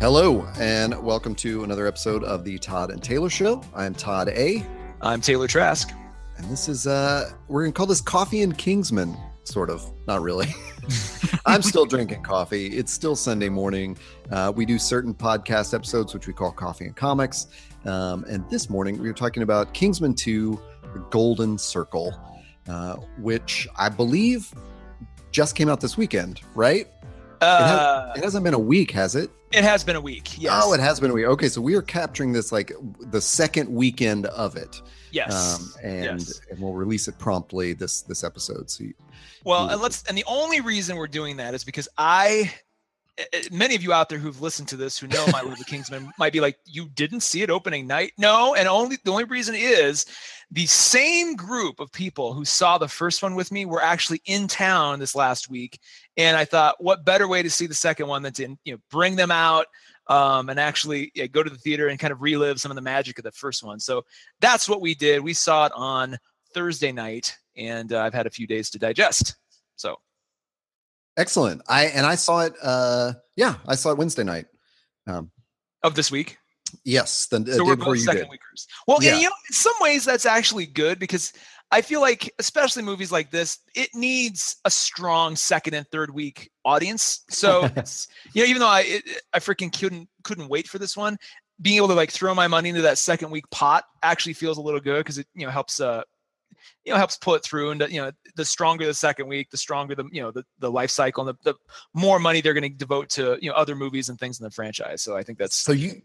Hello, 0.00 0.48
and 0.58 0.98
welcome 1.02 1.34
to 1.34 1.62
another 1.62 1.86
episode 1.86 2.24
of 2.24 2.42
the 2.42 2.56
Todd 2.56 2.90
and 2.90 3.02
Taylor 3.02 3.28
Show. 3.28 3.62
I'm 3.74 3.94
Todd 3.94 4.30
A. 4.30 4.64
I'm 5.02 5.20
Taylor 5.20 5.46
Trask. 5.46 5.92
And 6.38 6.46
this 6.46 6.70
is, 6.70 6.86
uh, 6.86 7.30
we're 7.48 7.64
going 7.64 7.72
to 7.74 7.76
call 7.76 7.84
this 7.84 8.00
Coffee 8.00 8.40
and 8.40 8.56
Kingsman, 8.56 9.14
sort 9.44 9.68
of. 9.68 9.92
Not 10.06 10.22
really. 10.22 10.54
I'm 11.44 11.60
still 11.60 11.84
drinking 11.84 12.22
coffee. 12.22 12.68
It's 12.68 12.90
still 12.90 13.14
Sunday 13.14 13.50
morning. 13.50 13.98
Uh, 14.30 14.50
we 14.56 14.64
do 14.64 14.78
certain 14.78 15.12
podcast 15.12 15.74
episodes, 15.74 16.14
which 16.14 16.26
we 16.26 16.32
call 16.32 16.50
Coffee 16.50 16.86
and 16.86 16.96
Comics. 16.96 17.48
Um, 17.84 18.24
and 18.26 18.48
this 18.48 18.70
morning, 18.70 18.98
we 18.98 19.06
were 19.06 19.12
talking 19.12 19.42
about 19.42 19.74
Kingsman 19.74 20.14
2, 20.14 20.58
The 20.94 21.00
Golden 21.10 21.58
Circle, 21.58 22.18
uh, 22.70 22.94
which 23.18 23.68
I 23.76 23.90
believe 23.90 24.50
just 25.30 25.56
came 25.56 25.68
out 25.68 25.82
this 25.82 25.98
weekend, 25.98 26.40
right? 26.54 26.88
Uh, 27.40 28.12
it, 28.14 28.18
has, 28.18 28.24
hasn't 28.24 28.44
been 28.44 28.54
a 28.54 28.58
week, 28.58 28.90
has 28.90 29.16
it? 29.16 29.30
It 29.52 29.64
has 29.64 29.82
been 29.82 29.96
a 29.96 30.00
week. 30.00 30.40
Yes. 30.40 30.52
Oh, 30.64 30.72
it 30.72 30.80
has 30.80 31.00
been 31.00 31.10
a 31.10 31.14
week. 31.14 31.26
Okay, 31.26 31.48
so 31.48 31.60
we 31.60 31.74
are 31.74 31.82
capturing 31.82 32.32
this 32.32 32.52
like 32.52 32.72
the 33.00 33.20
second 33.20 33.68
weekend 33.68 34.26
of 34.26 34.56
it. 34.56 34.80
Yes. 35.10 35.58
Um, 35.58 35.72
and 35.82 36.20
yes. 36.20 36.40
and 36.50 36.60
we'll 36.60 36.74
release 36.74 37.08
it 37.08 37.18
promptly 37.18 37.72
this 37.72 38.02
this 38.02 38.22
episode. 38.22 38.70
So, 38.70 38.84
you, 38.84 38.94
well, 39.44 39.68
and 39.68 39.80
let's 39.80 40.04
and 40.04 40.16
the 40.16 40.24
only 40.26 40.60
reason 40.60 40.96
we're 40.96 41.08
doing 41.08 41.36
that 41.38 41.54
is 41.54 41.64
because 41.64 41.88
I 41.98 42.52
many 43.50 43.74
of 43.74 43.82
you 43.82 43.92
out 43.92 44.08
there 44.08 44.18
who've 44.18 44.40
listened 44.40 44.68
to 44.68 44.76
this 44.76 44.98
who 44.98 45.06
know 45.06 45.26
my 45.32 45.40
of 45.40 45.66
Kingsman 45.66 46.10
might 46.18 46.32
be 46.32 46.40
like, 46.40 46.58
you 46.64 46.88
didn't 46.90 47.20
see 47.20 47.42
it 47.42 47.50
opening 47.50 47.86
night. 47.86 48.12
No, 48.18 48.54
and 48.54 48.68
only 48.68 48.98
the 49.04 49.10
only 49.10 49.24
reason 49.24 49.54
is 49.54 50.06
the 50.50 50.66
same 50.66 51.36
group 51.36 51.80
of 51.80 51.92
people 51.92 52.34
who 52.34 52.44
saw 52.44 52.78
the 52.78 52.88
first 52.88 53.22
one 53.22 53.34
with 53.34 53.52
me 53.52 53.64
were 53.64 53.82
actually 53.82 54.20
in 54.26 54.48
town 54.48 54.98
this 54.98 55.14
last 55.14 55.50
week, 55.50 55.78
and 56.16 56.36
I 56.36 56.44
thought, 56.44 56.82
what 56.82 57.04
better 57.04 57.28
way 57.28 57.42
to 57.42 57.50
see 57.50 57.66
the 57.66 57.74
second 57.74 58.06
one 58.06 58.22
than 58.22 58.32
to 58.34 58.56
you 58.64 58.74
know 58.74 58.78
bring 58.90 59.16
them 59.16 59.30
out. 59.30 59.66
Um, 60.06 60.48
and 60.48 60.58
actually 60.58 61.12
yeah, 61.14 61.26
go 61.26 61.42
to 61.42 61.50
the 61.50 61.58
theater 61.58 61.86
and 61.86 61.98
kind 61.98 62.10
of 62.10 62.20
relive 62.20 62.60
some 62.60 62.72
of 62.72 62.74
the 62.74 62.82
magic 62.82 63.18
of 63.18 63.24
the 63.24 63.30
first 63.30 63.62
one. 63.62 63.78
So 63.78 64.04
that's 64.40 64.68
what 64.68 64.80
we 64.80 64.94
did. 64.94 65.22
We 65.22 65.34
saw 65.34 65.66
it 65.66 65.72
on 65.74 66.18
Thursday 66.52 66.90
night, 66.90 67.36
and 67.56 67.92
uh, 67.92 68.00
I've 68.00 68.14
had 68.14 68.26
a 68.26 68.30
few 68.30 68.46
days 68.46 68.70
to 68.70 68.78
digest. 68.78 69.36
So 69.76 69.98
Excellent. 71.20 71.60
I 71.68 71.84
and 71.86 72.06
I 72.06 72.14
saw 72.14 72.40
it. 72.40 72.54
Uh, 72.62 73.12
yeah, 73.36 73.56
I 73.68 73.74
saw 73.74 73.90
it 73.90 73.98
Wednesday 73.98 74.24
night. 74.24 74.46
Um, 75.06 75.30
of 75.82 75.94
this 75.94 76.10
week. 76.10 76.38
Yes, 76.84 77.26
the, 77.26 77.44
so 77.52 77.64
we're 77.64 77.76
both 77.76 77.98
second 77.98 78.22
did. 78.22 78.30
weekers. 78.30 78.66
Well, 78.86 79.02
yeah. 79.02 79.16
you 79.16 79.24
know, 79.24 79.34
in 79.48 79.54
some 79.54 79.74
ways 79.80 80.04
that's 80.04 80.24
actually 80.24 80.66
good 80.66 80.98
because 80.98 81.32
I 81.70 81.82
feel 81.82 82.00
like, 82.00 82.32
especially 82.38 82.84
movies 82.84 83.12
like 83.12 83.30
this, 83.30 83.58
it 83.74 83.90
needs 83.94 84.56
a 84.64 84.70
strong 84.70 85.36
second 85.36 85.74
and 85.74 85.86
third 85.88 86.14
week 86.14 86.50
audience. 86.64 87.24
So, 87.28 87.62
you 88.32 88.42
know, 88.42 88.48
even 88.48 88.60
though 88.60 88.68
I 88.68 88.80
it, 88.86 89.22
I 89.34 89.40
freaking 89.40 89.76
couldn't 89.78 90.08
couldn't 90.24 90.48
wait 90.48 90.68
for 90.68 90.78
this 90.78 90.96
one, 90.96 91.18
being 91.60 91.76
able 91.76 91.88
to 91.88 91.94
like 91.94 92.10
throw 92.12 92.34
my 92.34 92.48
money 92.48 92.70
into 92.70 92.82
that 92.82 92.96
second 92.96 93.30
week 93.30 93.44
pot 93.50 93.84
actually 94.02 94.32
feels 94.32 94.56
a 94.56 94.62
little 94.62 94.80
good 94.80 95.00
because 95.00 95.18
it 95.18 95.26
you 95.34 95.44
know 95.44 95.52
helps 95.52 95.80
uh 95.80 96.02
you 96.84 96.92
know 96.92 96.98
helps 96.98 97.16
pull 97.16 97.34
it 97.34 97.42
through 97.42 97.70
and 97.70 97.82
uh, 97.82 97.86
you 97.86 98.00
know 98.00 98.10
the 98.36 98.44
stronger 98.44 98.86
the 98.86 98.94
second 98.94 99.26
week 99.28 99.50
the 99.50 99.56
stronger 99.56 99.94
the 99.94 100.04
you 100.12 100.20
know 100.20 100.30
the, 100.30 100.44
the 100.58 100.70
life 100.70 100.90
cycle 100.90 101.26
and 101.26 101.36
the, 101.44 101.52
the 101.52 101.58
more 101.94 102.18
money 102.18 102.40
they're 102.40 102.54
going 102.54 102.70
to 102.70 102.76
devote 102.76 103.08
to 103.08 103.38
you 103.40 103.48
know 103.48 103.56
other 103.56 103.74
movies 103.74 104.08
and 104.08 104.18
things 104.18 104.40
in 104.40 104.44
the 104.44 104.50
franchise. 104.50 105.02
So 105.02 105.16
i 105.16 105.22
think 105.22 105.38
that's 105.38 105.56
so 105.56 105.72
you 105.72 106.02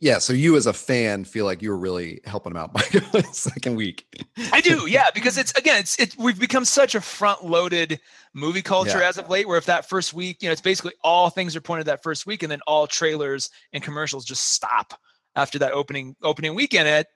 yeah 0.00 0.18
so 0.18 0.32
you 0.32 0.56
as 0.56 0.66
a 0.66 0.72
fan 0.72 1.24
feel 1.24 1.44
like 1.44 1.62
you 1.62 1.70
were 1.70 1.78
really 1.78 2.20
helping 2.24 2.52
them 2.52 2.62
out 2.62 2.72
by 2.72 2.82
the 2.82 3.26
second 3.32 3.76
week. 3.76 4.06
I 4.52 4.60
do 4.60 4.86
yeah 4.86 5.10
because 5.14 5.38
it's 5.38 5.52
again 5.52 5.78
it's 5.78 5.98
it 5.98 6.16
we've 6.18 6.38
become 6.38 6.64
such 6.64 6.94
a 6.94 7.00
front 7.00 7.44
loaded 7.44 8.00
movie 8.34 8.62
culture 8.62 9.00
yeah. 9.00 9.08
as 9.08 9.18
of 9.18 9.28
late 9.30 9.48
where 9.48 9.58
if 9.58 9.66
that 9.66 9.88
first 9.88 10.12
week 10.12 10.38
you 10.42 10.48
know 10.48 10.52
it's 10.52 10.60
basically 10.60 10.92
all 11.02 11.30
things 11.30 11.56
are 11.56 11.60
pointed 11.60 11.86
that 11.86 12.02
first 12.02 12.26
week 12.26 12.42
and 12.42 12.52
then 12.52 12.60
all 12.66 12.86
trailers 12.86 13.50
and 13.72 13.82
commercials 13.82 14.24
just 14.24 14.52
stop 14.52 14.98
after 15.36 15.58
that 15.60 15.72
opening 15.72 16.16
opening 16.22 16.56
weekend. 16.56 16.88
It, 16.88 17.06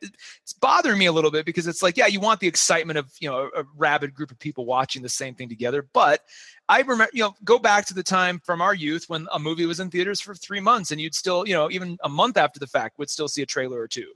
it's 0.42 0.53
bothering 0.53 0.98
me 0.98 1.06
a 1.06 1.12
little 1.12 1.32
bit 1.32 1.44
because 1.44 1.66
it's 1.66 1.82
like, 1.82 1.97
yeah, 1.97 2.06
you 2.06 2.20
want 2.20 2.38
the 2.38 2.47
excitement 2.47 2.98
of 2.98 3.10
you 3.19 3.28
know 3.28 3.50
a, 3.56 3.62
a 3.62 3.64
rabid 3.76 4.14
group 4.14 4.31
of 4.31 4.38
people 4.38 4.66
watching 4.66 5.03
the 5.03 5.08
same 5.08 5.34
thing 5.34 5.48
together, 5.48 5.88
but 5.92 6.20
I 6.69 6.82
remember, 6.82 7.09
you 7.12 7.25
know, 7.25 7.34
go 7.42 7.59
back 7.59 7.86
to 7.86 7.94
the 7.94 8.03
time 8.04 8.41
from 8.44 8.60
our 8.60 8.75
youth 8.75 9.06
when 9.09 9.26
a 9.32 9.41
movie 9.41 9.66
was 9.66 9.80
in 9.80 9.91
theaters 9.91 10.20
for 10.20 10.36
three 10.36 10.60
months, 10.60 10.92
and 10.92 11.00
you'd 11.00 11.16
still, 11.16 11.47
you 11.48 11.53
know, 11.53 11.69
even 11.69 11.98
a 12.04 12.09
month 12.09 12.36
after 12.36 12.60
the 12.60 12.69
fact, 12.69 12.97
would 12.97 13.10
still 13.10 13.26
see 13.26 13.42
a 13.42 13.47
trailer 13.47 13.80
or 13.80 13.88
two, 13.88 14.12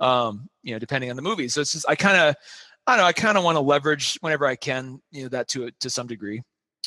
um, 0.00 0.46
you 0.62 0.74
know, 0.74 0.78
depending 0.78 1.08
on 1.08 1.16
the 1.16 1.22
movie. 1.22 1.48
So 1.48 1.62
it's 1.62 1.72
just, 1.72 1.88
I 1.88 1.94
kind 1.94 2.18
of, 2.18 2.36
I 2.86 2.96
don't 2.96 3.04
know, 3.04 3.08
I 3.08 3.14
kind 3.14 3.38
of 3.38 3.44
want 3.44 3.56
to 3.56 3.60
leverage 3.60 4.18
whenever 4.20 4.44
I 4.44 4.54
can, 4.54 5.00
you 5.12 5.22
know, 5.22 5.28
that 5.30 5.48
to 5.48 5.70
to 5.80 5.88
some 5.88 6.06
degree. 6.06 6.42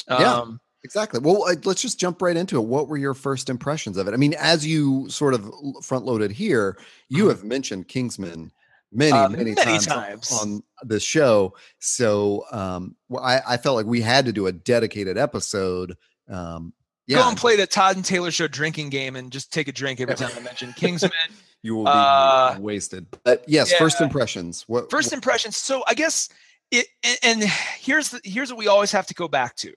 Um, 0.08 0.22
yeah. 0.22 0.46
Exactly. 0.84 1.20
Well, 1.20 1.46
let's 1.64 1.82
just 1.82 2.00
jump 2.00 2.22
right 2.22 2.38
into 2.38 2.58
it. 2.58 2.66
What 2.66 2.88
were 2.88 2.98
your 2.98 3.14
first 3.14 3.50
impressions 3.50 3.98
of 3.98 4.08
it? 4.08 4.14
I 4.14 4.18
mean, 4.18 4.36
as 4.40 4.66
you 4.66 5.10
sort 5.10 5.34
of 5.34 5.52
front 5.84 6.06
loaded 6.06 6.32
here, 6.32 6.78
you 7.10 7.24
mm-hmm. 7.24 7.30
have 7.30 7.44
mentioned 7.44 7.88
Kingsman 7.88 8.52
many, 8.92 9.12
uh, 9.12 9.30
many, 9.30 9.54
many, 9.54 9.56
times, 9.56 9.88
times. 9.88 10.32
on 10.32 10.64
the 10.84 11.00
show. 11.00 11.56
So 11.80 12.46
um, 12.52 12.96
I, 13.22 13.42
I, 13.48 13.58
felt 13.58 13.76
like 13.76 13.86
we 13.86 14.02
had 14.02 14.26
to 14.26 14.34
do 14.34 14.48
a 14.48 14.52
dedicated 14.52 15.18
episode. 15.18 15.98
Um, 16.30 16.74
yeah. 17.06 17.18
Go 17.18 17.30
and 17.30 17.38
play 17.38 17.56
the 17.56 17.68
Todd 17.68 17.96
and 17.96 18.06
Taylor 18.06 18.32
show 18.32 18.48
drinking 18.48 18.90
game 18.90 19.16
and 19.16 19.32
just 19.32 19.52
take 19.52 19.68
a 19.68 19.72
drink 19.72 20.00
every 20.00 20.16
time 20.16 20.32
I 20.38 20.42
mention 20.42 20.74
Kingsman. 20.74 21.12
you 21.62 21.76
will 21.76 21.86
be 21.86 21.92
uh, 21.92 22.58
wasted. 22.60 23.08
But 23.24 23.44
yes, 23.48 23.72
yeah. 23.72 23.80
first 23.80 24.02
impressions. 24.02 24.64
What 24.68 24.90
first 24.92 25.14
impressions? 25.14 25.58
So 25.58 25.84
I 25.88 25.94
guess 25.94 26.30
it 26.72 26.88
and, 27.04 27.18
and 27.24 27.44
here's 27.80 28.10
the, 28.10 28.22
here's 28.24 28.50
what 28.50 28.60
we 28.60 28.68
always 28.68 28.92
have 28.92 29.08
to 29.08 29.14
go 29.14 29.28
back 29.28 29.56
to. 29.58 29.74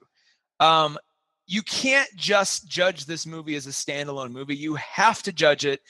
Um, 0.61 0.97
you 1.47 1.61
can't 1.63 2.09
just 2.15 2.69
judge 2.69 3.05
this 3.05 3.25
movie 3.25 3.55
as 3.55 3.67
a 3.67 3.71
standalone 3.71 4.31
movie. 4.31 4.55
You 4.55 4.75
have 4.75 5.21
to 5.23 5.33
judge 5.33 5.65
it 5.65 5.81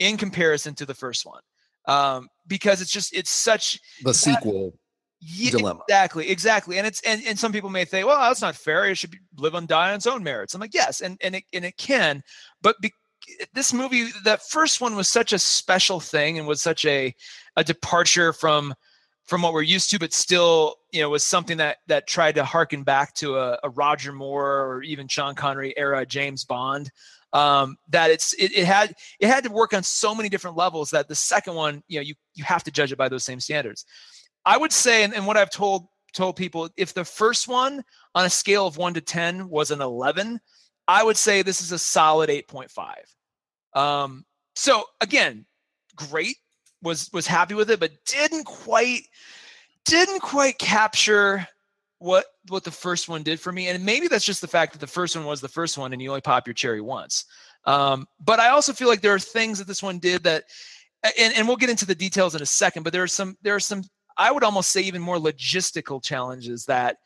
in 0.00 0.16
comparison 0.16 0.74
to 0.74 0.86
the 0.86 0.94
first 0.94 1.24
one, 1.24 1.42
um, 1.86 2.28
because 2.48 2.80
it's 2.80 2.90
just 2.90 3.14
it's 3.14 3.30
such 3.30 3.78
the 4.00 4.06
that, 4.10 4.14
sequel 4.14 4.72
yeah, 5.20 5.52
dilemma. 5.52 5.80
Exactly, 5.88 6.28
exactly. 6.30 6.78
And 6.78 6.86
it's 6.86 7.00
and, 7.02 7.22
and 7.26 7.38
some 7.38 7.52
people 7.52 7.70
may 7.70 7.84
think, 7.84 8.06
well, 8.06 8.18
that's 8.18 8.42
not 8.42 8.56
fair. 8.56 8.86
It 8.86 8.96
should 8.96 9.12
be, 9.12 9.20
live 9.36 9.54
and 9.54 9.68
die 9.68 9.90
on 9.90 9.96
its 9.96 10.06
own 10.06 10.24
merits. 10.24 10.54
I'm 10.54 10.60
like, 10.60 10.74
yes, 10.74 11.00
and 11.00 11.16
and 11.22 11.36
it 11.36 11.44
and 11.52 11.64
it 11.64 11.76
can, 11.76 12.24
but 12.60 12.80
be, 12.80 12.92
this 13.52 13.72
movie, 13.72 14.08
that 14.24 14.42
first 14.42 14.80
one 14.80 14.96
was 14.96 15.08
such 15.08 15.32
a 15.32 15.38
special 15.38 16.00
thing 16.00 16.38
and 16.38 16.48
was 16.48 16.60
such 16.60 16.84
a 16.86 17.14
a 17.56 17.62
departure 17.62 18.32
from 18.32 18.74
from 19.26 19.42
what 19.42 19.52
we're 19.52 19.62
used 19.62 19.90
to, 19.90 19.98
but 19.98 20.12
still, 20.12 20.76
you 20.92 21.00
know, 21.00 21.08
was 21.08 21.24
something 21.24 21.56
that 21.58 21.78
that 21.86 22.06
tried 22.06 22.34
to 22.34 22.44
harken 22.44 22.82
back 22.82 23.14
to 23.14 23.38
a, 23.38 23.58
a 23.62 23.70
Roger 23.70 24.12
Moore 24.12 24.66
or 24.66 24.82
even 24.82 25.08
Sean 25.08 25.34
Connery 25.34 25.72
era 25.76 26.04
James 26.04 26.44
Bond. 26.44 26.90
Um, 27.32 27.78
that 27.88 28.12
it's 28.12 28.32
it, 28.34 28.52
it 28.56 28.64
had 28.64 28.94
it 29.18 29.26
had 29.26 29.42
to 29.44 29.50
work 29.50 29.74
on 29.74 29.82
so 29.82 30.14
many 30.14 30.28
different 30.28 30.56
levels 30.56 30.90
that 30.90 31.08
the 31.08 31.16
second 31.16 31.54
one, 31.54 31.82
you 31.88 31.98
know, 31.98 32.02
you 32.02 32.14
you 32.34 32.44
have 32.44 32.62
to 32.64 32.70
judge 32.70 32.92
it 32.92 32.98
by 32.98 33.08
those 33.08 33.24
same 33.24 33.40
standards. 33.40 33.84
I 34.44 34.56
would 34.56 34.72
say, 34.72 35.02
and, 35.02 35.14
and 35.14 35.26
what 35.26 35.36
I've 35.36 35.50
told 35.50 35.88
told 36.12 36.36
people, 36.36 36.68
if 36.76 36.94
the 36.94 37.04
first 37.04 37.48
one 37.48 37.82
on 38.14 38.24
a 38.24 38.30
scale 38.30 38.68
of 38.68 38.76
one 38.76 38.94
to 38.94 39.00
ten 39.00 39.48
was 39.48 39.72
an 39.72 39.80
eleven, 39.80 40.38
I 40.86 41.02
would 41.02 41.16
say 41.16 41.42
this 41.42 41.60
is 41.60 41.72
a 41.72 41.78
solid 41.78 42.30
eight 42.30 42.46
point 42.46 42.70
five. 42.70 43.04
Um, 43.74 44.24
so 44.54 44.84
again, 45.00 45.44
great 45.96 46.36
was 46.84 47.10
was 47.12 47.26
happy 47.26 47.54
with 47.54 47.70
it, 47.70 47.80
but 47.80 47.92
didn't 48.04 48.44
quite 48.44 49.02
didn't 49.84 50.20
quite 50.20 50.58
capture 50.58 51.46
what 51.98 52.26
what 52.48 52.64
the 52.64 52.70
first 52.70 53.08
one 53.08 53.22
did 53.22 53.40
for 53.40 53.50
me. 53.50 53.68
And 53.68 53.84
maybe 53.84 54.08
that's 54.08 54.24
just 54.24 54.40
the 54.40 54.48
fact 54.48 54.72
that 54.72 54.78
the 54.78 54.86
first 54.86 55.16
one 55.16 55.24
was 55.24 55.40
the 55.40 55.48
first 55.48 55.78
one, 55.78 55.92
and 55.92 56.00
you 56.00 56.10
only 56.10 56.20
pop 56.20 56.46
your 56.46 56.54
cherry 56.54 56.80
once. 56.80 57.24
Um, 57.64 58.06
but 58.20 58.40
I 58.40 58.50
also 58.50 58.72
feel 58.72 58.88
like 58.88 59.00
there 59.00 59.14
are 59.14 59.18
things 59.18 59.58
that 59.58 59.66
this 59.66 59.82
one 59.82 59.98
did 59.98 60.22
that, 60.24 60.44
and, 61.18 61.34
and 61.34 61.48
we'll 61.48 61.56
get 61.56 61.70
into 61.70 61.86
the 61.86 61.94
details 61.94 62.34
in 62.34 62.42
a 62.42 62.46
second. 62.46 62.82
But 62.82 62.92
there 62.92 63.02
are 63.02 63.08
some 63.08 63.36
there 63.42 63.54
are 63.54 63.60
some 63.60 63.82
I 64.16 64.30
would 64.30 64.44
almost 64.44 64.70
say 64.70 64.82
even 64.82 65.02
more 65.02 65.16
logistical 65.16 66.02
challenges 66.02 66.66
that 66.66 66.98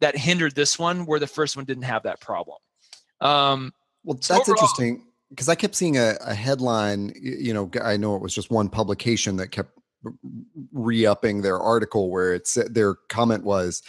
that 0.00 0.16
hindered 0.16 0.54
this 0.54 0.78
one, 0.78 1.06
where 1.06 1.20
the 1.20 1.26
first 1.26 1.56
one 1.56 1.64
didn't 1.64 1.84
have 1.84 2.04
that 2.04 2.20
problem. 2.20 2.58
Um, 3.20 3.72
well, 4.04 4.14
that's 4.14 4.30
overall, 4.30 4.50
interesting 4.50 5.04
because 5.30 5.48
I 5.48 5.54
kept 5.54 5.74
seeing 5.74 5.96
a, 5.96 6.16
a, 6.20 6.34
headline. 6.34 7.12
You 7.20 7.54
know, 7.54 7.70
I 7.82 7.96
know 7.96 8.16
it 8.16 8.22
was 8.22 8.34
just 8.34 8.50
one 8.50 8.68
publication 8.68 9.36
that 9.36 9.48
kept 9.48 9.70
re-upping 10.72 11.42
their 11.42 11.58
article 11.58 12.10
where 12.10 12.34
it's 12.34 12.58
their 12.70 12.94
comment 13.08 13.44
was 13.44 13.82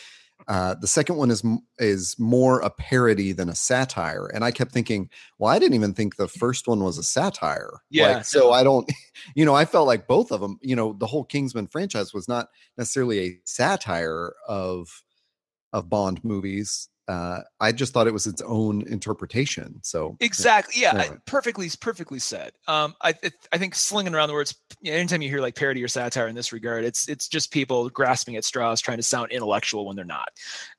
uh, 0.48 0.76
the 0.76 0.88
second 0.88 1.16
one 1.16 1.32
is 1.32 1.44
is 1.80 2.20
more 2.20 2.60
a 2.60 2.70
parody 2.70 3.32
than 3.32 3.50
a 3.50 3.56
satire, 3.56 4.28
and 4.28 4.44
I 4.44 4.52
kept 4.52 4.72
thinking, 4.72 5.10
well, 5.40 5.52
I 5.52 5.58
didn't 5.58 5.74
even 5.74 5.94
think 5.94 6.18
the 6.18 6.28
first 6.28 6.68
one 6.68 6.84
was 6.84 6.98
a 6.98 7.04
satire. 7.04 7.80
Yeah. 7.90 8.18
Like, 8.18 8.26
so 8.26 8.52
I 8.52 8.64
don't, 8.64 8.92
you 9.36 9.44
know, 9.44 9.56
I 9.56 9.66
felt 9.66 9.88
like 9.88 10.08
both 10.08 10.32
of 10.32 10.42
them. 10.42 10.60
You 10.62 10.76
know, 10.76 10.94
the 10.94 11.08
whole 11.08 11.24
Kingsman 11.24 11.68
franchise 11.68 12.14
was 12.14 12.28
not 12.28 12.50
necessarily 12.78 13.20
a 13.20 13.40
satire 13.46 14.34
of 14.48 15.04
of 15.74 15.90
Bond 15.90 16.24
movies 16.24 16.90
uh, 17.08 17.42
I 17.60 17.72
just 17.72 17.94
thought 17.94 18.08
it 18.08 18.14
was 18.14 18.26
its 18.26 18.42
own 18.42 18.82
interpretation. 18.88 19.80
So 19.84 20.18
exactly, 20.20 20.82
yeah, 20.82 20.98
anyway. 20.98 21.18
perfectly, 21.26 21.70
perfectly 21.80 22.20
said. 22.20 22.54
Um, 22.68 22.96
I 23.02 23.14
it, 23.22 23.34
I 23.52 23.58
think 23.58 23.76
slinging 23.76 24.16
around 24.16 24.30
the 24.30 24.34
words. 24.34 24.56
You 24.82 24.92
know, 24.92 24.98
anytime 24.98 25.22
you 25.22 25.30
hear 25.30 25.42
like 25.42 25.56
parody 25.56 25.84
or 25.84 25.88
satire 25.88 26.28
in 26.28 26.36
this 26.36 26.52
regard, 26.52 26.84
it's 26.84 27.08
it's 27.08 27.28
just 27.28 27.52
people 27.52 27.90
grasping 27.90 28.36
at 28.38 28.44
straws, 28.44 28.82
trying 28.82 28.98
to 28.98 29.04
sound 29.04 29.32
intellectual 29.32 29.86
when 29.86 29.96
they're 29.96 30.06
not. 30.06 30.30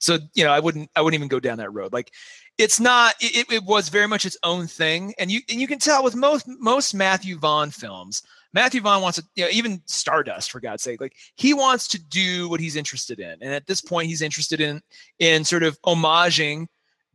So 0.01 0.19
you 0.35 0.45
know, 0.45 0.51
I 0.51 0.59
wouldn't 0.59 0.91
I 0.97 1.01
wouldn't 1.01 1.19
even 1.19 1.29
go 1.29 1.39
down 1.39 1.59
that 1.59 1.73
road. 1.73 1.93
Like 1.93 2.13
it's 2.59 2.81
not 2.81 3.15
it, 3.21 3.51
it 3.51 3.65
was 3.65 3.89
very 3.89 4.07
much 4.07 4.25
its 4.25 4.39
own 4.43 4.67
thing. 4.67 5.15
And 5.19 5.31
you 5.31 5.41
and 5.51 5.61
you 5.61 5.67
can 5.67 5.79
tell 5.79 6.03
with 6.03 6.15
most 6.15 6.47
most 6.47 6.95
matthew 6.95 7.39
vaughn 7.39 7.71
films 7.71 8.23
matthew 8.53 8.81
vaughn 8.81 9.03
wants 9.03 9.19
to 9.19 9.25
you 9.35 9.45
know 9.45 9.51
even 9.51 9.83
stardust 9.87 10.51
for 10.51 10.61
god's 10.61 10.83
sake 10.83 11.01
like 11.01 11.15
he 11.35 11.53
wants 11.53 11.87
to 11.89 12.03
do 12.03 12.49
what 12.49 12.61
he's 12.61 12.77
interested 12.77 13.21
in. 13.21 13.37
And 13.41 13.53
at 13.53 13.67
this 13.67 13.81
point 13.81 14.09
he's 14.09 14.23
interested 14.23 14.61
in 14.61 14.81
in 15.19 15.45
sort 15.45 15.63
of 15.63 15.81
homaging 15.83 16.67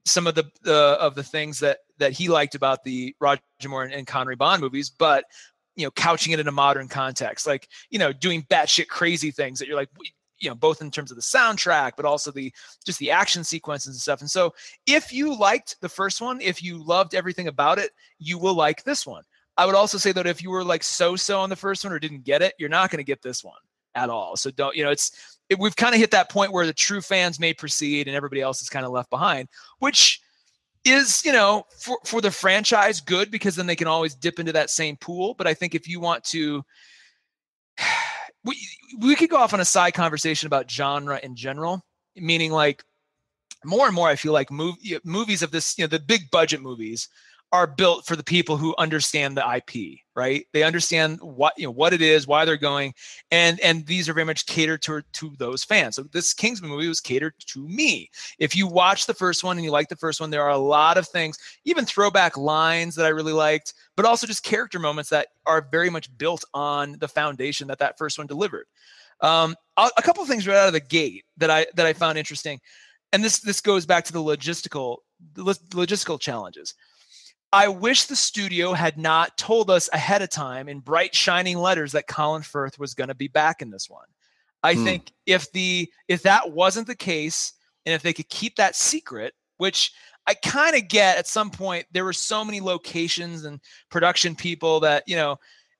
some 0.05 0.27
of 0.27 0.35
the 0.35 0.45
uh, 0.65 0.97
of 0.99 1.15
the 1.15 1.23
things 1.23 1.59
that 1.59 1.79
that 1.97 2.11
he 2.11 2.27
liked 2.27 2.55
about 2.55 2.83
the 2.83 3.15
roger 3.19 3.41
moore 3.67 3.83
and, 3.83 3.93
and 3.93 4.07
connery 4.07 4.35
bond 4.35 4.61
movies 4.61 4.89
but 4.89 5.25
you 5.75 5.85
know 5.85 5.91
couching 5.91 6.33
it 6.33 6.39
in 6.39 6.47
a 6.47 6.51
modern 6.51 6.87
context 6.87 7.47
like 7.47 7.67
you 7.89 7.99
know 7.99 8.11
doing 8.11 8.43
batshit 8.43 8.87
crazy 8.87 9.31
things 9.31 9.59
that 9.59 9.67
you're 9.67 9.77
like 9.77 9.89
you 10.41 10.49
know 10.49 10.55
both 10.55 10.81
in 10.81 10.91
terms 10.91 11.11
of 11.11 11.17
the 11.17 11.21
soundtrack 11.21 11.93
but 11.95 12.05
also 12.05 12.31
the 12.31 12.51
just 12.85 12.99
the 12.99 13.11
action 13.11 13.43
sequences 13.43 13.93
and 13.93 14.01
stuff. 14.01 14.21
And 14.21 14.29
so 14.29 14.53
if 14.85 15.13
you 15.13 15.37
liked 15.37 15.79
the 15.81 15.89
first 15.89 16.19
one 16.21 16.41
if 16.41 16.61
you 16.61 16.83
loved 16.83 17.15
everything 17.15 17.47
about 17.47 17.79
it 17.79 17.91
you 18.19 18.37
will 18.37 18.55
like 18.55 18.83
this 18.83 19.05
one. 19.05 19.23
I 19.57 19.65
would 19.65 19.75
also 19.75 19.97
say 19.97 20.11
that 20.13 20.27
if 20.27 20.41
you 20.41 20.49
were 20.49 20.63
like 20.63 20.83
so 20.83 21.15
so 21.15 21.39
on 21.39 21.49
the 21.49 21.55
first 21.55 21.83
one 21.83 21.93
or 21.93 21.99
didn't 21.99 22.23
get 22.23 22.41
it 22.41 22.53
you're 22.57 22.69
not 22.69 22.89
going 22.89 22.97
to 22.97 23.03
get 23.03 23.21
this 23.21 23.43
one 23.43 23.59
at 23.95 24.09
all. 24.09 24.35
So 24.35 24.51
don't 24.51 24.75
you 24.75 24.83
know 24.83 24.91
it's 24.91 25.39
it, 25.49 25.59
we've 25.59 25.75
kind 25.75 25.93
of 25.93 26.01
hit 26.01 26.11
that 26.11 26.29
point 26.29 26.51
where 26.51 26.65
the 26.65 26.73
true 26.73 27.01
fans 27.01 27.39
may 27.39 27.53
proceed 27.53 28.07
and 28.07 28.15
everybody 28.15 28.41
else 28.41 28.61
is 28.61 28.69
kind 28.69 28.85
of 28.85 28.91
left 28.91 29.09
behind 29.09 29.49
which 29.79 30.21
is 30.83 31.23
you 31.23 31.31
know 31.31 31.65
for 31.77 31.99
for 32.05 32.21
the 32.21 32.31
franchise 32.31 33.01
good 33.01 33.29
because 33.29 33.55
then 33.55 33.67
they 33.67 33.75
can 33.75 33.87
always 33.87 34.15
dip 34.15 34.39
into 34.39 34.53
that 34.53 34.69
same 34.69 34.97
pool. 34.97 35.35
But 35.35 35.47
i 35.47 35.53
think 35.53 35.75
if 35.75 35.87
you 35.87 35.99
want 35.99 36.23
to 36.25 36.63
we 38.43 38.57
we 38.99 39.15
could 39.15 39.29
go 39.29 39.37
off 39.37 39.53
on 39.53 39.59
a 39.59 39.65
side 39.65 39.93
conversation 39.93 40.47
about 40.47 40.69
genre 40.69 41.19
in 41.21 41.35
general, 41.35 41.83
meaning 42.15 42.51
like 42.51 42.83
more 43.63 43.85
and 43.85 43.95
more 43.95 44.07
I 44.07 44.15
feel 44.15 44.33
like 44.33 44.51
movie, 44.51 44.97
movies 45.03 45.41
of 45.41 45.51
this, 45.51 45.77
you 45.77 45.83
know, 45.83 45.87
the 45.87 45.99
big 45.99 46.31
budget 46.31 46.61
movies 46.61 47.07
are 47.53 47.67
built 47.67 48.05
for 48.05 48.15
the 48.15 48.23
people 48.23 48.55
who 48.55 48.73
understand 48.77 49.35
the 49.35 49.55
IP, 49.55 49.99
right? 50.15 50.45
They 50.53 50.63
understand 50.63 51.19
what 51.21 51.53
you 51.57 51.65
know 51.65 51.71
what 51.71 51.93
it 51.93 52.01
is, 52.01 52.25
why 52.25 52.45
they're 52.45 52.55
going, 52.55 52.93
and 53.29 53.59
and 53.59 53.85
these 53.85 54.07
are 54.07 54.13
very 54.13 54.25
much 54.25 54.45
catered 54.45 54.81
to 54.83 55.01
to 55.13 55.33
those 55.37 55.63
fans. 55.63 55.95
So 55.95 56.03
this 56.03 56.33
Kingsman 56.33 56.71
movie 56.71 56.87
was 56.87 57.01
catered 57.01 57.33
to 57.47 57.67
me. 57.67 58.09
If 58.39 58.55
you 58.55 58.67
watch 58.67 59.05
the 59.05 59.13
first 59.13 59.43
one 59.43 59.57
and 59.57 59.65
you 59.65 59.71
like 59.71 59.89
the 59.89 59.97
first 59.97 60.21
one, 60.21 60.29
there 60.29 60.43
are 60.43 60.49
a 60.49 60.57
lot 60.57 60.97
of 60.97 61.07
things, 61.07 61.37
even 61.65 61.85
throwback 61.85 62.37
lines 62.37 62.95
that 62.95 63.05
I 63.05 63.09
really 63.09 63.33
liked, 63.33 63.73
but 63.97 64.05
also 64.05 64.27
just 64.27 64.43
character 64.43 64.79
moments 64.79 65.09
that 65.09 65.27
are 65.45 65.67
very 65.71 65.89
much 65.89 66.15
built 66.17 66.45
on 66.53 66.95
the 66.99 67.07
foundation 67.07 67.67
that 67.67 67.79
that 67.79 67.97
first 67.97 68.17
one 68.17 68.27
delivered. 68.27 68.67
Um, 69.19 69.55
a 69.77 70.01
couple 70.01 70.23
of 70.23 70.29
things 70.29 70.47
right 70.47 70.57
out 70.57 70.67
of 70.67 70.73
the 70.73 70.79
gate 70.79 71.25
that 71.37 71.49
I 71.49 71.67
that 71.75 71.85
I 71.85 71.91
found 71.91 72.17
interesting, 72.17 72.61
and 73.11 73.21
this 73.21 73.39
this 73.41 73.59
goes 73.59 73.85
back 73.85 74.05
to 74.05 74.13
the 74.13 74.19
logistical 74.19 74.97
the 75.33 75.43
logistical 75.43 76.19
challenges 76.19 76.75
I 77.53 77.67
wish 77.67 78.05
the 78.05 78.15
studio 78.15 78.73
had 78.73 78.97
not 78.97 79.37
told 79.37 79.69
us 79.69 79.89
ahead 79.91 80.21
of 80.21 80.29
time 80.29 80.69
in 80.69 80.79
bright 80.79 81.13
shining 81.13 81.57
letters 81.57 81.91
that 81.91 82.07
Colin 82.07 82.43
Firth 82.43 82.79
was 82.79 82.93
going 82.93 83.09
to 83.09 83.15
be 83.15 83.27
back 83.27 83.61
in 83.61 83.69
this 83.69 83.89
one. 83.89 84.05
I 84.63 84.75
hmm. 84.75 84.83
think 84.85 85.11
if 85.25 85.51
the 85.51 85.91
if 86.07 86.23
that 86.23 86.51
wasn't 86.51 86.87
the 86.87 86.95
case 86.95 87.53
and 87.85 87.93
if 87.93 88.03
they 88.03 88.13
could 88.13 88.29
keep 88.29 88.55
that 88.55 88.75
secret, 88.75 89.33
which 89.57 89.91
I 90.27 90.33
kind 90.35 90.75
of 90.75 90.87
get 90.87 91.17
at 91.17 91.27
some 91.27 91.49
point 91.49 91.85
there 91.91 92.05
were 92.05 92.13
so 92.13 92.45
many 92.45 92.61
locations 92.61 93.43
and 93.43 93.59
production 93.89 94.35
people 94.35 94.79
that, 94.81 95.03
you 95.07 95.15
know, 95.15 95.37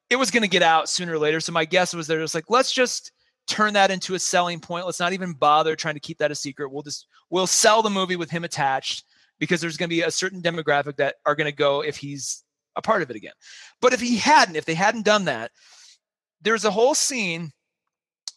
it 0.10 0.16
was 0.18 0.32
going 0.32 0.44
to 0.44 0.50
get 0.50 0.64
out 0.64 0.90
sooner 0.90 1.14
or 1.14 1.20
later. 1.20 1.40
So 1.40 1.52
my 1.52 1.64
guess 1.64 1.94
was 1.94 2.08
they're 2.08 2.20
just 2.20 2.36
like, 2.36 2.50
let's 2.50 2.74
just 2.74 3.12
turn 3.48 3.74
that 3.74 3.92
into 3.92 4.16
a 4.16 4.20
selling 4.20 4.60
point. 4.60 4.86
Let's 4.86 5.00
not 5.00 5.14
even 5.14 5.34
bother 5.34 5.76
trying 5.76 5.94
to 5.94 6.00
keep 6.00 6.18
that 6.18 6.32
a 6.32 6.36
secret. 6.36 6.72
We'll 6.72 6.82
just 6.82 7.08
we'll 7.30 7.48
sell 7.48 7.82
the 7.82 7.90
movie 7.90 8.18
with 8.18 8.30
him 8.30 8.44
attached 8.44 9.06
because 9.42 9.60
there's 9.60 9.76
going 9.76 9.90
to 9.90 9.96
be 9.96 10.04
a 10.04 10.12
certain 10.12 10.42
demographic 10.42 10.98
that 10.98 11.16
are 11.26 11.36
going 11.36 11.50
to 11.50 11.56
go 11.56 11.82
if 11.82 11.98
he's 11.98 12.44
a 12.78 12.82
part 12.82 13.02
of 13.02 13.10
it 13.10 13.18
again. 13.18 13.34
But 13.82 13.92
if 13.92 14.00
he 14.00 14.16
hadn't, 14.16 14.56
if 14.56 14.66
they 14.66 14.76
hadn't 14.76 15.04
done 15.04 15.26
that, 15.26 15.52
there's 16.42 16.64
a 16.64 16.72
whole 16.72 16.94
scene, 16.94 17.52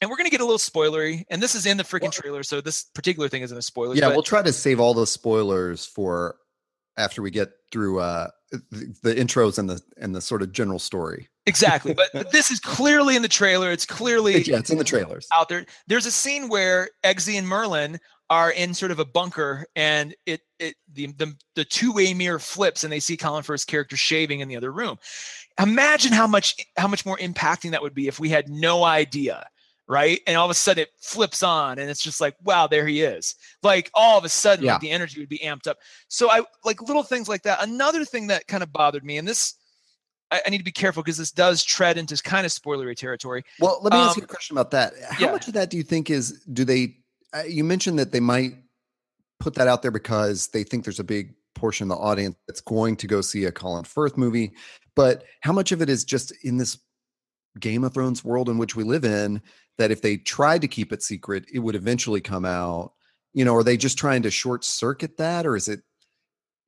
and 0.01 0.11
we're 0.11 0.17
going 0.17 0.27
to 0.27 0.31
get 0.31 0.41
a 0.41 0.45
little 0.45 0.59
spoilery, 0.59 1.25
and 1.31 1.43
this 1.43 1.55
is 1.55 1.67
in 1.67 1.77
the 1.77 1.85
freaking 1.85 2.11
trailer, 2.11 2.43
so 2.43 2.61
this 2.61 2.85
particular 2.95 3.29
thing 3.29 3.43
isn't 3.43 3.57
a 3.57 3.63
spoiler. 3.63 3.95
Yeah, 3.95 4.09
we'll 4.09 4.23
try 4.23 4.43
to 4.43 4.53
save 4.53 4.81
all 4.81 4.95
the 4.95 5.07
spoilers 5.07 5.87
for 5.87 6.37
after 6.97 7.21
we 7.21 7.31
get 7.31 7.51
through 7.71 8.01
uh, 8.01 8.29
the, 8.51 8.95
the 9.03 9.15
intros 9.15 9.59
and 9.59 9.69
the 9.69 9.81
and 9.99 10.15
the 10.15 10.23
sort 10.23 10.41
of 10.41 10.53
general 10.53 10.79
story. 10.79 11.29
Exactly, 11.47 11.93
but, 11.93 12.09
but 12.15 12.31
this 12.33 12.51
is 12.51 12.61
clearly 12.61 13.15
in 13.15 13.23
the 13.23 13.29
trailer. 13.29 13.71
It's 13.71 13.85
clearly 13.85 14.43
yeah, 14.43 14.59
it's 14.59 14.71
in 14.71 14.79
the 14.79 14.85
trailers 14.85 15.29
out 15.35 15.51
there. 15.51 15.67
There's 15.87 16.07
a 16.07 16.11
scene 16.11 16.49
where 16.49 16.89
Eggsy 17.05 17.37
and 17.37 17.47
Merlin 17.47 18.01
are 18.31 18.51
in 18.51 18.73
sort 18.75 18.91
of 18.91 18.99
a 18.99 19.05
bunker 19.05 19.67
and 19.77 20.15
it 20.27 20.41
it 20.59 20.77
the 20.93 21.07
the, 21.19 21.35
the 21.55 21.65
two-way 21.65 22.15
mirror 22.15 22.39
flips 22.39 22.85
and 22.85 22.93
they 22.93 23.01
see 23.01 23.17
Colin 23.17 23.43
Firth's 23.43 23.65
character 23.65 23.97
shaving 23.97 24.41
in 24.41 24.49
the 24.49 24.57
other 24.57 24.73
room. 24.73 24.99
Imagine 25.61 26.13
how 26.13 26.27
much 26.27 26.57
how 26.77 26.89
much 26.89 27.05
more 27.05 27.19
impacting 27.19 27.71
that 27.73 27.83
would 27.83 27.95
be 27.95 28.09
if 28.09 28.19
we 28.19 28.29
had 28.29 28.49
no 28.49 28.85
idea, 28.85 29.47
right? 29.87 30.21
And 30.27 30.37
all 30.37 30.47
of 30.47 30.51
a 30.51 30.55
sudden 30.55 30.83
it 30.83 30.91
flips 31.01 31.43
on 31.43 31.79
and 31.79 31.91
it's 31.91 32.03
just 32.03 32.21
like, 32.21 32.35
wow, 32.43 32.67
there 32.67 32.87
he 32.87 33.03
is. 33.03 33.35
Like 33.63 33.91
all 33.95 34.17
of 34.19 34.25
a 34.25 34.31
sudden 34.31 34.65
yeah. 34.65 34.73
like 34.73 34.81
the 34.81 34.91
energy 34.91 35.21
would 35.21 35.29
be 35.29 35.39
amped 35.39 35.67
up. 35.67 35.79
So 36.09 36.31
I 36.31 36.43
like 36.65 36.81
little 36.83 37.03
things 37.03 37.29
like 37.29 37.43
that. 37.43 37.63
Another 37.63 38.05
thing 38.05 38.29
that 38.29 38.47
kind 38.49 38.63
of 38.63 38.73
bothered 38.73 39.05
me, 39.05 39.19
and 39.19 39.29
this 39.29 39.55
I, 40.31 40.41
I 40.47 40.51
need 40.51 40.59
to 40.59 40.65
be 40.65 40.73
careful 40.73 41.03
because 41.03 41.19
this 41.19 41.31
does 41.31 41.63
tread 41.63 41.99
into 41.99 42.17
kind 42.23 42.47
of 42.47 42.53
spoilery 42.53 42.97
territory. 42.97 43.45
Well, 43.61 43.81
let 43.83 43.93
me 43.93 43.99
um, 43.99 44.09
ask 44.09 44.17
you 44.17 44.25
a 44.25 44.27
question 44.27 44.57
about 44.57 44.71
that. 44.71 44.95
How 45.11 45.27
yeah. 45.27 45.33
much 45.33 45.47
of 45.47 45.55
that 45.55 45.71
do 45.71 45.77
you 45.77 45.83
think 45.83 46.11
is 46.11 46.43
do 46.53 46.65
they 46.65 46.97
you 47.49 47.65
mentioned 47.65 47.99
that 47.99 48.13
they 48.13 48.21
might 48.21 48.55
put 49.41 49.55
that 49.55 49.69
out 49.69 49.83
there 49.83 49.91
because 49.91 50.49
they 50.49 50.65
think 50.65 50.85
there's 50.85 51.01
a 51.01 51.05
big 51.05 51.35
portion 51.55 51.91
of 51.91 51.97
the 51.97 52.03
audience 52.03 52.37
that's 52.47 52.61
going 52.61 52.97
to 52.97 53.07
go 53.07 53.21
see 53.21 53.45
a 53.45 53.53
Colin 53.53 53.85
Firth 53.85 54.17
movie. 54.17 54.53
But 54.97 55.25
how 55.41 55.53
much 55.53 55.73
of 55.73 55.83
it 55.83 55.89
is 55.89 56.05
just 56.05 56.33
in 56.45 56.57
this 56.57 56.79
Game 57.59 57.85
of 57.85 57.95
Thrones 57.95 58.25
world 58.25 58.49
in 58.49 58.59
which 58.59 58.77
we 58.77 58.85
live 58.85 59.05
in 59.05 59.41
that 59.79 59.91
if 59.91 60.03
they 60.03 60.17
tried 60.17 60.61
to 60.63 60.69
keep 60.69 60.93
it 60.93 61.03
secret, 61.03 61.45
it 61.53 61.61
would 61.61 61.75
eventually 61.75 62.21
come 62.21 62.45
out? 62.45 62.93
You 63.33 63.45
know, 63.45 63.55
are 63.55 63.65
they 63.65 63.77
just 63.77 63.99
trying 63.99 64.23
to 64.23 64.31
short 64.31 64.65
circuit 64.65 65.17
that, 65.17 65.47
or 65.47 65.57
is 65.57 65.69
it? 65.69 65.81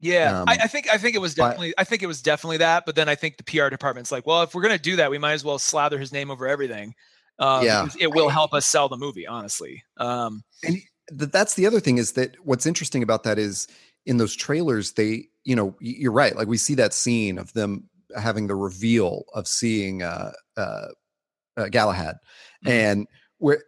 Yeah, 0.00 0.40
um, 0.40 0.48
I, 0.48 0.58
I, 0.64 0.66
think 0.66 0.92
I 0.92 0.98
think 0.98 1.14
it 1.14 1.20
was 1.20 1.34
definitely 1.34 1.72
I 1.78 1.84
think 1.84 2.02
it 2.02 2.06
was 2.06 2.20
definitely 2.20 2.58
that. 2.58 2.84
But 2.84 2.96
then 2.96 3.08
I 3.08 3.14
think 3.14 3.36
the 3.38 3.44
PR 3.44 3.68
department's 3.68 4.12
like, 4.12 4.26
well, 4.26 4.42
if 4.42 4.54
we're 4.54 4.62
gonna 4.62 4.78
do 4.78 4.96
that, 4.96 5.10
we 5.10 5.18
might 5.18 5.32
as 5.32 5.44
well 5.44 5.58
slather 5.58 5.98
his 5.98 6.12
name 6.12 6.30
over 6.30 6.46
everything. 6.46 6.94
Um, 7.38 7.64
yeah, 7.64 7.86
it 7.98 8.12
will 8.12 8.28
help 8.28 8.52
us 8.52 8.66
sell 8.66 8.88
the 8.88 8.96
movie, 8.96 9.26
honestly. 9.26 9.84
Um, 9.96 10.42
and 10.62 10.76
that's 11.10 11.54
the 11.54 11.66
other 11.66 11.80
thing 11.80 11.98
is 11.98 12.12
that 12.12 12.36
what's 12.44 12.66
interesting 12.66 13.02
about 13.02 13.22
that 13.24 13.38
is 13.38 13.68
in 14.06 14.16
those 14.16 14.34
trailers, 14.34 14.92
they, 14.92 15.28
you 15.44 15.56
know, 15.56 15.76
you're 15.80 16.12
right. 16.12 16.36
Like 16.36 16.48
we 16.48 16.56
see 16.58 16.74
that 16.74 16.94
scene 16.94 17.38
of 17.38 17.52
them 17.52 17.88
having 18.16 18.46
the 18.46 18.54
reveal 18.54 19.24
of 19.34 19.46
seeing 19.48 20.02
uh, 20.02 20.32
uh, 20.56 20.88
uh 21.56 21.68
Galahad, 21.68 22.16
mm-hmm. 22.64 22.68
and 22.68 23.06
where 23.38 23.62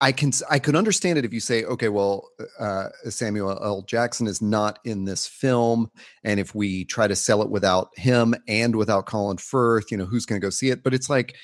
I 0.00 0.10
can 0.10 0.32
I 0.50 0.58
could 0.58 0.74
understand 0.74 1.18
it 1.18 1.24
if 1.24 1.32
you 1.32 1.38
say, 1.38 1.64
okay, 1.64 1.88
well, 1.88 2.28
uh, 2.58 2.88
Samuel 3.08 3.58
L. 3.62 3.82
Jackson 3.82 4.26
is 4.26 4.42
not 4.42 4.80
in 4.84 5.04
this 5.04 5.28
film, 5.28 5.90
and 6.24 6.40
if 6.40 6.54
we 6.54 6.84
try 6.84 7.06
to 7.06 7.14
sell 7.14 7.42
it 7.42 7.50
without 7.50 7.90
him 7.96 8.34
and 8.48 8.74
without 8.74 9.06
Colin 9.06 9.36
Firth, 9.36 9.92
you 9.92 9.96
know, 9.96 10.04
who's 10.04 10.26
going 10.26 10.40
to 10.40 10.44
go 10.44 10.50
see 10.50 10.70
it? 10.70 10.82
But 10.82 10.92
it's 10.92 11.08
like 11.08 11.36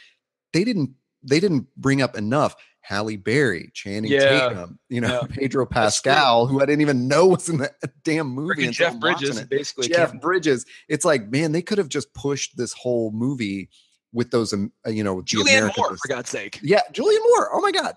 they 0.53 0.65
didn't 0.65 0.91
they 1.23 1.38
didn't 1.41 1.69
bring 1.77 2.03
up 2.03 2.17
enough 2.17 2.57
Halle 2.88 3.16
Berry, 3.16 3.71
Channing 3.75 4.11
yeah. 4.11 4.49
Tatum, 4.49 4.78
you 4.88 5.02
know, 5.02 5.21
yeah. 5.21 5.26
Pedro 5.37 5.66
Pascal, 5.66 6.47
who 6.47 6.62
I 6.62 6.64
didn't 6.64 6.80
even 6.80 7.07
know 7.07 7.26
was 7.26 7.50
in 7.50 7.59
the 7.59 7.71
damn 8.02 8.28
movie. 8.28 8.64
And 8.64 8.73
Jeff 8.73 8.99
Bridges, 8.99 9.42
basically. 9.42 9.88
Jeff 9.88 10.12
came. 10.12 10.21
Bridges. 10.21 10.64
It's 10.88 11.04
like, 11.04 11.28
man, 11.28 11.52
they 11.52 11.61
could 11.61 11.76
have 11.76 11.90
just 11.90 12.14
pushed 12.14 12.57
this 12.57 12.73
whole 12.73 13.11
movie 13.11 13.68
with 14.14 14.30
those, 14.30 14.54
um, 14.54 14.73
uh, 14.87 14.90
you 14.90 15.04
know, 15.04 15.16
Julianne 15.21 15.71
Moore, 15.76 15.99
for 15.99 16.09
God's 16.09 16.30
sake. 16.30 16.61
Yeah, 16.62 16.80
Julianne 16.90 17.21
Moore. 17.28 17.50
Oh 17.52 17.61
my 17.61 17.73
God. 17.73 17.95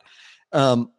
Um, 0.52 0.92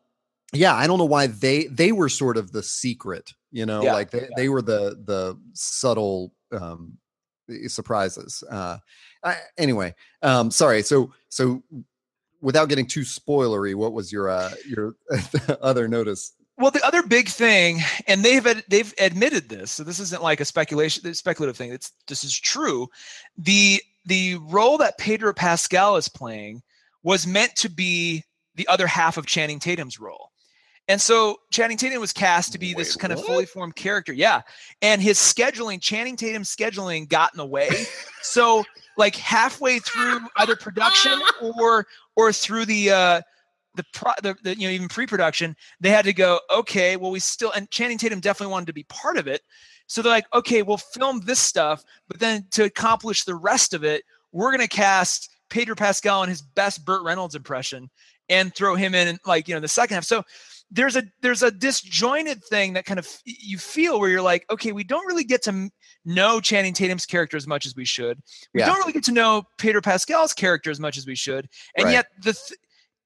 yeah, 0.54 0.75
I 0.75 0.87
don't 0.87 0.96
know 0.96 1.04
why 1.04 1.26
they 1.26 1.66
they 1.66 1.92
were 1.92 2.08
sort 2.08 2.38
of 2.38 2.50
the 2.50 2.62
secret, 2.62 3.34
you 3.50 3.66
know, 3.66 3.82
yeah, 3.82 3.92
like 3.92 4.11
they, 4.11 4.26
they 4.37 4.49
were 4.49 4.62
the 4.62 4.99
the 5.04 5.38
subtle 5.52 6.32
um 6.50 6.96
surprises. 7.66 8.42
Uh 8.50 8.78
I, 9.22 9.37
anyway, 9.58 9.94
um, 10.22 10.50
sorry. 10.50 10.82
So 10.82 11.12
so 11.28 11.62
without 12.42 12.68
getting 12.68 12.87
too 12.87 13.00
spoilery, 13.00 13.75
what 13.75 13.94
was 13.94 14.12
your 14.12 14.28
uh, 14.28 14.50
your 14.66 14.96
other 15.62 15.88
notice? 15.88 16.32
Well, 16.58 16.70
the 16.70 16.84
other 16.87 17.02
big 17.02 17.28
thing, 17.28 17.80
and 18.06 18.22
they've 18.22 18.62
they've 18.68 18.92
admitted 18.99 19.49
this, 19.49 19.70
so 19.70 19.84
this 19.84 20.00
isn't 20.00 20.22
like 20.22 20.40
a 20.40 20.44
speculation, 20.44 21.14
speculative 21.14 21.56
thing. 21.56 21.72
It's 21.72 21.92
this 22.08 22.25
is 22.25 22.38
true. 22.38 22.88
The 23.38 23.80
the 24.04 24.37
role 24.42 24.76
that 24.78 24.99
Pedro 24.99 25.32
Pascal 25.32 25.96
is 25.96 26.08
playing 26.08 26.62
was 27.02 27.26
meant 27.26 27.56
to 27.56 27.70
be 27.70 28.25
the 28.54 28.68
other 28.68 28.87
half 28.87 29.16
of 29.16 29.26
Channing 29.26 29.58
Tatum's 29.58 29.99
role. 29.99 30.31
And 30.92 31.00
so 31.00 31.38
Channing 31.50 31.78
Tatum 31.78 32.02
was 32.02 32.12
cast 32.12 32.52
to 32.52 32.58
be 32.58 32.75
Wait, 32.75 32.76
this 32.76 32.96
kind 32.96 33.14
what? 33.14 33.20
of 33.20 33.25
fully 33.25 33.46
formed 33.46 33.76
character. 33.76 34.12
Yeah. 34.12 34.42
And 34.82 35.00
his 35.00 35.16
scheduling, 35.16 35.80
Channing 35.80 36.16
Tatum's 36.16 36.54
scheduling 36.54 37.08
got 37.08 37.32
in 37.32 37.38
the 37.38 37.46
way. 37.46 37.70
so 38.22 38.62
like 38.99 39.16
halfway 39.16 39.78
through 39.78 40.20
either 40.37 40.54
production 40.54 41.18
or 41.40 41.87
or 42.14 42.30
through 42.30 42.66
the 42.66 42.90
uh 42.90 43.22
the, 43.75 43.84
pro, 43.94 44.12
the, 44.22 44.37
the 44.42 44.54
you 44.58 44.68
know 44.68 44.75
even 44.75 44.87
pre-production 44.87 45.56
they 45.80 45.88
had 45.88 46.04
to 46.04 46.12
go 46.12 46.38
okay 46.54 46.99
well 46.99 47.11
we 47.11 47.20
still 47.20 47.50
and 47.52 47.70
channing 47.70 47.96
tatum 47.96 48.20
definitely 48.20 48.52
wanted 48.52 48.66
to 48.66 48.75
be 48.75 48.84
part 48.90 49.16
of 49.16 49.26
it 49.26 49.40
so 49.87 50.02
they're 50.02 50.12
like 50.12 50.26
okay 50.34 50.61
we'll 50.61 50.76
film 50.76 51.22
this 51.25 51.40
stuff 51.40 51.82
but 52.06 52.20
then 52.20 52.44
to 52.50 52.64
accomplish 52.64 53.25
the 53.25 53.34
rest 53.34 53.72
of 53.72 53.82
it 53.82 54.04
we're 54.30 54.50
going 54.50 54.61
to 54.61 54.68
cast 54.68 55.30
pedro 55.49 55.75
pascal 55.75 56.22
in 56.22 56.28
his 56.28 56.42
best 56.42 56.84
burt 56.84 57.02
reynolds 57.02 57.34
impression 57.34 57.88
and 58.28 58.54
throw 58.54 58.75
him 58.75 58.94
in 58.94 59.18
like 59.25 59.49
you 59.49 59.54
know 59.54 59.61
the 59.61 59.68
second 59.68 59.94
half 59.94 60.04
so 60.04 60.22
there's 60.75 60.97
a 60.97 61.02
there's 61.21 61.43
a 61.43 61.50
disjointed 61.50 62.43
thing 62.45 62.73
that 62.73 62.85
kind 62.87 62.99
of 62.99 63.07
you 63.26 63.59
feel 63.59 64.00
where 64.00 64.09
you're 64.09 64.23
like 64.23 64.45
okay 64.50 64.73
we 64.73 64.83
don't 64.83 65.07
really 65.07 65.23
get 65.25 65.43
to 65.43 65.69
know 66.05 66.41
channing 66.41 66.73
tatum's 66.73 67.05
character 67.07 67.37
as 67.37 67.47
much 67.47 67.67
as 67.67 67.76
we 67.76 67.85
should 67.85 68.19
we 68.55 68.61
Yeah. 68.61 68.67
don't 68.67 68.79
really 68.79 68.93
get 68.95 69.05
to 69.05 69.12
know 69.12 69.43
pedro 69.59 69.81
pascal's 69.83 70.33
character 70.33 70.71
as 70.71 70.81
much 70.81 70.97
as 70.97 71.07
we 71.07 71.14
should 71.14 71.49
and 71.76 71.85
Right. 71.85 71.93
yet 71.93 72.07
the 72.23 72.33
th- 72.33 72.59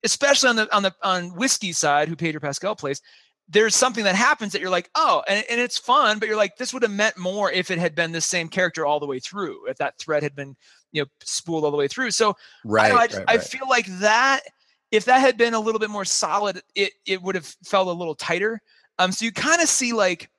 especially 0.04 0.48
on 0.48 0.56
the 0.56 0.74
on 0.74 0.82
the 0.84 0.94
on 1.02 1.34
whiskey 1.34 1.72
side 1.72 2.08
who 2.08 2.14
pedro 2.16 2.40
pascal 2.40 2.76
plays 2.76 3.02
there's 3.48 3.74
something 3.76 4.04
that 4.04 4.14
happens 4.16 4.52
that 4.52 4.60
you're 4.60 4.70
like 4.70 4.90
oh 4.94 5.22
and, 5.28 5.44
and 5.50 5.60
it's 5.60 5.78
fun 5.78 6.18
but 6.18 6.28
you're 6.28 6.36
like 6.36 6.56
this 6.56 6.72
would 6.72 6.82
have 6.82 6.92
meant 6.92 7.16
more 7.18 7.50
if 7.50 7.70
it 7.70 7.78
had 7.78 7.94
been 7.94 8.12
the 8.12 8.20
same 8.20 8.48
character 8.48 8.86
all 8.86 9.00
the 9.00 9.06
way 9.06 9.18
through 9.18 9.66
if 9.68 9.76
that 9.78 9.98
thread 9.98 10.22
had 10.22 10.34
been 10.36 10.54
you 10.92 11.02
know 11.02 11.06
spooled 11.24 11.64
all 11.64 11.70
the 11.70 11.76
way 11.76 11.88
through 11.88 12.10
so 12.10 12.30
I, 12.30 12.34
Right. 12.64 12.88
know, 12.90 12.94
I, 12.94 12.98
right, 12.98 13.10
just- 13.10 13.22
I 13.28 13.38
feel 13.38 13.68
like 13.68 13.86
that 13.98 14.40
if 14.92 15.04
that 15.06 15.18
had 15.20 15.36
been 15.36 15.54
a 15.54 15.60
little 15.60 15.78
bit 15.78 15.90
more 15.90 16.04
solid 16.04 16.62
it 16.74 16.92
it 17.06 17.20
would 17.22 17.34
have 17.34 17.46
felt 17.64 17.88
a 17.88 17.92
little 17.92 18.14
tighter 18.14 18.60
um 18.98 19.10
so 19.12 19.24
you 19.24 19.32
kind 19.32 19.60
of 19.62 19.68
see 19.68 19.92
like 19.92 20.30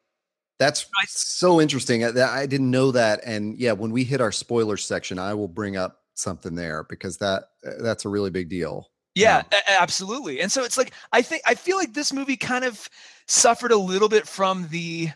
That's 0.60 0.88
so 1.08 1.62
interesting. 1.62 2.04
I, 2.04 2.12
that- 2.12 2.30
I 2.32 2.48
didn't 2.48 2.72
know 2.72 2.90
that. 2.92 3.20
And 3.24 3.56
yeah, 3.60 3.74
when 3.74 3.92
we 3.92 4.04
hit 4.04 4.22
our 4.22 4.32
spoilers 4.32 4.84
section, 4.84 5.20
I 5.20 5.36
will 5.36 5.48
bring 5.48 5.78
up 5.78 6.00
something 6.16 6.56
there 6.56 6.84
because 6.90 7.18
that 7.18 7.44
uh, 7.64 7.74
that's 7.80 8.06
a 8.06 8.10
really 8.10 8.32
big 8.32 8.50
deal. 8.50 8.90
Yeah, 9.14 9.44
a- 9.52 9.56
a- 9.72 9.82
absolutely. 9.82 10.42
And 10.42 10.52
so 10.52 10.64
it's 10.64 10.76
like 10.78 10.94
I 11.14 11.22
think 11.22 11.44
I 11.46 11.54
feel 11.54 11.78
like 11.78 11.94
this 11.94 12.12
movie 12.12 12.38
kind 12.38 12.66
of 12.66 12.90
suffered 13.28 13.72
a 13.72 13.78
little 13.78 14.10
bit 14.10 14.28
from 14.28 14.68
the 14.72 15.10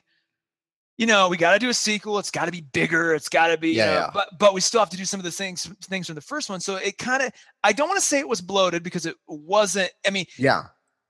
you 0.97 1.07
know, 1.07 1.29
we 1.29 1.37
got 1.37 1.53
to 1.53 1.59
do 1.59 1.69
a 1.69 1.73
sequel, 1.73 2.19
it's 2.19 2.31
got 2.31 2.45
to 2.45 2.51
be 2.51 2.61
bigger, 2.61 3.13
it's 3.15 3.29
got 3.29 3.47
to 3.47 3.57
be 3.57 3.69
you 3.69 3.77
Yeah, 3.77 3.85
know, 3.85 3.91
yeah. 3.93 4.09
but 4.13 4.29
but 4.37 4.53
we 4.53 4.61
still 4.61 4.79
have 4.81 4.89
to 4.91 4.97
do 4.97 5.05
some 5.05 5.19
of 5.19 5.23
the 5.23 5.31
things 5.31 5.65
things 5.83 6.07
from 6.07 6.15
the 6.15 6.21
first 6.21 6.49
one. 6.49 6.59
So 6.59 6.75
it 6.75 6.97
kind 6.97 7.23
of 7.23 7.31
I 7.63 7.73
don't 7.73 7.87
want 7.89 7.99
to 7.99 8.05
say 8.05 8.19
it 8.19 8.27
was 8.27 8.41
bloated 8.41 8.83
because 8.83 9.05
it 9.05 9.15
wasn't 9.27 9.91
I 10.05 10.09
mean, 10.11 10.25
Yeah. 10.37 10.63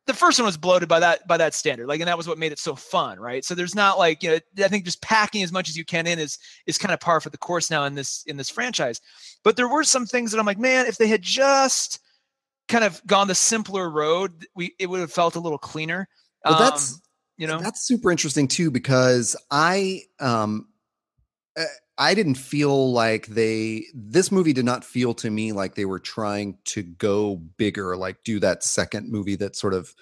the 0.07 0.13
first 0.13 0.39
one 0.39 0.45
was 0.45 0.57
bloated 0.57 0.87
by 0.89 0.99
that 0.99 1.27
by 1.27 1.37
that 1.37 1.53
standard 1.53 1.87
like 1.87 1.99
and 1.99 2.07
that 2.07 2.17
was 2.17 2.27
what 2.27 2.37
made 2.39 2.51
it 2.51 2.59
so 2.59 2.75
fun 2.75 3.19
right 3.19 3.45
so 3.45 3.53
there's 3.55 3.75
not 3.75 3.97
like 3.97 4.23
you 4.23 4.31
know 4.31 4.39
i 4.65 4.67
think 4.67 4.83
just 4.83 5.01
packing 5.01 5.43
as 5.43 5.51
much 5.51 5.69
as 5.69 5.77
you 5.77 5.85
can 5.85 6.07
in 6.07 6.19
is 6.19 6.37
is 6.65 6.77
kind 6.77 6.93
of 6.93 6.99
par 6.99 7.21
for 7.21 7.29
the 7.29 7.37
course 7.37 7.69
now 7.69 7.85
in 7.85 7.93
this 7.95 8.23
in 8.27 8.35
this 8.35 8.49
franchise 8.49 8.99
but 9.43 9.55
there 9.55 9.67
were 9.69 9.83
some 9.83 10.05
things 10.05 10.31
that 10.31 10.39
i'm 10.39 10.45
like 10.45 10.57
man 10.59 10.85
if 10.87 10.97
they 10.97 11.07
had 11.07 11.21
just 11.21 11.99
kind 12.67 12.83
of 12.83 12.99
gone 13.05 13.27
the 13.27 13.35
simpler 13.35 13.89
road 13.89 14.45
we 14.55 14.73
it 14.79 14.87
would 14.89 14.99
have 15.01 15.13
felt 15.13 15.35
a 15.35 15.39
little 15.39 15.57
cleaner 15.59 16.07
Well, 16.45 16.57
that's 16.57 16.93
Um, 16.93 16.99
you 17.41 17.47
know 17.47 17.59
That's 17.59 17.81
super 17.85 18.11
interesting 18.11 18.47
too 18.47 18.71
because 18.71 19.35
I 19.49 20.03
um 20.19 20.67
uh, 21.57 21.65
I 21.97 22.13
didn't 22.13 22.35
feel 22.35 22.91
like 22.91 23.27
they 23.27 23.85
this 23.93 24.31
movie 24.31 24.53
did 24.53 24.65
not 24.65 24.85
feel 24.85 25.13
to 25.15 25.29
me 25.29 25.51
like 25.51 25.75
they 25.75 25.85
were 25.85 25.99
trying 25.99 26.57
to 26.65 26.83
go 26.83 27.37
bigger 27.37 27.97
like 27.97 28.23
do 28.23 28.39
that 28.39 28.63
second 28.63 29.11
movie 29.11 29.35
that 29.37 29.55
sort 29.55 29.73
of 29.73 29.93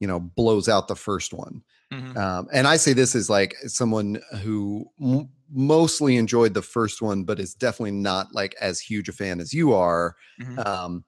you 0.00 0.08
know 0.08 0.20
blows 0.20 0.68
out 0.68 0.88
the 0.88 0.96
first 0.96 1.32
one. 1.32 1.62
Mhm. 1.92 2.16
Um 2.16 2.48
and 2.52 2.66
I 2.66 2.76
say 2.76 2.92
this 2.92 3.14
as 3.14 3.30
like 3.30 3.54
someone 3.66 4.20
who 4.42 4.86
m- 5.00 5.30
mostly 5.50 6.16
enjoyed 6.16 6.54
the 6.54 6.62
first 6.62 7.02
one 7.02 7.24
but 7.24 7.40
is 7.40 7.54
definitely 7.54 7.92
not 7.92 8.34
like 8.34 8.54
as 8.60 8.80
huge 8.80 9.08
a 9.08 9.12
fan 9.12 9.40
as 9.40 9.52
you 9.54 9.72
are. 9.74 10.16
Mhm. 10.40 10.66
Um 10.66 11.04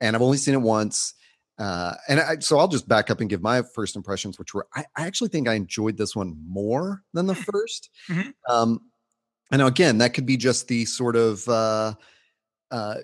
and 0.00 0.16
I've 0.16 0.22
only 0.22 0.38
seen 0.38 0.54
it 0.54 0.62
once. 0.62 1.14
Uh, 1.60 1.94
and 2.08 2.20
I, 2.20 2.38
so 2.38 2.58
I'll 2.58 2.68
just 2.68 2.88
back 2.88 3.10
up 3.10 3.20
and 3.20 3.28
give 3.28 3.42
my 3.42 3.60
first 3.60 3.94
impressions, 3.94 4.38
which 4.38 4.54
were 4.54 4.66
I, 4.74 4.84
I 4.96 5.06
actually 5.06 5.28
think 5.28 5.46
I 5.46 5.54
enjoyed 5.54 5.98
this 5.98 6.16
one 6.16 6.34
more 6.48 7.02
than 7.12 7.26
the 7.26 7.34
1st 7.34 7.90
Mhm. 8.08 8.32
Um, 8.48 8.80
and 9.52 9.60
now 9.60 9.66
again, 9.66 9.98
that 9.98 10.14
could 10.14 10.26
be 10.26 10.36
just 10.36 10.68
the 10.68 10.84
sort 10.86 11.16
of 11.16 11.46
uh, 11.48 11.94
uh, 12.70 12.96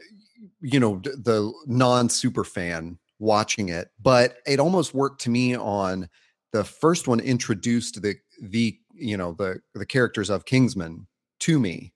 you 0.61 0.81
know 0.81 1.01
the 1.03 1.53
non 1.67 2.09
super 2.09 2.45
fan 2.45 2.99
watching 3.19 3.69
it, 3.69 3.89
but 4.01 4.39
it 4.47 4.61
almost 4.61 4.95
worked 4.95 5.21
to 5.23 5.31
me 5.31 5.57
on 5.57 6.09
the 6.53 6.65
first 6.65 7.09
one 7.09 7.21
introduced 7.21 8.01
the 8.01 8.15
the 8.41 8.79
you 8.95 9.17
know 9.17 9.33
the 9.33 9.61
the 9.75 9.87
characters 9.87 10.31
of 10.31 10.45
Kingsman 10.45 11.07
to 11.41 11.59
me. 11.59 11.93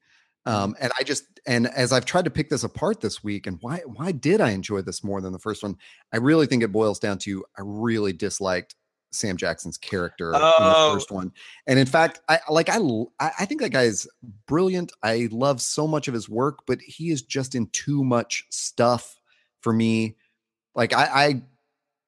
Um, 0.46 0.74
and 0.80 0.90
I 0.98 1.02
just 1.02 1.24
and 1.46 1.66
as 1.66 1.92
I've 1.92 2.04
tried 2.06 2.24
to 2.24 2.30
pick 2.30 2.48
this 2.50 2.64
apart 2.64 3.00
this 3.00 3.22
week, 3.22 3.46
and 3.46 3.58
why 3.60 3.80
why 3.86 4.12
did 4.12 4.40
I 4.40 4.50
enjoy 4.50 4.80
this 4.82 5.04
more 5.04 5.20
than 5.20 5.32
the 5.32 5.38
first 5.38 5.62
one? 5.62 5.76
I 6.12 6.16
really 6.16 6.46
think 6.46 6.62
it 6.62 6.72
boils 6.72 6.98
down 6.98 7.18
to 7.18 7.44
I 7.58 7.62
really 7.64 8.12
disliked 8.12 8.74
Sam 9.12 9.36
Jackson's 9.36 9.76
character 9.76 10.30
in 10.30 10.40
Oh. 10.40 10.88
the 10.88 10.94
first 10.94 11.10
one, 11.10 11.32
and 11.66 11.78
in 11.78 11.86
fact, 11.86 12.20
I 12.28 12.38
like 12.48 12.68
I 12.70 12.78
I 13.20 13.44
think 13.44 13.60
that 13.60 13.70
guy 13.70 13.82
is 13.82 14.08
brilliant. 14.46 14.92
I 15.02 15.28
love 15.30 15.60
so 15.60 15.86
much 15.86 16.08
of 16.08 16.14
his 16.14 16.28
work, 16.28 16.60
but 16.66 16.80
he 16.80 17.10
is 17.10 17.20
just 17.22 17.54
in 17.54 17.66
too 17.68 18.02
much 18.02 18.44
stuff 18.50 19.20
for 19.60 19.72
me. 19.72 20.16
Like 20.74 20.94
I 20.94 21.04
I, 21.04 21.42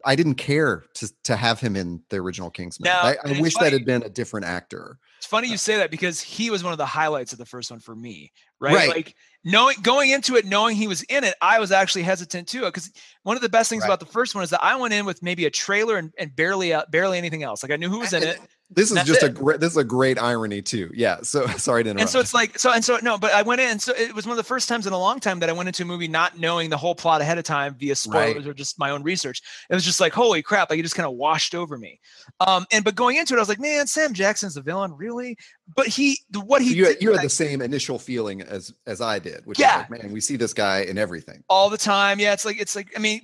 I 0.07 0.17
didn't 0.17 0.37
care 0.37 0.85
to 0.95 1.13
to 1.25 1.37
have 1.37 1.61
him 1.61 1.77
in 1.77 2.03
the 2.09 2.17
original 2.17 2.51
Kingsman. 2.51 2.85
Now, 2.89 3.01
I, 3.03 3.17
I 3.25 3.41
wish 3.41 3.55
funny- 3.55 3.71
that 3.71 3.73
had 3.75 3.85
been 3.85 4.03
a 4.05 4.09
different 4.09 4.47
actor. 4.47 4.99
It's 5.23 5.29
funny 5.29 5.47
you 5.47 5.57
say 5.57 5.77
that 5.77 5.93
because 5.93 6.21
he 6.21 6.51
was 6.51 6.65
one 6.65 6.73
of 6.73 6.79
the 6.79 6.85
highlights 6.85 7.31
of 7.31 7.39
the 7.39 7.47
first 7.47 7.71
one 7.71 7.79
for 7.79 7.95
me, 7.95 8.33
right? 8.59 8.75
Right. 8.75 8.89
Like 8.89 9.15
knowing 9.45 9.77
going 9.81 10.11
into 10.11 10.35
it, 10.35 10.47
knowing 10.47 10.75
he 10.75 10.89
was 10.89 11.05
in 11.05 11.23
it, 11.23 11.37
I 11.41 11.61
was 11.61 11.71
actually 11.71 12.03
hesitant 12.03 12.49
too. 12.49 12.63
Because 12.63 12.91
one 13.23 13.37
of 13.37 13.41
the 13.41 13.49
best 13.49 13.71
things 13.71 13.85
Right. 13.85 13.89
about 13.89 14.01
the 14.01 14.13
first 14.13 14.35
one 14.35 14.43
is 14.43 14.51
that 14.51 14.65
I 14.65 14.75
went 14.75 14.93
in 14.95 15.05
with 15.05 15.23
maybe 15.23 15.47
a 15.47 15.51
trailer 15.51 15.97
and, 15.97 16.13
and 16.19 16.35
barely 16.35 16.73
uh, 16.73 16.87
barely 16.91 17.19
anything 17.19 17.45
else. 17.45 17.63
Like 17.63 17.71
I 17.71 17.77
knew 17.77 17.89
who 17.89 18.01
was 18.01 18.13
in 18.13 18.25
it, 18.25 18.41
This 18.75 18.91
is 18.91 19.03
just 19.05 19.23
a 19.23 19.29
great. 19.29 19.61
This 19.61 19.73
is 19.73 19.77
a 19.77 19.85
great 19.85 20.19
irony 20.21 20.63
too. 20.63 20.91
Yeah. 20.95 21.19
So 21.23 21.47
sorry 21.59 21.85
to 21.85 21.91
interrupt. 21.91 22.01
and 22.03 22.11
so 22.11 22.21
it's 22.21 22.35
like 22.35 22.59
so 22.59 22.73
and 22.73 22.85
so 22.85 22.99
no, 23.03 23.19
but 23.19 23.33
I 23.33 23.43
went 23.43 23.61
in. 23.61 23.69
And 23.71 23.83
so 23.83 23.93
it 23.95 24.15
was 24.15 24.27
one 24.27 24.33
of 24.33 24.37
the 24.37 24.43
first 24.49 24.69
times 24.69 24.87
in 24.87 24.93
a 24.93 24.99
long 24.99 25.21
time 25.21 25.39
that 25.41 25.49
I 25.49 25.53
went 25.53 25.69
into 25.69 25.83
a 25.83 25.87
movie 25.87 26.09
not 26.09 26.39
knowing 26.39 26.71
the 26.71 26.77
whole 26.77 26.95
plot 26.95 27.21
ahead 27.21 27.39
of 27.39 27.45
time 27.45 27.75
via 27.79 27.95
spoilers 27.95 28.37
Right. 28.37 28.47
or 28.47 28.55
just 28.55 28.79
my 28.79 28.91
own 28.91 29.03
research. 29.03 29.43
It 29.71 29.75
was 29.75 29.85
just 29.85 30.01
like 30.01 30.13
holy 30.13 30.43
crap! 30.43 30.71
Like 30.71 30.79
it 30.79 30.83
just 30.83 30.95
kind 30.95 31.07
of 31.07 31.15
washed 31.15 31.55
over 31.55 31.77
me. 31.79 32.01
Um, 32.41 32.67
and 32.73 32.85
but 32.85 32.95
going 32.95 33.17
into 33.17 33.35
it, 33.35 33.37
I 33.37 33.41
was 33.41 33.49
like, 33.49 33.61
man, 33.61 33.87
Sam 33.87 34.13
Jackson's 34.15 34.55
the 34.55 34.63
villain, 34.63 34.93
really? 34.97 35.37
But 35.75 35.87
he, 35.87 36.19
what 36.35 36.61
So 36.61 36.69
he 36.69 36.75
you, 36.75 36.85
had, 36.87 36.95
did 36.95 37.03
you 37.03 37.11
had 37.11 37.19
that- 37.21 37.25
the 37.25 37.31
same 37.31 37.63
initial 37.63 37.99
feeling 37.99 38.43
as 38.43 38.73
as 38.87 39.01
I 39.01 39.19
did, 39.19 39.47
which 39.47 39.59
Yeah. 39.59 39.85
is 39.85 39.91
like, 39.91 40.03
man, 40.03 40.13
we 40.13 40.21
see 40.21 40.37
this 40.37 40.53
guy 40.53 40.81
in 40.81 40.99
everything. 40.99 41.43
all 41.49 41.71
the 41.71 41.79
time. 41.79 42.19
Yeah, 42.21 42.33
it's 42.33 42.45
like 42.45 42.61
it's 42.61 42.77
like 42.77 42.93
I 42.97 42.99
mean, 43.01 43.23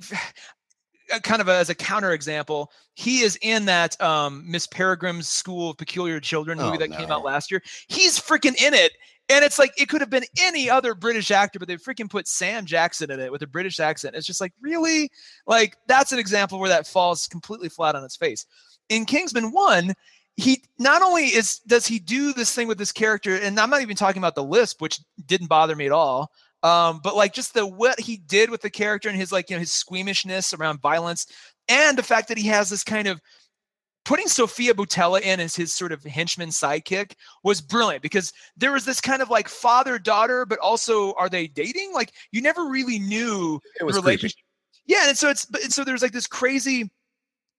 kind 1.22 1.40
of 1.40 1.48
a, 1.48 1.54
as 1.54 1.70
a 1.70 1.74
counter 1.74 2.12
example, 2.12 2.72
he 2.94 3.20
is 3.20 3.38
in 3.42 3.64
that 3.66 4.00
um, 4.00 4.44
Miss 4.46 4.66
Peregrine's 4.66 5.28
School 5.28 5.70
of 5.70 5.78
Peculiar 5.78 6.20
Children 6.20 6.58
movie 6.58 6.76
Oh, 6.76 6.78
that 6.78 6.92
came 6.92 7.10
out 7.10 7.24
last 7.24 7.50
year. 7.50 7.62
He's 7.88 8.18
freaking 8.18 8.60
in 8.62 8.74
it. 8.74 8.92
And 9.30 9.44
it's 9.44 9.58
like 9.58 9.78
it 9.80 9.88
could 9.90 10.00
have 10.00 10.08
been 10.08 10.24
any 10.40 10.70
other 10.70 10.94
British 10.94 11.30
actor, 11.30 11.58
but 11.58 11.68
they 11.68 11.76
freaking 11.76 12.08
put 12.08 12.26
Sam 12.26 12.64
Jackson 12.64 13.10
in 13.10 13.20
it 13.20 13.30
with 13.30 13.42
a 13.42 13.46
British 13.46 13.78
accent. 13.78 14.16
It's 14.16 14.26
just 14.26 14.40
like, 14.40 14.52
really? 14.60 15.10
Like, 15.46 15.76
that's 15.86 16.12
an 16.12 16.18
example 16.18 16.58
where 16.58 16.70
that 16.70 16.86
falls 16.86 17.26
completely 17.26 17.68
flat 17.68 17.94
on 17.94 18.04
its 18.04 18.16
face. 18.16 18.46
In 18.88 19.04
Kingsman 19.04 19.52
1, 19.52 19.92
he 20.38 20.62
not 20.78 21.02
only 21.02 21.24
is 21.24 21.58
does 21.66 21.86
he 21.86 21.98
do 21.98 22.32
this 22.32 22.54
thing 22.54 22.68
with 22.68 22.78
this 22.78 22.92
character, 22.92 23.36
and 23.36 23.58
I'm 23.60 23.70
not 23.70 23.82
even 23.82 23.96
talking 23.96 24.20
about 24.20 24.34
the 24.34 24.44
lisp, 24.44 24.80
which 24.80 25.00
didn't 25.26 25.48
bother 25.48 25.76
me 25.76 25.84
at 25.84 25.92
all 25.92 26.30
um 26.62 27.00
but 27.02 27.14
like 27.16 27.32
just 27.32 27.54
the 27.54 27.66
what 27.66 27.98
he 28.00 28.16
did 28.16 28.50
with 28.50 28.60
the 28.62 28.70
character 28.70 29.08
and 29.08 29.18
his 29.18 29.30
like 29.32 29.48
you 29.50 29.56
know 29.56 29.60
his 29.60 29.72
squeamishness 29.72 30.52
around 30.54 30.80
violence 30.80 31.26
and 31.68 31.96
the 31.96 32.02
fact 32.02 32.28
that 32.28 32.38
he 32.38 32.48
has 32.48 32.68
this 32.70 32.82
kind 32.82 33.06
of 33.06 33.20
putting 34.04 34.26
Sofia 34.26 34.72
Boutella 34.72 35.20
in 35.20 35.38
as 35.38 35.54
his 35.54 35.74
sort 35.74 35.92
of 35.92 36.02
henchman 36.02 36.48
sidekick 36.48 37.12
was 37.44 37.60
brilliant 37.60 38.02
because 38.02 38.32
there 38.56 38.72
was 38.72 38.84
this 38.84 39.00
kind 39.00 39.20
of 39.22 39.30
like 39.30 39.48
father 39.48 39.98
daughter 39.98 40.46
but 40.46 40.58
also 40.60 41.12
are 41.14 41.28
they 41.28 41.46
dating 41.46 41.92
like 41.92 42.12
you 42.32 42.40
never 42.40 42.64
really 42.66 42.98
knew 42.98 43.60
It 43.80 43.84
was 43.84 43.96
the 43.96 44.02
creepy. 44.02 44.10
relationship 44.12 44.44
yeah 44.86 45.08
and 45.08 45.16
so 45.18 45.28
it's 45.28 45.44
but 45.44 45.60
so 45.72 45.84
there's 45.84 46.02
like 46.02 46.12
this 46.12 46.26
crazy 46.26 46.90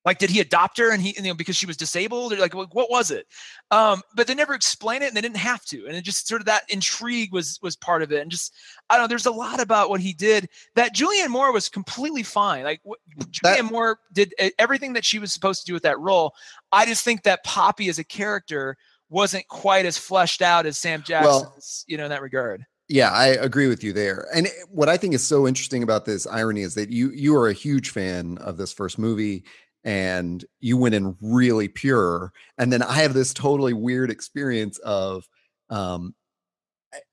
like 0.06 0.18
did 0.18 0.30
he 0.30 0.40
adopt 0.40 0.78
her 0.78 0.92
and 0.92 1.02
he 1.02 1.14
you 1.18 1.24
know 1.24 1.34
because 1.34 1.56
she 1.56 1.66
was 1.66 1.78
disabled? 1.78 2.34
Or 2.34 2.38
like 2.38 2.56
what, 2.56 2.90
was 2.90 3.12
it? 3.12 3.28
Um 3.72 4.02
but 4.16 4.28
they 4.28 4.34
never 4.36 4.54
explain 4.54 5.02
it 5.02 5.08
and 5.08 5.18
they 5.18 5.22
didn't 5.22 5.38
have 5.38 5.64
to. 5.66 5.86
And 5.86 5.96
it 5.96 6.04
just 6.04 6.28
sort 6.28 6.42
of 6.42 6.46
that 6.46 6.64
intrigue 6.70 7.34
was 7.34 7.60
was 7.62 7.76
part 7.76 8.02
of 8.02 8.12
it. 8.12 8.22
And 8.22 8.32
just 8.32 8.54
i 8.90 8.96
don't 8.96 9.04
know 9.04 9.08
there's 9.08 9.26
a 9.26 9.32
lot 9.32 9.60
about 9.60 9.90
what 9.90 10.02
he 10.02 10.14
did 10.14 10.50
that 10.76 10.96
julianne 10.96 11.30
moore 11.30 11.52
was 11.52 11.70
completely 11.70 12.24
fine. 12.24 12.64
Like 12.64 12.80
what, 12.84 13.00
That- 13.18 13.60
julianne 13.60 13.72
moore 13.72 14.00
did 14.14 14.34
everything 14.58 14.94
that 14.94 15.06
she 15.06 15.20
was 15.20 15.34
supposed 15.34 15.62
to 15.62 15.66
do 15.68 15.74
with 15.74 15.84
that 15.84 16.00
role. 16.00 16.34
I 16.72 16.86
just 16.86 17.04
think 17.04 17.24
that 17.24 17.44
poppy 17.44 17.90
as 17.90 18.00
a 18.00 18.04
character 18.04 18.78
wasn't 19.10 19.48
quite 19.48 19.86
as 19.86 19.98
fleshed 19.98 20.42
out 20.42 20.66
as 20.66 20.78
sam 20.78 21.04
Well- 21.10 21.42
jackson's 21.44 21.84
you 21.88 21.98
know 21.98 22.06
in 22.06 22.10
that 22.10 22.22
regard. 22.22 22.66
Yeah, 22.92 23.12
I 23.12 23.28
agree 23.28 23.68
with 23.68 23.84
you 23.84 23.94
there. 23.94 24.28
And 24.34 24.48
what 24.68 24.90
I 24.90 24.98
think 24.98 25.14
is 25.14 25.22
so 25.24 25.48
interesting 25.48 25.84
about 25.84 26.06
this 26.06 26.26
irony 26.26 26.62
is 26.62 26.74
that 26.74 26.90
you 26.90 27.12
you 27.12 27.36
are 27.36 27.48
a 27.48 27.54
huge 27.54 27.92
fan 27.92 28.40
of 28.40 28.58
this 28.58 28.74
first 28.74 28.98
movie 28.98 29.44
and 29.84 30.44
you 30.60 30.78
went 30.78 30.96
in 30.96 31.16
really 31.22 31.68
pure 31.68 32.32
and 32.58 32.72
then 32.72 32.82
I 32.82 32.96
have 33.02 33.14
this 33.14 33.34
totally 33.34 33.74
weird 33.74 34.10
experience 34.10 34.78
of 34.80 35.28
um 35.70 36.16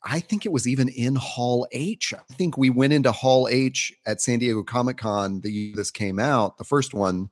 I 0.04 0.20
think 0.20 0.46
it 0.46 0.52
was 0.52 0.66
even 0.66 0.88
in 0.88 1.16
Hall 1.16 1.66
H. 1.70 2.14
I 2.14 2.35
think 2.35 2.56
we 2.56 2.70
went 2.70 2.92
into 2.92 3.12
Hall 3.12 3.46
H 3.50 3.92
at 4.06 4.20
San 4.20 4.38
Diego 4.38 4.62
Comic 4.62 4.99
Con 4.99 5.40
the 5.42 5.50
year 5.50 5.76
this 5.76 5.90
came 5.90 6.18
out, 6.18 6.58
the 6.58 6.64
first 6.64 6.94
one, 6.94 7.28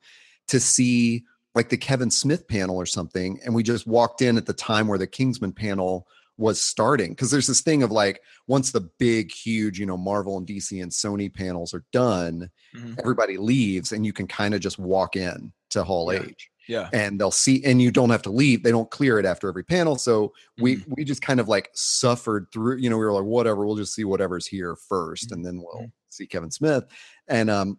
to 0.48 0.60
see 0.60 1.24
like 1.54 1.68
the 1.68 1.76
Kevin 1.76 2.10
Smith 2.10 2.46
panel 2.48 2.76
or 2.76 2.86
something. 2.86 3.40
And 3.44 3.54
we 3.54 3.62
just 3.62 3.86
walked 3.86 4.20
in 4.22 4.36
at 4.36 4.46
the 4.46 4.52
time 4.52 4.88
where 4.88 4.98
the 4.98 5.06
Kingsman 5.06 5.52
panel 5.52 6.06
was 6.36 6.60
starting. 6.60 7.10
Because 7.10 7.30
there's 7.30 7.46
this 7.46 7.60
thing 7.60 7.82
of 7.82 7.90
like, 7.90 8.20
once 8.46 8.72
the 8.72 8.88
big, 8.98 9.32
huge, 9.32 9.78
you 9.78 9.86
know, 9.86 9.96
Marvel 9.96 10.38
and 10.38 10.46
DC 10.46 10.82
and 10.82 10.90
Sony 10.90 11.32
panels 11.32 11.74
are 11.74 11.84
done, 11.92 12.50
mm-hmm. 12.76 12.94
everybody 12.98 13.36
leaves 13.36 13.92
and 13.92 14.04
you 14.04 14.12
can 14.12 14.26
kind 14.26 14.54
of 14.54 14.60
just 14.60 14.78
walk 14.78 15.16
in 15.16 15.52
to 15.70 15.84
Hall 15.84 16.12
yeah. 16.12 16.22
H. 16.22 16.50
Yeah. 16.66 16.88
And 16.94 17.20
they'll 17.20 17.30
see, 17.30 17.62
and 17.64 17.80
you 17.82 17.90
don't 17.90 18.08
have 18.08 18.22
to 18.22 18.30
leave. 18.30 18.62
They 18.62 18.70
don't 18.70 18.90
clear 18.90 19.18
it 19.18 19.26
after 19.26 19.48
every 19.48 19.64
panel. 19.64 19.96
So 19.96 20.32
we 20.58 20.76
mm-hmm. 20.76 20.94
we 20.96 21.04
just 21.04 21.20
kind 21.20 21.38
of 21.38 21.46
like 21.46 21.68
suffered 21.74 22.46
through, 22.54 22.78
you 22.78 22.88
know, 22.88 22.96
we 22.96 23.04
were 23.04 23.12
like, 23.12 23.24
whatever, 23.24 23.66
we'll 23.66 23.76
just 23.76 23.94
see 23.94 24.04
whatever's 24.04 24.46
here 24.46 24.74
1st 24.74 24.90
mm-hmm. 24.90 25.34
and 25.34 25.44
then 25.44 25.58
we'll 25.58 25.82
mm-hmm. 25.82 25.90
see 26.08 26.26
Kevin 26.26 26.50
Smith. 26.50 26.84
And 27.28 27.50
um, 27.50 27.78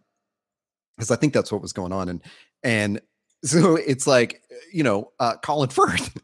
because 0.96 1.10
I 1.10 1.16
think 1.16 1.32
that's 1.32 1.52
what 1.52 1.62
was 1.62 1.72
going 1.72 1.92
on. 1.92 2.08
And 2.08 2.22
and 2.62 3.00
so 3.44 3.76
it's 3.76 4.06
like 4.06 4.42
you 4.72 4.82
know 4.82 5.12
uh, 5.20 5.36
Colin 5.42 5.68
Firth 5.70 6.16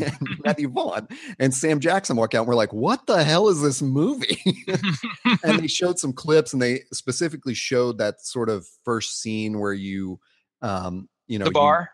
and 0.00 0.38
Matthew 0.44 0.68
Vaughn 0.68 1.08
and 1.38 1.54
Sam 1.54 1.80
Jackson 1.80 2.16
walk 2.16 2.34
out. 2.34 2.40
And 2.40 2.48
we're 2.48 2.54
like, 2.54 2.72
what 2.72 3.06
the 3.06 3.24
hell 3.24 3.48
is 3.48 3.62
this 3.62 3.82
movie? 3.82 4.64
and 5.42 5.58
they 5.58 5.66
showed 5.66 5.98
some 5.98 6.12
clips, 6.12 6.52
and 6.52 6.62
they 6.62 6.80
specifically 6.92 7.54
showed 7.54 7.98
that 7.98 8.24
sort 8.24 8.48
of 8.48 8.66
first 8.84 9.20
scene 9.20 9.58
where 9.58 9.72
you, 9.72 10.20
um, 10.62 11.08
you 11.26 11.38
know, 11.38 11.46
the 11.46 11.50
bar. 11.50 11.90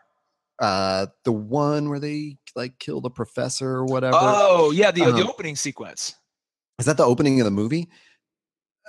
You, 0.59 0.67
uh, 0.67 1.05
the 1.25 1.31
one 1.31 1.89
where 1.89 1.99
they 1.99 2.37
like 2.55 2.77
kill 2.79 3.01
the 3.01 3.09
professor 3.09 3.69
or 3.69 3.85
whatever. 3.85 4.17
Oh 4.19 4.71
yeah, 4.71 4.91
the 4.91 5.03
um, 5.03 5.15
the 5.15 5.27
opening 5.27 5.55
sequence. 5.55 6.15
Is 6.79 6.85
that 6.85 6.97
the 6.97 7.05
opening 7.05 7.39
of 7.39 7.45
the 7.45 7.51
movie? 7.51 7.89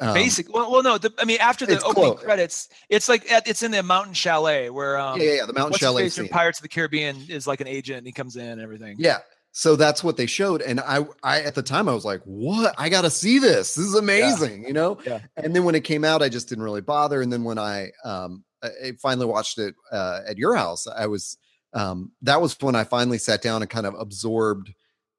Um, 0.01 0.15
Basic. 0.15 0.53
Well, 0.53 0.71
well, 0.71 0.83
no. 0.83 0.99
The, 0.99 1.13
I 1.19 1.25
mean, 1.25 1.39
after 1.41 1.67
the 1.67 1.83
opening 1.83 2.13
close. 2.13 2.25
credits, 2.25 2.69
it's 2.89 3.09
like 3.09 3.31
at, 3.31 3.47
it's 3.47 3.63
in 3.63 3.71
the 3.71 3.83
mountain 3.83 4.15
chalet 4.15 4.71
where 4.71 4.99
um, 4.99 5.21
yeah, 5.21 5.27
yeah, 5.27 5.35
yeah 5.35 5.47
the 5.47 5.53
mountain 5.53 5.79
chalet. 5.79 6.09
From 6.09 6.29
Pirates 6.29 6.59
of 6.59 6.63
the 6.63 6.69
Caribbean 6.69 7.17
is 7.29 7.47
like 7.47 7.61
an 7.61 7.69
agent. 7.69 7.99
And 7.99 8.07
he 8.07 8.13
comes 8.13 8.37
in 8.37 8.47
and 8.47 8.61
everything. 8.61 8.97
Yeah. 8.99 9.19
So 9.55 9.77
that's 9.77 10.03
what 10.03 10.17
they 10.17 10.25
showed, 10.25 10.63
and 10.63 10.81
I, 10.81 11.05
I 11.23 11.43
at 11.43 11.55
the 11.55 11.63
time 11.63 11.87
I 11.87 11.93
was 11.93 12.07
like, 12.07 12.23
"What? 12.25 12.75
I 12.79 12.89
got 12.89 13.03
to 13.03 13.11
see 13.11 13.39
this. 13.39 13.75
This 13.75 13.85
is 13.85 13.95
amazing," 13.95 14.63
yeah. 14.63 14.69
you 14.69 14.73
know. 14.73 14.99
Yeah. 15.05 15.21
And 15.37 15.55
then 15.55 15.65
when 15.65 15.75
it 15.75 15.85
came 15.85 16.05
out, 16.05 16.23
I 16.23 16.31
just 16.31 16.49
didn't 16.49 16.65
really 16.65 16.81
bother. 16.81 17.21
And 17.21 17.31
then 17.31 17.45
when 17.45 17.59
I, 17.59 17.91
um, 18.03 18.45
I 18.63 18.93
finally 18.99 19.27
watched 19.27 19.59
it 19.59 19.75
uh, 19.91 20.21
at 20.27 20.39
your 20.39 20.57
house, 20.57 20.87
I 20.87 21.07
was, 21.07 21.37
um, 21.75 22.13
that 22.23 22.41
was 22.41 22.57
when 22.63 22.75
I 22.75 22.85
finally 22.85 23.19
sat 23.19 23.43
down 23.43 23.61
and 23.61 23.71
kind 23.71 23.85
of 23.85 23.95
absorbed 23.99 24.73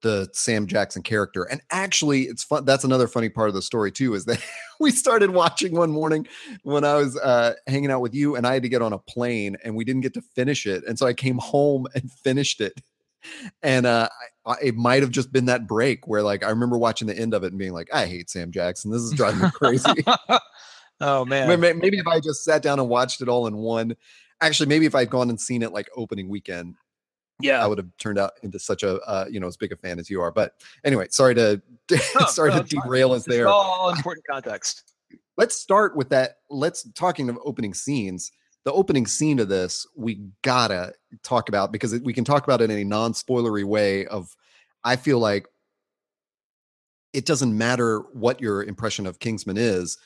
the 0.04 0.28
Sam 0.32 0.66
Jackson 0.66 1.02
character. 1.02 1.44
And 1.44 1.62
actually, 1.70 2.24
it's 2.24 2.44
fun. 2.44 2.66
That's 2.66 2.84
another 2.84 3.08
funny 3.08 3.30
part 3.30 3.48
of 3.48 3.54
the 3.54 3.62
story 3.62 3.90
too. 3.90 4.14
Is 4.14 4.26
that 4.26 4.44
we 4.80 4.92
started 4.92 5.30
watching 5.30 5.74
one 5.74 5.90
morning 5.90 6.28
when 6.62 6.84
I 6.84 6.94
was 6.94 7.16
uh, 7.18 7.54
hanging 7.66 7.90
out 7.90 8.00
with 8.00 8.14
you, 8.14 8.36
and 8.36 8.46
I 8.46 8.52
had 8.52 8.62
to 8.62 8.68
get 8.68 8.82
on 8.82 8.92
a 8.92 8.98
plane, 8.98 9.56
and 9.64 9.74
we 9.74 9.84
didn't 9.84 10.02
get 10.02 10.14
to 10.14 10.22
finish 10.22 10.66
it. 10.66 10.84
And 10.86 10.98
so 10.98 11.06
I 11.06 11.14
came 11.14 11.38
home 11.38 11.88
and 11.94 12.12
finished 12.12 12.60
it. 12.60 12.80
And 13.62 13.86
uh, 13.86 14.10
I, 14.44 14.56
it 14.62 14.76
might 14.76 15.02
have 15.02 15.10
just 15.10 15.32
been 15.32 15.46
that 15.46 15.66
break 15.66 16.06
where, 16.06 16.22
like, 16.22 16.44
I 16.44 16.50
remember 16.50 16.76
watching 16.76 17.08
the 17.08 17.18
end 17.18 17.32
of 17.32 17.42
it 17.42 17.52
and 17.52 17.58
being 17.58 17.72
like, 17.72 17.88
"I 17.92 18.04
hate 18.06 18.28
Sam 18.28 18.52
Jackson. 18.52 18.92
This 18.92 19.00
is 19.00 19.12
driving 19.12 19.40
me 19.40 19.50
crazy." 19.52 20.04
oh 21.00 21.24
man. 21.24 21.48
Maybe 21.58 21.98
if 21.98 22.06
I 22.06 22.20
just 22.20 22.44
sat 22.44 22.62
down 22.62 22.78
and 22.78 22.88
watched 22.88 23.22
it 23.22 23.28
all 23.28 23.46
in 23.46 23.56
one. 23.56 23.96
Actually, 24.42 24.68
maybe 24.68 24.84
if 24.84 24.94
I'd 24.94 25.08
gone 25.08 25.30
and 25.30 25.40
seen 25.40 25.62
it 25.62 25.72
like 25.72 25.88
opening 25.96 26.28
weekend, 26.28 26.74
yeah. 27.40 27.62
I 27.62 27.66
would 27.66 27.78
have 27.78 27.88
turned 27.98 28.18
out 28.18 28.32
into 28.42 28.58
such 28.58 28.82
a 28.82 29.00
uh, 29.00 29.26
you 29.30 29.40
know 29.40 29.46
as 29.46 29.56
big 29.56 29.72
a 29.72 29.76
fan 29.76 29.98
as 29.98 30.08
you 30.08 30.20
are 30.20 30.30
but 30.30 30.54
anyway 30.84 31.06
sorry 31.10 31.34
to 31.34 31.60
sorry 32.28 32.52
to 32.52 32.62
derail 32.62 33.12
us 33.12 33.24
there. 33.24 33.48
all 33.48 33.90
important 33.90 34.24
context. 34.28 34.94
Let's 35.36 35.56
start 35.56 35.96
with 35.96 36.10
that 36.10 36.36
let's 36.48 36.88
talking 36.92 37.28
of 37.28 37.36
opening 37.44 37.74
scenes 37.74 38.30
the 38.64 38.72
opening 38.72 39.04
scene 39.04 39.40
of 39.40 39.48
this 39.48 39.84
we 39.96 40.20
gotta 40.42 40.92
talk 41.24 41.48
about 41.48 41.72
because 41.72 41.98
we 42.02 42.12
can 42.12 42.24
talk 42.24 42.44
about 42.44 42.60
it 42.60 42.70
in 42.70 42.78
a 42.78 42.84
non-spoilery 42.84 43.64
way 43.64 44.06
of 44.06 44.36
i 44.84 44.94
feel 44.94 45.18
like 45.18 45.48
it 47.12 47.26
doesn't 47.26 47.58
matter 47.58 47.98
what 48.12 48.40
your 48.40 48.62
impression 48.62 49.08
of 49.08 49.18
kingsman 49.18 49.56
is 49.56 49.98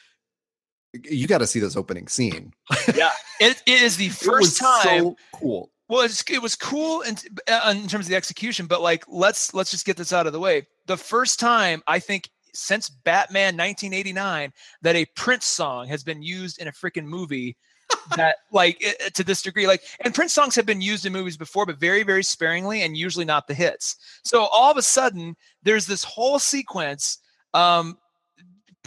you 1.04 1.26
got 1.26 1.38
to 1.38 1.46
see 1.46 1.60
this 1.60 1.76
opening 1.76 2.08
scene. 2.08 2.54
Yeah 2.94 3.10
it, 3.40 3.62
it 3.66 3.82
is 3.82 3.96
the 3.96 4.08
first 4.08 4.58
time 4.58 5.00
so 5.00 5.16
cool 5.32 5.70
well, 5.88 6.02
it's, 6.02 6.22
it 6.30 6.42
was 6.42 6.54
cool 6.54 7.00
in, 7.02 7.16
uh, 7.48 7.74
in 7.74 7.88
terms 7.88 8.06
of 8.06 8.10
the 8.10 8.16
execution, 8.16 8.66
but 8.66 8.82
like 8.82 9.04
let's 9.08 9.54
let's 9.54 9.70
just 9.70 9.86
get 9.86 9.96
this 9.96 10.12
out 10.12 10.26
of 10.26 10.32
the 10.32 10.40
way. 10.40 10.66
The 10.86 10.96
first 10.96 11.40
time 11.40 11.82
I 11.86 11.98
think 11.98 12.28
since 12.54 12.88
Batman 12.88 13.56
1989 13.56 14.52
that 14.82 14.96
a 14.96 15.04
Prince 15.16 15.46
song 15.46 15.88
has 15.88 16.02
been 16.02 16.22
used 16.22 16.60
in 16.60 16.68
a 16.68 16.72
freaking 16.72 17.04
movie 17.04 17.56
that 18.16 18.36
like 18.52 18.82
to 19.14 19.24
this 19.24 19.42
degree 19.42 19.66
like 19.66 19.82
and 20.00 20.14
Prince 20.14 20.32
songs 20.32 20.54
have 20.54 20.66
been 20.66 20.80
used 20.80 21.06
in 21.06 21.12
movies 21.12 21.36
before 21.36 21.64
but 21.64 21.80
very 21.80 22.02
very 22.02 22.22
sparingly 22.22 22.82
and 22.82 22.96
usually 22.96 23.24
not 23.24 23.46
the 23.46 23.54
hits. 23.54 23.96
So 24.24 24.44
all 24.52 24.70
of 24.70 24.76
a 24.76 24.82
sudden 24.82 25.36
there's 25.62 25.86
this 25.86 26.04
whole 26.04 26.38
sequence 26.38 27.18
um 27.54 27.96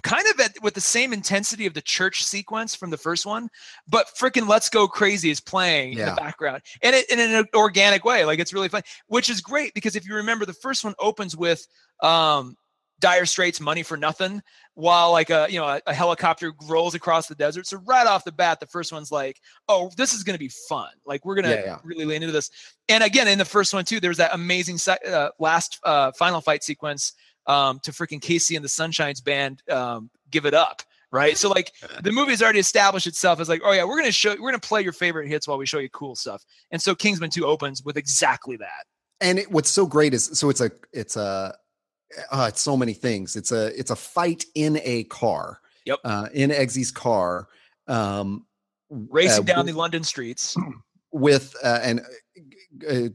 kind 0.02 0.26
of 0.28 0.40
at, 0.40 0.62
with 0.62 0.74
the 0.74 0.82
same 0.82 1.14
intensity 1.14 1.66
of 1.66 1.74
the 1.74 1.82
church 1.82 2.24
sequence 2.24 2.76
from 2.76 2.90
the 2.90 2.98
first 2.98 3.26
one, 3.26 3.50
but 3.88 4.08
freaking 4.20 4.48
"Let's 4.48 4.70
Go 4.70 4.88
Crazy" 4.88 5.30
is 5.30 5.40
playing 5.40 5.94
yeah. 5.94 6.10
in 6.10 6.16
the 6.16 6.22
background, 6.22 6.62
and 6.82 6.96
it 6.96 7.10
in 7.10 7.20
an 7.20 7.46
organic 7.54 8.06
way. 8.06 8.26
Like 8.26 8.40
it's 8.40 8.54
really 8.54 8.70
fun, 8.70 8.84
which 9.08 9.30
is 9.30 9.42
great 9.42 9.74
because 9.74 9.96
if 9.96 10.08
you 10.08 10.16
remember, 10.16 10.46
the 10.46 10.54
first 10.54 10.84
one 10.84 10.96
opens 11.00 11.36
with 11.36 11.66
um, 12.02 12.56
dire 13.02 13.26
straits 13.26 13.60
money 13.60 13.84
for 13.84 13.98
nothing 13.98 14.42
while 14.76 15.12
like 15.12 15.30
a 15.30 15.48
you 15.50 15.60
know 15.60 15.66
a, 15.66 15.82
a, 15.88 15.94
helicopter 15.94 16.54
rolls 16.70 16.96
across 16.96 17.28
the 17.28 17.36
desert 17.36 17.68
so 17.68 17.78
right 17.86 18.08
off 18.08 18.24
the 18.24 18.32
bat 18.32 18.60
the 18.60 18.68
first 18.68 18.94
one's 18.94 19.12
like 19.12 19.42
oh 19.68 19.92
this 19.98 20.14
is 20.14 20.24
going 20.24 20.36
to 20.36 20.40
be 20.40 20.52
fun 20.70 20.90
like 21.06 21.26
we're 21.26 21.36
going 21.36 21.46
to 21.46 21.50
yeah, 21.50 21.66
yeah. 21.66 21.78
really 21.84 22.06
lean 22.06 22.22
into 22.22 22.32
this 22.32 22.50
and 22.88 23.04
again 23.04 23.28
in 23.28 23.38
the 23.40 23.44
first 23.44 23.74
one 23.74 23.84
too 23.84 24.00
there's 24.00 24.18
that 24.18 24.34
amazing 24.34 24.78
uh, 24.88 25.30
last 25.40 25.80
uh, 25.84 26.12
final 26.14 26.40
fight 26.40 26.64
sequence 26.64 27.14
um, 27.48 27.80
to 27.84 27.92
freaking 27.92 28.20
KC 28.20 28.56
and 28.56 28.64
the 28.64 28.70
Sunshines 28.70 29.24
band 29.24 29.62
um, 29.70 30.10
give 30.30 30.46
it 30.46 30.54
up 30.54 30.82
right? 31.12 31.38
So 31.38 31.50
like 31.50 31.74
the 32.02 32.12
movie's 32.12 32.42
already 32.42 32.60
established 32.60 33.08
itself 33.08 33.40
as 33.40 33.50
like, 33.50 33.62
oh 33.64 33.72
yeah, 33.72 33.84
we're 33.84 33.98
gonna 33.98 34.12
show, 34.12 34.36
we're 34.40 34.50
gonna 34.52 34.60
play 34.60 34.82
your 34.82 34.94
favorite 34.94 35.28
hits 35.28 35.48
while 35.48 35.58
we 35.58 35.66
show 35.66 35.80
you 35.80 35.90
cool 35.90 36.16
stuff. 36.16 36.44
And 36.72 36.82
so 36.82 36.96
Kingsman 36.96 37.30
Two 37.30 37.46
opens 37.46 37.84
with 37.84 37.98
exactly 37.98 38.58
that. 38.58 38.86
And 39.20 39.40
it, 39.40 39.52
what's 39.52 39.70
so 39.70 39.86
great 39.86 40.14
is 40.14 40.26
so 40.40 40.50
it's 40.50 40.62
a 40.62 40.72
it's 40.94 41.16
a 41.18 41.56
uh, 42.32 42.46
it's 42.50 42.62
so 42.62 42.76
many 42.76 42.94
things. 42.94 43.36
It's 43.36 43.52
a 43.52 43.78
it's 43.78 43.92
a 43.92 43.96
fight 43.96 44.46
in 44.56 44.80
a 44.84 45.04
car. 45.06 45.60
Yep. 45.86 46.00
Uh, 46.04 46.28
in 46.34 46.52
Eggsy's 46.52 46.92
car, 46.92 47.48
um, 47.88 48.46
racing 48.90 49.44
uh, 49.44 49.54
down 49.54 49.66
with, 49.66 49.74
the 49.74 49.80
London 49.80 50.04
streets 50.04 50.56
with 51.12 51.56
uh, 51.64 51.80
and 51.82 52.02
uh, 52.88 53.10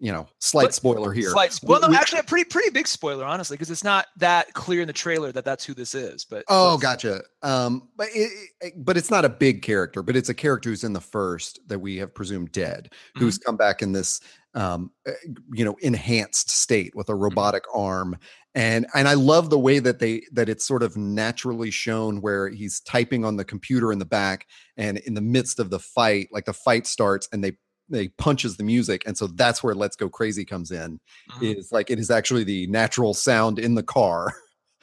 you 0.00 0.10
know, 0.10 0.26
slight 0.38 0.64
but, 0.64 0.74
spoiler 0.74 1.12
here. 1.12 1.30
Slight, 1.30 1.60
well, 1.62 1.80
no, 1.80 1.88
we, 1.88 1.94
actually, 1.94 2.20
a 2.20 2.24
pretty 2.24 2.44
pretty 2.44 2.70
big 2.70 2.88
spoiler, 2.88 3.24
honestly, 3.24 3.56
because 3.56 3.70
it's 3.70 3.84
not 3.84 4.06
that 4.16 4.52
clear 4.54 4.80
in 4.80 4.86
the 4.86 4.94
trailer 4.94 5.30
that 5.30 5.44
that's 5.44 5.64
who 5.64 5.74
this 5.74 5.94
is. 5.94 6.24
But 6.24 6.44
oh, 6.48 6.78
gotcha. 6.78 7.22
Um, 7.42 7.88
but 7.96 8.08
it, 8.14 8.48
it, 8.62 8.84
but 8.84 8.96
it's 8.96 9.10
not 9.10 9.26
a 9.26 9.28
big 9.28 9.60
character, 9.60 10.02
but 10.02 10.16
it's 10.16 10.30
a 10.30 10.34
character 10.34 10.70
who's 10.70 10.84
in 10.84 10.94
the 10.94 11.00
first 11.00 11.60
that 11.68 11.78
we 11.78 11.98
have 11.98 12.14
presumed 12.14 12.50
dead, 12.50 12.88
mm-hmm. 12.90 13.20
who's 13.20 13.36
come 13.36 13.56
back 13.56 13.82
in 13.82 13.92
this 13.92 14.20
um, 14.54 14.90
eh, 15.06 15.12
you 15.52 15.64
know, 15.64 15.76
enhanced 15.82 16.50
state 16.50 16.94
with 16.96 17.10
a 17.10 17.12
mm-hmm. 17.12 17.24
robotic 17.24 17.64
mm-hmm. 17.64 17.80
arm. 17.80 18.18
And 18.54 18.86
and 18.94 19.06
I 19.06 19.14
love 19.14 19.50
the 19.50 19.58
way 19.58 19.80
that 19.80 19.98
they 19.98 20.22
that 20.32 20.48
it's 20.48 20.66
sort 20.66 20.82
of 20.82 20.96
naturally 20.96 21.70
shown 21.70 22.22
where 22.22 22.48
he's 22.48 22.80
typing 22.80 23.24
on 23.24 23.36
the 23.36 23.44
computer 23.44 23.92
in 23.92 23.98
the 23.98 24.06
back, 24.06 24.46
and 24.78 24.96
in 24.98 25.12
the 25.12 25.20
midst 25.20 25.60
of 25.60 25.70
the 25.70 25.78
fight, 25.78 26.28
like 26.32 26.46
the 26.46 26.52
fight 26.54 26.86
starts, 26.86 27.28
and 27.32 27.44
they 27.44 27.52
they 27.90 28.08
punches 28.08 28.56
the 28.56 28.62
music 28.62 29.02
and 29.06 29.18
so 29.18 29.26
that's 29.26 29.62
where 29.62 29.74
let's 29.74 29.96
go 29.96 30.08
crazy 30.08 30.44
comes 30.44 30.70
in 30.70 31.00
mm-hmm. 31.30 31.44
is 31.44 31.72
like 31.72 31.90
it 31.90 31.98
is 31.98 32.10
actually 32.10 32.44
the 32.44 32.66
natural 32.68 33.12
sound 33.12 33.58
in 33.58 33.74
the 33.74 33.82
car 33.82 34.32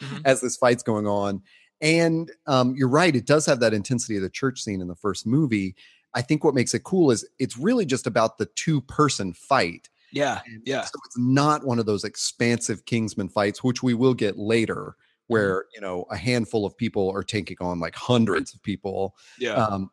mm-hmm. 0.02 0.18
as 0.26 0.42
this 0.42 0.58
fight's 0.58 0.84
going 0.84 1.08
on 1.08 1.42
and 1.82 2.32
um, 2.48 2.76
you're 2.76 2.90
right 2.90 3.16
it 3.16 3.26
does 3.26 3.46
have 3.46 3.60
that 3.60 3.74
intensity 3.74 4.16
of 4.18 4.22
the 4.22 4.30
church 4.30 4.62
scene 4.62 4.82
in 4.82 4.88
the 4.88 4.96
first 4.96 5.26
movie 5.26 5.76
i 6.14 6.22
think 6.22 6.44
what 6.44 6.56
makes 6.56 6.74
it 6.74 6.84
cool 6.84 7.12
is 7.12 7.28
it's 7.40 7.58
really 7.58 7.86
just 7.86 8.08
about 8.08 8.38
the 8.38 8.48
two 8.56 8.82
person 8.82 9.34
fight 9.34 9.90
yeah 10.12 10.42
yeah 10.66 10.82
so 10.82 11.00
it's 11.06 11.18
not 11.18 11.66
one 11.66 11.80
of 11.80 11.86
those 11.86 12.04
expansive 12.04 12.86
kingsman 12.86 13.30
fights 13.30 13.64
which 13.64 13.84
we 13.84 13.94
will 13.94 14.14
get 14.14 14.38
later 14.38 14.76
mm-hmm. 14.76 15.34
where 15.34 15.66
you 15.74 15.82
know 15.82 16.06
a 16.10 16.18
handful 16.18 16.66
of 16.66 16.76
people 16.78 17.12
are 17.12 17.24
taking 17.24 17.58
on 17.60 17.80
like 17.80 17.96
hundreds 17.96 18.54
of 18.54 18.62
people 18.64 19.16
yeah 19.40 19.54
um, 19.54 19.92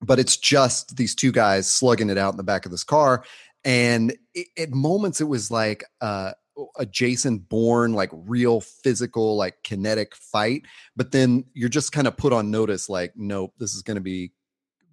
but 0.00 0.18
it's 0.18 0.36
just 0.36 0.96
these 0.96 1.14
two 1.14 1.32
guys 1.32 1.70
slugging 1.70 2.10
it 2.10 2.18
out 2.18 2.32
in 2.32 2.36
the 2.36 2.42
back 2.42 2.64
of 2.64 2.70
this 2.70 2.84
car 2.84 3.24
and 3.64 4.16
it, 4.34 4.46
at 4.56 4.70
moments 4.70 5.20
it 5.20 5.24
was 5.24 5.50
like 5.50 5.84
uh, 6.00 6.32
a 6.76 6.86
jason 6.86 7.38
bourne 7.38 7.92
like 7.92 8.10
real 8.12 8.60
physical 8.60 9.36
like 9.36 9.62
kinetic 9.62 10.14
fight 10.14 10.62
but 10.96 11.12
then 11.12 11.44
you're 11.54 11.68
just 11.68 11.92
kind 11.92 12.06
of 12.06 12.16
put 12.16 12.32
on 12.32 12.50
notice 12.50 12.88
like 12.88 13.12
nope 13.16 13.52
this 13.58 13.74
is 13.74 13.82
going 13.82 13.96
to 13.96 14.00
be 14.00 14.32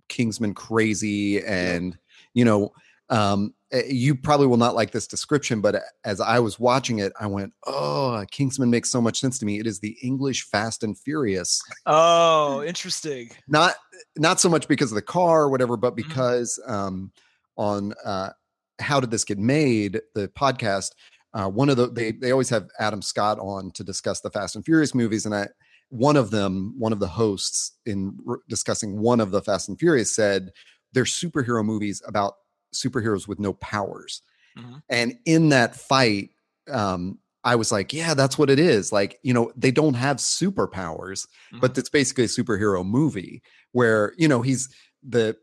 kingsman 0.07 0.53
crazy 0.53 1.43
and 1.43 1.97
you 2.33 2.45
know 2.45 2.71
um 3.09 3.53
you 3.88 4.15
probably 4.15 4.47
will 4.47 4.57
not 4.57 4.75
like 4.75 4.91
this 4.91 5.07
description, 5.07 5.61
but 5.61 5.81
as 6.03 6.21
I 6.21 6.39
was 6.39 6.59
watching 6.59 6.99
it, 6.99 7.11
I 7.19 7.27
went, 7.27 7.53
"Oh, 7.65 8.23
Kingsman 8.31 8.69
makes 8.69 8.89
so 8.89 9.01
much 9.01 9.19
sense 9.19 9.38
to 9.39 9.45
me. 9.45 9.59
It 9.59 9.67
is 9.67 9.79
the 9.79 9.97
English 10.01 10.43
Fast 10.49 10.83
and 10.83 10.97
Furious." 10.97 11.61
Oh, 11.85 12.63
interesting. 12.63 13.29
Not 13.47 13.75
not 14.17 14.39
so 14.39 14.49
much 14.49 14.67
because 14.67 14.91
of 14.91 14.95
the 14.95 15.01
car 15.01 15.43
or 15.43 15.49
whatever, 15.49 15.77
but 15.77 15.93
Mhm. 15.93 15.97
because 15.97 16.59
um, 16.67 17.11
on 17.57 17.93
uh, 18.03 18.31
how 18.79 18.99
did 18.99 19.11
this 19.11 19.23
get 19.23 19.38
made? 19.39 20.01
The 20.13 20.27
podcast. 20.29 20.91
Uh, 21.33 21.49
one 21.49 21.69
of 21.69 21.75
the 21.77 21.89
they 21.91 22.11
they 22.13 22.31
always 22.31 22.49
have 22.49 22.69
Adam 22.79 23.01
Scott 23.01 23.39
on 23.39 23.71
to 23.71 23.83
discuss 23.83 24.21
the 24.21 24.29
Fast 24.29 24.55
and 24.55 24.63
Furious 24.63 24.95
movies, 24.95 25.25
and 25.25 25.35
I 25.35 25.49
one 25.89 26.15
of 26.15 26.31
them, 26.31 26.73
one 26.79 26.91
of 26.93 26.99
the 26.99 27.07
hosts 27.07 27.73
in 27.85 28.17
r- 28.27 28.39
discussing 28.49 28.99
one 28.99 29.19
of 29.19 29.31
the 29.31 29.41
Fast 29.41 29.69
and 29.69 29.77
Furious 29.77 30.15
said 30.15 30.51
they're 30.93 31.03
superhero 31.03 31.63
movies 31.63 32.01
about 32.07 32.35
superheroes 32.75 33.27
with 33.27 33.39
no 33.39 33.53
powers. 33.53 34.21
Mhm. 34.57 34.81
And 34.89 35.17
in 35.25 35.49
that 35.49 35.75
fight, 35.75 36.29
um, 36.69 37.19
I 37.43 37.55
was 37.55 37.71
like, 37.71 37.93
yeah, 37.93 38.15
that's 38.15 38.38
what 38.38 38.49
it 38.49 38.57
is. 38.57 38.91
Like, 38.91 39.19
you 39.21 39.33
know, 39.33 39.51
they 39.55 39.71
don't 39.71 39.93
have 39.93 40.17
superpowers, 40.17 41.27
but 41.61 41.77
it's 41.77 41.89
basically 41.89 42.23
a 42.23 42.27
superhero 42.27 42.85
movie 42.85 43.43
where, 43.71 44.13
you 44.17 44.27
know, 44.27 44.41
he's 44.41 44.67
the 45.03 45.38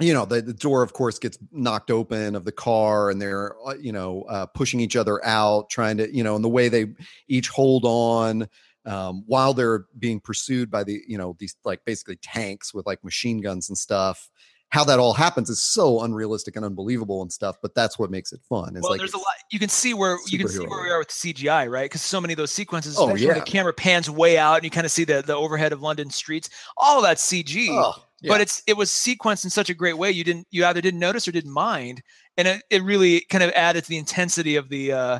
you 0.00 0.14
know 0.14 0.24
the, 0.24 0.40
the 0.40 0.54
door 0.54 0.82
of 0.82 0.92
course 0.92 1.18
gets 1.18 1.38
knocked 1.52 1.90
open 1.90 2.34
of 2.34 2.44
the 2.44 2.52
car 2.52 3.10
and 3.10 3.20
they're 3.20 3.54
uh, 3.66 3.74
you 3.74 3.92
know 3.92 4.22
uh, 4.22 4.46
pushing 4.46 4.80
each 4.80 4.96
other 4.96 5.24
out 5.26 5.68
trying 5.68 5.98
to 5.98 6.14
you 6.14 6.24
know 6.24 6.34
and 6.34 6.42
the 6.42 6.48
way 6.48 6.68
they 6.68 6.86
each 7.28 7.48
hold 7.48 7.84
on 7.84 8.48
um, 8.86 9.22
while 9.26 9.52
they're 9.52 9.84
being 9.98 10.18
pursued 10.18 10.70
by 10.70 10.82
the 10.82 11.02
you 11.06 11.18
know 11.18 11.36
these 11.38 11.54
like 11.64 11.84
basically 11.84 12.16
tanks 12.16 12.72
with 12.72 12.86
like 12.86 13.04
machine 13.04 13.40
guns 13.40 13.68
and 13.68 13.76
stuff 13.76 14.30
how 14.70 14.84
that 14.84 14.98
all 14.98 15.12
happens 15.12 15.50
is 15.50 15.62
so 15.62 16.00
unrealistic 16.02 16.56
and 16.56 16.64
unbelievable 16.64 17.22
and 17.22 17.32
stuff 17.32 17.56
but 17.60 17.74
that's 17.74 17.98
what 17.98 18.10
makes 18.10 18.32
it 18.32 18.40
fun 18.48 18.74
it's 18.76 18.82
well, 18.82 18.92
like 18.92 18.98
there's 18.98 19.12
a 19.14 19.18
lot. 19.18 19.26
You 19.50 19.58
can 19.58 19.68
see 19.68 19.94
where 19.94 20.16
you 20.28 20.38
can 20.38 20.48
see 20.48 20.60
where 20.66 20.82
we 20.82 20.90
are 20.90 20.98
with 21.00 21.08
CGI, 21.08 21.68
right? 21.68 21.84
Because 21.84 22.02
so 22.02 22.20
many 22.20 22.32
of 22.32 22.36
those 22.36 22.52
sequences, 22.52 22.94
Oh, 22.98 23.14
yeah. 23.16 23.34
the 23.34 23.40
camera 23.40 23.72
pans 23.72 24.08
way 24.08 24.38
out 24.38 24.56
and 24.56 24.64
you 24.64 24.70
kind 24.70 24.84
of 24.84 24.92
see 24.92 25.02
the 25.04 25.22
the 25.22 25.34
overhead 25.34 25.72
of 25.72 25.82
London 25.82 26.08
streets. 26.08 26.48
All 26.76 27.02
that 27.02 27.16
CG. 27.16 27.66
oh, 27.70 27.94
yeah. 28.20 28.28
but 28.28 28.40
it's 28.40 28.62
it 28.68 28.76
was 28.76 28.90
sequenced 28.90 29.42
in 29.42 29.50
such 29.50 29.70
a 29.70 29.74
great 29.74 29.98
way 29.98 30.10
you 30.12 30.22
didn't 30.22 30.46
you 30.52 30.64
either 30.64 30.80
didn't 30.80 31.00
notice 31.00 31.26
or 31.26 31.32
didn't 31.32 31.52
mind 31.52 32.00
and 32.36 32.46
it, 32.46 32.62
it 32.70 32.82
really 32.84 33.22
kind 33.28 33.42
of 33.42 33.50
added 33.56 33.82
to 33.82 33.90
the 33.90 33.96
intensity 33.98 34.54
of 34.56 34.68
the 34.68 34.92
uh 34.92 35.18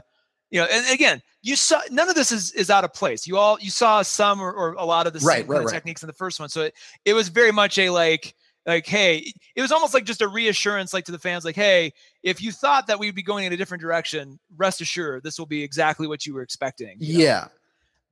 you 0.51 0.61
know 0.61 0.67
and 0.71 0.85
again 0.95 1.21
you 1.43 1.57
saw 1.57 1.81
none 1.91 2.09
of 2.09 2.15
this 2.15 2.31
is 2.31 2.53
is 2.53 2.71
out 2.71 2.85
of 2.85 2.93
place 2.93 3.27
you 3.27 3.37
all 3.37 3.59
you 3.61 3.71
saw 3.71 4.03
some 4.03 4.41
or, 4.41 4.53
or 4.53 4.75
a 4.75 4.85
lot 4.85 5.07
of 5.09 5.13
the 5.13 5.19
Right, 5.21 5.39
same 5.41 5.47
right, 5.51 5.65
right. 5.65 5.73
techniques 5.75 6.03
in 6.03 6.07
the 6.07 6.13
first 6.13 6.39
one 6.39 6.49
so 6.51 6.63
it, 6.63 6.75
it 7.05 7.15
was 7.15 7.29
very 7.31 7.51
much 7.53 7.79
a 7.79 7.91
like 7.91 8.35
like 8.75 8.87
hey 8.87 9.33
it 9.57 9.63
was 9.63 9.73
almost 9.73 9.95
like 9.95 10.05
just 10.05 10.23
a 10.23 10.29
reassurance 10.29 10.93
like 10.95 11.05
to 11.05 11.13
the 11.13 11.19
fans 11.19 11.45
like 11.45 11.57
hey 11.57 11.93
if 12.23 12.43
you 12.43 12.53
thought 12.53 12.87
that 12.87 12.99
we'd 12.99 13.15
be 13.15 13.23
going 13.23 13.45
in 13.45 13.53
a 13.53 13.57
different 13.57 13.81
direction 13.81 14.39
rest 14.57 14.81
assured 14.81 15.23
this 15.23 15.39
will 15.39 15.47
be 15.47 15.63
exactly 15.63 16.07
what 16.07 16.25
you 16.27 16.35
were 16.35 16.43
expecting 16.43 16.97
you 16.99 17.19
know, 17.19 17.25
yeah 17.25 17.49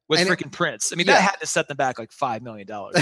with 0.09 0.21
and 0.21 0.29
it- 0.29 0.33
freaking 0.33 0.53
prince 0.53 0.93
i 0.93 0.97
mean 0.97 1.07
yeah. 1.07 1.15
that 1.15 1.23
had 1.23 1.37
to 1.41 1.47
set 1.47 1.69
them 1.69 1.77
back 1.77 1.99
like 1.99 2.13
five 2.13 2.43
million 2.43 2.67
dollars 2.67 2.95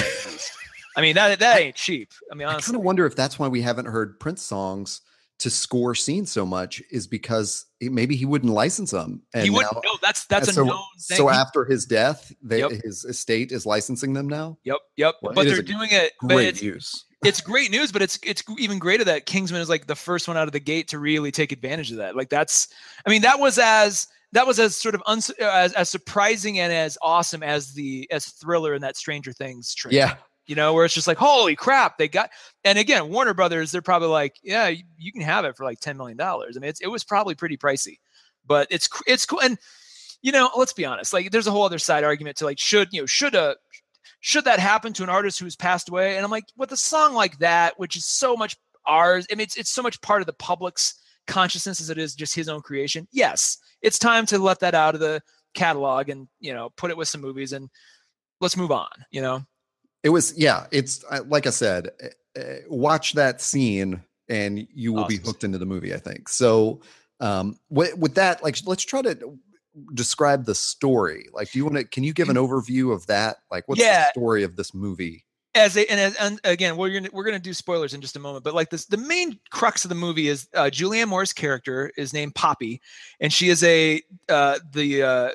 i 0.96 1.00
mean 1.00 1.14
that 1.14 1.38
that 1.38 1.58
ain't 1.58 1.76
cheap 1.76 2.10
i 2.30 2.34
mean 2.34 2.46
i 2.46 2.52
honestly 2.52 2.72
kind 2.72 2.80
of 2.80 2.84
wonder 2.84 3.06
if 3.06 3.16
that's 3.16 3.38
why 3.38 3.48
we 3.48 3.62
haven't 3.62 3.86
heard 3.86 4.18
prince 4.20 4.42
songs 4.42 5.00
to 5.38 5.50
score 5.50 5.94
scenes 5.94 6.30
so 6.30 6.46
much 6.46 6.82
is 6.90 7.06
because 7.06 7.66
it, 7.80 7.92
maybe 7.92 8.16
he 8.16 8.24
wouldn't 8.24 8.52
license 8.52 8.90
them 8.90 9.22
and 9.34 9.44
he 9.44 9.50
wouldn't 9.50 9.74
now- 9.74 9.80
know. 9.84 9.98
That's 10.02 10.24
that's 10.26 10.48
a 10.48 10.52
so, 10.52 10.64
known 10.64 10.78
thing. 10.98 11.16
so 11.18 11.28
after 11.28 11.64
his 11.64 11.84
death 11.84 12.32
they, 12.42 12.60
Yep. 12.60 12.70
his 12.82 13.04
estate 13.04 13.52
is 13.52 13.66
licensing 13.66 14.14
them 14.14 14.28
now 14.28 14.56
yep, 14.64 14.78
yep. 14.96 15.16
Well, 15.20 15.34
but 15.34 15.46
they're 15.46 15.60
doing 15.62 15.90
it. 15.92 16.12
Great 16.20 16.62
use 16.62 17.04
it's 17.26 17.40
great 17.40 17.70
news. 17.70 17.92
But 17.92 18.02
it's 18.02 18.18
it's 18.22 18.42
even 18.58 18.78
greater 18.78 19.04
that 19.04 19.26
Kingsman 19.26 19.60
is 19.60 19.68
like 19.68 19.86
the 19.86 19.96
first 19.96 20.28
one 20.28 20.36
out 20.36 20.48
of 20.48 20.52
the 20.52 20.60
gate 20.60 20.88
to 20.88 20.98
really 20.98 21.30
take 21.30 21.52
advantage 21.52 21.90
of 21.90 21.98
that. 21.98 22.16
Like 22.16 22.28
that's, 22.28 22.68
I 23.04 23.10
mean, 23.10 23.22
that 23.22 23.38
was 23.38 23.58
as 23.58 24.06
that 24.32 24.46
was 24.46 24.58
as 24.58 24.76
sort 24.76 24.94
of 24.94 25.02
uns, 25.06 25.30
as 25.30 25.72
as 25.72 25.90
surprising 25.90 26.58
and 26.58 26.72
as 26.72 26.98
awesome 27.02 27.42
as 27.42 27.74
the 27.74 28.08
as 28.10 28.26
thriller 28.26 28.74
in 28.74 28.82
that 28.82 28.96
Stranger 28.96 29.32
Things 29.32 29.74
trailer. 29.74 29.96
yeah 29.96 30.14
you 30.46 30.54
know, 30.54 30.72
where 30.72 30.84
it's 30.84 30.94
just 30.94 31.08
like, 31.08 31.18
holy 31.18 31.56
crap, 31.56 31.98
they 31.98 32.08
got. 32.08 32.30
And 32.64 32.78
again, 32.78 33.10
Warner 33.10 33.34
Brothers, 33.34 33.72
they're 33.72 33.82
probably 33.82 34.08
like, 34.08 34.36
yeah, 34.42 34.68
you, 34.68 34.84
you 34.96 35.12
can 35.12 35.22
have 35.22 35.44
it 35.44 35.56
for 35.56 35.64
like 35.64 35.80
ten 35.80 35.96
million 35.96 36.16
dollars. 36.16 36.56
I 36.56 36.60
mean, 36.60 36.70
it's, 36.70 36.80
it 36.80 36.86
was 36.86 37.04
probably 37.04 37.34
pretty 37.34 37.56
pricey, 37.56 37.98
but 38.46 38.68
it's 38.70 38.88
it's 39.06 39.26
cool. 39.26 39.40
And 39.40 39.58
you 40.22 40.32
know, 40.32 40.50
let's 40.56 40.72
be 40.72 40.84
honest, 40.84 41.12
like, 41.12 41.30
there's 41.30 41.46
a 41.46 41.50
whole 41.50 41.64
other 41.64 41.78
side 41.78 42.02
argument 42.04 42.36
to 42.38 42.44
like, 42.44 42.58
should 42.58 42.88
you 42.92 43.00
know, 43.00 43.06
should 43.06 43.34
a 43.34 43.56
should 44.26 44.46
that 44.46 44.58
happen 44.58 44.92
to 44.92 45.04
an 45.04 45.08
artist 45.08 45.38
who's 45.38 45.54
passed 45.54 45.88
away? 45.88 46.16
And 46.16 46.24
I'm 46.24 46.32
like, 46.32 46.46
with 46.56 46.72
a 46.72 46.76
song 46.76 47.14
like 47.14 47.38
that, 47.38 47.78
which 47.78 47.94
is 47.94 48.04
so 48.04 48.34
much 48.34 48.56
ours, 48.84 49.24
I 49.30 49.36
mean, 49.36 49.44
it's 49.44 49.56
it's 49.56 49.70
so 49.70 49.82
much 49.82 50.00
part 50.00 50.20
of 50.20 50.26
the 50.26 50.32
public's 50.32 50.94
consciousness 51.28 51.80
as 51.80 51.90
it 51.90 51.96
is 51.96 52.16
just 52.16 52.34
his 52.34 52.48
own 52.48 52.60
creation. 52.60 53.06
Yes, 53.12 53.58
it's 53.82 54.00
time 54.00 54.26
to 54.26 54.38
let 54.38 54.58
that 54.60 54.74
out 54.74 54.94
of 54.94 55.00
the 55.00 55.22
catalog 55.54 56.08
and 56.08 56.26
you 56.40 56.52
know, 56.52 56.70
put 56.76 56.90
it 56.90 56.96
with 56.96 57.06
some 57.06 57.20
movies 57.20 57.52
and 57.52 57.70
let's 58.40 58.56
move 58.56 58.72
on. 58.72 58.90
You 59.12 59.22
know. 59.22 59.44
it 60.02 60.08
was 60.08 60.36
yeah 60.36 60.66
it's 60.70 61.04
like 61.26 61.46
i 61.46 61.50
said 61.50 61.90
uh, 62.02 62.40
uh, 62.40 62.56
watch 62.68 63.12
that 63.14 63.40
scene 63.40 64.02
and 64.28 64.66
you 64.74 64.92
will 64.92 65.06
be 65.06 65.18
hooked 65.18 65.44
into 65.44 65.58
the 65.58 65.66
movie 65.66 65.94
i 65.94 65.98
think 65.98 66.28
so 66.28 66.80
um 67.20 67.56
with, 67.70 67.96
with 67.96 68.14
that 68.14 68.42
like 68.42 68.56
let's 68.66 68.84
try 68.84 69.02
to 69.02 69.38
describe 69.94 70.44
the 70.44 70.54
story? 70.54 71.28
Like 71.32 71.52
do 71.52 71.58
you 71.58 71.64
want 71.64 71.76
to 71.76 71.84
can 71.84 72.04
you 72.04 72.12
give 72.12 72.28
an 72.28 72.36
overview 72.36 72.92
of 72.92 73.06
that? 73.06 73.38
Like 73.50 73.68
what's 73.68 73.80
Yeah. 73.80 74.04
the 74.04 74.10
story 74.10 74.42
of 74.42 74.56
this 74.56 74.74
movie? 74.74 75.24
As 75.54 75.74
a, 75.76 75.90
and, 75.90 75.98
as, 75.98 76.14
and 76.16 76.40
again 76.44 76.76
we're 76.76 76.90
gonna 76.92 77.08
we're 77.12 77.24
gonna 77.24 77.38
do 77.38 77.54
spoilers 77.54 77.94
in 77.94 78.02
just 78.02 78.14
a 78.16 78.20
moment 78.20 78.44
but 78.44 78.52
like 78.52 78.68
this 78.68 78.84
the 78.86 78.98
main 78.98 79.38
crux 79.50 79.86
of 79.86 79.88
the 79.88 79.94
movie 79.94 80.28
is 80.28 80.48
uh, 80.54 80.64
julianne 80.64 81.08
moore's 81.08 81.32
character 81.32 81.90
is 81.96 82.12
named 82.12 82.34
poppy 82.34 82.78
and 83.20 83.32
she 83.32 83.48
is 83.48 83.62
a 83.64 84.02
uh, 84.28 84.58
the 84.72 85.02
uh, 85.02 85.30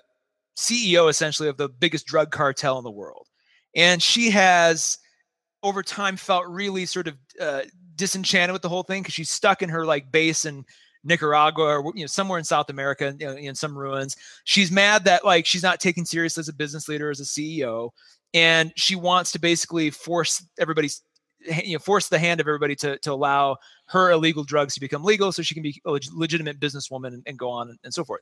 ceo 0.57 1.09
essentially 1.09 1.49
of 1.49 1.57
the 1.57 1.69
biggest 1.69 2.05
drug 2.05 2.31
cartel 2.31 2.77
in 2.77 2.83
the 2.83 2.91
world. 2.91 3.27
And 3.75 4.01
she 4.01 4.29
has 4.31 4.97
over 5.63 5.81
time 5.83 6.17
felt 6.17 6.45
really 6.47 6.85
sort 6.85 7.07
of 7.07 7.17
uh, 7.39 7.61
disenchanted 7.95 8.53
with 8.53 8.61
the 8.61 8.69
whole 8.69 8.83
thing 8.83 9.01
because 9.01 9.13
she's 9.13 9.29
stuck 9.29 9.61
in 9.61 9.69
her 9.69 9.85
like 9.85 10.11
base 10.11 10.45
in 10.45 10.65
Nicaragua 11.03 11.79
or 11.79 11.91
you 11.95 12.01
know 12.01 12.07
somewhere 12.07 12.37
in 12.37 12.45
South 12.45 12.69
America 12.69 13.15
you 13.19 13.25
know, 13.25 13.33
in 13.33 13.55
some 13.55 13.77
ruins. 13.77 14.15
She's 14.43 14.71
mad 14.71 15.05
that 15.05 15.25
like 15.25 15.45
she's 15.45 15.63
not 15.63 15.79
taken 15.79 16.05
serious 16.05 16.37
as 16.37 16.49
a 16.49 16.53
business 16.53 16.87
leader 16.87 17.09
as 17.09 17.19
a 17.19 17.23
CEO 17.23 17.89
and 18.33 18.71
she 18.75 18.95
wants 18.95 19.31
to 19.31 19.39
basically 19.39 19.89
force 19.89 20.45
everybody's 20.59 21.01
you 21.63 21.73
know 21.73 21.79
force 21.79 22.07
the 22.07 22.19
hand 22.19 22.39
of 22.39 22.47
everybody 22.47 22.75
to 22.75 22.97
to 22.99 23.11
allow 23.11 23.57
her 23.87 24.11
illegal 24.11 24.43
drugs 24.43 24.73
to 24.73 24.79
become 24.79 25.03
legal 25.03 25.31
so 25.31 25.41
she 25.41 25.53
can 25.53 25.63
be 25.63 25.81
a 25.85 25.91
leg- 25.91 26.03
legitimate 26.13 26.59
businesswoman 26.59 27.07
and, 27.07 27.23
and 27.25 27.37
go 27.37 27.49
on 27.49 27.69
and, 27.69 27.79
and 27.83 27.93
so 27.93 28.03
forth 28.03 28.21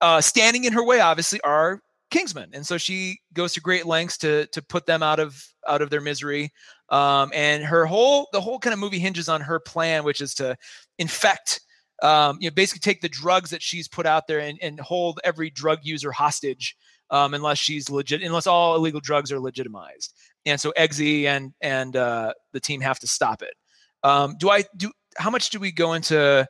uh, 0.00 0.20
standing 0.20 0.64
in 0.64 0.72
her 0.72 0.84
way 0.84 1.00
obviously 1.00 1.40
are 1.42 1.80
kingsmen 2.10 2.48
and 2.54 2.66
so 2.66 2.78
she 2.78 3.18
goes 3.34 3.52
to 3.52 3.60
great 3.60 3.86
lengths 3.86 4.16
to 4.16 4.46
to 4.46 4.62
put 4.62 4.86
them 4.86 5.02
out 5.02 5.20
of 5.20 5.44
out 5.68 5.82
of 5.82 5.90
their 5.90 6.00
misery 6.00 6.50
um, 6.88 7.30
and 7.34 7.62
her 7.62 7.86
whole 7.86 8.26
the 8.32 8.40
whole 8.40 8.58
kind 8.58 8.72
of 8.72 8.80
movie 8.80 8.98
hinges 8.98 9.28
on 9.28 9.40
her 9.40 9.60
plan 9.60 10.02
which 10.02 10.20
is 10.20 10.34
to 10.34 10.56
infect 10.98 11.60
um, 12.02 12.38
you 12.40 12.48
know 12.48 12.54
basically 12.54 12.80
take 12.80 13.00
the 13.00 13.08
drugs 13.08 13.50
that 13.50 13.62
she's 13.62 13.88
put 13.88 14.06
out 14.06 14.26
there 14.26 14.40
and, 14.40 14.58
and 14.62 14.80
hold 14.80 15.20
every 15.24 15.50
drug 15.50 15.80
user 15.82 16.12
hostage 16.12 16.76
um, 17.10 17.34
unless 17.34 17.58
she's 17.58 17.90
legit, 17.90 18.22
unless 18.22 18.46
all 18.46 18.76
illegal 18.76 19.00
drugs 19.00 19.32
are 19.32 19.40
legitimized. 19.40 20.14
And 20.46 20.60
so 20.60 20.72
Eggsy 20.78 21.24
and 21.24 21.52
and 21.60 21.96
uh, 21.96 22.32
the 22.52 22.60
team 22.60 22.80
have 22.80 22.98
to 23.00 23.06
stop 23.06 23.42
it. 23.42 23.54
Um, 24.02 24.36
do 24.38 24.50
I 24.50 24.64
do? 24.76 24.90
How 25.16 25.30
much 25.30 25.50
do 25.50 25.58
we 25.58 25.72
go 25.72 25.92
into 25.92 26.46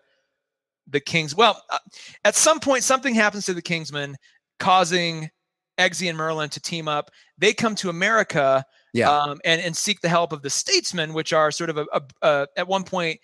the 0.87 1.01
Kings? 1.01 1.35
Well, 1.35 1.61
uh, 1.71 1.79
at 2.25 2.35
some 2.37 2.61
point, 2.61 2.85
something 2.85 3.15
happens 3.15 3.47
to 3.47 3.55
the 3.55 3.63
Kingsmen, 3.63 4.15
causing 4.59 5.31
Eggsy 5.79 6.09
and 6.09 6.19
Merlin 6.19 6.51
to 6.51 6.61
team 6.61 6.89
up. 6.89 7.11
They 7.39 7.53
come 7.53 7.75
to 7.77 7.91
America 7.91 8.65
yeah 8.93 9.11
um, 9.11 9.41
and 9.45 9.61
and 9.61 9.77
seek 9.77 10.01
the 10.01 10.09
help 10.09 10.33
of 10.33 10.43
the 10.43 10.51
statesmen, 10.51 11.15
which 11.15 11.33
are 11.33 11.51
sort 11.51 11.71
of 11.71 11.79
a, 11.79 11.87
a, 11.93 12.03
a 12.23 12.47
at 12.57 12.69
one 12.69 12.85
point, 12.85 13.19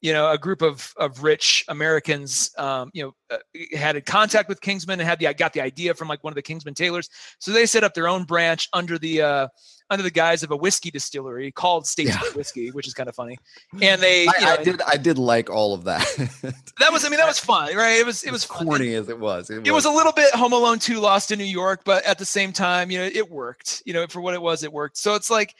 you 0.00 0.12
know, 0.12 0.30
a 0.30 0.38
group 0.38 0.62
of 0.62 0.92
of 0.96 1.22
rich 1.22 1.64
Americans, 1.68 2.50
um, 2.58 2.90
you 2.94 3.02
know, 3.02 3.14
uh, 3.30 3.76
had 3.76 3.96
a 3.96 4.00
contact 4.00 4.48
with 4.48 4.60
Kingsman 4.60 5.00
and 5.00 5.08
had 5.08 5.18
the 5.18 5.32
got 5.34 5.52
the 5.52 5.60
idea 5.60 5.94
from 5.94 6.08
like 6.08 6.24
one 6.24 6.32
of 6.32 6.36
the 6.36 6.42
Kingsman 6.42 6.74
tailors. 6.74 7.08
So 7.38 7.52
they 7.52 7.66
set 7.66 7.84
up 7.84 7.94
their 7.94 8.08
own 8.08 8.24
branch 8.24 8.68
under 8.72 8.98
the 8.98 9.22
uh, 9.22 9.48
under 9.90 10.02
the 10.02 10.10
guise 10.10 10.42
of 10.42 10.50
a 10.52 10.56
whiskey 10.56 10.90
distillery 10.90 11.50
called 11.50 11.86
Statesman 11.86 12.22
Yeah. 12.24 12.36
Whiskey, 12.36 12.70
which 12.70 12.86
is 12.86 12.94
kind 12.94 13.08
of 13.08 13.14
funny. 13.14 13.38
And 13.82 14.00
they, 14.00 14.24
you 14.24 14.32
I, 14.38 14.40
know, 14.40 14.52
I 14.52 14.62
did 14.62 14.82
i 14.82 14.96
did 14.96 15.18
like 15.18 15.50
all 15.50 15.74
of 15.74 15.84
that 15.84 16.06
that 16.78 16.92
was, 16.92 17.04
I 17.04 17.08
mean, 17.08 17.18
that 17.18 17.26
was 17.26 17.40
fun, 17.40 17.74
right? 17.76 17.98
It 17.98 18.06
was, 18.06 18.22
it 18.22 18.28
as 18.28 18.32
was 18.32 18.44
corny 18.46 18.94
as 18.94 19.08
it 19.08 19.18
was 19.18 19.50
it 19.50 19.72
was 19.72 19.84
a 19.84 19.90
little 19.90 20.12
bit 20.12 20.32
Home 20.34 20.52
Alone 20.52 20.78
2 20.78 21.00
Lost 21.00 21.32
in 21.32 21.38
New 21.38 21.44
York, 21.44 21.82
but 21.84 22.04
at 22.04 22.18
the 22.18 22.24
same 22.24 22.52
time, 22.52 22.90
you 22.90 22.98
know, 22.98 23.10
it 23.12 23.30
worked. 23.30 23.82
You 23.84 23.92
know, 23.92 24.06
for 24.06 24.20
what 24.20 24.34
it 24.34 24.40
was, 24.40 24.62
it 24.62 24.72
worked. 24.72 24.96
So 24.96 25.14
it's 25.16 25.30
like 25.30 25.54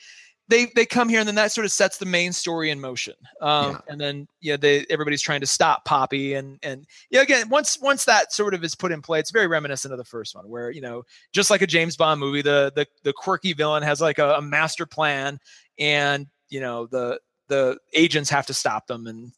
they 0.51 0.67
they 0.75 0.85
come 0.85 1.09
here 1.09 1.21
and 1.21 1.27
then 1.29 1.37
that 1.37 1.53
sort 1.53 1.65
of 1.65 1.73
sets 1.73 1.97
the 1.97 2.05
main 2.05 2.33
story 2.33 2.71
in 2.71 2.81
motion. 2.81 3.15
Um, 3.41 3.71
Yeah. 3.71 3.79
and 3.89 4.01
then 4.01 4.29
yeah, 4.41 4.57
they 4.57 4.85
everybody's 4.91 5.23
trying 5.23 5.41
to 5.41 5.47
stop 5.47 5.85
Poppy 5.85 6.35
and 6.35 6.59
and 6.63 6.87
yeah, 7.11 7.23
again, 7.23 7.49
once 7.49 7.79
once 7.81 8.05
that 8.05 8.33
sort 8.33 8.53
of 8.53 8.63
is 8.63 8.75
put 8.75 8.93
in 8.93 9.01
play, 9.01 9.21
it's 9.21 9.31
very 9.31 9.47
reminiscent 9.47 9.93
of 9.93 9.99
the 9.99 10.05
first 10.05 10.35
one, 10.35 10.49
where 10.49 10.71
you 10.71 10.81
know, 10.81 11.05
just 11.33 11.51
like 11.51 11.63
a 11.63 11.67
James 11.67 11.97
Bond 11.97 12.21
movie, 12.21 12.43
the 12.43 12.73
the 12.75 12.87
the 13.05 13.13
quirky 13.13 13.53
villain 13.55 13.83
has 13.83 14.01
like 14.01 14.19
a, 14.19 14.35
a 14.35 14.43
master 14.43 14.85
plan, 14.85 15.39
and 15.79 16.27
you 16.51 16.61
know 16.61 16.87
the 16.87 17.19
the 17.49 17.79
agents 17.95 18.29
have 18.31 18.47
to 18.47 18.55
stop 18.55 18.87
them 18.87 19.07
and 19.07 19.33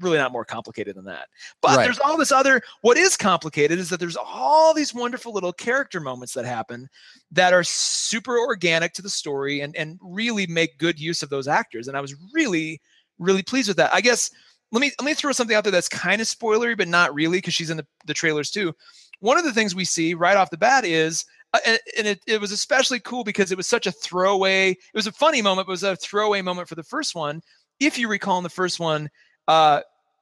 really 0.00 0.18
not 0.18 0.32
more 0.32 0.44
complicated 0.44 0.96
than 0.96 1.04
that. 1.06 1.28
But 1.60 1.76
Right. 1.76 1.84
there's 1.84 1.98
all 1.98 2.16
this 2.16 2.32
other. 2.32 2.62
What 2.82 2.96
is 2.96 3.16
complicated 3.16 3.78
is 3.78 3.90
that 3.90 4.00
there's 4.00 4.16
all 4.16 4.74
these 4.74 4.94
wonderful 4.94 5.32
little 5.32 5.52
character 5.52 6.00
moments 6.00 6.34
that 6.34 6.44
happen 6.44 6.88
that 7.32 7.52
are 7.52 7.64
super 7.64 8.38
organic 8.38 8.92
to 8.94 9.02
the 9.02 9.10
story 9.10 9.60
and 9.60 9.74
and 9.76 9.98
really 10.02 10.46
make 10.46 10.78
good 10.78 10.98
use 10.98 11.22
of 11.22 11.30
those 11.30 11.48
actors. 11.48 11.88
And 11.88 11.96
I 11.96 12.00
was 12.00 12.14
really 12.32 12.80
really 13.18 13.42
pleased 13.42 13.68
with 13.68 13.76
that. 13.78 13.92
I 13.92 14.00
guess 14.00 14.30
let 14.72 14.80
me 14.80 14.92
let 15.00 15.06
me 15.06 15.14
throw 15.14 15.32
something 15.32 15.56
out 15.56 15.64
there 15.64 15.70
that's 15.70 15.88
kind 15.88 16.20
of 16.20 16.26
spoilery, 16.26 16.76
but 16.76 16.88
not 16.88 17.14
really 17.14 17.38
because 17.38 17.54
she's 17.54 17.70
in 17.70 17.78
the, 17.78 17.86
the 18.04 18.14
trailers 18.14 18.50
too. 18.50 18.74
One 19.20 19.38
of 19.38 19.44
the 19.44 19.52
things 19.52 19.74
we 19.74 19.84
see 19.84 20.14
right 20.14 20.36
off 20.36 20.50
the 20.50 20.56
bat 20.56 20.84
is 20.84 21.24
uh, 21.54 21.60
and, 21.64 21.78
and 21.96 22.06
it, 22.06 22.20
it 22.26 22.40
was 22.40 22.52
especially 22.52 23.00
cool 23.00 23.24
because 23.24 23.50
it 23.50 23.56
was 23.56 23.66
such 23.66 23.86
a 23.86 23.92
throwaway 23.92 24.70
it 24.70 24.78
was 24.94 25.06
a 25.06 25.12
funny 25.12 25.40
moment 25.40 25.66
but 25.66 25.70
it 25.70 25.80
was 25.80 25.82
a 25.82 25.96
throwaway 25.96 26.42
moment 26.42 26.68
for 26.68 26.74
the 26.74 26.82
first 26.82 27.14
one 27.14 27.40
if 27.80 27.98
you 27.98 28.06
recall 28.06 28.36
in 28.36 28.44
the 28.44 28.50
first 28.50 28.78
one 28.78 29.08
uh, 29.48 29.80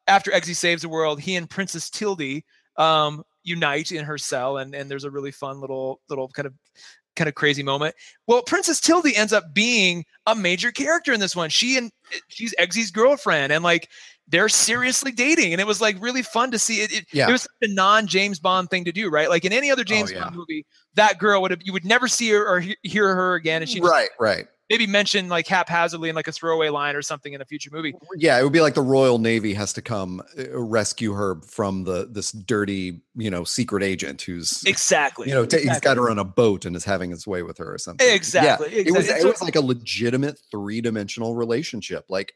after 0.08 0.30
Eggsy 0.30 0.56
saves 0.56 0.82
the 0.82 0.88
world 0.88 1.20
he 1.20 1.36
and 1.36 1.50
princess 1.50 1.90
tildy 1.90 2.44
um, 2.78 3.22
unite 3.44 3.92
in 3.92 4.04
her 4.04 4.18
cell 4.18 4.56
and, 4.58 4.74
and 4.74 4.90
there's 4.90 5.04
a 5.04 5.10
really 5.10 5.30
fun 5.32 5.60
little 5.60 6.00
little 6.08 6.28
kind 6.28 6.46
of 6.46 6.54
kind 7.16 7.28
of 7.28 7.34
crazy 7.34 7.62
moment 7.62 7.94
well 8.26 8.42
princess 8.42 8.78
tildy 8.80 9.16
ends 9.16 9.32
up 9.32 9.54
being 9.54 10.04
a 10.26 10.34
major 10.34 10.70
character 10.70 11.12
in 11.14 11.20
this 11.20 11.34
one 11.34 11.48
she 11.48 11.78
and 11.78 11.90
she's 12.28 12.54
Eggsy's 12.60 12.90
girlfriend 12.90 13.52
and 13.52 13.64
like 13.64 13.88
they're 14.28 14.50
seriously 14.50 15.12
dating 15.12 15.52
and 15.52 15.60
it 15.60 15.66
was 15.66 15.80
like 15.80 15.96
really 15.98 16.20
fun 16.22 16.50
to 16.50 16.58
see 16.58 16.82
it 16.82 16.92
it, 16.92 17.06
Yeah. 17.12 17.28
it 17.28 17.32
was 17.32 17.48
a 17.62 17.68
non 17.68 18.06
james 18.06 18.38
bond 18.38 18.68
thing 18.68 18.84
to 18.84 18.92
do 18.92 19.08
right 19.08 19.30
like 19.30 19.46
in 19.46 19.52
any 19.54 19.70
other 19.70 19.82
james 19.84 20.12
yeah. 20.12 20.24
bond 20.24 20.36
movie 20.36 20.66
that 20.94 21.18
girl 21.18 21.40
would 21.40 21.52
have 21.52 21.60
you 21.64 21.72
would 21.72 21.86
never 21.86 22.06
see 22.06 22.28
her 22.30 22.46
or 22.46 22.60
he- 22.60 22.76
hear 22.82 23.14
her 23.14 23.34
again 23.34 23.62
and 23.62 23.70
she 23.70 23.80
right, 23.80 24.10
right. 24.20 24.46
Maybe 24.68 24.87
mention 24.87 25.29
like 25.29 25.46
haphazardly 25.46 26.09
in 26.09 26.14
like 26.14 26.29
a 26.29 26.33
throwaway 26.33 26.68
line 26.68 26.96
or 26.96 27.02
something 27.02 27.33
in 27.33 27.40
a 27.40 27.44
future 27.44 27.70
movie 27.72 27.94
Yeah, 28.16 28.38
it 28.38 28.42
would 28.42 28.52
be 28.52 28.61
like 28.61 28.74
the 28.74 28.83
Royal 28.83 29.18
Navy 29.18 29.55
has 29.55 29.72
to 29.74 29.83
come 29.83 30.22
uh, 30.38 30.59
rescue 30.59 31.12
her 31.12 31.40
from 31.42 31.85
the 31.85 32.07
this 32.11 32.33
dirty, 32.33 33.00
you 33.14 33.31
know, 33.31 33.44
secret 33.44 33.83
agent 33.83 34.22
who's 34.22 34.62
exactly 34.64 35.29
you 35.29 35.35
know 35.35 35.46
t- 35.46 35.57
he's 35.59 35.66
exactly. 35.66 35.88
got 35.88 35.96
her 35.96 36.11
on 36.11 36.18
a 36.18 36.24
boat 36.24 36.64
and 36.64 36.74
is 36.76 36.85
having 36.85 37.11
his 37.11 37.26
way 37.26 37.42
with 37.42 37.59
her 37.59 37.72
or 37.74 37.79
something. 37.79 38.07
Exactly, 38.09 38.68
Yeah, 38.72 38.81
it 38.81 38.92
was 38.92 39.05
exactly. 39.05 39.29
it 39.29 39.33
was 39.33 39.42
like 39.42 39.57
a 39.57 39.61
legitimate 39.61 40.38
three 40.50 40.81
dimensional 40.81 41.35
relationship. 41.37 42.05
Like 42.09 42.33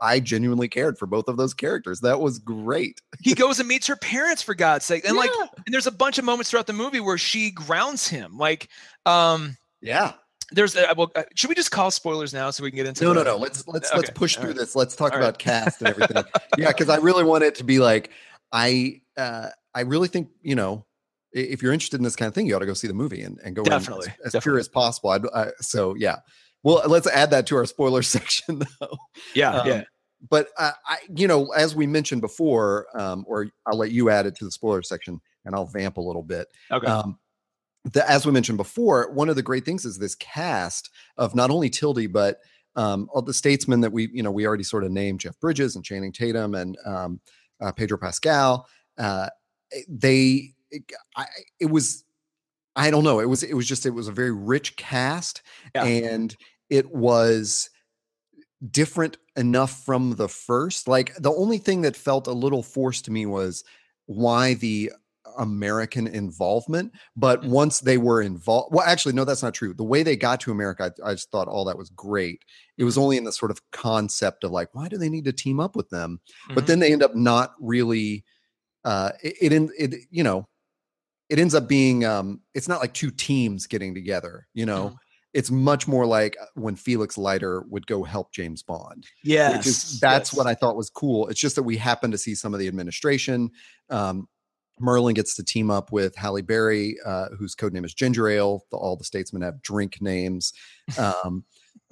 I 0.00 0.20
genuinely 0.20 0.68
cared 0.68 0.96
for 0.98 1.06
both 1.06 1.26
of 1.26 1.36
those 1.36 1.54
characters. 1.54 2.00
That 2.00 2.20
was 2.20 2.38
great. 2.38 3.00
he 3.20 3.34
goes 3.34 3.58
and 3.58 3.68
meets 3.68 3.86
her 3.86 3.96
parents 3.96 4.42
for 4.42 4.54
god's 4.54 4.84
sake 4.84 5.04
and 5.06 5.16
like 5.16 5.30
and 5.66 5.72
there's 5.74 5.86
a 5.86 5.92
bunch 5.92 6.18
of 6.18 6.24
moments 6.24 6.50
throughout 6.50 6.66
the 6.66 6.72
movie 6.72 7.00
where 7.00 7.18
she 7.18 7.50
grounds 7.50 8.06
him 8.08 8.36
like 8.38 8.68
um 9.06 9.56
yeah. 9.80 10.12
There's 10.52 10.76
uh, 10.76 10.92
well, 10.96 11.10
uh, 11.16 11.22
should 11.34 11.48
we 11.48 11.54
just 11.54 11.70
call 11.70 11.90
spoilers 11.90 12.32
now 12.32 12.50
so 12.50 12.62
we 12.62 12.70
can 12.70 12.76
get 12.76 12.86
into 12.86 13.04
No, 13.04 13.12
no, 13.12 13.22
no. 13.22 13.36
Let's 13.36 13.66
let's 13.68 13.92
let's 13.94 14.10
push 14.10 14.36
all 14.36 14.42
through 14.42 14.50
right. 14.52 14.58
this. 14.60 14.76
Let's 14.76 14.94
talk 14.96 15.12
All 15.12 15.18
about 15.18 15.34
right. 15.34 15.38
cast 15.38 15.80
and 15.80 15.88
everything. 15.88 16.24
yeah, 16.58 16.68
because 16.68 16.88
I 16.88 16.96
really 16.96 17.24
want 17.24 17.44
it 17.44 17.54
to 17.56 17.64
be 17.64 17.78
like 17.78 18.10
I 18.52 19.00
uh 19.16 19.48
I 19.74 19.80
really 19.82 20.08
think 20.08 20.28
you 20.42 20.54
know 20.54 20.86
if 21.32 21.62
you're 21.62 21.72
interested 21.72 21.96
in 21.98 22.04
this 22.04 22.16
kind 22.16 22.28
of 22.28 22.34
thing, 22.34 22.46
you 22.46 22.54
ought 22.54 22.60
to 22.60 22.66
go 22.66 22.74
see 22.74 22.88
the 22.88 22.94
movie 22.94 23.22
and, 23.22 23.38
and 23.42 23.56
go 23.56 23.62
in 23.62 23.70
Definitely, 23.70 24.08
as, 24.08 24.12
as 24.26 24.32
definitely. 24.32 24.40
pure 24.42 24.58
as 24.58 24.68
possible. 24.68 25.10
I'd, 25.10 25.22
I, 25.34 25.46
so 25.60 25.94
yeah, 25.96 26.16
well, 26.62 26.82
let's 26.86 27.06
add 27.06 27.30
that 27.30 27.46
to 27.46 27.56
our 27.56 27.64
spoiler 27.66 28.02
section 28.02 28.58
though. 28.80 28.96
yeah 29.34 29.50
Um, 29.56 29.66
yeah 29.66 29.84
But 30.28 30.48
uh, 30.58 30.72
I, 30.86 30.98
you 31.16 31.26
know, 31.26 31.48
as 31.52 31.74
we 31.74 31.86
mentioned 31.86 32.20
before, 32.20 32.86
um, 32.94 33.24
or 33.26 33.48
I'll 33.66 33.78
let 33.78 33.90
you 33.92 34.10
add 34.10 34.26
it 34.26 34.36
to 34.36 34.44
the 34.44 34.50
spoiler 34.50 34.82
section, 34.82 35.20
and 35.46 35.54
I'll 35.54 35.66
vamp 35.66 35.96
a 35.96 36.00
little 36.02 36.22
bit 36.22 36.48
okay 36.70 36.86
um, 36.86 37.18
the, 37.84 38.08
as 38.08 38.24
we 38.24 38.32
mentioned 38.32 38.58
before, 38.58 39.10
one 39.12 39.28
of 39.28 39.36
the 39.36 39.42
great 39.42 39.64
things 39.64 39.84
is 39.84 39.98
this 39.98 40.14
cast 40.16 40.90
of 41.16 41.34
not 41.34 41.50
only 41.50 41.68
Tildy, 41.68 42.06
but 42.06 42.38
um, 42.76 43.08
all 43.12 43.22
the 43.22 43.34
statesmen 43.34 43.80
that 43.80 43.92
we, 43.92 44.08
you 44.12 44.22
know, 44.22 44.30
we 44.30 44.46
already 44.46 44.62
sort 44.64 44.84
of 44.84 44.90
named 44.90 45.20
Jeff 45.20 45.38
Bridges 45.40 45.76
and 45.76 45.84
Channing 45.84 46.12
Tatum 46.12 46.54
and 46.54 46.76
um, 46.86 47.20
uh, 47.60 47.72
Pedro 47.72 47.98
Pascal. 47.98 48.66
Uh, 48.96 49.28
they, 49.88 50.54
it, 50.70 50.84
I, 51.16 51.26
it 51.60 51.66
was, 51.70 52.04
I 52.76 52.90
don't 52.90 53.04
know, 53.04 53.20
it 53.20 53.28
was, 53.28 53.42
it 53.42 53.54
was 53.54 53.66
just, 53.68 53.84
it 53.84 53.90
was 53.90 54.08
a 54.08 54.12
very 54.12 54.32
rich 54.32 54.76
cast, 54.76 55.42
Yeah. 55.74 55.84
and 55.84 56.34
it 56.70 56.90
was 56.94 57.68
different 58.70 59.16
enough 59.36 59.84
from 59.84 60.14
the 60.16 60.28
first. 60.28 60.88
Like 60.88 61.14
the 61.16 61.32
only 61.32 61.58
thing 61.58 61.82
that 61.82 61.96
felt 61.96 62.26
a 62.26 62.32
little 62.32 62.62
forced 62.62 63.04
to 63.06 63.10
me 63.10 63.26
was 63.26 63.64
why 64.06 64.54
the 64.54 64.92
American 65.38 66.06
involvement. 66.06 66.92
But 67.16 67.42
Mhm. 67.42 67.48
once 67.48 67.80
they 67.80 67.98
were 67.98 68.22
involved, 68.22 68.74
well, 68.74 68.86
actually, 68.86 69.14
no, 69.14 69.24
that's 69.24 69.42
not 69.42 69.54
true. 69.54 69.74
The 69.74 69.84
way 69.84 70.02
they 70.02 70.16
got 70.16 70.40
to 70.40 70.50
America, 70.52 70.92
I, 71.04 71.10
I 71.10 71.14
just 71.14 71.30
thought 71.30 71.48
all 71.48 71.64
that 71.66 71.78
was 71.78 71.90
great. 71.90 72.44
It 72.78 72.84
was 72.84 72.96
only 72.98 73.16
in 73.16 73.24
the 73.24 73.32
sort 73.32 73.50
of 73.50 73.60
concept 73.70 74.44
of 74.44 74.50
like, 74.50 74.74
why 74.74 74.88
do 74.88 74.96
they 74.98 75.08
need 75.08 75.24
to 75.26 75.32
team 75.32 75.60
up 75.60 75.76
with 75.76 75.88
them? 75.90 76.20
But 76.48 76.64
Mhm. 76.64 76.66
then 76.66 76.78
they 76.80 76.92
end 76.92 77.02
up 77.02 77.14
not 77.14 77.54
really. 77.60 78.24
Uh, 78.84 79.12
it, 79.22 79.52
it, 79.52 79.70
it, 79.78 80.00
you 80.10 80.24
know, 80.24 80.48
it 81.28 81.38
ends 81.38 81.54
up 81.54 81.68
being. 81.68 82.04
Um, 82.04 82.40
it's 82.54 82.68
not 82.68 82.80
like 82.80 82.94
two 82.94 83.10
teams 83.10 83.66
getting 83.66 83.94
together. 83.94 84.46
You 84.54 84.66
know, 84.66 84.90
Mhm. 84.90 84.96
it's 85.34 85.50
much 85.50 85.88
more 85.88 86.04
like 86.04 86.36
uh, 86.40 86.46
when 86.54 86.76
Felix 86.76 87.16
Leiter 87.16 87.62
would 87.70 87.86
go 87.86 88.02
help 88.04 88.32
James 88.32 88.62
Bond 88.62 89.06
yes 89.24 89.56
which 89.56 89.66
is 89.66 90.00
that's 90.00 90.32
what. 90.34 90.46
I 90.46 90.54
thought 90.54 90.76
was 90.76 90.90
cool. 90.90 91.28
It's 91.28 91.40
just 91.40 91.54
that 91.56 91.62
we 91.62 91.76
happen 91.78 92.10
to 92.10 92.18
see 92.18 92.34
some 92.34 92.52
of 92.52 92.60
the 92.60 92.68
administration. 92.68 93.50
Um, 93.88 94.28
Merlin 94.82 95.14
gets 95.14 95.34
to 95.36 95.44
team 95.44 95.70
up 95.70 95.92
with 95.92 96.14
Halle 96.16 96.42
Berry, 96.42 96.96
uh, 97.06 97.28
whose 97.38 97.54
code 97.54 97.72
name 97.72 97.84
is 97.84 97.94
Ginger 97.94 98.28
Ale. 98.28 98.64
The, 98.70 98.76
all 98.76 98.96
the 98.96 99.04
statesmen 99.04 99.42
have 99.42 99.62
drink 99.62 100.02
names. 100.02 100.52
Um, 100.98 101.44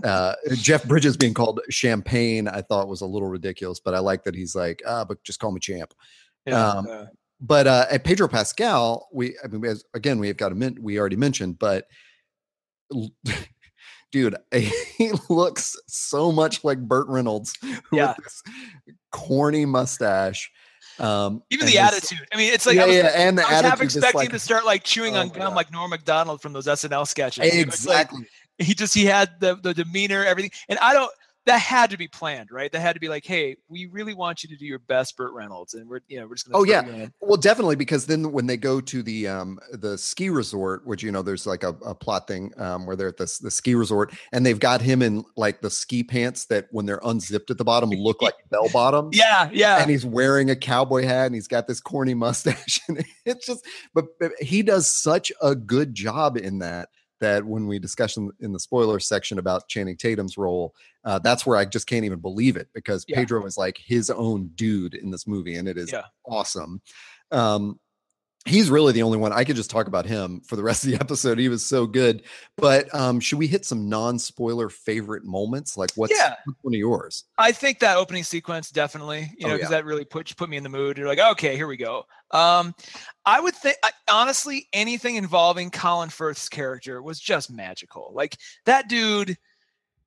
uh, 0.04 0.34
Jeff 0.54 0.84
Bridges 0.84 1.16
being 1.16 1.34
called 1.34 1.60
Champagne, 1.70 2.48
I 2.48 2.62
thought 2.62 2.88
was 2.88 3.00
a 3.02 3.06
little 3.06 3.28
ridiculous, 3.28 3.80
but 3.80 3.94
I 3.94 3.98
like 4.00 4.24
that 4.24 4.34
he's 4.34 4.54
like, 4.54 4.82
ah, 4.86 5.04
but 5.04 5.22
just 5.24 5.38
call 5.40 5.52
me 5.52 5.60
Champ. 5.60 5.94
Yeah, 6.46 6.68
um, 6.68 6.86
uh, 6.90 7.04
But 7.40 7.66
uh, 7.66 7.86
at 7.90 8.04
Pedro 8.04 8.26
Pascal, 8.28 9.08
we 9.12 9.36
I 9.44 9.46
mean, 9.48 9.64
as, 9.64 9.84
again, 9.94 10.18
we 10.18 10.28
have 10.28 10.36
got 10.36 10.52
a 10.52 10.54
mint. 10.54 10.78
We 10.78 10.98
already 10.98 11.16
mentioned, 11.16 11.58
but 11.58 11.84
dude, 14.12 14.36
he 14.52 15.12
looks 15.28 15.76
so 15.86 16.32
much 16.32 16.64
like 16.64 16.78
Burt 16.80 17.06
Reynolds 17.08 17.54
Yeah. 17.92 18.14
with 18.16 18.24
this 18.24 18.42
corny 19.12 19.66
mustache. 19.66 20.50
Um, 21.00 21.42
even 21.50 21.64
the 21.66 21.72
this- 21.72 21.80
attitude 21.80 22.26
i 22.32 22.36
mean 22.36 22.52
it's 22.52 22.66
like 22.66 22.76
yeah, 22.76 22.82
I 22.82 22.86
was, 22.86 22.96
yeah, 22.96 23.12
and 23.14 23.38
the 23.38 23.42
I 23.42 23.52
was 23.52 23.60
half 23.62 23.80
expecting 23.80 24.18
like, 24.20 24.30
to 24.32 24.38
start 24.38 24.66
like 24.66 24.84
chewing 24.84 25.16
Oh 25.16 25.20
on 25.20 25.28
gum 25.30 25.38
God. 25.38 25.54
like 25.56 25.72
Norm 25.72 25.88
Macdonald 25.90 26.42
from 26.42 26.52
those 26.52 26.66
SNL 26.66 27.06
sketches. 27.08 27.44
You 27.44 27.50
know, 27.52 27.56
like- 27.58 27.66
exactly. 27.68 28.26
he 28.58 28.74
just 28.74 28.94
he 28.94 29.06
had 29.06 29.30
the 29.40 29.54
the 29.56 29.72
demeanor, 29.72 30.22
everything, 30.24 30.50
and 30.68 30.78
I 30.80 30.92
don't. 30.92 31.10
That 31.50 31.60
had 31.60 31.90
to 31.90 31.96
be 31.96 32.08
planned, 32.08 32.50
right? 32.50 32.70
That 32.70 32.80
had 32.80 32.94
to 32.94 33.00
be 33.00 33.08
like, 33.08 33.24
hey, 33.24 33.56
we 33.68 33.86
really 33.86 34.14
want 34.14 34.42
you 34.42 34.48
to 34.50 34.56
do 34.56 34.64
your 34.66 34.78
best, 34.78 35.16
Burt 35.16 35.32
Reynolds, 35.32 35.74
and 35.74 35.88
we're 35.88 36.00
you 36.08 36.20
know 36.20 36.26
we're 36.26 36.34
just 36.34 36.48
gonna. 36.48 36.58
Oh, 36.58 36.64
yeah. 36.64 37.08
Well, 37.20 37.36
definitely 37.36 37.76
because 37.76 38.06
then 38.06 38.32
when 38.32 38.46
they 38.46 38.56
go 38.56 38.80
to 38.80 39.02
the 39.02 39.28
um 39.28 39.58
the 39.72 39.98
ski 39.98 40.30
resort, 40.30 40.86
which 40.86 41.02
you 41.02 41.10
know 41.10 41.22
there's 41.22 41.46
like 41.46 41.62
a, 41.62 41.70
a 41.84 41.94
plot 41.94 42.28
thing 42.28 42.52
um 42.58 42.86
where 42.86 42.96
they're 42.96 43.08
at 43.08 43.16
the 43.16 43.38
the 43.42 43.50
ski 43.50 43.74
resort 43.74 44.14
and 44.32 44.44
they've 44.46 44.60
got 44.60 44.80
him 44.80 45.02
in 45.02 45.24
like 45.36 45.60
the 45.60 45.70
ski 45.70 46.02
pants 46.02 46.46
that 46.46 46.66
when 46.70 46.86
they're 46.86 47.00
unzipped 47.04 47.50
at 47.50 47.58
the 47.58 47.64
bottom 47.64 47.90
look 47.90 48.22
like 48.22 48.34
bell 48.50 48.68
bottoms. 48.72 49.16
yeah, 49.16 49.48
yeah. 49.52 49.80
and 49.80 49.90
he's 49.90 50.06
wearing 50.06 50.50
a 50.50 50.56
cowboy 50.56 51.04
hat 51.04 51.26
and 51.26 51.34
he's 51.34 51.48
got 51.48 51.66
this 51.66 51.80
corny 51.80 52.14
mustache 52.14 52.80
and 52.88 53.04
it's 53.24 53.46
just 53.46 53.64
but, 53.94 54.06
but 54.18 54.32
he 54.40 54.62
does 54.62 54.88
such 54.88 55.32
a 55.42 55.54
good 55.54 55.94
job 55.94 56.36
in 56.36 56.58
that 56.60 56.88
that 57.20 57.44
when 57.44 57.66
we 57.66 57.78
discuss 57.78 58.16
in, 58.16 58.30
in 58.40 58.52
the 58.52 58.60
spoiler 58.60 58.98
section 58.98 59.38
about 59.38 59.68
Channing 59.68 59.96
Tatum's 59.96 60.36
role, 60.36 60.74
uh, 61.04 61.18
that's 61.18 61.46
where 61.46 61.56
I 61.56 61.64
just 61.64 61.86
can't 61.86 62.04
even 62.04 62.18
believe 62.18 62.56
it 62.56 62.68
because 62.74 63.04
Yeah. 63.08 63.16
Pedro 63.16 63.44
is 63.46 63.56
like 63.56 63.78
his 63.78 64.10
own 64.10 64.48
dude 64.54 64.94
in 64.94 65.10
this 65.10 65.26
movie 65.26 65.56
and 65.56 65.68
it 65.68 65.78
is 65.78 65.92
Yeah. 65.92 66.04
awesome. 66.26 66.80
Um, 67.30 67.78
he's 68.46 68.70
really 68.70 68.92
the 68.92 69.02
only 69.02 69.18
one 69.18 69.32
I 69.32 69.44
could 69.44 69.56
just 69.56 69.70
talk 69.70 69.86
about 69.86 70.06
him 70.06 70.40
for 70.40 70.56
the 70.56 70.62
rest 70.62 70.84
of 70.84 70.90
the 70.90 70.96
episode. 71.00 71.38
He 71.38 71.48
was 71.48 71.64
so 71.64 71.86
good. 71.86 72.22
But 72.56 72.92
um, 72.94 73.20
should 73.20 73.38
we 73.38 73.46
hit 73.46 73.64
some 73.66 73.88
non-spoiler 73.88 74.68
favorite 74.70 75.24
moments? 75.24 75.76
Like 75.76 75.90
what's, 75.94 76.12
Yeah. 76.16 76.34
what's 76.44 76.58
one 76.62 76.74
of 76.74 76.78
yours? 76.78 77.24
I 77.38 77.52
think 77.52 77.80
that 77.80 77.96
opening 77.96 78.24
sequence 78.24 78.70
definitely, 78.70 79.30
you 79.36 79.46
Oh, 79.46 79.48
know, 79.50 79.54
because 79.56 79.70
yeah. 79.70 79.78
that 79.78 79.84
really 79.84 80.04
put 80.04 80.34
put 80.36 80.48
me 80.48 80.56
in 80.56 80.62
the 80.62 80.68
mood. 80.68 80.96
You're 80.98 81.08
like, 81.08 81.18
okay, 81.18 81.56
here 81.56 81.66
we 81.66 81.76
go. 81.76 82.04
Um, 82.32 82.74
I 83.26 83.40
would 83.40 83.54
think 83.54 83.76
I, 83.84 83.90
honestly, 84.10 84.68
anything 84.72 85.16
involving 85.16 85.70
Colin 85.70 86.08
Firth's 86.10 86.48
character 86.48 87.02
was 87.02 87.18
just 87.20 87.50
magical. 87.50 88.10
Like 88.14 88.36
that 88.66 88.88
dude. 88.88 89.36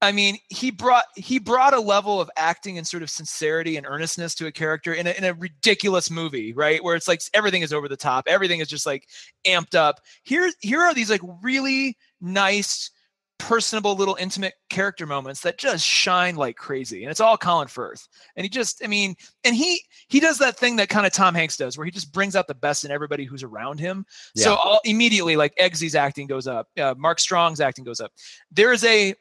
I 0.04 0.12
mean, 0.12 0.38
he 0.50 0.70
brought 0.70 1.06
he 1.16 1.40
brought 1.40 1.74
a 1.74 1.80
level 1.80 2.20
of 2.20 2.30
acting 2.36 2.78
and 2.78 2.88
sort 2.88 3.04
of 3.04 3.10
sincerity 3.10 3.78
and 3.78 3.86
earnestness 3.86 4.36
to 4.36 4.48
a 4.48 4.52
character 4.52 4.94
in 4.94 5.08
a, 5.08 5.12
in 5.12 5.24
a 5.24 5.34
ridiculous 5.34 6.12
movie, 6.12 6.54
right? 6.54 6.84
Where 6.84 6.96
it's 6.96 7.08
like 7.08 7.22
everything 7.34 7.62
is 7.62 7.74
over 7.74 7.88
the 7.88 7.98
top, 7.98 8.26
everything 8.28 8.60
is 8.60 8.68
just 8.68 8.86
like 8.86 9.08
amped 9.48 9.76
up. 9.76 10.02
Here, 10.24 10.52
here 10.60 10.82
are 10.82 10.94
these 10.94 11.10
like 11.10 11.22
really 11.42 11.98
nice 12.22 12.92
personable 13.40 13.96
little 13.96 14.16
intimate 14.22 14.54
character 14.70 15.06
moments 15.06 15.42
that 15.42 15.58
just 15.58 15.86
shine 15.86 16.36
like 16.36 16.56
crazy 16.56 17.04
and 17.04 17.12
it's 17.12 17.20
all 17.20 17.36
colin 17.36 17.68
firth. 17.68 18.08
And 18.36 18.46
he 18.46 18.50
just 18.50 18.82
i 18.84 18.88
mean 18.88 19.16
and 19.44 19.56
he 19.56 19.82
he 20.08 20.20
does 20.20 20.38
that 20.38 20.56
thing 20.56 20.78
that 20.78 20.88
kind 20.88 21.06
of 21.06 21.12
tom 21.12 21.36
hanks 21.36 21.58
does 21.58 21.78
where 21.78 21.84
he 21.84 21.92
just 21.92 22.14
brings 22.14 22.36
out 22.38 22.48
the 22.48 22.56
best 22.56 22.86
in 22.86 22.92
everybody 22.92 23.26
who's 23.26 23.44
around 23.44 23.80
him. 23.80 24.06
So 24.36 24.56
all, 24.56 24.80
immediately 24.86 25.36
like 25.36 25.54
eggsy's 25.60 25.96
acting 25.96 26.28
goes 26.28 26.48
up 26.48 26.68
uh, 26.80 26.96
mark 26.98 27.20
strong's 27.20 27.60
acting 27.60 27.84
goes 27.84 28.00
up. 28.00 28.14
There 28.52 28.72
is 28.72 28.84
a 28.86 29.14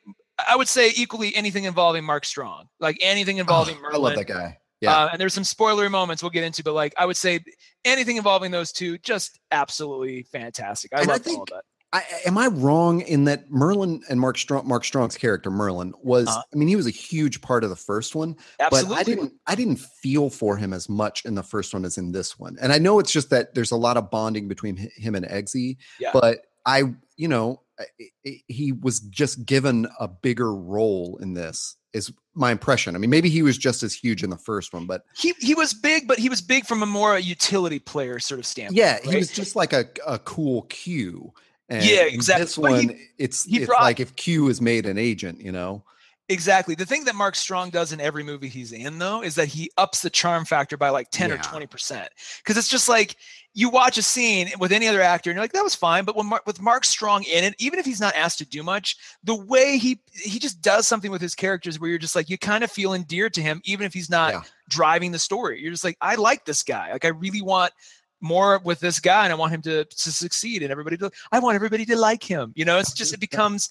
i 0.49 0.57
would 0.57 0.69
say 0.69 0.93
equally 0.97 1.35
anything 1.37 1.65
involving 1.65 2.05
mark 2.05 2.25
strong 2.25 2.69
like 2.81 2.97
anything 3.01 3.39
involving 3.39 3.77
Oh, 3.79 3.81
merlin 3.83 3.95
I 3.97 3.99
love 3.99 4.15
that 4.17 4.27
guy. 4.27 4.59
Yeah. 4.81 4.97
Uh, 4.97 5.09
and 5.13 5.21
there's 5.21 5.33
some 5.33 5.45
spoilery 5.45 5.89
moments 5.89 6.25
we'll 6.25 6.31
get 6.31 6.43
into, 6.43 6.65
but 6.65 6.73
like 6.75 6.93
I 6.99 7.07
would 7.07 7.17
say 7.17 7.39
anything 7.85 8.17
involving 8.17 8.51
those 8.51 8.73
two, 8.73 8.99
just 8.99 9.39
absolutely 9.53 10.25
fantastic. 10.25 10.93
I 10.93 10.99
And 11.03 11.07
love 11.07 11.19
all 11.19 11.23
think 11.23 11.51
that. 11.51 11.63
I, 11.93 12.03
am 12.27 12.37
I 12.37 12.49
wrong 12.49 13.01
in 13.03 13.23
that 13.27 13.49
Merlin 13.49 14.03
and 14.11 14.19
Mark 14.19 14.37
Strong, 14.39 14.67
Mark 14.67 14.85
Strong's 14.85 15.17
character 15.17 15.53
Merlin 15.53 15.93
was? 16.03 16.27
Uh-huh. 16.27 16.43
I 16.53 16.57
mean, 16.57 16.67
he 16.67 16.75
was 16.75 16.89
a 16.89 16.91
huge 16.91 17.41
part 17.43 17.63
of 17.63 17.71
the 17.71 17.77
first 17.77 18.17
one, 18.17 18.35
Absolutely. 18.59 18.89
but 18.95 18.99
I 18.99 19.03
didn't. 19.05 19.33
I 19.47 19.55
didn't 19.55 19.79
feel 19.79 20.31
for 20.31 20.57
him 20.57 20.73
as 20.73 20.89
much 20.89 21.25
in 21.25 21.37
the 21.37 21.45
first 21.45 21.73
one 21.73 21.85
as 21.85 21.97
in 21.97 22.11
this 22.11 22.37
one. 22.37 22.57
And 22.61 22.73
I 22.73 22.79
know 22.79 22.99
it's 22.99 23.13
just 23.13 23.31
that 23.31 23.55
there's 23.55 23.71
a 23.71 23.77
lot 23.77 23.97
of 23.97 24.11
bonding 24.11 24.49
between 24.49 24.77
him 24.97 25.15
and 25.15 25.25
Eggsy, 25.27 25.77
Yeah. 26.01 26.11
but 26.13 26.39
I, 26.67 26.93
you 27.17 27.29
know, 27.29 27.61
I- 28.01 28.11
I- 28.27 28.42
he 28.49 28.73
was 28.73 29.01
just 29.01 29.45
given 29.47 29.87
a 30.01 30.09
bigger 30.09 30.55
role 30.55 31.18
in 31.23 31.35
this. 31.35 31.77
Is 31.92 32.11
my 32.35 32.51
impression. 32.53 32.95
I 32.95 32.99
mean, 32.99 33.11
maybe 33.11 33.29
he 33.29 33.42
was 33.42 33.59
just 33.59 33.83
as 33.83 33.92
huge 33.92 34.23
in 34.23 34.31
the 34.31 34.38
first 34.38 34.73
one, 34.73 34.87
but 34.87 35.03
he 35.14 35.35
he 35.40 35.55
was 35.55 35.75
big, 35.75 36.09
but 36.09 36.18
he 36.18 36.31
was 36.31 36.40
big 36.40 36.64
from 36.64 36.83
a 36.83 36.87
more 36.87 37.18
utility 37.18 37.79
player 37.79 38.18
sort 38.18 38.40
of 38.40 38.47
standpoint. 38.47 38.79
yeah, 38.79 38.99
he 39.03 39.16
was 39.16 39.31
just 39.31 39.55
like 39.57 39.75
a, 39.75 39.85
a 40.07 40.18
cool 40.21 40.62
Q. 40.71 41.35
And 41.68 41.85
Yeah, 41.85 42.03
exactly. 42.05 42.45
This 42.45 42.57
But 42.57 42.81
he- 42.81 42.87
one, 42.87 42.99
it's 43.18 43.45
he 43.45 43.57
it's 43.59 43.66
brought- 43.66 43.83
like 43.83 44.01
if 44.01 44.16
Q 44.16 44.49
is 44.49 44.61
made 44.62 44.87
an 44.87 44.97
agent, 44.97 45.40
you 45.42 45.53
know. 45.53 45.85
Exactly. 46.29 46.75
The 46.75 46.87
thing 46.87 47.05
that 47.05 47.14
Mark 47.14 47.35
Strong 47.35 47.71
does 47.71 47.92
in 47.92 48.01
every 48.01 48.23
movie 48.23 48.49
he's 48.49 48.73
in, 48.73 48.99
though, 48.99 49.23
is 49.23 49.35
that 49.35 49.49
he 49.49 49.71
ups 49.77 50.01
the 50.01 50.09
charm 50.09 50.47
factor 50.47 50.79
by 50.79 50.88
like 50.88 51.11
10 51.11 51.31
or 51.31 51.37
20%. 51.37 52.07
Because 52.38 52.57
it's 52.57 52.68
just 52.68 52.88
like 52.88 53.16
you 53.55 53.69
watch 53.69 53.99
a 53.99 54.03
scene 54.03 54.49
with 54.59 54.73
any 54.73 54.88
other 54.88 55.03
actor 55.03 55.29
and 55.31 55.37
you're 55.37 55.45
like, 55.45 55.53
that 55.53 55.62
was 55.62 55.75
fine. 55.75 56.05
But 56.05 56.17
when 56.17 56.27
Mark, 56.27 56.47
with 56.47 56.61
Mark 56.61 56.85
Strong 56.85 57.25
in 57.25 57.45
it, 57.45 57.55
even 57.59 57.79
if 57.79 57.85
he's 57.85 58.01
not 58.01 58.15
asked 58.15 58.38
to 58.38 58.47
do 58.47 58.62
much, 58.62 58.97
the 59.25 59.35
way 59.35 59.77
he 59.77 60.01
he 60.11 60.38
just 60.38 60.62
does 60.62 60.87
something 60.87 61.11
with 61.11 61.21
his 61.21 61.35
characters 61.35 61.79
where 61.79 61.91
you're 61.91 61.99
just 61.99 62.17
like, 62.17 62.31
you 62.31 62.38
kind 62.38 62.65
of 62.65 62.71
feel 62.71 62.95
endeared 62.95 63.35
to 63.35 63.43
him, 63.43 63.61
even 63.65 63.85
if 63.85 63.93
he's 63.93 64.09
not 64.09 64.33
Yeah. 64.33 64.43
driving 64.71 65.12
the 65.12 65.19
story. 65.19 65.61
You're 65.61 65.71
just 65.71 65.85
like, 65.85 65.99
I 66.01 66.15
like 66.15 66.45
this 66.47 66.62
guy. 66.62 66.93
Like, 66.93 67.05
I 67.05 67.09
really 67.09 67.43
want 67.43 67.73
more 68.23 68.59
with 68.65 68.81
this 68.81 69.01
guy 69.01 69.25
and 69.25 69.33
I 69.33 69.37
want 69.37 69.53
him 69.53 69.62
to, 69.62 69.85
to 69.85 70.12
succeed 70.12 70.62
and 70.62 70.71
everybody 70.71 70.97
to, 70.99 71.11
I 71.33 71.38
want 71.41 71.57
everybody 71.57 71.85
to 71.87 71.97
like 71.97 72.23
him. 72.23 72.53
You 72.55 72.65
know, 72.65 72.79
it's 72.79 72.95
just, 72.95 73.12
it 73.12 73.21
becomes, 73.21 73.69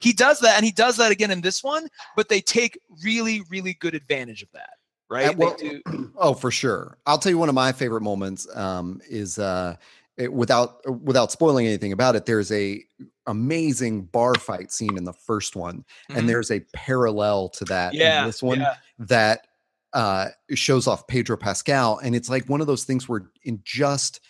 he 0.00 0.12
does 0.12 0.40
that 0.40 0.56
and 0.56 0.64
he 0.64 0.72
does 0.72 0.96
that 0.96 1.12
again 1.12 1.30
in 1.30 1.40
this 1.40 1.62
one, 1.62 1.88
but 2.16 2.28
they 2.28 2.40
take 2.40 2.78
really, 3.02 3.42
really 3.48 3.74
good 3.74 3.94
advantage 3.94 4.42
of 4.42 4.50
that. 4.52 4.74
Right. 5.12 5.28
Uh, 5.28 5.34
well, 5.36 5.56
do. 5.56 5.82
Oh, 6.16 6.34
for 6.34 6.50
sure. 6.50 6.98
I'll 7.06 7.18
tell 7.18 7.30
you 7.30 7.38
one 7.38 7.48
of 7.48 7.54
my 7.54 7.72
favorite 7.72 8.02
moments 8.02 8.46
um, 8.56 9.00
is 9.08 9.38
uh, 9.38 9.76
it, 10.16 10.32
without 10.32 10.80
without 11.02 11.32
spoiling 11.32 11.66
anything 11.66 11.92
about 11.92 12.16
it. 12.16 12.26
There's 12.26 12.50
a 12.52 12.82
amazing 13.26 14.02
bar 14.04 14.34
fight 14.34 14.72
scene 14.72 14.96
in 14.96 15.04
the 15.04 15.12
first 15.12 15.54
one, 15.56 15.84
Mhm. 16.10 16.16
and 16.16 16.28
there's 16.28 16.50
a 16.50 16.60
parallel 16.72 17.48
to 17.50 17.64
that 17.66 17.94
yeah, 17.94 18.20
in 18.20 18.26
this 18.26 18.42
one 18.42 18.60
yeah. 18.60 18.74
that 19.00 19.46
uh, 19.92 20.28
shows 20.54 20.86
off 20.86 21.06
Pedro 21.06 21.36
Pascal, 21.36 21.98
and 21.98 22.14
it's 22.14 22.30
like 22.30 22.48
one 22.48 22.60
of 22.60 22.66
those 22.66 22.84
things 22.84 23.08
where 23.08 23.30
in 23.42 23.60
just 23.64 24.20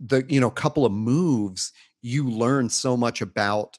the 0.00 0.24
you 0.28 0.40
know 0.40 0.50
couple 0.50 0.84
of 0.84 0.92
moves 0.92 1.72
you 2.02 2.28
learn 2.28 2.68
so 2.68 2.96
much 2.96 3.22
about 3.22 3.78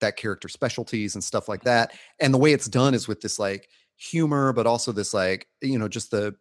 that 0.00 0.16
character 0.16 0.48
specialties 0.48 1.14
and 1.14 1.22
stuff 1.22 1.48
like 1.48 1.62
that 1.62 1.92
and 2.20 2.34
the 2.34 2.38
way 2.38 2.52
it's 2.52 2.68
done 2.68 2.92
is 2.92 3.06
with 3.06 3.20
this 3.20 3.38
like 3.38 3.68
humor 3.96 4.52
but 4.52 4.66
also 4.66 4.92
this 4.92 5.14
like 5.14 5.46
you 5.62 5.78
know 5.78 5.88
just 5.88 6.10
the 6.10 6.34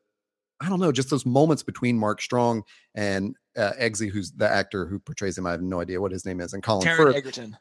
i 0.61 0.67
don't 0.69 0.79
know 0.79 0.91
just 0.91 1.09
those 1.09 1.25
moments 1.25 1.63
between 1.63 1.97
mark 1.97 2.21
strong 2.21 2.63
and 2.95 3.35
uh, 3.57 3.71
eggsy 3.79 4.09
who's 4.09 4.31
the 4.31 4.49
actor 4.49 4.85
who 4.87 4.99
portrays 4.99 5.37
him 5.37 5.45
i 5.45 5.51
have 5.51 5.61
no 5.61 5.79
idea 5.79 6.01
what 6.01 6.11
his 6.11 6.25
name 6.25 6.39
is 6.41 6.53
and 6.53 6.63
colin 6.63 6.87
Taron 6.87 6.97
firth 6.97 7.15
Egerton. 7.15 7.57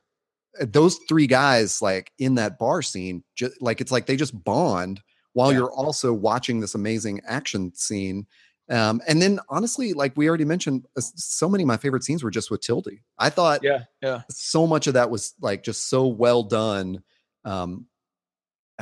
uh, 0.60 0.64
those 0.70 0.98
three 1.08 1.26
guys 1.26 1.82
like 1.82 2.10
in 2.18 2.34
that 2.36 2.58
bar 2.58 2.80
scene 2.82 3.22
just 3.36 3.60
like 3.60 3.80
it's 3.80 3.92
like 3.92 4.06
they 4.06 4.16
just 4.16 4.42
bond 4.44 5.00
while 5.34 5.52
Yeah. 5.52 5.58
you're 5.58 5.72
also 5.72 6.12
watching 6.12 6.60
this 6.60 6.74
amazing 6.74 7.20
action 7.26 7.74
scene 7.74 8.26
um 8.70 9.02
and 9.06 9.20
then 9.20 9.40
honestly 9.50 9.92
like 9.92 10.16
we 10.16 10.28
already 10.28 10.44
mentioned 10.46 10.86
uh, 10.96 11.00
so 11.02 11.48
many 11.48 11.64
of 11.64 11.68
my 11.68 11.76
favorite 11.76 12.04
scenes 12.04 12.22
were 12.22 12.30
just 12.30 12.50
with 12.50 12.60
tildy 12.62 13.02
i 13.18 13.28
thought 13.28 13.60
Yeah. 13.62 13.80
Yeah. 14.00 14.22
so 14.30 14.66
much 14.66 14.86
of 14.86 14.94
that 14.94 15.10
was 15.10 15.34
like 15.40 15.62
just 15.62 15.90
so 15.90 16.06
well 16.06 16.42
done 16.44 17.02
um 17.44 17.86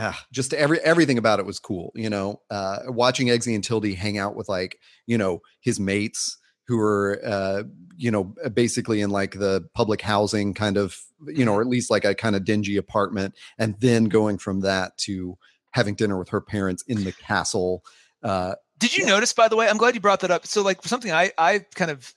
ah, 0.00 0.26
just 0.32 0.54
every 0.54 0.80
everything 0.80 1.18
about 1.18 1.38
it 1.40 1.46
was 1.46 1.58
cool 1.58 1.92
you 1.94 2.08
know 2.10 2.40
uh 2.50 2.78
watching 2.86 3.28
eggsy 3.28 3.54
and 3.54 3.64
tildy 3.64 3.94
hang 3.94 4.18
out 4.18 4.34
with 4.36 4.48
like 4.48 4.78
you 5.06 5.18
know 5.18 5.40
his 5.60 5.78
mates 5.78 6.38
who 6.66 6.76
were 6.78 7.20
uh 7.24 7.62
you 7.96 8.10
know 8.10 8.24
basically 8.54 9.00
in 9.00 9.10
like 9.10 9.32
the 9.32 9.68
public 9.74 10.00
housing 10.00 10.54
kind 10.54 10.76
of 10.76 10.96
you 11.26 11.44
know 11.44 11.54
or 11.54 11.60
at 11.60 11.66
least 11.68 11.90
like 11.90 12.04
a 12.04 12.14
kind 12.14 12.34
of 12.36 12.44
dingy 12.44 12.76
apartment 12.76 13.34
and 13.58 13.74
then 13.80 14.04
going 14.04 14.38
from 14.38 14.60
that 14.60 14.96
to 14.96 15.36
having 15.72 15.94
dinner 15.94 16.18
with 16.18 16.28
her 16.30 16.40
parents 16.40 16.82
in 16.88 17.04
the 17.04 17.12
castle 17.12 17.82
uh 18.22 18.54
Did 18.78 18.96
you 18.96 19.04
Yeah. 19.04 19.10
notice, 19.14 19.32
by 19.32 19.48
the 19.48 19.56
way? 19.56 19.68
I'm 19.68 19.76
glad 19.76 19.94
you 19.94 20.00
brought 20.00 20.20
that 20.20 20.30
up. 20.30 20.46
So, 20.46 20.62
like 20.62 20.82
something 20.84 21.12
I 21.12 21.32
I 21.36 21.60
kind 21.74 21.90
of 21.90 22.14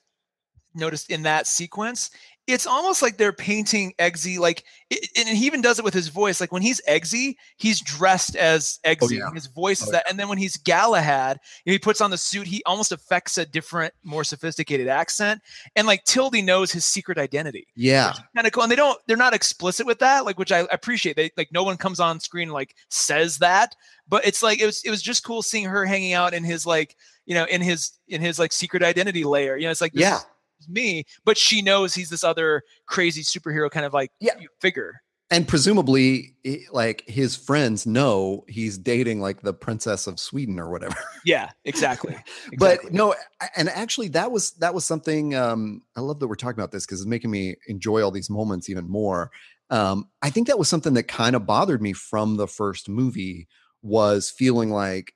noticed 0.74 1.10
in 1.10 1.22
that 1.22 1.46
sequence, 1.46 2.10
it's 2.46 2.66
almost 2.66 3.00
like 3.00 3.16
they're 3.16 3.32
painting 3.32 3.94
Eggsy 3.98 4.38
like, 4.38 4.64
it, 4.90 5.08
and 5.16 5.28
he 5.36 5.46
even 5.46 5.62
does 5.62 5.78
it 5.78 5.84
with 5.84 5.94
his 5.94 6.08
voice. 6.08 6.40
Like 6.40 6.52
when 6.52 6.60
he's 6.62 6.80
Eggsy, 6.88 7.36
he's 7.56 7.80
dressed 7.80 8.36
as 8.36 8.78
oh, 8.84 8.90
Eggsy. 8.90 9.18
yeah. 9.18 9.30
His 9.32 9.46
voice 9.46 9.80
oh, 9.80 9.84
is 9.84 9.88
Oh, 9.88 9.92
that, 9.92 10.08
and 10.08 10.18
then 10.18 10.28
when 10.28 10.36
he's 10.38 10.56
Galahad, 10.58 11.38
you 11.64 11.70
know, 11.70 11.74
he 11.74 11.78
puts 11.78 12.00
on 12.00 12.10
the 12.10 12.18
suit. 12.18 12.46
He 12.46 12.62
almost 12.66 12.92
affects 12.92 13.38
a 13.38 13.46
different, 13.46 13.94
more 14.02 14.24
sophisticated 14.24 14.88
accent. 14.88 15.40
And 15.74 15.86
like 15.86 16.04
Tildy 16.04 16.42
knows 16.42 16.70
his 16.70 16.84
secret 16.84 17.16
identity. 17.18 17.66
yeah 17.76 18.12
kind 18.36 18.46
of 18.46 18.52
cool. 18.52 18.62
And 18.64 18.70
they 18.72 18.76
don't, 18.76 19.00
they're 19.06 19.16
not 19.16 19.34
explicit 19.34 19.86
with 19.86 19.98
that, 20.00 20.24
like 20.24 20.38
which 20.38 20.52
I 20.52 20.66
appreciate. 20.70 21.16
They 21.16 21.30
like 21.36 21.48
no 21.52 21.62
one 21.64 21.76
comes 21.78 21.98
on 22.00 22.20
screen 22.20 22.50
like 22.50 22.74
says 22.90 23.38
that, 23.38 23.74
but 24.08 24.26
it's 24.26 24.42
like 24.42 24.60
it 24.60 24.66
was 24.66 24.82
it 24.84 24.90
was 24.90 25.00
just 25.02 25.24
cool 25.24 25.42
seeing 25.42 25.64
her 25.64 25.86
hanging 25.86 26.12
out 26.12 26.34
in 26.34 26.44
his 26.44 26.66
like 26.66 26.96
you 27.26 27.34
know 27.34 27.44
in 27.46 27.62
his 27.62 27.92
in 28.08 28.20
his 28.20 28.38
like 28.38 28.52
secret 28.52 28.82
identity 28.82 29.24
layer. 29.24 29.56
You 29.56 29.64
know, 29.64 29.70
it's 29.70 29.80
like 29.80 29.92
Yeah. 29.94 30.16
is 30.18 30.26
me, 30.68 31.04
but 31.24 31.36
she 31.38 31.62
knows 31.62 31.94
he's 31.94 32.10
this 32.10 32.24
other 32.24 32.62
crazy 32.86 33.22
superhero 33.22 33.70
kind 33.70 33.86
of 33.86 33.92
like 33.92 34.10
Yeah. 34.20 34.34
figure. 34.60 35.00
and 35.30 35.48
presumably 35.48 36.36
like 36.70 37.02
his 37.06 37.34
friends 37.34 37.86
know 37.86 38.44
he's 38.46 38.76
dating 38.76 39.20
like 39.22 39.40
the 39.40 39.54
princess 39.54 40.06
of 40.06 40.20
sweden 40.20 40.60
or 40.60 40.68
whatever 40.70 40.94
Yeah, 41.24 41.48
exactly. 41.64 42.16
but 42.58 42.92
no 42.92 43.14
and 43.56 43.70
actually 43.70 44.08
that 44.08 44.30
was 44.30 44.50
that 44.60 44.74
was 44.74 44.84
something 44.84 45.34
um 45.34 45.80
i 45.96 46.00
love 46.00 46.20
that 46.20 46.28
we're 46.28 46.34
talking 46.34 46.58
about 46.60 46.72
this 46.72 46.84
because 46.84 47.00
it's 47.00 47.08
making 47.08 47.30
me 47.30 47.56
enjoy 47.68 48.02
all 48.04 48.10
these 48.10 48.28
moments 48.28 48.68
even 48.68 48.86
more 48.88 49.30
um 49.70 50.08
i 50.20 50.28
think 50.28 50.46
that 50.48 50.58
was 50.58 50.68
something 50.68 50.92
that 50.94 51.08
kind 51.08 51.34
of 51.34 51.46
bothered 51.46 51.80
me 51.80 51.94
from 51.94 52.36
the 52.36 52.46
first 52.46 52.88
movie 52.90 53.48
was 53.82 54.30
feeling 54.30 54.70
like 54.70 55.14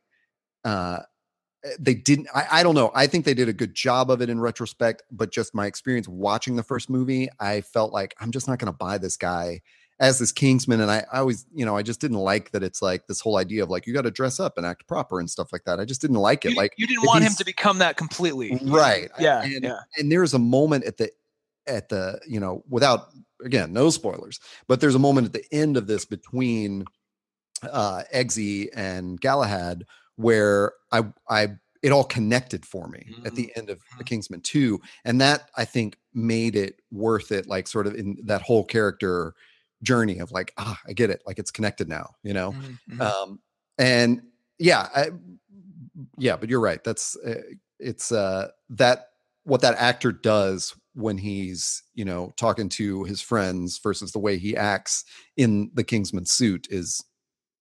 uh 0.64 1.00
they 1.78 1.94
didn't 1.94 2.28
I, 2.34 2.46
I 2.52 2.62
don't 2.62 2.74
know 2.74 2.90
i 2.94 3.06
think 3.06 3.24
they 3.24 3.34
did 3.34 3.48
a 3.48 3.52
good 3.52 3.74
job 3.74 4.10
of 4.10 4.22
it 4.22 4.30
in 4.30 4.40
retrospect 4.40 5.02
but 5.10 5.32
just 5.32 5.54
my 5.54 5.66
experience 5.66 6.08
watching 6.08 6.56
the 6.56 6.62
first 6.62 6.88
movie 6.88 7.28
i 7.40 7.60
felt 7.60 7.92
like 7.92 8.14
i'm 8.20 8.30
just 8.30 8.48
not 8.48 8.58
going 8.58 8.72
to 8.72 8.76
buy 8.76 8.98
this 8.98 9.16
guy 9.16 9.60
as 10.00 10.20
this 10.20 10.30
kingsman 10.30 10.80
and 10.80 10.90
I, 10.90 11.04
I 11.12 11.18
always 11.18 11.46
you 11.52 11.66
know 11.66 11.76
i 11.76 11.82
just 11.82 12.00
didn't 12.00 12.18
like 12.18 12.52
that 12.52 12.62
it's 12.62 12.80
like 12.80 13.06
this 13.06 13.20
whole 13.20 13.36
idea 13.36 13.62
of 13.64 13.70
like 13.70 13.86
you 13.86 13.92
got 13.92 14.02
to 14.02 14.10
dress 14.10 14.38
up 14.38 14.56
and 14.56 14.64
act 14.64 14.86
proper 14.86 15.18
and 15.18 15.28
stuff 15.28 15.52
like 15.52 15.64
that 15.64 15.80
i 15.80 15.84
just 15.84 16.00
didn't 16.00 16.16
like 16.16 16.44
it 16.44 16.50
you, 16.50 16.56
like 16.56 16.74
you 16.76 16.86
didn't 16.86 17.04
want 17.04 17.24
him 17.24 17.32
to 17.32 17.44
become 17.44 17.78
that 17.78 17.96
completely. 17.96 18.58
right 18.62 19.10
Yeah, 19.18 19.42
and, 19.42 19.64
yeah. 19.64 19.80
and 19.96 20.10
there's 20.12 20.34
a 20.34 20.38
moment 20.38 20.84
at 20.84 20.96
the 20.96 21.10
at 21.66 21.88
the 21.88 22.20
you 22.26 22.38
know 22.38 22.62
without 22.68 23.08
again 23.44 23.72
no 23.72 23.90
spoilers 23.90 24.38
but 24.68 24.80
there's 24.80 24.94
a 24.94 25.00
moment 25.00 25.26
at 25.26 25.32
the 25.32 25.44
end 25.52 25.76
of 25.76 25.86
this 25.86 26.04
between 26.04 26.84
uh 27.70 28.02
eggsy 28.14 28.68
and 28.74 29.20
galahad 29.20 29.84
where 30.18 30.74
i 30.92 31.02
i 31.30 31.48
it 31.82 31.92
all 31.92 32.04
connected 32.04 32.66
for 32.66 32.88
me 32.88 33.12
at 33.24 33.36
the 33.36 33.52
end 33.56 33.70
of 33.70 33.80
the 33.98 34.04
Mhm. 34.04 34.08
kingsman 34.08 34.40
2 34.42 34.80
and 35.04 35.20
that 35.20 35.50
i 35.56 35.64
think 35.64 35.98
made 36.14 36.56
it 36.56 36.80
worth 36.92 37.32
it 37.32 37.46
like 37.48 37.68
sort 37.68 37.86
of 37.88 37.94
in 37.96 38.18
that 38.24 38.42
whole 38.42 38.64
character 38.64 39.34
journey 39.82 40.18
of 40.20 40.32
like 40.32 40.52
ah 40.58 40.80
i 40.88 40.92
get 40.94 41.10
it 41.10 41.22
like 41.26 41.38
it's 41.38 41.52
connected 41.52 41.88
now 41.88 42.10
you 42.24 42.34
know 42.34 42.56
Mhm, 42.56 42.78
mhm. 42.88 43.14
um 43.24 43.40
and 43.78 44.22
yeah 44.58 44.88
I, 44.94 45.10
yeah 46.18 46.36
but 46.36 46.48
you're 46.48 46.60
right 46.60 46.82
that's 46.84 47.16
uh, 47.16 47.42
it's 47.78 48.12
uh 48.12 48.48
that 48.70 49.06
what 49.44 49.60
that 49.62 49.76
actor 49.78 50.12
does 50.12 50.74
when 50.94 51.18
he's 51.18 51.82
you 51.94 52.04
know 52.04 52.32
talking 52.36 52.68
to 52.70 53.04
his 53.04 53.20
friends 53.20 53.78
versus 53.78 54.12
the 54.12 54.18
way 54.18 54.38
he 54.38 54.56
acts 54.56 55.04
in 55.36 55.70
the 55.74 55.84
kingsman 55.84 56.24
suit 56.26 56.66
is 56.70 57.04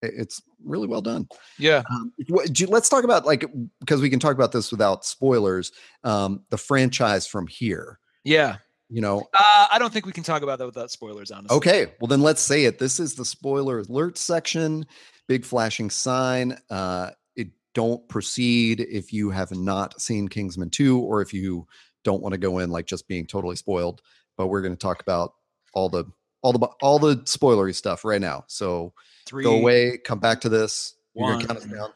it's 0.02 0.41
really 0.64 0.88
well 0.88 1.02
done 1.02 1.28
yeah. 1.58 1.82
um, 1.91 2.12
what, 2.30 2.60
you- 2.60 2.68
let's 2.68 2.89
talk 2.89 3.04
about 3.04 3.26
like 3.26 3.45
because 3.80 4.02
we 4.02 4.10
can 4.10 4.20
talk 4.20 4.36
about 4.36 4.52
this 4.52 4.72
without 4.72 5.06
spoilers 5.06 5.72
um 6.04 6.41
the 6.50 6.58
franchise 6.58 7.26
from 7.28 7.48
here 7.48 8.00
Yeah. 8.24 8.58
you 8.89 9.02
know 9.02 9.28
Uh, 9.34 9.68
I 9.72 9.78
don't 9.80 9.91
think 9.91 10.06
we 10.06 10.12
can 10.12 10.24
talk 10.24 10.41
about 10.43 10.60
that 10.60 10.66
without 10.66 10.91
spoilers, 10.91 11.32
honestly. 11.32 11.56
Okay, 11.58 11.88
well 12.00 12.08
then 12.08 12.22
let's 12.22 12.41
say 12.41 12.66
it. 12.66 12.80
This 12.80 13.00
is 13.00 13.16
the 13.16 13.26
spoiler 13.26 13.80
alert 13.80 14.18
section. 14.18 14.86
Big 15.28 15.43
flashing 15.45 15.89
sign. 15.89 16.58
Uh, 16.70 17.10
it 17.36 17.50
don't 17.74 18.08
proceed 18.08 18.80
if 18.80 19.12
you 19.12 19.30
have 19.30 19.52
not 19.52 20.00
seen 20.02 20.28
Kingsman 20.28 20.70
2 20.70 21.00
or 21.00 21.22
if 21.22 21.34
you 21.34 21.68
don't 22.04 22.22
want 22.22 22.32
to 22.34 22.38
go 22.38 22.60
in 22.60 22.70
like 22.70 22.86
just 22.86 23.08
being 23.10 23.26
totally 23.26 23.56
spoiled. 23.58 24.02
But 24.38 24.48
we're 24.48 24.62
going 24.62 24.74
to 24.74 24.80
talk 24.80 25.02
about 25.02 25.34
all 25.74 25.89
the 25.89 26.06
all 26.42 26.54
the 26.54 26.68
all 26.82 27.00
the 27.00 27.18
spoilery 27.18 27.74
stuff 27.76 28.06
right 28.06 28.22
now. 28.22 28.44
So 28.48 28.94
Three, 29.26 29.44
go 29.44 29.56
away, 29.56 29.98
come 29.98 30.20
back 30.20 30.42
to 30.42 30.50
this. 30.50 30.96
You're 31.16 31.32
gonna 31.34 31.46
count 31.46 31.60
us 31.60 31.68
one. 31.68 31.78
down. 31.78 31.90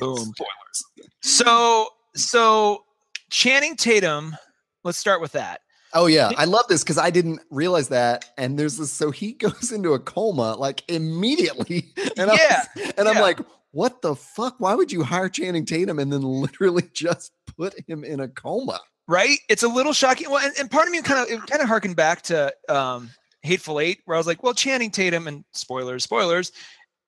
Boom. 0.00 0.16
Spoilers. 0.34 1.10
So 1.22 1.88
so 2.14 2.84
Channing 3.30 3.76
Tatum. 3.76 4.36
Let's 4.84 4.98
start 4.98 5.20
with 5.20 5.32
that. 5.32 5.60
Oh 5.92 6.06
yeah, 6.06 6.30
I 6.36 6.44
love 6.44 6.66
this 6.68 6.82
because 6.82 6.98
I 6.98 7.10
didn't 7.10 7.40
realize 7.50 7.88
that. 7.88 8.26
And 8.36 8.58
there's 8.58 8.76
this, 8.76 8.92
so 8.92 9.10
he 9.10 9.32
goes 9.32 9.72
into 9.72 9.94
a 9.94 9.98
coma 9.98 10.54
like 10.54 10.82
immediately, 10.88 11.92
and 12.16 12.30
yeah, 12.32 12.64
was, 12.76 12.92
and 12.98 13.08
I'm 13.08 13.20
like, 13.20 13.40
what 13.70 14.02
the 14.02 14.14
fuck? 14.14 14.56
Why 14.58 14.74
would 14.74 14.92
you 14.92 15.02
hire 15.02 15.28
Channing 15.28 15.64
Tatum 15.64 15.98
and 15.98 16.12
then 16.12 16.22
literally 16.22 16.84
just 16.92 17.32
put 17.56 17.74
him 17.88 18.04
in 18.04 18.20
a 18.20 18.28
coma? 18.28 18.80
Right? 19.08 19.38
It's 19.48 19.62
a 19.62 19.68
little 19.68 19.92
shocking. 19.92 20.30
Well, 20.30 20.44
and, 20.44 20.52
and 20.58 20.70
part 20.70 20.86
of 20.86 20.92
me 20.92 21.00
kind 21.02 21.20
of 21.20 21.30
it 21.30 21.46
kind 21.46 21.62
of 21.62 21.68
harkened 21.68 21.96
back 21.96 22.22
to 22.22 22.52
um, 22.68 23.10
Hateful 23.46 23.80
Eight, 23.80 24.00
where 24.04 24.16
I 24.16 24.18
was 24.18 24.26
like, 24.26 24.42
well, 24.42 24.54
Channing 24.54 24.90
Tatum 24.90 25.28
and 25.28 25.44
spoilers, 25.52 26.04
spoilers. 26.04 26.52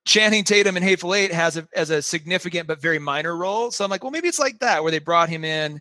Channing 0.07 0.45
Tatum 0.45 0.77
in 0.77 0.83
Hateful 0.83 1.15
Eight 1.15 1.33
has 1.33 1.59
a 1.59 1.69
as 1.75 1.91
a 1.91 2.01
significant 2.01 2.67
but 2.67 2.81
very 2.81 2.99
minor 2.99 3.37
role. 3.37 3.71
So 3.71 3.85
I'm 3.85 3.91
like, 3.91 4.03
well, 4.03 4.11
maybe 4.11 4.29
it's 4.29 4.39
like 4.39 4.59
that 4.61 4.83
where 4.83 4.91
they 4.91 5.01
brought 5.01 5.29
him 5.29 5.45
in 5.45 5.81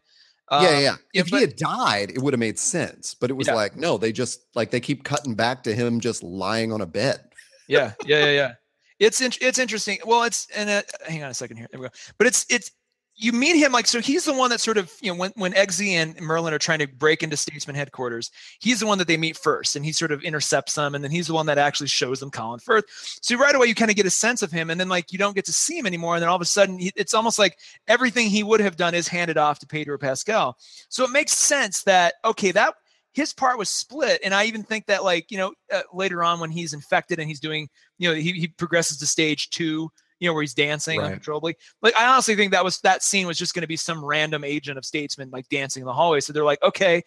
um, 0.49 0.63
yeah, 0.63 0.79
yeah. 0.79 0.95
If 1.13 1.29
but, 1.29 1.37
he 1.37 1.41
had 1.41 1.55
died, 1.55 2.11
it 2.11 2.21
would 2.21 2.33
have 2.33 2.39
made 2.39 2.57
sense. 2.57 3.13
But 3.13 3.29
it 3.29 3.33
was 3.33 3.47
yeah. 3.47 3.55
like, 3.55 3.75
no, 3.75 3.97
they 3.97 4.11
just 4.11 4.41
like 4.55 4.71
they 4.71 4.79
keep 4.79 5.03
cutting 5.03 5.35
back 5.35 5.63
to 5.63 5.75
him 5.75 5.99
just 5.99 6.23
lying 6.23 6.71
on 6.71 6.81
a 6.81 6.85
bed. 6.85 7.19
yeah, 7.67 7.93
yeah, 8.05 8.25
yeah, 8.25 8.31
yeah. 8.31 8.53
It's 8.99 9.21
in, 9.21 9.31
it's 9.41 9.59
interesting. 9.59 9.99
Well, 10.05 10.23
it's 10.23 10.47
and 10.55 10.69
uh, 10.69 10.81
hang 11.05 11.23
on 11.23 11.31
a 11.31 11.33
second 11.33 11.57
here. 11.57 11.67
There 11.71 11.81
we 11.81 11.87
go. 11.87 11.93
But 12.17 12.27
it's 12.27 12.45
it's 12.49 12.71
you 13.19 13.31
meet 13.31 13.57
him 13.57 13.71
like 13.71 13.87
so 13.87 13.99
he's 13.99 14.25
the 14.25 14.33
one 14.33 14.51
that 14.51 14.61
sort 14.61 14.77
of 14.77 14.93
you 15.01 15.11
know 15.11 15.17
when 15.17 15.31
when 15.35 15.53
Eggsy 15.53 15.89
and 15.93 16.19
Merlin 16.21 16.53
are 16.53 16.59
trying 16.59 16.79
to 16.79 16.87
break 16.87 17.23
into 17.23 17.35
Statesman 17.35 17.75
headquarters, 17.75 18.29
he's 18.59 18.79
the 18.79 18.85
one 18.85 18.99
that 18.99 19.07
they 19.07 19.17
meet 19.17 19.35
first, 19.35 19.75
and 19.75 19.83
he 19.83 19.91
sort 19.91 20.11
of 20.11 20.23
intercepts 20.23 20.75
them, 20.75 20.93
and 20.93 21.03
then 21.03 21.09
he's 21.09 21.27
the 21.27 21.33
one 21.33 21.47
that 21.47 21.57
actually 21.57 21.87
shows 21.87 22.19
them 22.19 22.29
Colin 22.29 22.59
Firth. 22.59 22.85
So 23.21 23.35
right 23.35 23.55
away 23.55 23.65
you 23.65 23.75
kind 23.75 23.89
of 23.89 23.97
get 23.97 24.05
a 24.05 24.11
sense 24.11 24.43
of 24.43 24.51
him, 24.51 24.69
and 24.69 24.79
then 24.79 24.87
like 24.87 25.11
you 25.11 25.17
don't 25.17 25.35
get 25.35 25.45
to 25.45 25.53
see 25.53 25.77
him 25.77 25.87
anymore, 25.87 26.15
and 26.15 26.21
then 26.21 26.29
all 26.29 26.35
of 26.35 26.41
a 26.41 26.45
sudden 26.45 26.77
it's 26.79 27.15
almost 27.15 27.39
like 27.39 27.57
everything 27.87 28.29
he 28.29 28.43
would 28.43 28.59
have 28.59 28.77
done 28.77 28.93
is 28.93 29.07
handed 29.07 29.37
off 29.37 29.59
to 29.59 29.67
Pedro 29.67 29.97
Pascal. 29.97 30.55
So 30.89 31.03
it 31.03 31.09
makes 31.09 31.33
sense 31.33 31.83
that 31.83 32.15
okay 32.23 32.51
that 32.51 32.75
his 33.13 33.33
part 33.33 33.57
was 33.57 33.67
split 33.67 34.21
and 34.23 34.31
i 34.35 34.43
even 34.43 34.61
think 34.61 34.85
that 34.85 35.03
like 35.03 35.31
you 35.31 35.39
know 35.39 35.51
uh, 35.73 35.81
later 35.91 36.23
on 36.23 36.39
when 36.39 36.51
he's 36.51 36.73
infected 36.73 37.17
and 37.17 37.27
he's 37.27 37.39
doing 37.39 37.67
you 37.97 38.07
know 38.07 38.13
he, 38.13 38.31
he 38.33 38.47
progresses 38.47 38.97
to 38.97 39.07
stage 39.07 39.49
two 39.49 39.89
you 40.19 40.27
know, 40.27 40.33
where 40.33 40.43
he's 40.43 40.53
dancing 40.53 40.99
right. 40.99 41.07
uncontrollably. 41.07 41.55
Like, 41.81 41.95
I 41.95 42.07
honestly 42.07 42.35
think 42.35 42.51
that 42.51 42.63
was 42.63 42.79
that 42.81 43.03
scene 43.03 43.27
was 43.27 43.37
just 43.37 43.53
going 43.53 43.61
to 43.61 43.67
be 43.67 43.75
some 43.75 44.03
random 44.03 44.43
agent 44.43 44.77
of 44.77 44.85
statesman 44.85 45.29
like 45.31 45.47
dancing 45.49 45.81
in 45.81 45.87
the 45.87 45.93
hallway. 45.93 46.19
So 46.19 46.33
they're 46.33 46.43
like, 46.43 46.61
okay, 46.63 47.03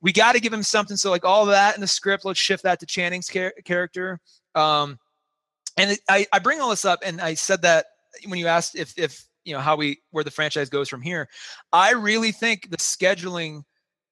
we 0.00 0.12
got 0.12 0.32
to 0.32 0.40
give 0.40 0.52
him 0.52 0.62
something. 0.62 0.96
So 0.96 1.10
like 1.10 1.24
all 1.24 1.46
that 1.46 1.74
in 1.74 1.80
the 1.80 1.86
script, 1.86 2.24
let's 2.24 2.40
shift 2.40 2.62
that 2.64 2.80
to 2.80 2.86
Channing's 2.86 3.28
char- 3.28 3.54
character. 3.64 4.20
Um, 4.54 4.98
and 5.76 5.92
it, 5.92 6.00
I 6.08 6.26
I 6.32 6.38
bring 6.38 6.60
all 6.60 6.70
this 6.70 6.84
up, 6.84 7.00
and 7.04 7.20
I 7.20 7.34
said 7.34 7.62
that 7.62 7.86
when 8.26 8.38
you 8.38 8.46
asked 8.46 8.76
if 8.76 8.98
if 8.98 9.24
you 9.44 9.52
know 9.52 9.60
how 9.60 9.76
we 9.76 10.00
where 10.10 10.24
the 10.24 10.30
franchise 10.30 10.70
goes 10.70 10.88
from 10.88 11.02
here, 11.02 11.28
I 11.72 11.92
really 11.92 12.32
think 12.32 12.70
the 12.70 12.78
scheduling 12.78 13.64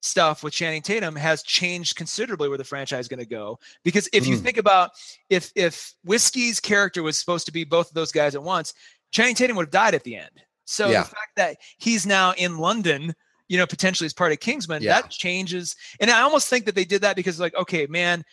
stuff 0.05 0.43
with 0.43 0.53
Channing 0.53 0.81
Tatum 0.81 1.15
has 1.15 1.43
changed 1.43 1.95
considerably 1.95 2.47
where 2.47 2.57
the 2.57 2.63
franchise 2.63 3.01
is 3.01 3.07
going 3.07 3.19
to 3.19 3.25
go. 3.25 3.59
Because 3.83 4.07
if 4.13 4.25
mm. 4.25 4.27
you 4.27 4.37
think 4.37 4.57
about 4.57 4.91
if 5.29 5.51
if 5.55 5.93
Whiskey's 6.03 6.59
character 6.59 7.03
was 7.03 7.17
supposed 7.17 7.45
to 7.47 7.51
be 7.51 7.63
both 7.63 7.89
of 7.89 7.93
those 7.93 8.11
guys 8.11 8.35
at 8.35 8.43
once, 8.43 8.73
Channing 9.11 9.35
Tatum 9.35 9.57
would 9.57 9.67
have 9.67 9.71
died 9.71 9.95
at 9.95 10.03
the 10.03 10.15
end. 10.15 10.31
So 10.65 10.89
yeah. 10.89 11.03
the 11.03 11.09
fact 11.09 11.35
that 11.37 11.57
he's 11.77 12.05
now 12.05 12.33
in 12.37 12.57
London, 12.57 13.13
you 13.47 13.57
know, 13.57 13.67
potentially 13.67 14.05
as 14.05 14.13
part 14.13 14.31
of 14.31 14.39
Kingsman, 14.39 14.81
yeah. 14.81 15.01
that 15.01 15.11
changes. 15.11 15.75
And 15.99 16.09
I 16.09 16.21
almost 16.21 16.49
think 16.49 16.65
that 16.65 16.75
they 16.75 16.85
did 16.85 17.01
that 17.01 17.15
because 17.15 17.39
like, 17.39 17.55
okay, 17.55 17.85
man, 17.87 18.23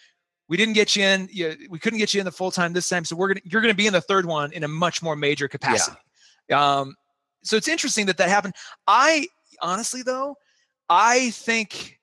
we 0.49 0.57
didn't 0.57 0.75
get 0.75 0.97
you 0.97 1.05
in. 1.05 1.29
You, 1.31 1.57
we 1.71 1.79
couldn't 1.79 1.99
get 1.99 2.13
you 2.15 2.21
in 2.21 2.25
the 2.25 2.33
full 2.33 2.51
time 2.51 2.73
this 2.73 2.89
time, 2.89 3.05
so 3.05 3.17
we're 3.17 3.29
gonna 3.29 3.41
you're 3.45 3.63
gonna 3.63 3.75
be 3.75 3.87
in 3.87 3.93
the 3.93 4.01
third 4.01 4.27
one 4.27 4.53
in 4.53 4.65
a 4.65 4.69
much 4.69 5.03
more 5.03 5.17
major 5.17 5.49
capacity. 5.49 5.97
Yeah. 6.49 6.81
Um, 6.81 6.95
so 7.43 7.57
it's 7.57 7.69
interesting 7.69 8.07
that 8.07 8.17
that 8.19 8.29
happened. 8.29 8.55
I 8.87 9.29
honestly 9.61 10.03
though, 10.03 10.37
I 10.93 11.31
think 11.31 11.99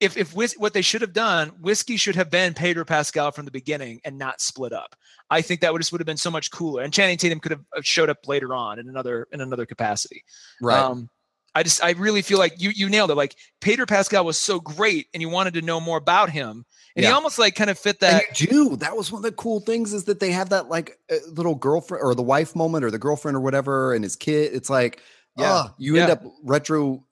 if 0.00 0.16
if 0.16 0.32
what 0.32 0.74
they 0.74 0.82
should 0.82 1.00
have 1.00 1.12
done, 1.12 1.48
whiskey 1.60 1.96
should 1.96 2.14
have 2.14 2.30
been 2.30 2.54
Pedro 2.54 2.84
Pascal 2.84 3.32
from 3.32 3.44
the 3.44 3.50
beginning 3.50 4.00
and 4.04 4.16
not 4.16 4.40
split 4.40 4.72
up. 4.72 4.94
I 5.28 5.42
think 5.42 5.60
that 5.60 5.72
would 5.72 5.80
just 5.80 5.90
would 5.92 6.00
have 6.00 6.06
been 6.06 6.16
so 6.16 6.30
much 6.30 6.50
cooler. 6.50 6.82
And 6.82 6.92
Channing 6.92 7.18
Tatum 7.18 7.40
could 7.40 7.52
have 7.52 7.84
showed 7.84 8.08
up 8.08 8.18
later 8.26 8.54
on 8.54 8.78
in 8.78 8.88
another 8.88 9.26
in 9.32 9.40
another 9.40 9.66
capacity. 9.66 10.22
Right. 10.62 10.78
Um, 10.78 11.10
I 11.54 11.64
just 11.64 11.82
I 11.82 11.90
really 11.92 12.22
feel 12.22 12.38
like 12.38 12.60
you 12.62 12.70
you 12.70 12.88
nailed 12.88 13.10
it. 13.10 13.16
Like 13.16 13.34
Pedro 13.60 13.86
Pascal 13.86 14.24
was 14.24 14.38
so 14.38 14.60
great, 14.60 15.08
and 15.12 15.20
you 15.20 15.28
wanted 15.28 15.54
to 15.54 15.62
know 15.62 15.80
more 15.80 15.98
about 15.98 16.30
him, 16.30 16.64
and 16.94 17.02
yeah. 17.02 17.08
he 17.08 17.12
almost 17.12 17.38
like 17.38 17.56
kind 17.56 17.70
of 17.70 17.76
fit 17.76 17.98
that. 17.98 18.24
And 18.28 18.40
you 18.40 18.46
do. 18.46 18.76
That 18.76 18.96
was 18.96 19.10
one 19.10 19.20
of 19.20 19.24
the 19.24 19.32
cool 19.32 19.58
things 19.60 19.92
is 19.92 20.04
that 20.04 20.20
they 20.20 20.30
have 20.30 20.50
that 20.50 20.68
like 20.68 20.96
uh, 21.10 21.16
little 21.32 21.56
girlfriend 21.56 22.04
or 22.04 22.14
the 22.14 22.22
wife 22.22 22.54
moment 22.54 22.84
or 22.84 22.92
the 22.92 22.98
girlfriend 22.98 23.36
or 23.36 23.40
whatever, 23.40 23.92
and 23.94 24.04
his 24.04 24.14
kid. 24.14 24.52
It's 24.54 24.70
like, 24.70 25.02
yeah, 25.36 25.64
oh, 25.64 25.74
you 25.78 25.96
yeah. 25.96 26.02
end 26.02 26.12
up 26.12 26.22
retro 26.44 27.04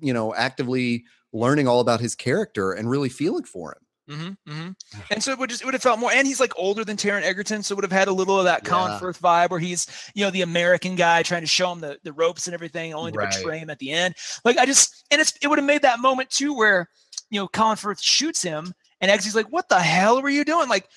you 0.00 0.12
know, 0.12 0.34
actively 0.34 1.04
learning 1.32 1.68
all 1.68 1.80
about 1.80 2.00
his 2.00 2.14
character 2.14 2.72
and 2.72 2.90
really 2.90 3.08
feeling 3.08 3.44
for 3.44 3.72
him. 3.72 3.86
Mm-hmm, 4.10 4.50
mm-hmm. 4.50 5.00
And 5.10 5.22
so 5.22 5.30
it 5.30 5.38
would 5.38 5.50
just 5.50 5.62
it 5.62 5.66
would 5.66 5.74
have 5.74 5.82
felt 5.82 6.00
more. 6.00 6.10
And 6.10 6.26
he's 6.26 6.40
like 6.40 6.52
older 6.56 6.84
than 6.84 6.96
Taron 6.96 7.22
Egerton, 7.22 7.62
so 7.62 7.76
would 7.76 7.84
have 7.84 7.92
had 7.92 8.08
a 8.08 8.12
little 8.12 8.38
of 8.38 8.44
that 8.44 8.62
yeah. 8.64 8.70
Colin 8.70 8.98
Firth 8.98 9.20
vibe 9.20 9.50
where 9.50 9.60
he's 9.60 9.86
you 10.14 10.24
know 10.24 10.30
the 10.30 10.42
American 10.42 10.96
guy 10.96 11.22
trying 11.22 11.42
to 11.42 11.46
show 11.46 11.70
him 11.70 11.80
the 11.80 11.98
the 12.02 12.12
ropes 12.12 12.48
and 12.48 12.54
everything, 12.54 12.92
only 12.92 13.12
to 13.12 13.18
right. 13.18 13.32
betray 13.32 13.58
him 13.58 13.70
at 13.70 13.78
the 13.78 13.92
end. 13.92 14.16
Like 14.44 14.58
I 14.58 14.66
just 14.66 15.04
and 15.12 15.20
it's 15.20 15.32
it 15.40 15.46
would 15.46 15.58
have 15.58 15.66
made 15.66 15.82
that 15.82 16.00
moment 16.00 16.30
too 16.30 16.56
where 16.56 16.88
you 17.30 17.40
know 17.40 17.46
Colin 17.46 17.76
Firth 17.76 18.00
shoots 18.00 18.42
him 18.42 18.74
and 19.00 19.10
Eggsy's 19.12 19.36
like, 19.36 19.52
"What 19.52 19.68
the 19.68 19.80
hell 19.80 20.20
were 20.20 20.28
you 20.28 20.44
doing?" 20.44 20.68
Like 20.68 20.88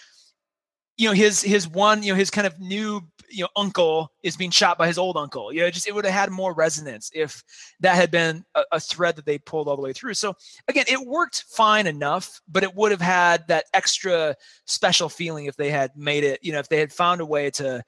you 0.98 1.08
know 1.08 1.14
his 1.14 1.42
his 1.42 1.68
one 1.68 2.04
you 2.04 2.14
know 2.14 2.18
his 2.18 2.30
kind 2.30 2.46
of 2.46 2.60
new 2.60 3.02
you 3.30 3.44
know 3.44 3.50
uncle 3.56 4.12
is 4.22 4.38
being 4.38 4.52
shot 4.52 4.78
by 4.78 4.88
his 4.88 4.98
old 4.98 5.18
uncle. 5.18 5.52
You 5.52 5.62
know 5.62 5.70
just 5.70 5.88
it 5.88 5.96
would 5.96 6.06
have 6.06 6.14
had 6.14 6.30
more 6.30 6.54
resonance 6.54 7.10
if 7.14 7.44
that 7.80 7.96
had 7.96 8.12
been 8.12 8.46
a, 8.56 8.64
a, 8.74 8.80
thread 8.80 9.16
that 9.16 9.26
they 9.26 9.40
pulled 9.40 9.68
all 9.68 9.76
the 9.76 9.82
way 9.82 9.94
through. 9.94 10.14
So 10.14 10.36
again 10.68 10.86
it 10.88 11.00
worked 11.00 11.46
fine 11.50 11.88
enough 11.88 12.40
but 12.48 12.64
it 12.64 12.76
would 12.76 12.92
have 12.92 13.02
had 13.02 13.48
that 13.48 13.66
extra 13.74 14.36
special 14.66 15.10
feeling 15.10 15.46
if 15.46 15.56
they 15.56 15.72
had 15.72 15.92
made 15.96 16.24
it 16.24 16.40
you 16.44 16.52
know 16.52 16.60
if 16.60 16.70
they 16.70 16.80
had 16.80 16.94
found 16.94 17.22
a 17.22 17.26
way 17.26 17.50
to 17.52 17.84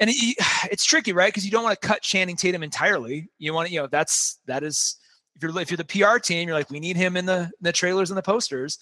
and 0.00 0.10
it, 0.10 0.36
it's 0.70 0.84
tricky 0.84 1.12
right? 1.12 1.28
Because 1.28 1.44
you 1.44 1.50
don't 1.50 1.64
want 1.64 1.80
to 1.80 1.86
cut 1.86 2.02
channing 2.02 2.36
tatum 2.36 2.62
entirely. 2.62 3.28
You 3.38 3.54
want 3.54 3.68
to 3.68 3.74
you 3.74 3.80
know 3.80 3.86
that's 3.86 4.40
that 4.46 4.64
is 4.64 4.96
if 5.36 5.42
you're 5.42 5.58
if 5.60 5.70
you're 5.70 5.76
the 5.76 5.84
pr 5.84 6.18
team 6.18 6.48
you're 6.48 6.56
like 6.56 6.70
we 6.70 6.80
need 6.80 6.96
him 6.96 7.16
in 7.16 7.26
the 7.26 7.42
in 7.42 7.62
the 7.62 7.72
trailers 7.72 8.10
and 8.10 8.18
the 8.18 8.22
posters. 8.22 8.78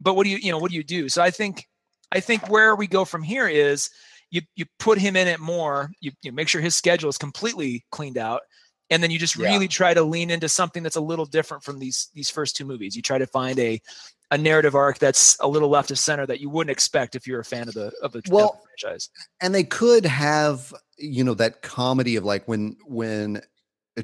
But 0.00 0.16
what 0.16 0.24
do 0.24 0.30
you 0.30 0.38
you 0.38 0.52
know 0.52 0.58
what 0.58 0.70
do 0.70 0.76
you 0.76 0.84
do? 0.84 1.08
So 1.08 1.22
i 1.22 1.30
think 1.30 1.66
i 2.12 2.20
think 2.20 2.48
where 2.48 2.74
we 2.74 2.86
go 2.86 3.04
from 3.04 3.22
here 3.22 3.48
is 3.48 3.90
you 4.34 4.42
you 4.56 4.66
put 4.80 4.98
him 4.98 5.14
in 5.14 5.28
it 5.28 5.38
more. 5.38 5.90
You, 6.00 6.10
you 6.22 6.32
make 6.32 6.48
sure 6.48 6.60
his 6.60 6.74
schedule 6.74 7.08
is 7.08 7.16
completely 7.16 7.84
cleaned 7.92 8.18
out, 8.18 8.42
and 8.90 9.00
then 9.00 9.12
you 9.12 9.18
just 9.18 9.38
yeah. 9.38 9.48
really 9.48 9.68
try 9.68 9.94
to 9.94 10.02
lean 10.02 10.28
into 10.28 10.48
something 10.48 10.82
that's 10.82 10.96
a 10.96 11.00
little 11.00 11.24
different 11.24 11.62
from 11.62 11.78
these 11.78 12.08
these 12.14 12.30
first 12.30 12.56
two 12.56 12.64
movies. 12.64 12.96
You 12.96 13.02
try 13.02 13.18
to 13.18 13.28
find 13.28 13.58
a 13.60 13.80
a 14.32 14.38
narrative 14.38 14.74
arc 14.74 14.98
that's 14.98 15.38
a 15.38 15.46
little 15.46 15.68
left 15.68 15.92
of 15.92 16.00
center 16.00 16.26
that 16.26 16.40
you 16.40 16.50
wouldn't 16.50 16.72
expect 16.72 17.14
if 17.14 17.28
you're 17.28 17.40
a 17.40 17.44
fan 17.44 17.68
of 17.68 17.74
the 17.74 17.92
of 18.02 18.10
the, 18.10 18.22
well, 18.28 18.46
of 18.46 18.52
the 18.54 18.68
franchise. 18.80 19.08
And 19.40 19.54
they 19.54 19.62
could 19.62 20.04
have 20.04 20.74
you 20.98 21.22
know 21.22 21.34
that 21.34 21.62
comedy 21.62 22.16
of 22.16 22.24
like 22.24 22.48
when 22.48 22.76
when 22.86 23.40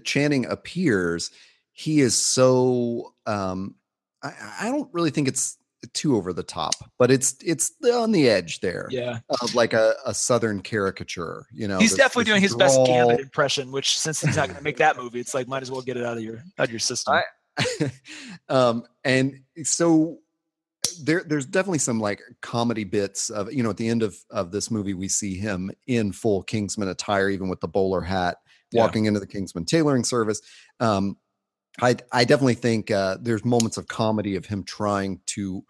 Channing 0.05 0.47
appears, 0.47 1.33
he 1.73 2.01
is 2.01 2.17
so 2.17 3.15
um 3.27 3.75
I, 4.23 4.33
I 4.61 4.69
don't 4.69 4.89
really 4.93 5.11
think 5.11 5.27
it's 5.27 5.57
too 5.93 6.17
over 6.17 6.33
the 6.33 6.43
top, 6.43 6.75
but 6.99 7.11
it's 7.11 7.37
it's 7.45 7.73
on 7.93 8.13
the 8.13 8.29
edge 8.29 8.61
there. 8.61 8.89
Yeah, 8.91 9.21
of 9.43 9.55
like 9.55 9.73
a, 9.73 9.95
a 10.05 10.15
southern 10.15 10.61
caricature. 10.61 11.47
You 11.53 11.69
know, 11.69 11.79
he's 11.79 11.95
definitely 11.95 12.25
doing 12.25 12.43
his 12.43 12.55
best 12.55 12.79
Gambit 12.87 13.21
impression. 13.21 13.73
Which 13.73 13.99
since 13.99 14.21
he's 14.21 14.37
not 14.37 14.47
going 14.47 14.59
to 14.59 14.63
make 14.65 14.79
that 14.79 14.97
movie, 14.97 15.21
it's 15.21 15.35
like 15.35 15.49
might 15.49 15.63
as 15.63 15.71
well 15.71 15.83
get 15.83 15.97
it 15.97 16.05
out 16.05 16.17
of 16.17 16.23
your 16.23 16.43
out 16.59 16.65
of 16.65 16.71
your 16.71 16.81
system. 16.81 17.15
I, 17.15 17.91
um, 18.49 18.85
and 19.05 19.41
so 19.65 20.19
there 21.03 21.25
there's 21.27 21.47
definitely 21.47 21.79
some 21.79 22.01
like 22.01 22.21
comedy 22.41 22.85
bits 22.85 23.31
of 23.31 23.53
you 23.53 23.63
know 23.63 23.71
at 23.71 23.77
the 23.77 23.89
end 23.89 24.03
of 24.03 24.17
of 24.31 24.51
this 24.51 24.71
movie 24.71 24.95
we 24.95 25.09
see 25.09 25.37
him 25.37 25.71
in 25.87 26.13
full 26.13 26.43
Kingsman 26.43 26.89
attire, 26.89 27.29
even 27.31 27.49
with 27.49 27.61
the 27.61 27.69
bowler 27.69 28.01
hat, 28.01 28.39
walking 28.73 29.05
yeah. 29.05 29.09
into 29.09 29.21
the 29.21 29.27
Kingsman 29.27 29.65
tailoring 29.65 30.05
service. 30.05 30.41
Um, 30.79 31.17
I 31.81 31.97
I 32.13 32.25
definitely 32.25 32.55
think 32.55 32.91
uh, 32.91 33.19
there's 33.21 33.45
moments 33.45 33.77
of 33.77 33.89
comedy 33.89 34.37
of 34.37 34.47
him 34.47 34.65
trying 34.65 35.21
to. 35.27 35.65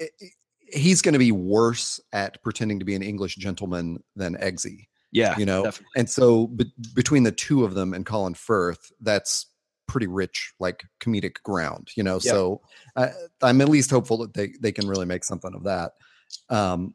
Eh, 0.00 0.06
eh, 0.20 0.26
he's 0.72 1.02
going 1.02 1.14
to 1.14 1.18
be 1.18 1.32
worse 1.32 2.00
at 2.12 2.40
pretending 2.42 2.78
to 2.78 2.84
be 2.84 2.94
an 2.94 3.02
English 3.02 3.36
gentleman 3.36 4.02
than 4.14 4.36
Eggsy. 4.36 4.86
Yeah, 5.12 5.36
you 5.36 5.46
know, 5.46 5.64
definitely. 5.64 5.92
and 5.96 6.08
so 6.08 6.46
be- 6.46 6.72
between 6.94 7.24
the 7.24 7.32
two 7.32 7.64
of 7.64 7.74
them 7.74 7.94
and 7.94 8.06
Colin 8.06 8.34
Firth, 8.34 8.92
that's 9.00 9.46
pretty 9.88 10.06
rich, 10.06 10.52
like 10.60 10.84
comedic 11.00 11.42
ground. 11.42 11.88
You 11.96 12.04
know, 12.04 12.20
so 12.20 12.60
uh, 12.94 13.08
I'm 13.42 13.60
at 13.60 13.68
least 13.68 13.90
hopeful 13.90 14.18
that 14.18 14.34
they 14.34 14.52
they 14.60 14.72
can 14.72 14.88
really 14.88 15.06
make 15.06 15.24
something 15.24 15.54
of 15.54 15.64
that. 15.64 15.92
Um, 16.48 16.94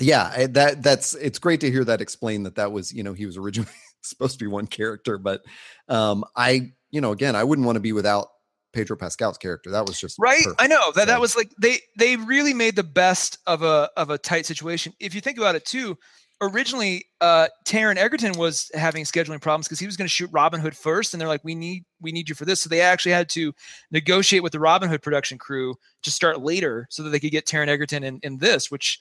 yeah, 0.00 0.32
eh, 0.34 0.46
that 0.52 0.82
that's 0.82 1.14
it's 1.14 1.38
great 1.38 1.60
to 1.60 1.70
hear 1.70 1.84
that 1.84 2.00
explain 2.00 2.44
that 2.44 2.54
that 2.54 2.72
was 2.72 2.92
you 2.92 3.02
know 3.02 3.12
he 3.12 3.26
was 3.26 3.36
originally 3.36 3.70
supposed 4.02 4.38
to 4.38 4.44
be 4.44 4.48
one 4.48 4.66
character, 4.66 5.18
but 5.18 5.42
um, 5.88 6.24
I 6.34 6.72
you 6.90 7.00
know, 7.00 7.12
again, 7.12 7.36
I 7.36 7.44
wouldn't 7.44 7.66
want 7.66 7.76
to 7.76 7.80
be 7.80 7.92
without 7.92 8.28
Pedro 8.72 8.96
Pascal's 8.96 9.38
character. 9.38 9.70
That 9.70 9.86
was 9.86 10.00
just 10.00 10.18
right. 10.18 10.42
Perfect. 10.44 10.62
I 10.62 10.66
know 10.66 10.92
that 10.94 11.06
that 11.06 11.20
was 11.20 11.36
like 11.36 11.52
they 11.60 11.78
they 11.96 12.16
really 12.16 12.54
made 12.54 12.76
the 12.76 12.84
best 12.84 13.38
of 13.46 13.62
a 13.62 13.90
of 13.96 14.10
a 14.10 14.18
tight 14.18 14.46
situation. 14.46 14.92
If 15.00 15.14
you 15.14 15.20
think 15.20 15.38
about 15.38 15.54
it 15.54 15.64
too, 15.64 15.98
originally 16.40 17.06
uh 17.20 17.48
Taron 17.64 17.96
Egerton 17.96 18.38
was 18.38 18.70
having 18.74 19.04
scheduling 19.04 19.40
problems 19.40 19.66
because 19.66 19.80
he 19.80 19.86
was 19.86 19.96
going 19.96 20.06
to 20.06 20.12
shoot 20.12 20.30
Robin 20.32 20.60
Hood 20.60 20.76
first, 20.76 21.14
and 21.14 21.20
they're 21.20 21.28
like, 21.28 21.44
"We 21.44 21.54
need 21.54 21.84
we 22.00 22.12
need 22.12 22.28
you 22.28 22.34
for 22.34 22.44
this." 22.44 22.60
So 22.60 22.68
they 22.68 22.80
actually 22.80 23.12
had 23.12 23.28
to 23.30 23.54
negotiate 23.90 24.42
with 24.42 24.52
the 24.52 24.60
Robin 24.60 24.88
Hood 24.88 25.02
production 25.02 25.38
crew 25.38 25.74
to 26.02 26.10
start 26.10 26.40
later 26.40 26.86
so 26.90 27.02
that 27.02 27.10
they 27.10 27.20
could 27.20 27.32
get 27.32 27.46
Taron 27.46 27.68
Egerton 27.68 28.04
in, 28.04 28.20
in 28.22 28.38
this. 28.38 28.70
Which, 28.70 29.00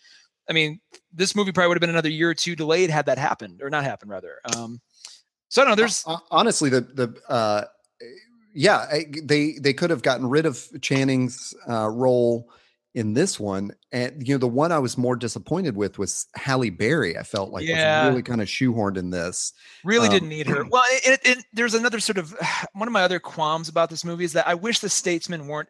I 0.50 0.54
mean, 0.54 0.80
this 1.14 1.36
movie 1.36 1.52
probably 1.52 1.70
would 1.70 1.78
have 1.78 1.82
been 1.82 1.90
another 1.90 2.10
year 2.10 2.30
or 2.30 2.36
two 2.36 2.56
delayed 2.56 2.90
had 2.90 3.06
that 3.08 3.18
happened 3.18 3.62
or 3.62 3.70
not 3.70 3.84
happened 3.84 4.12
rather. 4.12 4.38
Um, 4.56 4.80
so 5.50 5.62
I 5.62 5.66
don't 5.66 5.72
know. 5.72 5.76
There's 5.76 6.04
honestly 6.32 6.70
the 6.70 6.82
the 6.82 7.22
uh, 7.30 7.66
yeah 8.58 8.88
they 9.24 9.54
they 9.54 9.74
could 9.74 9.90
have 9.90 10.02
gotten 10.02 10.28
rid 10.28 10.46
of 10.46 10.68
Channing's 10.82 11.54
uh, 11.70 11.88
role 11.90 12.50
in 12.98 13.14
this 13.14 13.40
one. 13.40 13.72
And 13.92 14.28
you 14.28 14.34
know, 14.34 14.40
the 14.40 14.48
one 14.48 14.72
I 14.72 14.80
was 14.80 14.98
more 14.98 15.16
disappointed 15.16 15.78
with 15.78 16.00
was 16.00 16.26
Halle 16.36 16.72
Berry. 16.72 17.16
I 17.16 17.22
felt 17.22 17.52
like 17.52 17.64
yeah. 17.64 18.06
was 18.06 18.10
really 18.10 18.24
kind 18.24 18.42
of 18.42 18.48
shoehorned 18.48 18.98
in 18.98 19.12
this. 19.12 19.54
Really 19.84 20.08
um, 20.08 20.14
didn't 20.14 20.30
need 20.30 20.48
her. 20.48 20.66
Well, 20.70 20.84
it, 20.90 21.20
it, 21.24 21.46
there's 21.54 21.76
another 21.76 22.00
sort 22.00 22.18
of 22.18 22.36
one 22.74 22.88
of 22.88 22.92
my 22.92 23.04
other 23.04 23.20
qualms 23.20 23.70
about 23.70 23.92
this 23.92 24.04
movie 24.04 24.26
is 24.26 24.34
that 24.34 24.48
I 24.48 24.56
wish 24.56 24.80
the 24.80 24.90
Statesmen 24.90 25.46
weren't 25.48 25.70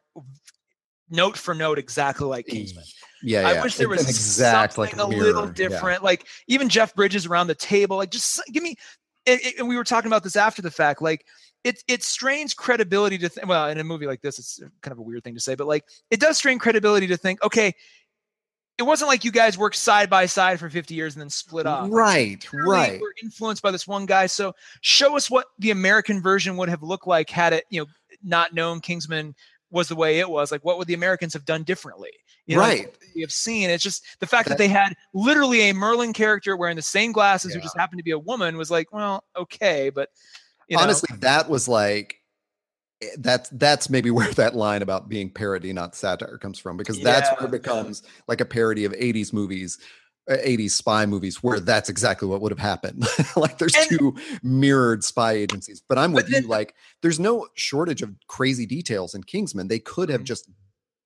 note 1.09 1.37
for 1.37 1.53
note 1.53 1.77
exactly 1.77 2.27
like 2.27 2.47
Kingsman. 2.47 2.85
Yeah, 3.21 3.41
yeah. 3.41 3.59
I 3.59 3.61
wish 3.61 3.75
there 3.75 3.89
was 3.89 4.03
an 4.03 4.09
exact 4.09 4.73
something 4.73 4.97
like 4.97 5.05
a, 5.05 5.09
little 5.09 5.47
different. 5.47 6.01
Yeah. 6.01 6.05
Like 6.05 6.25
even 6.47 6.69
Jeff 6.69 6.95
Bridges 6.95 7.25
around 7.25 7.47
the 7.47 7.55
table. 7.55 7.97
Like 7.97 8.11
just 8.11 8.41
give 8.53 8.63
me. 8.63 8.75
And, 9.25 9.41
and 9.59 9.67
we 9.67 9.75
were 9.75 9.83
talking 9.83 10.07
about 10.07 10.23
this 10.23 10.37
after 10.37 10.61
the 10.61 10.71
fact. 10.71 11.01
Like 11.01 11.25
it 11.63 11.83
it 11.87 12.03
strains 12.03 12.53
credibility 12.53 13.17
to 13.17 13.29
think 13.29 13.47
well 13.47 13.69
in 13.69 13.77
a 13.79 13.83
movie 13.83 14.07
like 14.07 14.21
this 14.21 14.39
it's 14.39 14.59
kind 14.81 14.91
of 14.91 14.99
a 14.99 15.01
weird 15.01 15.23
thing 15.23 15.33
to 15.33 15.39
say 15.39 15.55
but 15.55 15.67
like 15.67 15.83
it 16.11 16.19
does 16.19 16.37
strain 16.37 16.59
credibility 16.59 17.07
to 17.07 17.17
think 17.17 17.43
okay 17.43 17.73
it 18.77 18.83
wasn't 18.83 19.07
like 19.07 19.25
you 19.25 19.31
guys 19.31 19.57
worked 19.57 19.75
side 19.75 20.09
by 20.09 20.27
side 20.27 20.59
for 20.59 20.69
50 20.69 20.93
years 20.93 21.15
and 21.15 21.21
then 21.21 21.29
split 21.29 21.65
off 21.65 21.89
right 21.91 22.47
right. 22.53 23.01
we're 23.01 23.13
influenced 23.23 23.63
by 23.63 23.71
this 23.71 23.87
one 23.87 24.05
guy 24.05 24.27
so 24.27 24.53
show 24.81 25.15
us 25.15 25.29
what 25.29 25.47
the 25.59 25.71
american 25.71 26.21
version 26.21 26.57
would 26.57 26.69
have 26.69 26.83
looked 26.83 27.07
like 27.07 27.29
had 27.29 27.53
it 27.53 27.65
you 27.69 27.81
know 27.81 27.87
not 28.23 28.53
known 28.53 28.79
kingsman 28.79 29.35
was 29.71 29.89
the 29.89 29.95
way 29.95 30.19
it 30.19 30.29
was 30.29 30.51
like 30.51 30.63
what 30.63 30.77
would 30.77 30.87
the 30.87 30.93
americans 30.93 31.33
have 31.33 31.45
done 31.45 31.63
differently? 31.63 32.11
You 32.45 32.55
know, 32.55 32.61
right. 32.61 32.95
we 33.13 33.19
have 33.21 33.31
seen 33.31 33.69
it's 33.69 33.83
just 33.83 34.05
the 34.19 34.25
fact 34.25 34.47
that, 34.47 34.57
that, 34.57 34.57
they 34.57 34.69
had 34.69 34.93
literally 35.13 35.69
a 35.69 35.73
merlin 35.73 36.13
character 36.13 36.55
wearing 36.55 36.77
the 36.77 36.81
same 36.81 37.11
glasses 37.11 37.51
yeah. 37.51 37.57
who 37.57 37.61
just 37.61 37.77
happened 37.77 37.99
to 37.99 38.03
be 38.03 38.11
a 38.11 38.19
woman 38.19 38.55
was 38.55 38.71
like 38.71 38.91
well 38.93 39.25
okay 39.35 39.89
but 39.89 40.09
you 40.67 40.77
Honestly, 40.77 41.07
know? 41.11 41.19
that 41.21 41.49
was 41.49 41.67
like 41.67 42.15
eh, 43.01 43.07
that's 43.19 43.49
that's 43.49 43.89
maybe 43.89 44.11
where 44.11 44.31
that 44.33 44.55
line 44.55 44.81
about 44.81 45.09
being 45.09 45.29
parody 45.29 45.73
not 45.73 45.95
satire 45.95 46.37
comes 46.37 46.59
from 46.59 46.77
because 46.77 46.99
that's 47.01 47.29
where 47.39 47.47
it 47.47 47.51
becomes 47.51 48.01
yeah. 48.03 48.11
like 48.27 48.41
a 48.41 48.45
parody 48.45 48.85
of 48.85 48.91
80s 48.93 49.33
movies 49.33 49.77
80s 50.29 50.65
uh, 50.65 50.69
spy 50.69 51.05
movies 51.05 51.41
where 51.41 51.59
that's 51.59 51.89
exactly 51.89 52.27
what 52.27 52.41
would 52.41 52.51
have 52.51 52.59
happened 52.59 53.05
like 53.37 53.57
there's 53.57 53.75
and, 53.75 53.87
two 53.87 54.15
mirrored 54.43 55.03
spy 55.03 55.33
agencies 55.33 55.81
but 55.87 55.97
i'm 55.97 56.11
with 56.11 56.25
but 56.25 56.31
then, 56.31 56.43
you 56.43 56.49
like 56.49 56.75
there's 57.01 57.19
no 57.19 57.47
shortage 57.55 58.01
of 58.01 58.13
crazy 58.27 58.65
details 58.65 59.15
in 59.15 59.23
kingsman 59.23 59.69
they 59.69 59.79
could 59.79 60.09
have 60.09 60.21
mm-hmm. 60.21 60.25
just 60.25 60.49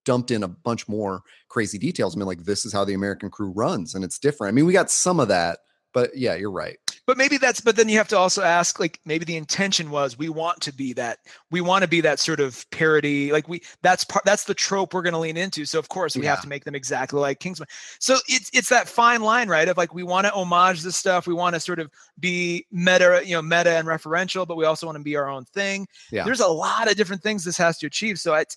dumped 0.03 0.32
in 0.32 0.41
a 0.41 0.47
bunch 0.47 0.88
more 0.88 1.22
crazy 1.49 1.78
details 1.78 2.16
i 2.16 2.18
mean 2.18 2.26
like 2.26 2.45
this 2.45 2.66
is 2.66 2.74
how 2.74 2.84
the 2.84 2.95
american 2.95 3.30
crew 3.30 3.51
runs 3.51 3.93
and 3.93 4.03
it's 4.03 4.18
different 4.18 4.51
i 4.51 4.55
mean 4.55 4.66
we 4.66 4.74
got 4.74 4.89
some 4.89 5.20
of 5.20 5.28
that 5.28 5.59
but 5.93 6.09
yeah 6.18 6.34
you're 6.34 6.49
right 6.49 6.80
but 7.12 7.18
maybe 7.18 7.38
that's 7.38 7.59
but 7.59 7.76
then 7.76 7.89
you 7.89 7.97
have 7.97 8.07
to 8.07 8.18
also 8.18 8.41
ask 8.41 8.80
like 8.80 8.97
maybe 9.03 9.26
the 9.26 9.36
intention 9.36 9.91
was 9.91 10.18
we 10.18 10.30
want 10.30 10.62
to 10.62 10.74
be 10.74 10.93
that 10.93 11.18
we 11.49 11.59
want 11.59 11.82
to 11.82 11.88
be 11.89 11.99
that 11.99 12.22
sort 12.22 12.39
of 12.39 12.66
parody 12.72 13.34
like 13.34 13.49
we 13.49 13.62
that's 13.82 14.05
part 14.05 14.24
that's 14.24 14.45
the 14.45 14.53
trope 14.53 14.93
we're 14.93 15.01
going 15.01 15.12
to 15.12 15.20
lean 15.20 15.36
into. 15.36 15.66
So 15.66 15.78
of 15.78 15.89
course 15.89 16.16
we 16.16 16.24
yeah. 16.24 16.30
have 16.30 16.41
to 16.43 16.47
make 16.47 16.64
them 16.64 16.74
exactly 16.74 17.20
like 17.20 17.41
kingsman 17.41 17.68
so 17.99 18.16
it's 18.30 18.49
it's 18.53 18.70
that 18.70 18.88
fine 18.88 19.20
line 19.20 19.49
right 19.49 19.68
of 19.68 19.76
like 19.76 19.93
we 19.93 20.03
want 20.03 20.26
to 20.26 20.32
homage 20.32 20.84
this 20.84 20.95
stuff 20.95 21.28
we 21.28 21.34
want 21.34 21.53
to 21.53 21.59
sort 21.59 21.80
of 21.80 21.91
be 22.18 22.66
meta 22.72 23.22
you 23.26 23.36
know 23.36 23.41
meta 23.41 23.72
and 23.72 23.89
referential 23.89 24.47
but 24.47 24.55
we 24.55 24.64
also 24.64 24.86
want 24.86 24.97
to 24.97 25.03
be 25.03 25.18
our 25.18 25.28
own 25.28 25.43
thing. 25.43 25.86
Yeah. 26.12 26.24
There's 26.24 26.39
a 26.39 26.47
lot 26.47 26.89
of 26.89 26.95
different 26.95 27.22
things 27.22 27.43
this 27.43 27.57
has 27.57 27.78
to 27.80 27.88
achieve. 27.88 28.22
So 28.22 28.36
it's 28.36 28.55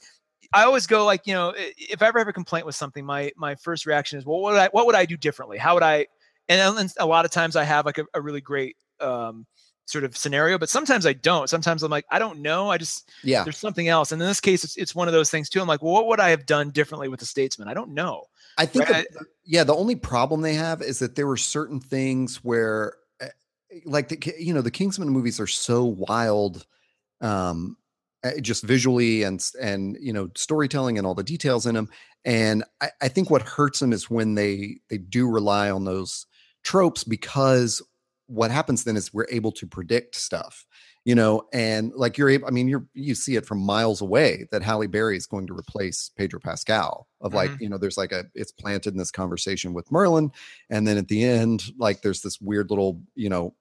I 0.53 0.63
always 0.63 0.87
go 0.87 1.05
like, 1.05 1.27
you 1.27 1.35
know, 1.35 1.53
if 1.57 2.03
I 2.03 2.07
ever 2.07 2.21
have 2.21 2.29
a 2.29 2.33
complaint 2.33 2.67
with 2.67 2.77
something, 2.77 3.05
my 3.05 3.33
my 3.37 3.57
first 3.57 3.85
reaction 3.85 4.21
is, 4.21 4.25
well, 4.25 4.39
what 4.39 4.53
would 4.53 4.61
I 4.61 4.69
what 4.69 4.87
would 4.87 4.95
I 4.95 5.07
do 5.07 5.17
differently? 5.17 5.59
How 5.59 5.75
would 5.75 5.83
I 5.83 6.07
and, 6.49 6.93
a 6.99 7.07
lot 7.07 7.25
of 7.25 7.31
times 7.31 7.57
I 7.57 7.65
have 7.65 7.87
like 7.87 7.99
a, 7.99 8.05
a 8.15 8.21
really 8.21 8.41
great 8.41 8.77
um, 9.01 9.47
sort 9.87 10.05
of 10.05 10.17
scenario, 10.17 10.59
but 10.59 10.69
sometimes 10.69 11.07
I 11.07 11.13
don't. 11.13 11.49
Sometimes 11.49 11.83
I'm 11.83 11.91
like, 11.91 12.07
I 12.11 12.19
don't 12.19 12.41
know. 12.41 12.71
I 12.71 12.79
just 12.79 13.11
yeah. 13.23 13.45
There's 13.45 13.59
something 13.59 13.89
else, 13.89 14.13
and 14.13 14.21
in 14.21 14.29
this 14.29 14.41
case, 14.41 14.65
it's 14.65 14.77
it's 14.77 14.95
one 14.95 15.09
of 15.09 15.15
those 15.15 15.31
things 15.31 15.49
too. 15.49 15.61
I'm 15.61 15.69
like, 15.69 15.83
well, 15.83 15.93
what 15.93 16.07
would 16.09 16.21
I 16.21 16.31
have 16.31 16.47
done 16.47 16.71
differently 16.71 17.09
with 17.09 17.21
the 17.21 17.27
statesman? 17.27 17.69
I 17.69 17.75
don't 17.75 17.91
know. 17.91 18.25
I 18.57 18.67
think, 18.67 18.89
right? 18.89 19.07
the, 19.13 19.27
yeah, 19.45 19.65
the 19.65 19.75
only 19.75 19.97
problem 19.97 20.43
they 20.43 20.55
have 20.55 20.81
is 20.81 21.01
that 21.01 21.17
there 21.17 21.27
were 21.27 21.37
certain 21.37 21.81
things 21.81 22.37
where, 22.45 22.95
eh, 23.21 23.29
like 23.85 24.09
the 24.09 24.35
you 24.39 24.55
know 24.55 24.63
the 24.63 24.71
Kingsman 24.71 25.09
movies 25.09 25.41
are 25.41 25.47
so 25.47 25.85
wild. 25.85 26.67
Um, 27.21 27.77
eh, 28.23 28.41
just 28.41 28.65
visually 28.65 29.23
and 29.23 29.45
and 29.61 29.97
you 30.01 30.13
know 30.13 30.31
storytelling 30.37 30.99
and 30.99 31.07
all 31.07 31.15
the 31.15 31.23
details 31.23 31.67
in 31.67 31.75
them 31.75 31.89
and 32.25 32.65
I, 32.81 32.91
I 33.03 33.09
think 33.09 33.31
what 33.31 33.43
hurts 33.43 33.81
them 33.81 33.93
is 33.93 34.11
when 34.11 34.35
they 34.35 34.79
they 34.89 34.99
do 34.99 35.29
rely 35.29 35.71
on 35.71 35.85
those 35.85 36.27
tropes 36.65 37.05
because 37.05 37.83
what 38.27 38.51
happens 38.51 38.85
then 38.85 38.97
is 38.97 39.13
we're 39.13 39.27
able 39.31 39.53
to 39.53 39.67
predict 39.67 40.15
stuff 40.15 40.67
you 41.05 41.15
know 41.15 41.43
and 41.53 41.93
like 41.95 42.17
you're 42.17 42.31
able 42.31 42.47
i 42.49 42.51
mean 42.51 42.67
you're 42.67 42.87
you 42.95 43.15
see 43.15 43.37
it 43.37 43.45
from 43.47 43.59
miles 43.59 44.01
away 44.01 44.47
that 44.51 44.63
halle 44.63 44.87
berry 44.87 45.17
is 45.17 45.27
going 45.27 45.47
to 45.47 45.53
replace 45.53 46.11
pedro 46.17 46.41
pascal 46.41 47.07
of 47.21 47.35
like 47.35 47.51
mm-hmm. 47.51 47.63
you 47.65 47.69
know 47.69 47.79
there's 47.79 47.99
like 47.99 48.13
a 48.13 48.25
it's 48.35 48.53
planted 48.53 48.95
in 48.95 48.99
this 48.99 49.11
conversation 49.11 49.75
with 49.75 49.91
merlin 49.93 50.31
and 50.71 50.87
then 50.89 50.97
at 50.97 51.09
the 51.09 51.23
end 51.23 51.65
like 51.79 52.01
there's 52.01 52.23
this 52.23 52.41
weird 52.41 52.71
little 52.71 53.01
you 53.15 53.29
know 53.29 53.55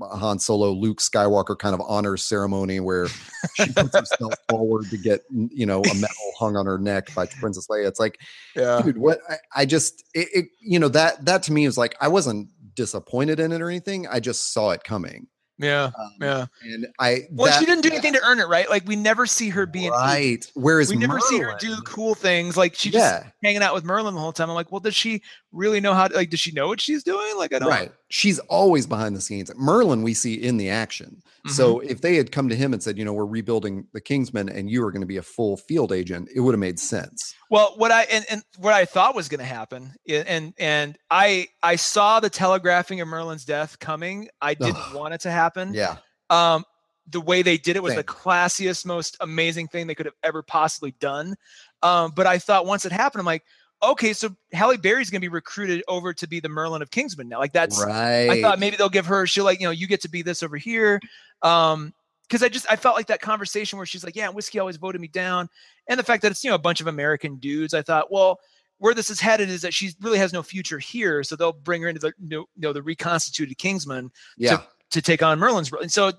Han 0.00 0.38
Solo, 0.38 0.70
Luke 0.72 0.98
Skywalker 0.98 1.58
kind 1.58 1.74
of 1.74 1.80
honors 1.86 2.22
ceremony 2.22 2.80
where 2.80 3.08
she 3.54 3.72
puts 3.72 3.96
herself 3.96 4.34
forward 4.48 4.90
to 4.90 4.98
get 4.98 5.22
you 5.30 5.66
know 5.66 5.80
a 5.80 5.94
medal 5.94 6.32
hung 6.38 6.56
on 6.56 6.66
her 6.66 6.78
neck 6.78 7.14
by 7.14 7.26
Princess 7.26 7.66
Leia. 7.68 7.86
It's 7.86 8.00
like, 8.00 8.18
yeah, 8.54 8.82
dude, 8.82 8.98
what 8.98 9.20
I, 9.28 9.36
I 9.54 9.66
just 9.66 10.04
it, 10.14 10.28
it, 10.34 10.44
you 10.60 10.78
know 10.78 10.88
that 10.88 11.24
that 11.24 11.42
to 11.44 11.52
me 11.52 11.64
is 11.64 11.78
like 11.78 11.96
I 12.00 12.08
wasn't 12.08 12.48
disappointed 12.74 13.40
in 13.40 13.52
it 13.52 13.60
or 13.60 13.68
anything. 13.68 14.06
I 14.06 14.20
just 14.20 14.52
saw 14.52 14.70
it 14.70 14.84
coming. 14.84 15.28
Yeah, 15.58 15.84
um, 15.98 16.12
yeah. 16.20 16.46
And 16.62 16.86
I 17.00 17.22
well, 17.30 17.50
that, 17.50 17.58
she 17.58 17.64
didn't 17.64 17.82
do 17.82 17.88
anything 17.88 18.12
to 18.12 18.20
earn 18.22 18.40
it, 18.40 18.48
right? 18.48 18.68
Like 18.68 18.86
we 18.86 18.94
never 18.94 19.24
see 19.24 19.48
her 19.48 19.64
being 19.64 19.90
right. 19.90 20.44
Whereas 20.54 20.90
we 20.90 20.96
never 20.96 21.14
Merlin, 21.14 21.28
see 21.28 21.38
her 21.38 21.56
do 21.58 21.76
cool 21.82 22.14
things. 22.14 22.58
Like 22.58 22.74
she 22.74 22.90
just 22.90 23.02
yeah. 23.02 23.30
hanging 23.42 23.62
out 23.62 23.72
with 23.72 23.84
Merlin 23.84 24.14
the 24.14 24.20
whole 24.20 24.32
time. 24.32 24.50
I'm 24.50 24.54
like, 24.54 24.70
well, 24.70 24.80
does 24.80 24.94
she 24.94 25.22
really 25.52 25.80
know 25.80 25.94
how? 25.94 26.08
To, 26.08 26.14
like, 26.14 26.28
does 26.28 26.40
she 26.40 26.52
know 26.52 26.68
what 26.68 26.80
she's 26.80 27.02
doing? 27.02 27.38
Like, 27.38 27.54
I 27.54 27.58
don't. 27.58 27.70
Right. 27.70 27.90
She's 28.08 28.38
always 28.40 28.86
behind 28.86 29.16
the 29.16 29.20
scenes. 29.20 29.50
Merlin, 29.56 30.02
we 30.02 30.14
see 30.14 30.34
in 30.34 30.58
the 30.58 30.70
action. 30.70 31.22
Mm-hmm. 31.26 31.50
So 31.50 31.80
if 31.80 32.00
they 32.00 32.16
had 32.16 32.30
come 32.30 32.48
to 32.48 32.54
him 32.54 32.72
and 32.72 32.82
said, 32.82 32.96
you 32.96 33.04
know, 33.04 33.12
we're 33.12 33.26
rebuilding 33.26 33.86
the 33.92 34.00
Kingsmen 34.00 34.48
and 34.48 34.70
you 34.70 34.84
are 34.84 34.92
going 34.92 35.00
to 35.00 35.06
be 35.06 35.16
a 35.16 35.22
full 35.22 35.56
field 35.56 35.92
agent, 35.92 36.28
it 36.34 36.40
would 36.40 36.52
have 36.52 36.60
made 36.60 36.78
sense. 36.78 37.34
Well, 37.50 37.74
what 37.76 37.90
I 37.90 38.02
and, 38.04 38.24
and 38.30 38.42
what 38.58 38.74
I 38.74 38.84
thought 38.84 39.14
was 39.14 39.28
going 39.28 39.40
to 39.40 39.44
happen, 39.44 39.92
and 40.08 40.54
and 40.58 40.96
I 41.10 41.48
I 41.62 41.76
saw 41.76 42.20
the 42.20 42.30
telegraphing 42.30 43.00
of 43.00 43.08
Merlin's 43.08 43.44
death 43.44 43.78
coming. 43.78 44.28
I 44.40 44.54
didn't 44.54 44.94
want 44.94 45.14
it 45.14 45.20
to 45.22 45.30
happen. 45.30 45.74
Yeah. 45.74 45.96
Um, 46.30 46.64
the 47.08 47.20
way 47.20 47.42
they 47.42 47.56
did 47.56 47.76
it 47.76 47.82
was 47.82 47.92
Same. 47.92 47.98
the 47.98 48.04
classiest, 48.04 48.84
most 48.84 49.16
amazing 49.20 49.68
thing 49.68 49.86
they 49.86 49.94
could 49.94 50.06
have 50.06 50.14
ever 50.22 50.42
possibly 50.42 50.92
done. 50.98 51.36
Um, 51.82 52.12
but 52.14 52.26
I 52.26 52.38
thought 52.38 52.66
once 52.66 52.84
it 52.84 52.92
happened, 52.92 53.20
I'm 53.20 53.26
like, 53.26 53.44
okay, 53.82 54.12
so 54.12 54.34
Halle 54.52 54.76
Berry's 54.76 55.10
gonna 55.10 55.20
be 55.20 55.28
recruited 55.28 55.82
over 55.88 56.12
to 56.14 56.28
be 56.28 56.40
the 56.40 56.48
Merlin 56.48 56.82
of 56.82 56.90
Kingsman 56.90 57.28
now. 57.28 57.38
Like 57.38 57.52
that's 57.52 57.82
right. 57.84 58.28
I 58.28 58.42
thought 58.42 58.58
maybe 58.58 58.76
they'll 58.76 58.88
give 58.88 59.06
her, 59.06 59.26
she'll 59.26 59.44
like, 59.44 59.60
you 59.60 59.66
know, 59.66 59.72
you 59.72 59.86
get 59.86 60.00
to 60.02 60.10
be 60.10 60.22
this 60.22 60.42
over 60.42 60.56
here. 60.56 61.00
Um, 61.42 61.92
because 62.28 62.42
I 62.42 62.48
just 62.48 62.66
I 62.68 62.74
felt 62.76 62.96
like 62.96 63.06
that 63.06 63.20
conversation 63.20 63.76
where 63.76 63.86
she's 63.86 64.02
like, 64.04 64.16
Yeah, 64.16 64.28
whiskey 64.30 64.58
always 64.58 64.76
voted 64.76 65.00
me 65.00 65.08
down. 65.08 65.48
And 65.88 65.98
the 65.98 66.04
fact 66.04 66.22
that 66.22 66.32
it's 66.32 66.42
you 66.42 66.50
know 66.50 66.56
a 66.56 66.60
bunch 66.60 66.80
of 66.80 66.88
American 66.88 67.36
dudes, 67.36 67.72
I 67.72 67.82
thought, 67.82 68.10
well, 68.10 68.40
where 68.78 68.94
this 68.94 69.10
is 69.10 69.20
headed 69.20 69.48
is 69.48 69.62
that 69.62 69.74
she 69.74 69.92
really 70.00 70.18
has 70.18 70.32
no 70.32 70.42
future 70.42 70.78
here. 70.78 71.22
So 71.22 71.36
they'll 71.36 71.52
bring 71.52 71.82
her 71.82 71.88
into 71.88 72.00
the 72.00 72.12
you 72.28 72.46
know, 72.56 72.72
the 72.72 72.82
reconstituted 72.82 73.58
Kingsman 73.58 74.10
yeah. 74.36 74.56
to, 74.56 74.66
to 74.92 75.02
take 75.02 75.22
on 75.22 75.38
Merlin's 75.38 75.72
role. 75.72 75.82
And 75.82 75.92
so 75.92 76.12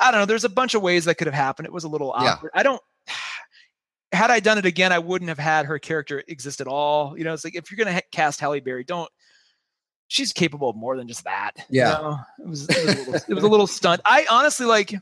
I 0.00 0.10
don't 0.10 0.20
know, 0.20 0.26
there's 0.26 0.44
a 0.44 0.48
bunch 0.48 0.74
of 0.74 0.82
ways 0.82 1.04
that 1.04 1.16
could 1.16 1.26
have 1.26 1.34
happened. 1.34 1.66
It 1.66 1.72
was 1.72 1.84
a 1.84 1.88
little 1.88 2.12
awkward. 2.12 2.50
Yeah. 2.54 2.60
I 2.60 2.62
don't 2.62 2.82
had 4.12 4.30
I 4.30 4.40
done 4.40 4.58
it 4.58 4.66
again, 4.66 4.92
I 4.92 4.98
wouldn't 4.98 5.28
have 5.28 5.38
had 5.38 5.66
her 5.66 5.78
character 5.78 6.22
exist 6.26 6.60
at 6.60 6.66
all. 6.66 7.16
You 7.16 7.24
know, 7.24 7.32
it's 7.32 7.44
like 7.44 7.54
if 7.54 7.70
you're 7.70 7.76
gonna 7.76 7.94
ha- 7.94 8.08
cast 8.12 8.40
Halle 8.40 8.60
Berry, 8.60 8.84
don't. 8.84 9.10
She's 10.08 10.32
capable 10.32 10.68
of 10.68 10.76
more 10.76 10.96
than 10.96 11.06
just 11.06 11.22
that. 11.24 11.52
Yeah, 11.70 11.96
you 11.96 12.02
know? 12.02 12.18
it, 12.40 12.48
was, 12.48 12.68
it, 12.68 12.84
was 12.84 12.84
a 12.84 12.98
little, 12.98 13.14
it 13.14 13.34
was 13.34 13.44
a 13.44 13.48
little 13.48 13.66
stunt. 13.66 14.00
I 14.04 14.26
honestly 14.30 14.66
like. 14.66 14.94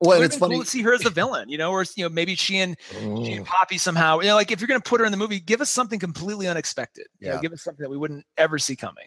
Well, 0.00 0.22
it's 0.22 0.36
funny 0.36 0.54
cool 0.54 0.62
to 0.64 0.70
see 0.70 0.82
her 0.82 0.94
as 0.94 1.00
the 1.00 1.10
villain, 1.10 1.48
you 1.48 1.58
know, 1.58 1.72
or 1.72 1.84
you 1.96 2.04
know 2.04 2.08
maybe 2.08 2.36
she 2.36 2.58
and, 2.58 2.76
she 2.92 3.32
and 3.32 3.44
Poppy 3.44 3.78
somehow. 3.78 4.20
You 4.20 4.28
know, 4.28 4.36
like 4.36 4.52
if 4.52 4.60
you're 4.60 4.68
gonna 4.68 4.80
put 4.80 5.00
her 5.00 5.06
in 5.06 5.10
the 5.10 5.18
movie, 5.18 5.40
give 5.40 5.60
us 5.60 5.70
something 5.70 5.98
completely 5.98 6.46
unexpected. 6.46 7.06
Yeah, 7.18 7.28
you 7.28 7.34
know, 7.34 7.40
give 7.40 7.52
us 7.52 7.62
something 7.62 7.82
that 7.82 7.90
we 7.90 7.96
wouldn't 7.96 8.24
ever 8.36 8.58
see 8.60 8.76
coming. 8.76 9.06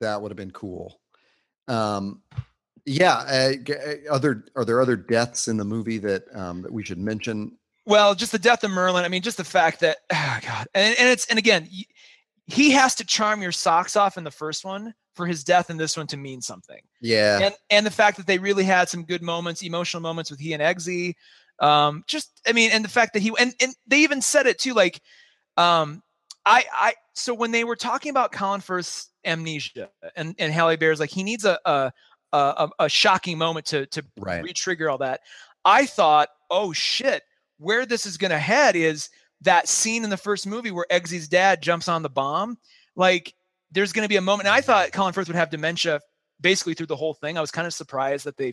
That 0.00 0.20
would 0.20 0.32
have 0.32 0.36
been 0.36 0.50
cool. 0.50 0.98
Um, 1.68 2.22
yeah. 2.84 3.14
Uh, 3.14 3.52
other 4.10 4.44
are 4.56 4.64
there 4.64 4.80
other 4.80 4.96
deaths 4.96 5.46
in 5.46 5.56
the 5.56 5.64
movie 5.64 5.98
that 5.98 6.24
um, 6.34 6.62
that 6.62 6.72
we 6.72 6.82
should 6.82 6.98
mention? 6.98 7.56
Well, 7.84 8.14
just 8.14 8.32
the 8.32 8.38
death 8.38 8.64
of 8.64 8.70
Merlin. 8.70 9.04
I 9.04 9.08
mean, 9.08 9.22
just 9.22 9.36
the 9.36 9.44
fact 9.44 9.80
that 9.80 9.98
oh 10.12 10.38
God, 10.46 10.66
and, 10.74 10.96
and 10.98 11.08
it's 11.08 11.26
and 11.26 11.38
again, 11.38 11.68
he 12.46 12.70
has 12.72 12.94
to 12.96 13.04
charm 13.04 13.42
your 13.42 13.52
socks 13.52 13.96
off 13.96 14.16
in 14.16 14.24
the 14.24 14.30
first 14.30 14.64
one, 14.64 14.94
for 15.14 15.26
his 15.26 15.44
death 15.44 15.70
in 15.70 15.76
this 15.76 15.96
one 15.96 16.06
to 16.08 16.16
mean 16.16 16.40
something. 16.40 16.80
Yeah. 17.00 17.38
And 17.42 17.54
and 17.70 17.86
the 17.86 17.90
fact 17.90 18.16
that 18.16 18.26
they 18.26 18.38
really 18.38 18.64
had 18.64 18.88
some 18.88 19.04
good 19.04 19.22
moments, 19.22 19.62
emotional 19.62 20.00
moments 20.00 20.30
with 20.30 20.40
he 20.40 20.52
and 20.52 20.62
Eggsy. 20.62 21.14
Um, 21.58 22.04
just 22.06 22.40
I 22.46 22.52
mean, 22.52 22.70
and 22.72 22.84
the 22.84 22.88
fact 22.88 23.12
that 23.14 23.20
he 23.20 23.32
and 23.38 23.54
and 23.60 23.74
they 23.86 23.98
even 23.98 24.22
said 24.22 24.46
it 24.46 24.58
too, 24.58 24.74
like, 24.74 25.00
um, 25.56 26.02
I 26.46 26.64
I 26.72 26.94
so 27.14 27.34
when 27.34 27.52
they 27.52 27.64
were 27.64 27.76
talking 27.76 28.10
about 28.10 28.32
Colin 28.32 28.60
Firth's 28.60 29.10
amnesia 29.24 29.90
and 30.16 30.34
and 30.38 30.52
Halle 30.52 30.76
Berry's 30.76 31.00
like 31.00 31.10
he 31.10 31.22
needs 31.22 31.44
a 31.44 31.58
a 31.64 31.92
a, 32.32 32.68
a 32.80 32.88
shocking 32.88 33.38
moment 33.38 33.66
to 33.66 33.86
to 33.86 34.04
right. 34.18 34.42
re-trigger 34.42 34.88
all 34.88 34.98
that. 34.98 35.20
I 35.64 35.86
thought, 35.86 36.28
oh 36.50 36.72
shit, 36.72 37.22
where 37.62 37.86
this 37.86 38.06
is 38.06 38.16
gonna 38.16 38.38
head 38.38 38.76
is 38.76 39.08
that 39.42 39.68
scene 39.68 40.04
in 40.04 40.10
the 40.10 40.16
first 40.16 40.46
movie 40.46 40.70
where 40.70 40.86
Eggsy's 40.90 41.28
dad 41.28 41.62
jumps 41.62 41.88
on 41.88 42.02
the 42.02 42.08
bomb. 42.08 42.58
Like 42.96 43.34
there's 43.72 43.92
going 43.92 44.04
to 44.04 44.08
be 44.08 44.16
a 44.16 44.22
moment. 44.22 44.46
And 44.46 44.54
I 44.54 44.60
thought 44.60 44.92
Colin 44.92 45.12
Firth 45.12 45.28
would 45.28 45.36
have 45.36 45.50
dementia 45.50 46.00
basically 46.40 46.74
through 46.74 46.86
the 46.86 46.96
whole 46.96 47.14
thing. 47.14 47.38
I 47.38 47.40
was 47.40 47.50
kind 47.50 47.66
of 47.66 47.74
surprised 47.74 48.24
that 48.26 48.36
they 48.36 48.52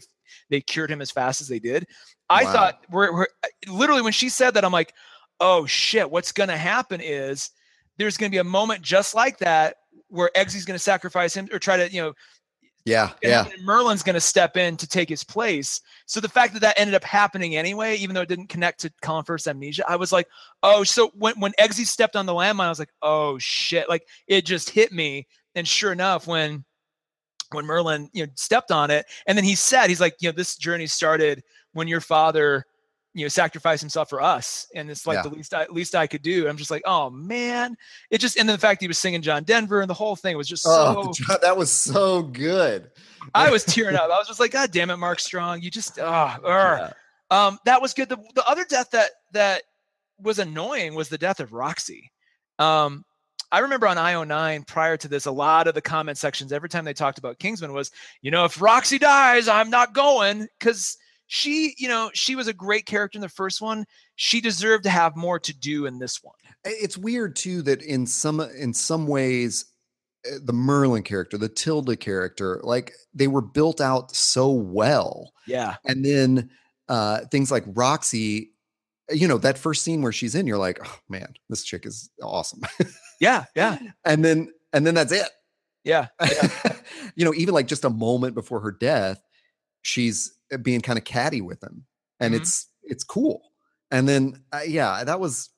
they 0.50 0.62
cured 0.62 0.90
him 0.92 1.02
as 1.02 1.12
fast 1.12 1.42
as 1.42 1.48
they 1.48 1.60
did. 1.60 1.88
I 2.30 2.44
wow. 2.44 2.54
thought 2.54 2.86
we're, 2.90 3.14
we're 3.14 3.28
literally 3.68 4.02
when 4.02 4.14
she 4.14 4.30
said 4.30 4.54
that, 4.54 4.66
I'm 4.66 4.72
like, 4.72 4.94
oh 5.40 5.66
shit, 5.66 6.10
what's 6.10 6.32
going 6.32 6.50
to 6.50 6.58
happen 6.58 7.02
is 7.02 7.52
there's 7.98 8.18
going 8.18 8.30
to 8.32 8.36
be 8.36 8.40
a 8.40 8.44
moment 8.44 8.82
just 8.82 9.14
like 9.16 9.40
that 9.40 9.78
where 10.08 10.32
Eggsy's 10.36 10.66
going 10.66 10.76
to 10.76 10.84
sacrifice 10.84 11.36
him 11.36 11.48
or 11.52 11.60
try 11.60 11.78
to 11.78 11.92
you 11.92 12.02
know 12.02 12.14
yeah, 12.86 13.12
yeah. 13.22 13.46
Merlin's 13.64 14.04
going 14.04 14.16
to 14.16 14.22
step 14.22 14.58
in 14.58 14.78
to 14.78 14.88
take 14.88 15.10
his 15.10 15.24
place. 15.24 15.82
So 16.06 16.20
the 16.20 16.30
fact 16.30 16.54
that 16.54 16.62
that 16.62 16.80
ended 16.80 16.96
up 16.96 17.04
happening 17.04 17.56
anyway, 17.56 17.98
even 17.98 18.16
though 18.16 18.22
it 18.22 18.30
didn't 18.30 18.50
connect 18.50 18.80
to 18.82 18.94
Colin 19.02 19.26
Firth's 19.26 19.48
amnesia, 19.48 19.84
I 19.88 19.96
was 19.96 20.12
like, 20.12 20.28
oh, 20.64 20.84
so 20.84 21.12
when 21.16 21.40
when 21.40 21.52
Eggsy 21.60 21.86
stepped 21.86 22.16
on 22.16 22.26
the 22.26 22.34
landmine, 22.34 22.66
I 22.66 22.70
was 22.70 22.80
like, 22.80 22.94
oh 23.02 23.38
shit, 23.38 23.90
like 23.90 24.08
it 24.28 24.46
just 24.46 24.70
hit 24.70 24.92
me. 24.92 25.28
And 25.56 25.68
sure 25.68 25.92
enough, 25.92 26.26
when 26.28 26.64
when 27.52 27.66
Merlin 27.66 28.10
you 28.14 28.26
know 28.26 28.32
stepped 28.36 28.72
on 28.72 28.92
it, 28.92 29.06
and 29.28 29.38
then 29.38 29.46
he 29.46 29.56
said, 29.56 29.88
he's 29.88 30.02
like, 30.02 30.16
you 30.20 30.30
know, 30.30 30.36
this 30.36 30.56
journey 30.56 30.88
started 30.88 31.44
when 31.74 31.88
your 31.88 32.02
father 32.02 32.66
you 33.14 33.26
know 33.26 33.28
sacrifice 33.28 33.82
himself 33.82 34.10
for 34.10 34.22
us 34.22 34.68
and 34.76 34.90
it's 34.90 35.08
like 35.08 35.16
yeah. 35.16 35.22
the 35.24 35.30
least 35.30 35.54
I, 35.54 35.66
least 35.70 35.96
I 35.96 36.06
could 36.06 36.22
do 36.22 36.48
I'm 36.48 36.58
just 36.58 36.72
like 36.72 36.84
oh 36.86 37.10
man. 37.10 37.76
It 38.12 38.20
just 38.20 38.38
and 38.38 38.48
then 38.48 38.56
the 38.56 38.62
fact 38.62 38.82
he 38.82 38.88
was 38.88 39.00
singing 39.00 39.22
John 39.22 39.44
Denver 39.44 39.82
and 39.82 39.90
the 39.90 39.96
whole 39.96 40.16
thing 40.16 40.38
was 40.38 40.48
just 40.48 40.66
oh, 40.68 41.12
so 41.14 41.38
that 41.42 41.58
was 41.58 41.72
so 41.72 42.22
good. 42.22 42.92
I 43.34 43.50
was 43.50 43.64
tearing 43.64 43.96
up. 43.96 44.04
I 44.04 44.18
was 44.18 44.28
just 44.28 44.40
like 44.40 44.52
god 44.52 44.72
damn 44.72 44.90
it 44.90 44.98
Mark 44.98 45.20
Strong 45.20 45.62
you 45.62 45.72
just 45.72 45.98
oh 46.00 46.38
yeah. 46.44 46.92
um 47.32 47.58
that 47.66 47.82
was 47.82 47.94
good. 47.94 48.10
The, 48.10 48.18
the 48.36 48.48
other 48.48 48.66
death 48.66 48.92
that 48.92 49.12
that 49.34 49.64
was 50.22 50.40
annoying 50.40 50.94
was 50.96 51.10
the 51.10 51.18
death 51.18 51.40
of 51.40 51.54
Roxy. 51.54 52.12
Um 52.60 53.06
I 53.52 53.60
remember 53.60 53.88
on 53.88 53.98
IO9 53.98 54.68
prior 54.68 54.96
to 54.98 55.08
this, 55.08 55.26
a 55.26 55.32
lot 55.32 55.68
of 55.68 55.74
the 55.74 55.82
comment 55.82 56.20
sections, 56.20 56.54
every 56.54 56.70
time 56.70 56.86
they 56.86 56.94
talked 56.94 57.18
about 57.18 57.40
Kingsman 57.40 57.74
was, 57.74 57.92
you 58.22 58.30
know, 58.30 58.46
if 58.46 58.62
Roxy 58.62 59.00
dies, 59.00 59.48
I'm 59.48 59.72
not 59.72 59.94
going 59.94 60.48
because 60.60 60.98
she, 61.32 61.76
you 61.78 61.88
know, 61.88 62.10
she 62.16 62.36
was 62.36 62.48
a 62.48 62.54
great 62.54 62.88
character 62.88 63.16
in 63.16 63.22
the 63.22 63.30
first 63.30 63.62
one. 63.62 63.86
She 64.16 64.42
deserved 64.42 64.84
to 64.86 64.90
have 64.90 65.16
more 65.16 65.40
to 65.40 65.56
do 65.56 65.86
in 65.86 66.00
this 66.00 66.24
one. 66.24 66.34
It's 66.66 66.98
weird 66.98 67.36
too 67.36 67.62
that 67.62 67.84
in 67.84 68.08
some 68.08 68.40
in 68.40 68.74
some 68.74 69.06
ways 69.06 69.66
eh, 70.26 70.40
the 70.44 70.54
Merlin 70.54 71.04
character, 71.04 71.38
the 71.38 71.48
Tilda 71.48 71.96
character, 71.96 72.60
like 72.64 72.94
they 73.14 73.28
were 73.28 73.44
built 73.44 73.80
out 73.80 74.16
so 74.16 74.52
well. 74.52 75.32
Yeah. 75.46 75.76
And 75.86 76.04
then 76.04 76.50
uh 76.90 77.20
things 77.32 77.52
like 77.52 77.64
Roxy, 77.68 78.52
you 79.12 79.28
know, 79.28 79.38
that 79.38 79.60
first 79.60 79.84
scene 79.84 80.02
where 80.02 80.12
she's 80.12 80.34
in, 80.34 80.48
you're 80.48 80.58
like, 80.58 80.80
oh 80.84 81.00
man, 81.10 81.32
this 81.48 81.64
chick 81.64 81.86
is 81.86 82.10
awesome. 82.24 82.62
yeah, 83.22 83.46
yeah. 83.56 83.78
And 84.04 84.26
then 84.26 84.52
and 84.74 84.86
then 84.86 84.96
that's 84.96 85.12
it. 85.12 85.30
Yeah. 85.84 86.08
yeah. 86.20 86.74
you 87.16 87.24
know, 87.24 87.36
even 87.36 87.54
like 87.54 87.68
just 87.68 87.86
a 87.86 87.90
moment 87.92 88.34
before 88.34 88.62
her 88.62 88.72
death, 88.72 89.22
she's 89.84 90.34
being 90.58 90.82
kind 90.82 90.98
of 90.98 91.06
catty 91.06 91.42
with 91.42 91.64
him, 91.64 91.86
and 92.20 92.34
mm-hmm. 92.34 92.42
it's 92.42 92.68
it's 92.84 93.04
cool. 93.04 93.42
And 93.92 94.08
then 94.08 94.44
uh, 94.52 94.62
yeah, 94.68 95.04
that 95.04 95.20
was. 95.20 95.50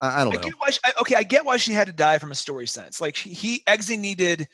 I, 0.00 0.22
I 0.22 0.24
don't 0.24 0.36
I 0.36 0.48
know. 0.48 0.50
She, 0.70 0.78
I, 0.84 0.92
okay, 1.00 1.14
I 1.14 1.22
get 1.22 1.44
why 1.44 1.58
she 1.58 1.72
had 1.72 1.86
to 1.86 1.92
die 1.92 2.18
from 2.18 2.32
a 2.32 2.34
story 2.34 2.66
sense. 2.66 3.00
Like 3.00 3.16
he, 3.16 3.32
he 3.32 3.62
Eggsy 3.66 3.98
needed. 3.98 4.48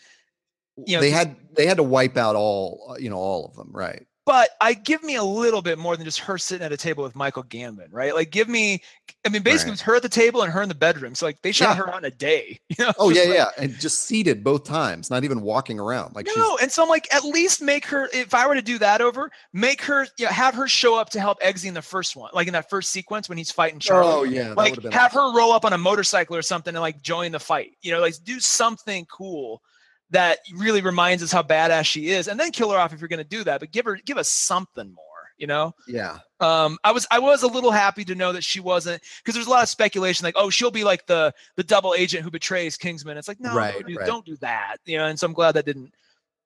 You 0.86 0.96
know, 0.96 1.00
they 1.00 1.10
had 1.10 1.36
they 1.56 1.66
had 1.66 1.78
to 1.78 1.82
wipe 1.82 2.16
out 2.16 2.36
all 2.36 2.90
uh, 2.90 2.98
you 2.98 3.10
know 3.10 3.16
all 3.16 3.46
of 3.46 3.56
them, 3.56 3.70
right? 3.72 4.06
But 4.28 4.50
I 4.60 4.74
give 4.74 5.02
me 5.02 5.14
a 5.14 5.22
little 5.22 5.62
bit 5.62 5.78
more 5.78 5.96
than 5.96 6.04
just 6.04 6.18
her 6.18 6.36
sitting 6.36 6.62
at 6.62 6.70
a 6.70 6.76
table 6.76 7.02
with 7.02 7.16
Michael 7.16 7.44
Gambon, 7.44 7.88
right? 7.90 8.14
Like, 8.14 8.30
give 8.30 8.46
me, 8.46 8.82
I 9.24 9.30
mean, 9.30 9.40
basically, 9.40 9.70
right. 9.70 9.72
it's 9.72 9.80
her 9.80 9.96
at 9.96 10.02
the 10.02 10.08
table 10.10 10.42
and 10.42 10.52
her 10.52 10.60
in 10.60 10.68
the 10.68 10.74
bedroom. 10.74 11.14
So, 11.14 11.24
like, 11.24 11.40
they 11.40 11.50
shot 11.50 11.78
yeah. 11.78 11.84
her 11.84 11.94
on 11.94 12.04
a 12.04 12.10
day, 12.10 12.60
you 12.68 12.84
know? 12.84 12.92
Oh, 12.98 13.08
yeah, 13.08 13.22
like, 13.22 13.30
yeah. 13.30 13.46
And 13.56 13.80
just 13.80 14.04
seated 14.04 14.44
both 14.44 14.64
times, 14.64 15.08
not 15.08 15.24
even 15.24 15.40
walking 15.40 15.80
around. 15.80 16.14
Like, 16.14 16.28
no. 16.36 16.58
And 16.60 16.70
so, 16.70 16.82
I'm 16.82 16.90
like, 16.90 17.08
at 17.10 17.24
least 17.24 17.62
make 17.62 17.86
her, 17.86 18.10
if 18.12 18.34
I 18.34 18.46
were 18.46 18.54
to 18.54 18.60
do 18.60 18.76
that 18.80 19.00
over, 19.00 19.30
make 19.54 19.80
her, 19.84 20.06
you 20.18 20.26
know, 20.26 20.30
have 20.30 20.54
her 20.56 20.68
show 20.68 20.94
up 20.94 21.08
to 21.10 21.20
help 21.20 21.40
Eggsy 21.40 21.64
in 21.64 21.72
the 21.72 21.80
first 21.80 22.14
one, 22.14 22.30
like 22.34 22.48
in 22.48 22.52
that 22.52 22.68
first 22.68 22.90
sequence 22.90 23.30
when 23.30 23.38
he's 23.38 23.50
fighting 23.50 23.80
Charlie. 23.80 24.12
Oh, 24.12 24.24
yeah. 24.24 24.52
Like, 24.52 24.74
have 24.92 25.12
awesome. 25.12 25.32
her 25.32 25.38
roll 25.38 25.52
up 25.52 25.64
on 25.64 25.72
a 25.72 25.78
motorcycle 25.78 26.36
or 26.36 26.42
something 26.42 26.74
and 26.74 26.82
like 26.82 27.00
join 27.00 27.32
the 27.32 27.40
fight, 27.40 27.70
you 27.80 27.92
know, 27.92 28.00
like 28.00 28.12
do 28.24 28.40
something 28.40 29.06
cool 29.06 29.62
that 30.10 30.38
really 30.54 30.80
reminds 30.80 31.22
us 31.22 31.30
how 31.32 31.42
badass 31.42 31.84
she 31.84 32.08
is, 32.08 32.28
and 32.28 32.40
then 32.40 32.50
kill 32.50 32.70
her 32.70 32.78
off 32.78 32.92
if 32.92 33.00
you're 33.00 33.08
going 33.08 33.18
to 33.18 33.24
do 33.24 33.44
that. 33.44 33.60
But 33.60 33.72
give 33.72 33.84
her, 33.84 33.98
give 34.04 34.16
us 34.16 34.30
something 34.30 34.92
more, 34.92 35.04
you 35.36 35.46
know? 35.46 35.74
Yeah. 35.86 36.18
Um, 36.40 36.78
I 36.82 36.92
was, 36.92 37.06
I 37.10 37.18
was 37.18 37.42
a 37.42 37.46
little 37.46 37.70
happy 37.70 38.04
to 38.04 38.14
know 38.14 38.32
that 38.32 38.44
she 38.44 38.60
wasn't, 38.60 39.02
because 39.18 39.34
there's 39.34 39.46
a 39.46 39.50
lot 39.50 39.62
of 39.62 39.68
speculation, 39.68 40.24
like, 40.24 40.36
oh, 40.36 40.50
she'll 40.50 40.70
be 40.70 40.84
like 40.84 41.06
the 41.06 41.34
the 41.56 41.64
double 41.64 41.94
agent 41.94 42.24
who 42.24 42.30
betrays 42.30 42.76
Kingsman. 42.76 43.18
It's 43.18 43.28
like, 43.28 43.40
no, 43.40 43.54
right, 43.54 43.74
don't, 43.74 43.86
do, 43.86 43.96
right. 43.96 44.06
don't 44.06 44.24
do 44.24 44.36
that, 44.36 44.76
you 44.86 44.96
know. 44.96 45.06
And 45.06 45.18
so 45.18 45.26
I'm 45.26 45.32
glad 45.32 45.52
that 45.52 45.66
didn't, 45.66 45.92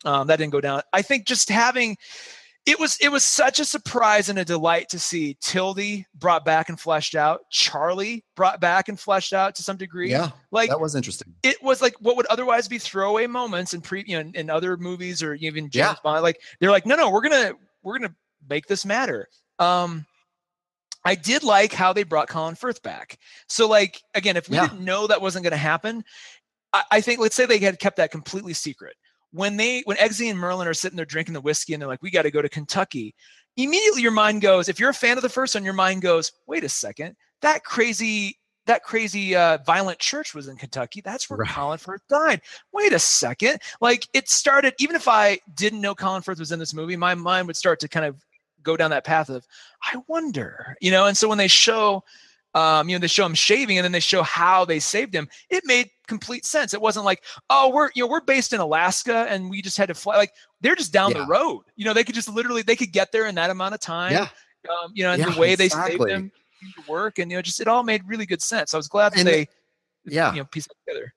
um, 0.05 0.27
that 0.27 0.37
didn't 0.37 0.53
go 0.53 0.61
down. 0.61 0.83
I 0.93 1.03
think 1.03 1.27
just 1.27 1.49
having 1.49 1.97
it 2.65 2.79
was 2.79 2.97
it 3.01 3.11
was 3.11 3.25
such 3.25 3.59
a 3.59 3.65
surprise 3.65 4.29
and 4.29 4.39
a 4.39 4.45
delight 4.45 4.89
to 4.91 4.99
see 4.99 5.37
Tildy 5.41 6.07
brought 6.15 6.45
back 6.45 6.69
and 6.69 6.79
fleshed 6.79 7.15
out, 7.17 7.41
Charlie 7.51 8.25
brought 8.37 8.61
back 8.61 8.89
and 8.89 8.99
fleshed 8.99 9.33
out 9.33 9.57
to 9.57 9.63
some 9.63 9.77
degree. 9.77 10.11
Yeah, 10.11 10.31
like 10.53 10.71
that 10.71 10.81
was 10.81 10.95
interesting. 10.95 11.35
It 11.43 11.61
was 11.63 11.83
like 11.83 11.95
what 12.01 12.17
would 12.17 12.27
otherwise 12.27 12.69
be 12.69 12.79
throwaway 12.79 13.27
moments 13.27 13.75
in 13.75 13.81
pre 13.81 14.05
you 14.07 14.15
know, 14.15 14.21
in, 14.21 14.35
in 14.35 14.51
other 14.51 14.77
movies 14.77 15.23
or 15.23 15.35
even 15.35 15.71
James 15.71 15.75
yeah. 15.75 15.95
Bond. 16.05 16.23
Like 16.23 16.41
they're 16.61 16.71
like, 16.71 16.87
no, 16.87 16.95
no, 16.95 17.11
we're 17.11 17.23
gonna 17.23 17.55
we're 17.83 17.99
gonna 17.99 18.15
make 18.49 18.67
this 18.67 18.87
matter. 18.87 19.29
Um, 19.59 20.07
I 21.05 21.17
did 21.17 21.43
like 21.43 21.73
how 21.73 21.93
they 21.93 22.05
brought 22.05 22.29
Colin 22.29 22.55
Firth 22.55 22.83
back. 22.83 23.19
So 23.49 23.69
like 23.69 24.01
again, 24.15 24.37
if 24.37 24.49
we 24.49 24.57
yeah. 24.57 24.69
didn't 24.69 24.85
know 24.85 25.09
that 25.09 25.21
wasn't 25.21 25.43
going 25.43 25.51
to 25.51 25.57
happen, 25.57 26.05
I, 26.73 26.85
I 26.93 27.01
think 27.01 27.19
let's 27.19 27.35
say 27.35 27.45
they 27.45 27.59
had 27.59 27.81
kept 27.81 27.97
that 27.97 28.13
completely 28.13 28.55
secret 28.55 28.95
when 29.33 29.57
they 29.57 29.83
when 29.85 29.97
Eggsy 29.97 30.31
and 30.31 30.39
Merlin 30.39 30.69
are 30.69 30.75
sitting 30.75 30.97
there 30.97 31.07
drinking 31.07 31.35
the 31.35 31.41
whiskey 31.41 31.73
and 31.73 31.81
they're 31.81 31.89
like, 31.89 32.03
we 32.03 32.11
got 32.11 32.23
to 32.23 32.31
go 32.31 32.43
to 32.43 32.49
Kentucky. 32.49 33.15
Immediately 33.57 34.03
your 34.03 34.13
mind 34.13 34.41
goes, 34.41 34.69
if 34.69 34.79
you're 34.79 34.91
a 34.91 34.95
fan 34.95 35.19
of 35.19 35.23
the 35.23 35.29
first 35.29 35.55
one, 35.55 35.65
your 35.65 35.75
mind 35.75 36.03
goes, 36.03 36.33
wait 36.47 36.65
a 36.65 36.69
second, 36.69 37.17
that 37.41 37.65
crazy 37.65 38.39
that 38.67 38.85
crazy 38.85 39.35
uh, 39.35 39.59
violent 39.67 39.99
church 39.99 40.35
was 40.35 40.49
in 40.49 40.57
Kentucky. 40.57 41.01
That's 41.01 41.29
where 41.29 41.39
right. 41.39 41.49
Colin 41.51 41.79
Firth 41.79 42.03
died. 42.09 42.43
Wait 42.73 42.93
a 42.93 42.99
second. 42.99 43.59
Like 43.81 44.07
it 44.15 44.29
started, 44.29 44.75
even 44.79 44.95
if 44.95 45.09
I 45.09 45.39
didn't 45.55 45.81
know 45.81 45.95
Colin 45.95 46.23
Firth 46.23 46.39
was 46.39 46.53
in 46.53 46.59
this 46.59 46.75
movie, 46.75 46.97
my 46.97 47.15
mind 47.15 47.49
would 47.49 47.57
start 47.57 47.81
to 47.81 47.89
kind 47.89 48.07
of 48.07 48.17
go 48.63 48.77
down 48.77 48.91
that 48.91 49.05
path 49.05 49.29
of, 49.31 49.45
I 49.83 49.97
wonder, 50.07 50.77
you 50.81 50.93
know. 50.93 51.07
And 51.07 51.17
so 51.17 51.29
when 51.29 51.39
they 51.39 51.49
show 51.49 52.05
um, 52.55 52.89
you 52.89 52.95
know, 52.95 53.01
they 53.01 53.07
show 53.07 53.25
him 53.25 53.35
shaving 53.35 53.79
and 53.79 53.85
then 53.85 53.93
they 53.93 54.01
show 54.01 54.23
how 54.23 54.65
they 54.65 54.79
saved 54.79 55.15
him. 55.15 55.29
It 55.49 55.65
made 55.67 55.91
complete 56.07 56.45
sense. 56.45 56.75
It 56.75 56.81
wasn't 56.81 57.05
like, 57.05 57.23
oh, 57.49 57.71
we're 57.73 57.91
you 57.95 58.05
know 58.05 58.11
we're 58.11 58.21
based 58.21 58.53
in 58.53 58.61
Alaska 58.61 59.27
and 59.29 59.49
we 59.49 59.63
just 59.63 59.77
had 59.77 59.89
to 59.89 59.95
fly. 59.95 60.17
Like 60.17 60.33
they're 60.61 60.77
just 60.77 60.93
down 60.93 61.13
yeah. 61.13 61.19
the 61.19 61.27
road. 61.27 61.63
You 61.77 61.85
know, 61.85 61.95
they 61.95 62.05
could 62.05 62.15
just 62.15 62.29
literally 62.29 62.63
they 62.63 62.77
could 62.77 62.93
get 62.93 63.13
there 63.13 63.27
in 63.27 63.35
that 63.37 63.51
amount 63.51 63.75
of 63.75 63.81
time. 63.81 64.13
Yeah. 64.13 64.29
Um, 64.69 64.93
you 64.95 65.03
know, 65.03 65.13
and 65.13 65.21
yeah, 65.21 65.31
the 65.31 65.41
way 65.41 65.53
exactly. 65.55 65.97
they 65.97 66.05
saved 66.05 66.11
him 66.11 66.33
to 66.77 66.91
work 66.91 67.19
and 67.19 67.31
you 67.31 67.37
know, 67.37 67.43
just 67.43 67.61
it 67.61 67.69
all 67.69 67.83
made 67.83 68.03
really 68.07 68.27
good 68.27 68.43
sense. 68.43 68.75
I 68.75 68.77
was 68.77 68.89
glad 68.89 69.13
that 69.13 69.21
and 69.21 69.29
they, 69.29 69.49
yeah, 70.05 70.33
you 70.33 70.41
know, 70.41 70.45
pieced 70.45 70.71
it 70.71 70.77
together 70.87 71.15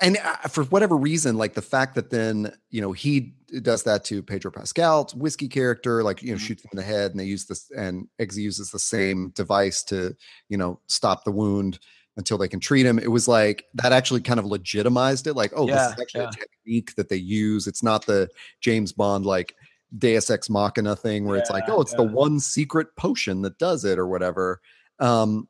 and 0.00 0.16
uh, 0.18 0.48
for 0.48 0.64
whatever 0.64 0.96
reason, 0.96 1.36
like 1.36 1.54
the 1.54 1.62
fact 1.62 1.94
that 1.96 2.10
then 2.10 2.52
you 2.70 2.80
know 2.80 2.92
he 2.92 3.34
does 3.62 3.82
that 3.84 4.04
to 4.04 4.22
Pedro 4.22 4.50
Pascal, 4.50 5.10
whiskey 5.16 5.48
character, 5.48 6.02
like 6.02 6.22
you 6.22 6.30
know 6.30 6.36
mm-hmm. 6.36 6.46
shoots 6.46 6.64
him 6.64 6.70
in 6.72 6.76
the 6.76 6.82
head, 6.84 7.10
and 7.10 7.20
they 7.20 7.24
use 7.24 7.46
this, 7.46 7.70
and 7.76 8.06
Eggsy 8.20 8.38
uses 8.38 8.70
the 8.70 8.78
same 8.78 9.30
device 9.30 9.82
to 9.84 10.14
you 10.48 10.56
know 10.56 10.80
stop 10.86 11.24
the 11.24 11.32
wound 11.32 11.78
until 12.16 12.38
they 12.38 12.48
can 12.48 12.60
treat 12.60 12.86
him. 12.86 12.98
It 12.98 13.10
was 13.10 13.26
like 13.26 13.64
that 13.74 13.92
actually 13.92 14.20
kind 14.20 14.38
of 14.38 14.46
legitimized 14.46 15.26
it, 15.26 15.34
like 15.34 15.52
oh, 15.56 15.66
yeah, 15.66 15.74
this 15.74 15.92
is 15.92 16.00
actually 16.00 16.22
yeah. 16.22 16.28
a 16.28 16.32
technique 16.32 16.94
that 16.94 17.08
they 17.08 17.16
use. 17.16 17.66
It's 17.66 17.82
not 17.82 18.06
the 18.06 18.28
James 18.60 18.92
Bond 18.92 19.26
like 19.26 19.56
Deus 19.96 20.30
Ex 20.30 20.48
Machina 20.48 20.94
thing 20.94 21.24
where 21.24 21.36
yeah, 21.36 21.42
it's 21.42 21.50
like 21.50 21.64
oh, 21.68 21.80
it's 21.80 21.94
the 21.94 22.04
one 22.04 22.38
secret 22.38 22.88
potion 22.96 23.42
that 23.42 23.58
does 23.58 23.84
it 23.84 23.98
or 23.98 24.06
whatever. 24.06 24.60
Um, 25.00 25.48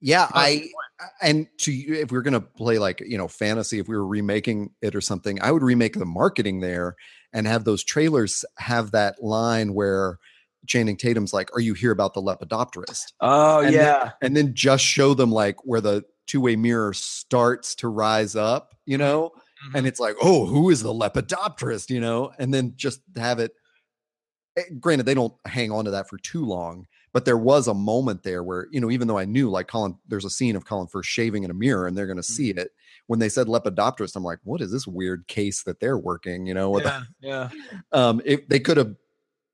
yeah, 0.00 0.28
I 0.32 0.68
and 1.20 1.46
to 1.58 1.72
if 1.72 2.10
we 2.10 2.18
are 2.18 2.22
gonna 2.22 2.40
play 2.40 2.78
like 2.78 3.02
you 3.06 3.18
know 3.18 3.28
fantasy, 3.28 3.78
if 3.78 3.88
we 3.88 3.96
were 3.96 4.06
remaking 4.06 4.70
it 4.82 4.94
or 4.94 5.00
something, 5.00 5.40
I 5.42 5.52
would 5.52 5.62
remake 5.62 5.94
the 5.94 6.06
marketing 6.06 6.60
there 6.60 6.96
and 7.32 7.46
have 7.46 7.64
those 7.64 7.84
trailers 7.84 8.44
have 8.58 8.92
that 8.92 9.22
line 9.22 9.74
where 9.74 10.18
Channing 10.66 10.96
Tatum's 10.96 11.32
like, 11.32 11.54
"Are 11.54 11.60
you 11.60 11.74
here 11.74 11.92
about 11.92 12.14
the 12.14 12.22
lepidopterist?" 12.22 13.12
Oh 13.20 13.60
and 13.60 13.74
yeah, 13.74 13.98
then, 13.98 14.12
and 14.22 14.36
then 14.36 14.54
just 14.54 14.84
show 14.84 15.14
them 15.14 15.32
like 15.32 15.64
where 15.64 15.80
the 15.80 16.04
two 16.26 16.40
way 16.40 16.56
mirror 16.56 16.92
starts 16.92 17.74
to 17.76 17.88
rise 17.88 18.36
up, 18.36 18.74
you 18.86 18.98
mm-hmm. 18.98 19.06
know, 19.06 19.32
and 19.74 19.86
it's 19.86 19.98
like, 19.98 20.14
oh, 20.22 20.46
who 20.46 20.70
is 20.70 20.82
the 20.82 20.92
lepidopterist? 20.92 21.90
You 21.90 22.00
know, 22.00 22.32
and 22.38 22.54
then 22.54 22.74
just 22.76 23.00
have 23.16 23.40
it. 23.40 23.52
eh, 24.56 24.62
Granted, 24.78 25.06
they 25.06 25.14
don't 25.14 25.34
hang 25.44 25.72
on 25.72 25.86
to 25.86 25.90
that 25.92 26.08
for 26.08 26.18
too 26.18 26.44
long, 26.44 26.86
but 27.12 27.24
there 27.24 27.38
was 27.38 27.68
a 27.68 27.74
moment 27.74 28.22
there 28.22 28.42
where 28.42 28.68
you 28.70 28.80
know, 28.80 28.90
even 28.90 29.08
though 29.08 29.18
I 29.18 29.24
knew 29.24 29.50
like 29.50 29.68
Colin, 29.68 29.96
there's 30.06 30.24
a 30.24 30.30
scene 30.30 30.56
of 30.56 30.64
Colin 30.64 30.86
Firth 30.86 31.06
shaving 31.06 31.44
in 31.44 31.50
a 31.50 31.54
mirror, 31.54 31.86
and 31.86 31.96
they're 31.96 32.06
going 32.06 32.16
to 32.16 32.22
see 32.22 32.50
it. 32.50 32.70
When 33.06 33.18
they 33.18 33.28
said 33.28 33.46
lepidopterist, 33.46 34.16
I'm 34.16 34.24
like, 34.24 34.38
what 34.44 34.60
is 34.60 34.70
this 34.70 34.86
weird 34.86 35.26
case 35.28 35.62
that 35.62 35.80
they're 35.80 35.98
working? 35.98 36.46
You 36.46 36.54
know, 36.54 36.70
with 36.70 36.84
yeah, 36.84 37.02
yeah. 37.20 37.48
um, 37.92 38.20
if 38.24 38.46
they 38.48 38.60
could 38.60 38.76
have, 38.76 38.94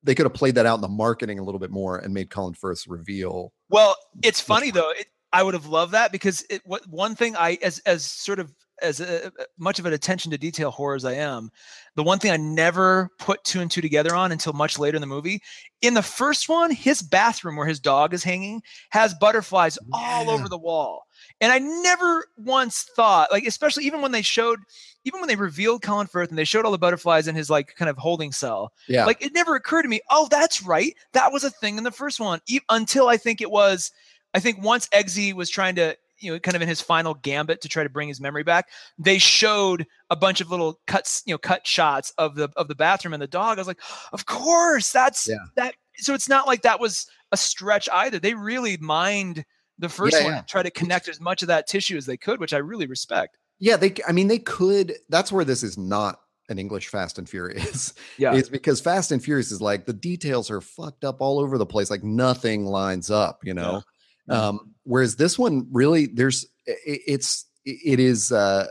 they 0.03 0.15
could 0.15 0.27
have 0.27 0.35
played 0.35 0.57
that 0.57 0.67
out 0.67 0.77
in 0.77 0.81
the 0.81 0.89
marketing 0.89 1.39
a 1.39 1.45
little 1.45 1.61
bit 1.61 1.71
more 1.71 1.99
and 1.99 2.13
made 2.13 2.31
Colin 2.31 2.55
Firth 2.55 2.87
reveal. 2.87 3.53
Well, 3.69 3.97
it's 4.23 4.41
funny 4.41 4.71
though. 4.71 4.91
It, 4.91 5.07
I 5.35 5.43
would 5.43 5.55
have 5.55 5.67
loved 5.67 5.93
that 5.93 6.13
because 6.13 6.45
it. 6.49 6.63
What 6.65 6.89
one 6.89 7.15
thing 7.17 7.37
I 7.37 7.59
as 7.63 7.81
as 7.81 8.05
sort 8.05 8.39
of 8.39 8.55
as 8.83 9.01
a, 9.01 9.33
much 9.59 9.79
of 9.79 9.87
an 9.87 9.93
attention 9.93 10.31
to 10.31 10.39
detail 10.39 10.71
horror 10.71 10.95
as 10.95 11.05
I 11.05 11.15
am, 11.15 11.51
the 11.97 12.03
one 12.03 12.19
thing 12.19 12.31
I 12.31 12.37
never 12.37 13.11
put 13.19 13.45
two 13.45 13.61
and 13.61 13.71
two 13.71 13.81
together 13.81 14.15
on 14.15 14.33
until 14.33 14.53
much 14.53 14.79
later 14.79 14.97
in 14.97 15.01
the 15.01 15.07
movie. 15.07 15.41
In 15.83 15.95
the 15.95 16.03
first 16.03 16.49
one, 16.49 16.71
his 16.71 17.03
bathroom 17.03 17.57
where 17.57 17.67
his 17.67 17.81
dog 17.81 18.15
is 18.15 18.25
hanging 18.25 18.63
has 18.91 19.15
butterflies 19.15 19.79
all 19.93 20.31
over 20.31 20.49
the 20.49 20.59
wall. 20.59 21.07
And 21.41 21.53
I 21.53 21.59
never 21.59 22.27
once 22.37 22.83
thought, 22.97 23.31
like, 23.31 23.47
especially 23.47 23.85
even 23.85 24.01
when 24.01 24.13
they 24.13 24.23
showed, 24.23 24.61
even 25.05 25.21
when 25.21 25.29
they 25.29 25.37
revealed 25.37 25.83
Colin 25.83 26.07
Firth 26.07 26.31
and 26.31 26.39
they 26.39 26.45
showed 26.45 26.65
all 26.65 26.73
the 26.73 26.79
butterflies 26.79 27.29
in 27.29 27.35
his 27.35 27.51
like 27.51 27.75
kind 27.77 27.89
of 27.89 27.99
holding 27.99 28.33
cell, 28.33 28.73
Yeah, 28.89 29.05
like 29.05 29.25
it 29.25 29.35
never 29.35 29.55
occurred 29.55 29.83
to 29.83 29.89
me, 29.89 30.01
oh, 30.11 30.29
that's 30.31 30.63
right. 30.63 30.95
That 31.13 31.33
was 31.33 31.45
a 31.45 31.51
thing 31.51 31.79
in 31.79 31.85
the 31.85 31.91
first 31.91 32.21
one. 32.21 32.41
E- 32.49 32.61
until 32.71 33.09
I 33.09 33.17
think 33.17 33.41
it 33.41 33.51
was, 33.51 33.93
I 34.35 34.41
think 34.41 34.63
once 34.63 34.89
Eggsy 34.89 35.33
was 35.33 35.49
trying 35.49 35.77
to, 35.77 35.97
you 36.19 36.33
know, 36.33 36.39
kind 36.41 36.57
of 36.57 36.63
in 36.63 36.69
his 36.69 36.81
final 36.81 37.15
gambit 37.15 37.61
to 37.63 37.69
try 37.69 37.83
to 37.85 37.89
bring 37.89 38.09
his 38.09 38.21
memory 38.21 38.43
back, 38.43 38.69
they 38.99 39.19
showed 39.19 39.87
a 40.11 40.17
bunch 40.17 40.41
of 40.41 40.51
little 40.51 40.81
cuts, 40.87 41.23
you 41.25 41.33
know, 41.35 41.39
cut 41.39 41.67
shots 41.67 42.13
of 42.19 42.35
the 42.35 42.49
of 42.57 42.69
the 42.69 42.75
bathroom 42.75 43.15
and 43.15 43.23
the 43.23 43.27
dog. 43.29 43.59
I 43.59 43.61
was 43.61 43.69
like, 43.69 43.81
of 44.13 44.27
course, 44.27 44.91
that's 44.93 45.29
Yeah. 45.29 45.37
that. 45.57 45.75
So 45.97 46.13
it's 46.15 46.29
not 46.29 46.47
like 46.47 46.63
that 46.63 46.81
was 46.81 47.07
a 47.33 47.37
stretch 47.37 47.89
either. 47.93 48.19
They 48.19 48.35
really 48.35 48.77
mined 48.79 49.45
the 49.79 49.89
first 49.89 50.17
Yeah, 50.17 50.25
one 50.25 50.33
yeah. 50.35 50.43
try 50.43 50.63
to 50.63 50.71
connect 50.71 51.09
as 51.09 51.21
much 51.21 51.43
of 51.43 51.49
that 51.49 51.67
tissue 51.67 51.97
as 51.97 52.07
they 52.07 52.17
could, 52.17 52.41
which 52.41 52.53
I 52.53 52.59
really 52.59 52.87
respect. 52.87 53.39
yeah. 53.61 53.77
They, 53.77 53.95
I 54.07 54.13
mean, 54.13 54.29
they 54.29 54.39
could. 54.39 54.95
That's 55.09 55.31
where 55.33 55.45
this 55.45 55.63
is 55.63 55.77
not 55.79 56.21
an 56.49 56.59
English 56.59 56.89
Fast 56.89 57.19
and 57.19 57.29
Furious. 57.29 57.95
Yeah. 58.19 58.35
It's 58.35 58.49
because 58.49 58.81
Fast 58.81 59.11
and 59.13 59.23
Furious 59.23 59.51
is 59.51 59.61
like 59.61 59.87
the 59.87 59.93
details 59.93 60.51
are 60.51 60.61
fucked 60.61 61.05
up 61.05 61.21
all 61.21 61.39
over 61.41 61.59
the 61.59 61.67
place. 61.67 61.91
Like 61.91 62.05
nothing 62.05 62.67
lines 62.67 63.11
up. 63.11 63.41
You 63.45 63.55
know. 63.55 63.83
Yeah. 64.29 64.35
Um, 64.49 64.75
whereas 64.85 65.17
this 65.17 65.39
one 65.39 65.67
really, 65.73 66.07
there's, 66.07 66.47
i- 66.69 66.73
i- 66.73 67.01
it's, 67.07 67.47
it 67.65 67.99
is. 68.01 68.31
uh 68.33 68.67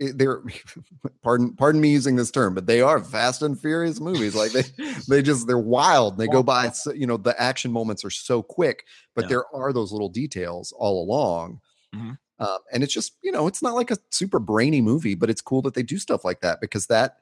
it- 0.00 0.18
they're 0.18 0.42
pardon 1.22 1.54
pardon 1.54 1.80
me 1.80 1.90
using 1.90 2.16
this 2.16 2.30
term 2.32 2.54
but 2.54 2.66
they 2.66 2.80
are 2.80 2.98
fast 3.04 3.42
and 3.42 3.60
furious 3.60 4.00
movies 4.00 4.34
like 4.34 4.50
they 4.50 4.64
they 5.08 5.22
just 5.22 5.46
they're 5.46 5.58
wild 5.58 6.18
they 6.18 6.26
go 6.26 6.42
by 6.42 6.70
so, 6.70 6.92
you 6.92 7.06
know 7.06 7.16
the 7.16 7.40
action 7.40 7.70
moments 7.70 8.04
are 8.04 8.10
so 8.10 8.42
quick 8.42 8.84
but 9.14 9.24
Yeah. 9.24 9.28
there 9.28 9.54
are 9.54 9.72
those 9.72 9.92
little 9.92 10.08
details 10.08 10.72
all 10.76 11.04
along 11.04 11.60
Mhm. 11.94 12.18
um, 12.40 12.58
and 12.72 12.82
it's 12.82 12.92
just 12.92 13.12
you 13.22 13.30
know 13.30 13.46
it's 13.46 13.62
not 13.62 13.74
like 13.74 13.92
a 13.92 13.98
super 14.10 14.40
brainy 14.40 14.80
movie 14.80 15.14
but 15.14 15.30
it's 15.30 15.40
cool 15.42 15.62
that 15.62 15.74
they 15.74 15.84
do 15.84 15.98
stuff 15.98 16.24
like 16.24 16.40
that 16.40 16.60
because 16.60 16.86
that 16.88 17.18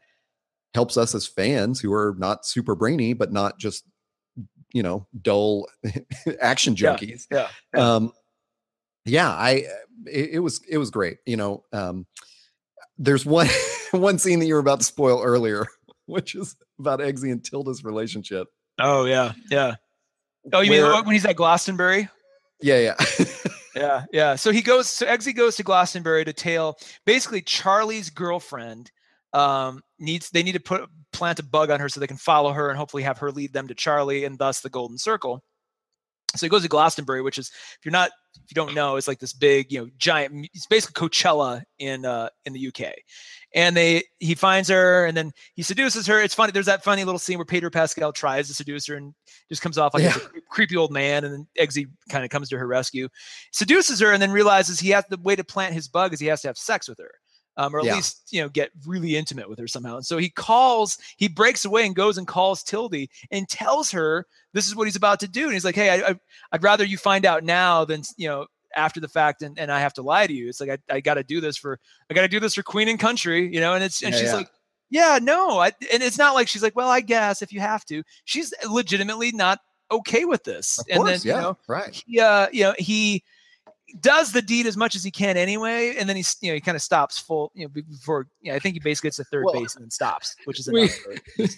helps 0.72 0.96
us 0.96 1.14
as 1.14 1.26
fans 1.26 1.80
who 1.80 1.92
are 1.92 2.14
not 2.18 2.46
super 2.46 2.74
brainy 2.74 3.12
but 3.12 3.30
not 3.32 3.58
just 3.58 3.84
you 4.72 4.82
know 4.82 5.06
dull 5.20 5.66
action 6.40 6.74
junkies 6.74 7.26
Yeah. 7.30 7.48
Yeah. 7.74 7.94
um 7.94 8.12
yeah 9.04 9.28
i 9.30 9.64
it, 10.06 10.30
it 10.32 10.38
was 10.40 10.60
it 10.68 10.78
was 10.78 10.90
great 10.90 11.18
you 11.26 11.36
know 11.36 11.64
um 11.72 12.06
there's 12.98 13.24
one 13.26 13.48
one 13.92 14.18
scene 14.18 14.38
that 14.40 14.46
you 14.46 14.54
were 14.54 14.60
about 14.60 14.80
to 14.80 14.86
spoil 14.86 15.22
earlier 15.22 15.66
which 16.06 16.34
is 16.34 16.56
about 16.78 17.00
eggsy 17.00 17.30
and 17.32 17.44
tilda's 17.44 17.84
relationship 17.84 18.48
Oh 18.82 19.04
yeah. 19.04 19.32
Yeah. 19.50 19.74
Oh, 20.54 20.60
you 20.62 20.70
mean 20.70 20.82
when 20.82 21.12
he's 21.12 21.26
at 21.26 21.36
Glastonbury? 21.36 22.08
yeah 22.62 22.78
yeah 22.78 23.26
Yeah, 23.74 24.04
yeah. 24.12 24.34
So 24.36 24.52
he 24.52 24.62
goes. 24.62 24.88
So 24.88 25.06
Eggsy 25.06 25.36
goes 25.36 25.56
to 25.56 25.62
Glastonbury 25.62 26.24
to 26.24 26.32
tail. 26.32 26.76
Basically, 27.04 27.42
Charlie's 27.42 28.10
girlfriend 28.10 28.90
um, 29.32 29.82
needs. 30.00 30.30
They 30.30 30.42
need 30.42 30.52
to 30.52 30.60
put 30.60 30.88
plant 31.12 31.38
a 31.38 31.42
bug 31.42 31.70
on 31.70 31.80
her 31.80 31.88
so 31.88 32.00
they 32.00 32.06
can 32.06 32.16
follow 32.16 32.52
her 32.52 32.68
and 32.68 32.78
hopefully 32.78 33.02
have 33.02 33.18
her 33.18 33.30
lead 33.30 33.52
them 33.52 33.68
to 33.68 33.74
Charlie 33.74 34.24
and 34.24 34.38
thus 34.38 34.60
the 34.60 34.70
Golden 34.70 34.98
Circle. 34.98 35.42
So 36.36 36.46
he 36.46 36.50
goes 36.50 36.62
to 36.62 36.68
Glastonbury, 36.68 37.22
which 37.22 37.38
is 37.38 37.48
if 37.48 37.84
you're 37.84 37.92
not 37.92 38.10
if 38.36 38.50
you 38.50 38.54
don't 38.54 38.74
know, 38.74 38.96
it's 38.96 39.08
like 39.08 39.18
this 39.18 39.32
big, 39.32 39.72
you 39.72 39.80
know, 39.80 39.90
giant. 39.98 40.48
It's 40.54 40.66
basically 40.66 41.08
Coachella 41.08 41.62
in 41.78 42.04
uh, 42.04 42.28
in 42.44 42.52
the 42.52 42.68
UK. 42.68 42.94
And 43.52 43.76
they 43.76 44.04
he 44.20 44.36
finds 44.36 44.68
her 44.68 45.06
and 45.06 45.16
then 45.16 45.32
he 45.54 45.62
seduces 45.62 46.06
her. 46.06 46.20
It's 46.20 46.34
funny. 46.34 46.52
There's 46.52 46.66
that 46.66 46.84
funny 46.84 47.02
little 47.02 47.18
scene 47.18 47.38
where 47.38 47.44
Pedro 47.44 47.70
Pascal 47.70 48.12
tries 48.12 48.46
to 48.46 48.54
seduce 48.54 48.86
her 48.86 48.94
and 48.94 49.12
just 49.48 49.62
comes 49.62 49.76
off 49.76 49.92
like 49.92 50.04
he's 50.04 50.16
a 50.16 50.30
creepy 50.48 50.76
old 50.76 50.92
man. 50.92 51.24
And 51.24 51.34
then 51.34 51.46
Eggsy 51.58 51.86
kind 52.08 52.24
of 52.24 52.30
comes 52.30 52.48
to 52.50 52.58
her 52.58 52.66
rescue 52.66 53.08
seduces 53.52 53.98
her 53.98 54.12
and 54.12 54.22
then 54.22 54.30
realizes 54.30 54.78
he 54.78 54.90
has 54.90 55.04
the 55.10 55.18
way 55.18 55.34
to 55.34 55.42
plant 55.42 55.74
his 55.74 55.88
bug 55.88 56.12
is 56.12 56.20
he 56.20 56.26
has 56.26 56.42
to 56.42 56.48
have 56.48 56.58
sex 56.58 56.88
with 56.88 56.98
her 56.98 57.10
um, 57.56 57.74
or 57.74 57.80
at 57.80 57.86
Yeah. 57.86 57.96
least 57.96 58.22
you 58.30 58.40
know 58.42 58.48
get 58.48 58.70
really 58.86 59.16
intimate 59.16 59.48
with 59.48 59.58
her 59.58 59.68
somehow. 59.68 59.96
And 59.96 60.06
so 60.06 60.18
he 60.18 60.30
calls 60.30 60.96
he 61.16 61.28
breaks 61.28 61.64
away 61.64 61.84
and 61.86 61.94
goes 61.94 62.18
and 62.18 62.26
calls 62.26 62.62
tildy 62.62 63.10
and 63.30 63.48
tells 63.48 63.90
her 63.90 64.26
this 64.52 64.66
is 64.66 64.74
what 64.76 64.86
he's 64.86 64.96
about 64.96 65.20
to 65.20 65.28
do. 65.28 65.44
And 65.44 65.52
he's 65.52 65.64
like 65.64 65.74
hey 65.74 65.90
I, 65.90 66.10
I, 66.10 66.14
i'd 66.52 66.62
rather 66.62 66.84
you 66.84 66.96
find 66.98 67.24
out 67.26 67.44
now 67.44 67.84
than 67.84 68.02
you 68.16 68.28
know 68.28 68.46
after 68.76 69.00
the 69.00 69.08
fact 69.08 69.42
and, 69.42 69.58
and 69.58 69.72
i 69.72 69.80
have 69.80 69.92
to 69.94 70.02
lie 70.02 70.26
to 70.26 70.32
you. 70.32 70.48
It's 70.48 70.60
like 70.60 70.70
i, 70.70 70.78
I 70.96 71.00
got 71.00 71.14
to 71.14 71.24
do 71.24 71.40
this 71.40 71.56
for 71.56 71.78
i 72.10 72.14
got 72.14 72.22
to 72.22 72.28
do 72.28 72.40
this 72.40 72.54
for 72.54 72.62
queen 72.62 72.88
and 72.88 72.98
country 73.00 73.52
you 73.52 73.60
know? 73.60 73.74
And 73.74 73.82
it's 73.84 74.02
and 74.02 74.12
Yeah, 74.14 74.20
she's 74.20 74.28
yeah. 74.30 74.36
like 74.36 74.48
yeah 74.90 75.18
no 75.22 75.58
I, 75.58 75.72
and 75.92 76.02
it's 76.02 76.18
not 76.18 76.34
like 76.34 76.48
she's 76.48 76.62
like 76.62 76.76
well 76.76 76.88
i 76.88 77.00
guess 77.00 77.42
if 77.42 77.52
you 77.52 77.60
have 77.60 77.84
to. 77.86 78.02
She's 78.24 78.52
legitimately 78.68 79.32
not 79.32 79.58
okay 79.92 80.24
with 80.24 80.44
this. 80.44 80.78
Of 80.78 80.86
and 80.90 81.02
course 81.02 81.22
then 81.24 81.30
yeah 81.30 81.36
you 81.36 81.42
know 81.42 81.58
right. 81.68 82.02
he 82.06 82.20
uh 82.20 82.46
you 82.52 82.62
know 82.64 82.74
he 82.78 83.24
does 84.00 84.32
the 84.32 84.42
deed 84.42 84.66
as 84.66 84.76
much 84.76 84.94
as 84.94 85.02
he 85.02 85.10
can 85.10 85.36
anyway 85.36 85.94
and 85.98 86.08
then 86.08 86.16
he's 86.16 86.36
you 86.40 86.50
know 86.50 86.54
he 86.54 86.60
kind 86.60 86.76
of 86.76 86.82
stops 86.82 87.18
full 87.18 87.50
you 87.54 87.64
know 87.66 87.82
before 87.90 88.26
you 88.40 88.50
know, 88.50 88.56
i 88.56 88.58
think 88.58 88.74
he 88.74 88.80
basically 88.80 89.08
gets 89.08 89.16
to 89.16 89.24
third 89.24 89.44
Well, 89.44 89.54
base 89.54 89.74
and 89.74 89.84
then 89.84 89.90
stops 89.90 90.36
which 90.44 90.60
is 90.60 90.68
we- 90.70 90.88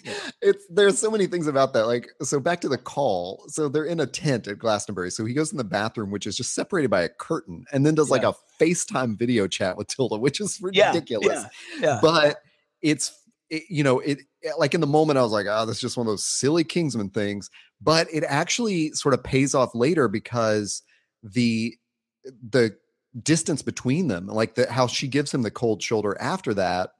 it's 0.41 0.65
there's 0.69 0.97
so 0.97 1.11
many 1.11 1.27
things 1.27 1.47
about 1.47 1.73
that 1.73 1.85
like 1.87 2.07
so 2.21 2.39
back 2.39 2.61
to 2.61 2.69
the 2.69 2.77
call 2.77 3.43
so 3.47 3.69
they're 3.69 3.85
in 3.85 3.99
a 3.99 4.05
tent 4.07 4.47
at 4.47 4.57
glastonbury 4.59 5.11
so 5.11 5.25
he 5.25 5.33
goes 5.33 5.51
in 5.51 5.57
the 5.57 5.63
bathroom 5.63 6.11
which 6.11 6.25
is 6.27 6.35
just 6.37 6.53
separated 6.53 6.89
by 6.89 7.01
a 7.01 7.09
curtain 7.09 7.65
and 7.71 7.85
then 7.85 7.95
does 7.95 8.09
like 8.09 8.23
a 8.23 8.33
facetime 8.59 9.17
video 9.17 9.47
chat 9.47 9.77
with 9.77 9.87
tilda 9.87 10.17
which 10.17 10.39
is 10.41 10.59
Yeah, 10.71 10.87
ridiculous. 10.93 11.43
yeah, 11.79 11.79
yeah. 11.79 11.99
but 12.01 12.37
it's 12.81 13.11
it, 13.49 13.63
you 13.69 13.83
know 13.83 13.99
it 13.99 14.19
like 14.57 14.73
in 14.73 14.81
the 14.81 14.87
moment 14.87 15.19
i 15.19 15.21
was 15.21 15.31
like 15.31 15.45
oh 15.49 15.65
that's 15.65 15.79
just 15.79 15.97
one 15.97 16.07
of 16.07 16.11
those 16.11 16.23
silly 16.25 16.63
kingsman 16.63 17.09
things 17.09 17.49
but 17.81 18.07
it 18.13 18.23
actually 18.27 18.91
sort 18.91 19.13
of 19.13 19.23
pays 19.23 19.53
off 19.53 19.75
later 19.75 20.07
because 20.07 20.81
the 21.21 21.75
the 22.49 22.75
distance 23.21 23.61
between 23.61 24.07
them 24.07 24.27
like 24.27 24.55
the 24.55 24.71
how 24.71 24.87
she 24.87 25.07
gives 25.07 25.33
him 25.33 25.43
the 25.43 25.51
cold 25.51 25.81
shoulder 25.81 26.17
after 26.19 26.53
that 26.53 26.91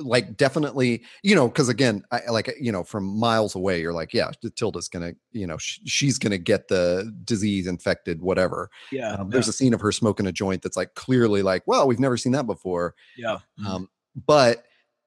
like 0.00 0.36
definitely 0.36 1.04
you 1.22 1.34
know 1.34 1.48
because 1.48 1.68
again 1.68 2.02
I, 2.10 2.20
like 2.30 2.54
you 2.60 2.72
know 2.72 2.84
from 2.84 3.04
miles 3.04 3.54
away 3.54 3.80
you're 3.80 3.92
like 3.92 4.12
yeah 4.12 4.30
tilda's 4.56 4.88
gonna 4.88 5.12
you 5.32 5.46
know 5.46 5.58
sh- 5.58 5.80
she's 5.84 6.18
gonna 6.18 6.38
get 6.38 6.68
the 6.68 7.12
disease 7.24 7.66
infected 7.66 8.22
whatever. 8.22 8.70
Yeah 8.90 9.14
um, 9.14 9.30
there's 9.30 9.48
a 9.48 9.52
scene 9.52 9.74
of 9.74 9.80
her 9.80 9.92
smoking 9.92 10.26
a 10.26 10.32
joint 10.32 10.62
that's 10.62 10.76
like 10.76 10.94
clearly 10.94 11.42
like 11.42 11.62
well 11.66 11.86
we've 11.86 12.00
never 12.00 12.16
seen 12.16 12.32
that 12.32 12.46
before. 12.46 12.94
Yeah 13.16 13.38
yeah. 13.58 13.72
um, 13.72 13.88
but 14.26 14.64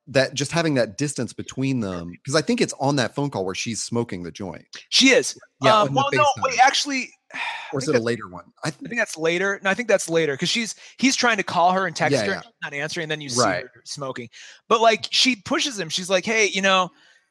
that 0.09 0.33
just 0.33 0.51
having 0.51 0.75
that 0.75 0.97
distance 0.97 1.33
between 1.33 1.81
them 1.81 2.11
because 2.11 2.35
i 2.35 2.41
think 2.41 2.61
it's 2.61 2.73
on 2.79 2.95
that 2.95 3.13
phone 3.13 3.29
call 3.29 3.43
where 3.43 3.55
she's 3.55 3.83
smoking 3.83 4.23
the 4.23 4.31
joint. 4.31 4.65
She 4.89 5.09
is. 5.09 5.37
Yeah, 5.61 5.81
um, 5.81 5.93
well 5.93 6.09
no 6.13 6.25
wait 6.43 6.59
actually 6.59 7.09
or 7.73 7.79
is 7.79 7.87
it 7.87 7.95
a 7.95 7.99
later 7.99 8.27
one 8.27 8.45
i 8.63 8.67
I 8.67 8.71
think 8.71 8.97
that's 8.97 9.17
later. 9.17 9.59
No, 9.63 9.69
I 9.69 9.73
think 9.73 9.87
that's 9.87 10.09
later 10.09 10.33
because 10.33 10.49
she's 10.49 10.75
he's 10.97 11.15
trying 11.15 11.37
to 11.37 11.43
call 11.43 11.71
her 11.71 11.85
and 11.87 11.95
text 11.95 12.13
Yeah, 12.13 12.21
her, 12.21 12.27
yeah. 12.27 12.33
and 12.35 12.43
she's 12.43 12.53
not 12.63 12.73
answering. 12.73 13.03
And 13.03 13.11
then 13.11 13.21
you 13.21 13.29
see 13.29 13.43
her 13.43 13.71
smoking, 13.85 14.29
but 14.69 14.81
like 14.81 15.07
she 15.11 15.35
pushes 15.35 15.79
him. 15.79 15.89
She's 15.89 16.09
like, 16.09 16.25
"Hey, 16.25 16.49
you 16.53 16.61
know," 16.61 16.89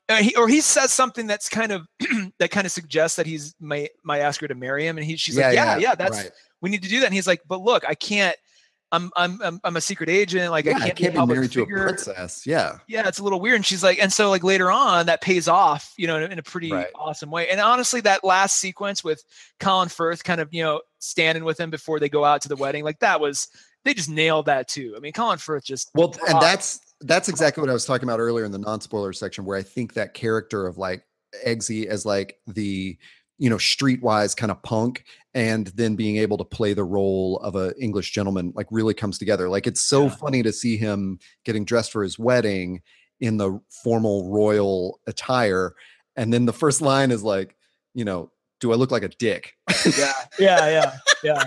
uh, 0.08 0.16
he, 0.16 0.34
or 0.36 0.48
he 0.48 0.60
says 0.60 0.92
something 0.92 1.26
that's 1.26 1.48
kind 1.48 1.72
of 1.72 1.86
that 2.38 2.50
kind 2.50 2.66
of 2.66 2.72
suggests 2.72 3.16
that 3.16 3.26
he's 3.26 3.54
may 3.60 3.88
might 4.04 4.20
ask 4.20 4.40
her 4.40 4.48
to 4.48 4.54
marry 4.54 4.86
him, 4.86 4.96
and 4.98 5.06
he 5.06 5.16
she's 5.16 5.36
like, 5.36 5.54
"Yeah, 5.54 5.78
yeah, 5.78 5.94
that's 5.94 6.18
right. 6.18 6.30
we 6.60 6.70
need 6.70 6.82
to 6.82 6.88
do 6.88 7.00
that." 7.00 7.06
And 7.06 7.14
he's 7.14 7.26
like, 7.26 7.42
"But 7.48 7.60
look, 7.60 7.84
I 7.88 7.94
can't. 7.94 8.36
I'm 8.92 9.10
I'm 9.16 9.40
I'm, 9.42 9.60
I'm 9.64 9.76
a 9.76 9.80
secret 9.80 10.08
agent. 10.08 10.50
Like 10.50 10.64
Yeah, 10.64 10.76
I 10.76 10.80
can't, 10.80 10.96
can't 10.96 11.14
be, 11.14 11.20
be 11.20 11.26
married 11.26 11.50
to 11.52 11.62
a 11.62 11.66
princess 11.66 12.46
yeah 12.46 12.78
Yeah, 12.86 13.08
it's 13.08 13.18
a 13.18 13.22
little 13.24 13.40
weird." 13.40 13.56
And 13.56 13.66
she's 13.66 13.82
like, 13.82 13.98
and 14.00 14.12
so 14.12 14.30
like 14.30 14.44
later 14.44 14.70
on, 14.70 15.06
that 15.06 15.20
pays 15.20 15.48
off, 15.48 15.92
you 15.96 16.06
know, 16.06 16.16
in, 16.16 16.22
a- 16.22 16.26
in 16.26 16.38
a 16.38 16.42
pretty 16.42 16.72
Right. 16.72 16.86
awesome 16.94 17.30
way. 17.30 17.48
And 17.48 17.60
honestly, 17.60 18.00
that 18.02 18.22
last 18.24 18.58
sequence 18.58 19.02
with 19.02 19.22
Colin 19.60 19.88
Firth 19.88 20.22
kind 20.24 20.40
of 20.40 20.48
you 20.52 20.62
know 20.62 20.80
standing 20.98 21.44
with 21.44 21.58
him 21.58 21.70
before 21.70 21.98
they 22.00 22.08
go 22.08 22.24
out 22.24 22.42
to 22.42 22.48
the 22.48 22.56
wedding, 22.56 22.84
like 22.84 23.00
that 23.00 23.20
was 23.20 23.48
they 23.84 23.94
just 23.94 24.08
nailed 24.08 24.46
that 24.46 24.68
too. 24.68 24.94
I 24.96 25.00
mean, 25.00 25.12
Colin 25.12 25.38
Firth 25.38 25.64
just 25.64 25.90
well 25.94 26.14
and 26.28 26.40
that's 26.40 26.80
that's 27.02 27.28
exactly 27.28 27.60
what 27.60 27.68
i 27.68 27.74
was 27.74 27.84
talking 27.84 28.08
about 28.08 28.20
earlier 28.20 28.46
in 28.46 28.52
the 28.52 28.58
non-spoiler 28.58 29.12
section 29.12 29.44
where 29.44 29.58
i 29.58 29.62
think 29.62 29.92
that 29.92 30.14
character 30.14 30.66
of 30.66 30.78
like 30.78 31.04
eggsy 31.46 31.84
as 31.84 32.06
like 32.06 32.38
the 32.46 32.96
you 33.38 33.50
know, 33.50 33.56
streetwise 33.56 34.36
kind 34.36 34.50
of 34.50 34.62
punk, 34.62 35.04
and 35.34 35.66
then 35.68 35.94
being 35.96 36.16
able 36.16 36.38
to 36.38 36.44
play 36.44 36.72
the 36.72 36.84
role 36.84 37.38
of 37.40 37.54
a 37.56 37.74
English 37.78 38.10
gentleman 38.12 38.52
like 38.56 38.66
really 38.70 38.94
comes 38.94 39.18
together. 39.18 39.48
Like 39.48 39.66
it's 39.66 39.80
so 39.82 40.04
Yeah. 40.04 40.08
funny 40.16 40.42
to 40.42 40.52
see 40.52 40.76
him 40.76 41.18
getting 41.44 41.64
dressed 41.64 41.92
for 41.92 42.02
his 42.02 42.18
wedding 42.18 42.80
in 43.20 43.36
the 43.36 43.60
formal 43.82 44.30
royal 44.30 45.00
attire, 45.06 45.74
and 46.16 46.32
then 46.32 46.46
the 46.46 46.52
first 46.52 46.80
line 46.80 47.10
is 47.10 47.22
like, 47.22 47.56
you 47.94 48.04
know, 48.04 48.30
do 48.60 48.72
I 48.72 48.76
look 48.76 48.90
like 48.90 49.02
a 49.02 49.08
dick? 49.08 49.54
yeah, 49.98 50.12
yeah, 50.38 50.68
yeah, 50.70 50.92
yeah. 51.22 51.44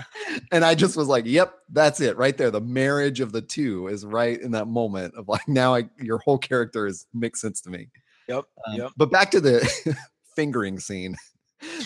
and 0.52 0.64
I 0.64 0.76
just 0.76 0.96
was 0.96 1.08
like, 1.08 1.24
"Yep, 1.26 1.52
that's 1.72 2.00
it, 2.00 2.16
right 2.16 2.36
there. 2.38 2.52
The 2.52 2.60
marriage 2.60 3.18
of 3.18 3.32
the 3.32 3.42
two 3.42 3.88
is 3.88 4.06
right 4.06 4.40
in 4.40 4.52
that 4.52 4.66
moment 4.66 5.14
of 5.16 5.26
like, 5.28 5.48
now 5.48 5.74
I, 5.74 5.88
your 6.00 6.18
whole 6.18 6.38
character 6.38 6.86
is 6.86 7.06
makes 7.12 7.40
sense 7.40 7.60
to 7.62 7.70
me." 7.70 7.88
Yep, 8.28 8.44
Um, 8.68 8.76
yep. 8.76 8.90
But 8.96 9.10
back 9.10 9.32
to 9.32 9.40
the 9.40 9.96
fingering 10.36 10.78
scene. 10.78 11.16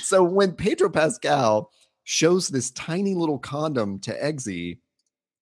So 0.03 0.23
when 0.23 0.53
Pedro 0.53 0.91
Pascal 0.91 1.71
shows 2.05 2.49
this 2.49 2.71
tiny 2.71 3.15
little 3.15 3.39
condom 3.39 3.99
to 4.01 4.13
Eggsy 4.13 4.79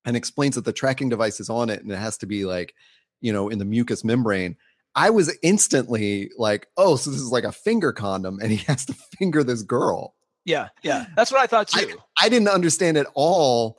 and 0.05 0.17
explains 0.17 0.55
that 0.55 0.65
the 0.65 0.73
tracking 0.73 1.09
device 1.09 1.41
is 1.41 1.51
on 1.51 1.71
it 1.71 1.83
and 1.83 1.91
it 1.91 1.97
has 1.97 2.17
to 2.19 2.27
be 2.27 2.45
like, 2.45 2.75
you 3.21 3.33
know, 3.33 3.49
in 3.49 3.59
the 3.59 3.65
mucous 3.65 4.05
membrane, 4.05 4.57
I 4.95 5.11
was 5.11 5.37
instantly 5.43 6.31
like, 6.37 6.67
"Oh, 6.77 6.97
so 6.97 7.11
this 7.11 7.21
is 7.21 7.31
like 7.31 7.45
a 7.45 7.53
finger 7.53 7.93
condom, 7.93 8.39
and 8.43 8.51
he 8.51 8.57
has 8.69 8.85
to 8.87 8.95
finger 9.19 9.43
this 9.43 9.63
girl." 9.63 10.15
Yeah, 10.45 10.69
yeah. 10.83 11.07
That's 11.17 11.31
what 11.31 11.41
I 11.41 11.47
thought 11.47 11.69
too. 11.69 11.97
I 12.21 12.29
didn't 12.29 12.49
understand 12.49 12.97
at 12.97 13.07
all. 13.15 13.79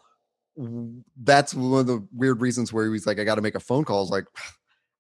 That's 0.56 1.54
one 1.54 1.82
of 1.82 1.88
the 1.88 2.08
weird 2.14 2.42
reasons 2.42 2.72
where 2.72 2.86
he 2.86 2.90
was 2.90 3.06
like, 3.06 3.20
I 3.20 3.24
got 3.24 3.36
to 3.36 3.42
make 3.42 3.56
a 3.56 3.60
phone 3.60 3.84
call. 3.84 3.98
I 3.98 4.02
was 4.02 4.10
like, 4.12 4.26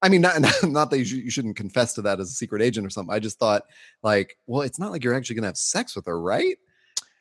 I 0.03 0.09
mean, 0.09 0.21
not, 0.27 0.39
not, 0.63 0.91
that 0.91 0.99
you, 0.99 1.05
should, 1.05 1.19
you 1.19 1.29
shouldn't 1.31 1.55
confess 1.55 1.93
to 1.95 2.01
that 2.03 2.19
as 2.19 2.29
a 2.29 2.33
secret 2.33 2.61
agent 2.61 2.85
or 2.85 2.89
something. 2.91 3.13
I 3.15 3.19
just 3.19 3.39
thought, 3.39 3.63
like, 4.03 4.37
well, 4.45 4.61
it's 4.61 4.77
not 4.77 4.91
like 4.91 5.03
you're 5.03 5.15
actually 5.15 5.35
going 5.37 5.43
to 5.43 5.47
have 5.49 5.57
sex 5.57 5.95
with 5.95 6.05
her, 6.05 6.19
right? 6.21 6.57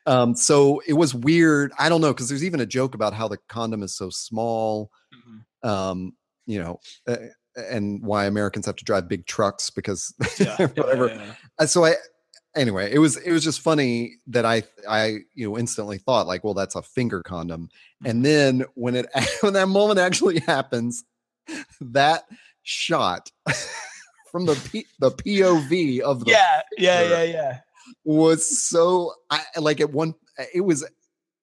Um, 0.04 0.34
so 0.34 0.82
it 0.86 0.94
was 0.94 1.14
weird. 1.14 1.72
I 1.78 1.88
don't 1.88 2.00
know, 2.00 2.12
because 2.12 2.28
there's 2.28 2.44
even 2.44 2.60
a 2.60 2.66
joke 2.66 2.94
about 2.94 3.14
how 3.14 3.28
the 3.28 3.38
condom 3.48 3.82
is 3.82 3.94
so 3.94 4.10
small, 4.10 4.90
Mhm. 5.14 5.68
um, 5.68 6.12
you 6.46 6.58
know, 6.60 6.80
uh, 7.06 7.16
and 7.56 8.02
why 8.02 8.24
Americans 8.26 8.66
have 8.66 8.76
to 8.76 8.84
drive 8.84 9.08
big 9.08 9.26
trucks 9.26 9.70
because 9.70 10.12
Yeah, 10.40 10.56
yeah, 10.58 10.66
whatever. 10.68 11.06
yeah, 11.08 11.14
yeah. 11.14 11.32
Uh, 11.58 11.66
so 11.66 11.84
I 11.84 11.94
anyway, 12.56 12.90
it 12.92 12.98
was 12.98 13.16
it 13.18 13.30
was 13.30 13.44
just 13.44 13.60
funny 13.60 14.16
that 14.26 14.44
I 14.44 14.64
I 14.88 15.18
you 15.34 15.48
know 15.48 15.56
instantly 15.58 15.98
thought 15.98 16.26
like, 16.26 16.42
well, 16.42 16.54
that's 16.54 16.74
a 16.74 16.82
finger 16.82 17.22
condom, 17.22 17.68
Mm-hmm. 18.02 18.10
and 18.10 18.24
then 18.24 18.64
when 18.74 18.96
it 18.96 19.06
when 19.42 19.52
that 19.52 19.68
moment 19.68 20.00
actually 20.00 20.40
happens, 20.40 21.04
that 21.80 22.24
shot 22.62 23.30
from 24.30 24.46
the 24.46 24.54
P, 24.70 24.84
the 25.00 25.10
POV 25.10 26.00
of 26.00 26.24
the 26.24 26.30
Yeah, 26.30 26.60
yeah, 26.78 27.02
yeah, 27.08 27.22
yeah. 27.22 27.58
was 28.04 28.66
so 28.68 29.12
I 29.30 29.42
like 29.58 29.80
at 29.80 29.92
one 29.92 30.14
it 30.54 30.60
was 30.62 30.84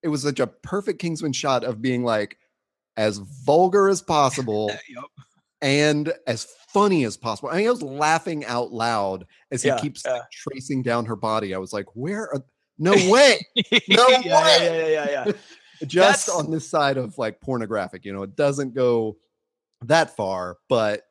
it 0.02 0.08
was 0.08 0.24
such 0.24 0.40
a 0.40 0.48
perfect 0.48 1.00
Kingsman 1.00 1.34
shot 1.34 1.64
of 1.64 1.82
being 1.82 2.04
like 2.04 2.38
as 2.98 3.18
vulgar 3.46 3.90
as 3.90 4.02
possible 4.02 4.70
Yep. 4.90 5.04
and 5.62 6.14
as 6.28 6.48
funny 6.74 7.04
as 7.06 7.18
possible. 7.18 7.50
I 7.50 7.58
mean, 7.58 7.68
I 7.68 7.72
was 7.72 7.82
laughing 7.82 8.46
out 8.46 8.72
loud 8.72 9.26
as 9.52 9.62
he 9.64 9.70
Yeah, 9.70 9.80
keeps 9.80 10.04
yeah. 10.06 10.14
like, 10.14 10.32
tracing 10.32 10.84
down 10.84 11.06
her 11.06 11.16
body. 11.16 11.54
I 11.54 11.58
was 11.58 11.74
like, 11.74 11.86
"Where? 11.96 12.24
Are, 12.34 12.44
no 12.78 12.92
way!" 13.12 13.40
No 13.90 14.08
yeah, 14.08 14.20
way! 14.20 14.24
yeah, 14.26 14.58
yeah, 14.62 14.88
yeah, 14.88 15.10
yeah. 15.26 15.32
Just 15.86 16.28
That's- 16.28 16.30
on 16.30 16.52
this 16.52 16.70
side 16.70 16.98
of 16.98 17.18
like 17.18 17.40
pornographic, 17.42 18.06
you 18.06 18.14
know, 18.14 18.24
it 18.24 18.36
doesn't 18.36 18.74
go 18.74 19.18
that 19.86 20.16
far, 20.16 20.58
but 20.68 21.04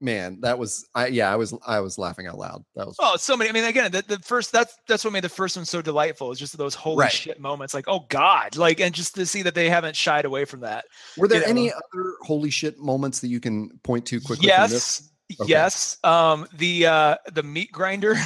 man, 0.00 0.38
that 0.42 0.58
was 0.58 0.86
I. 0.94 1.06
Yeah, 1.08 1.32
I 1.32 1.36
was 1.36 1.54
I 1.66 1.80
was 1.80 1.98
laughing 1.98 2.26
out 2.26 2.38
loud. 2.38 2.64
That 2.74 2.86
was 2.86 2.96
Oh, 2.98 3.16
so 3.16 3.36
many. 3.36 3.50
I 3.50 3.52
mean, 3.52 3.64
again, 3.64 3.90
the, 3.92 4.02
the 4.06 4.18
first 4.20 4.52
that's 4.52 4.74
that's 4.88 5.04
what 5.04 5.12
made 5.12 5.24
the 5.24 5.28
first 5.28 5.56
one 5.56 5.64
so 5.64 5.80
delightful. 5.82 6.30
Is 6.32 6.38
just 6.38 6.56
those 6.58 6.74
holy 6.74 7.02
Right. 7.02 7.12
shit 7.12 7.40
moments, 7.40 7.74
like 7.74 7.86
oh 7.88 8.06
god, 8.08 8.56
like 8.56 8.80
and 8.80 8.94
just 8.94 9.14
to 9.16 9.26
see 9.26 9.42
that 9.42 9.54
they 9.54 9.68
haven't 9.70 9.96
shied 9.96 10.24
away 10.24 10.44
from 10.44 10.60
that. 10.60 10.84
Were 11.16 11.28
there 11.28 11.40
you 11.40 11.44
know. 11.54 11.60
any 11.60 11.72
other 11.72 12.14
holy 12.22 12.50
shit 12.50 12.78
moments 12.78 13.20
that 13.20 13.28
you 13.28 13.40
can 13.40 13.70
point 13.82 14.06
to 14.06 14.20
quickly? 14.20 14.48
Yes, 14.48 15.10
Okay. 15.40 15.50
yes. 15.50 15.96
Um, 16.04 16.46
the 16.54 16.86
uh 16.86 17.16
the 17.32 17.42
meat 17.42 17.72
grinder. 17.72 18.14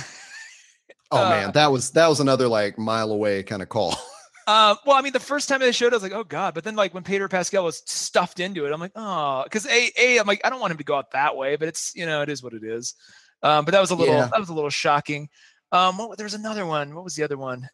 Oh 1.13 1.25
Uh, 1.25 1.29
man, 1.31 1.53
that 1.55 1.73
was 1.73 1.91
that 1.93 2.07
was 2.07 2.21
another 2.21 2.47
like 2.47 2.79
mile 2.79 3.11
away 3.11 3.43
kind 3.43 3.63
of 3.63 3.69
call. 3.69 3.97
Uh, 4.51 4.75
well, 4.85 4.97
I 4.97 5.01
mean, 5.01 5.13
the 5.13 5.21
first 5.21 5.49
time 5.49 5.61
they 5.61 5.71
showed, 5.71 5.89
it, 5.89 5.93
I 5.93 5.97
was 5.97 6.03
like, 6.03 6.11
"Oh 6.11 6.25
God!" 6.25 6.55
But 6.55 6.65
then, 6.65 6.75
like 6.75 6.93
when 6.93 7.05
Peter 7.05 7.29
Pascal 7.29 7.63
was 7.63 7.85
stuffed 7.87 8.41
into 8.41 8.67
it, 8.67 8.73
I'm 8.73 8.81
like, 8.81 8.91
"Oh," 8.97 9.45
because 9.45 9.65
a 9.67 9.93
a 9.97 10.19
I'm 10.19 10.27
like, 10.27 10.41
I 10.45 10.51
don't 10.51 10.59
want 10.59 10.73
him 10.73 10.79
to 10.79 10.83
go 10.85 10.97
out 10.97 11.13
that 11.13 11.37
way, 11.37 11.55
but 11.55 11.69
it's 11.69 11.95
you 11.95 12.05
know, 12.05 12.23
it 12.23 12.29
is 12.29 12.43
what 12.43 12.53
it 12.53 12.65
is. 12.65 12.97
Um, 13.45 13.65
but 13.65 13.71
that 13.71 13.81
was 13.81 13.93
a 13.93 13.95
little 13.95 14.17
Yeah. 14.17 14.29
that 14.33 14.41
was 14.41 14.49
a 14.49 14.53
little 14.53 14.69
shocking. 14.69 15.29
Um, 15.71 15.99
what, 15.99 16.19
there 16.19 16.25
was 16.25 16.35
another 16.35 16.67
one. 16.67 16.97
What 16.97 17.05
was 17.05 17.15
the 17.15 17.23
other 17.23 17.39
one? 17.39 17.69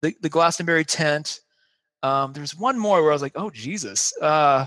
The 0.00 0.14
the 0.22 0.30
Glastonbury 0.30 0.86
tent. 0.86 1.40
Um, 2.02 2.32
there 2.32 2.40
was 2.40 2.56
one 2.56 2.78
more 2.78 3.02
where 3.02 3.10
I 3.10 3.14
was 3.14 3.20
like, 3.20 3.36
"Oh 3.36 3.50
Jesus!" 3.50 4.14
Uh, 4.22 4.64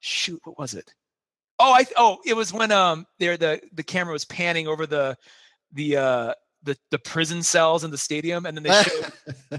shoot, 0.00 0.40
what 0.42 0.58
was 0.58 0.74
it? 0.74 0.92
Oh, 1.60 1.72
I 1.72 1.86
oh, 1.96 2.18
it 2.26 2.34
was 2.34 2.52
when 2.52 2.72
um 2.72 3.06
there 3.20 3.36
the 3.36 3.60
the 3.74 3.84
camera 3.84 4.12
was 4.12 4.24
panning 4.24 4.66
over 4.66 4.86
the 4.86 5.16
the 5.72 5.98
uh 5.98 6.34
the 6.64 6.76
the 6.90 6.98
prison 6.98 7.42
cells 7.42 7.84
in 7.84 7.90
the 7.90 7.98
stadium, 7.98 8.44
and 8.44 8.56
then 8.56 8.64
they 8.64 8.82
showed 8.82 9.12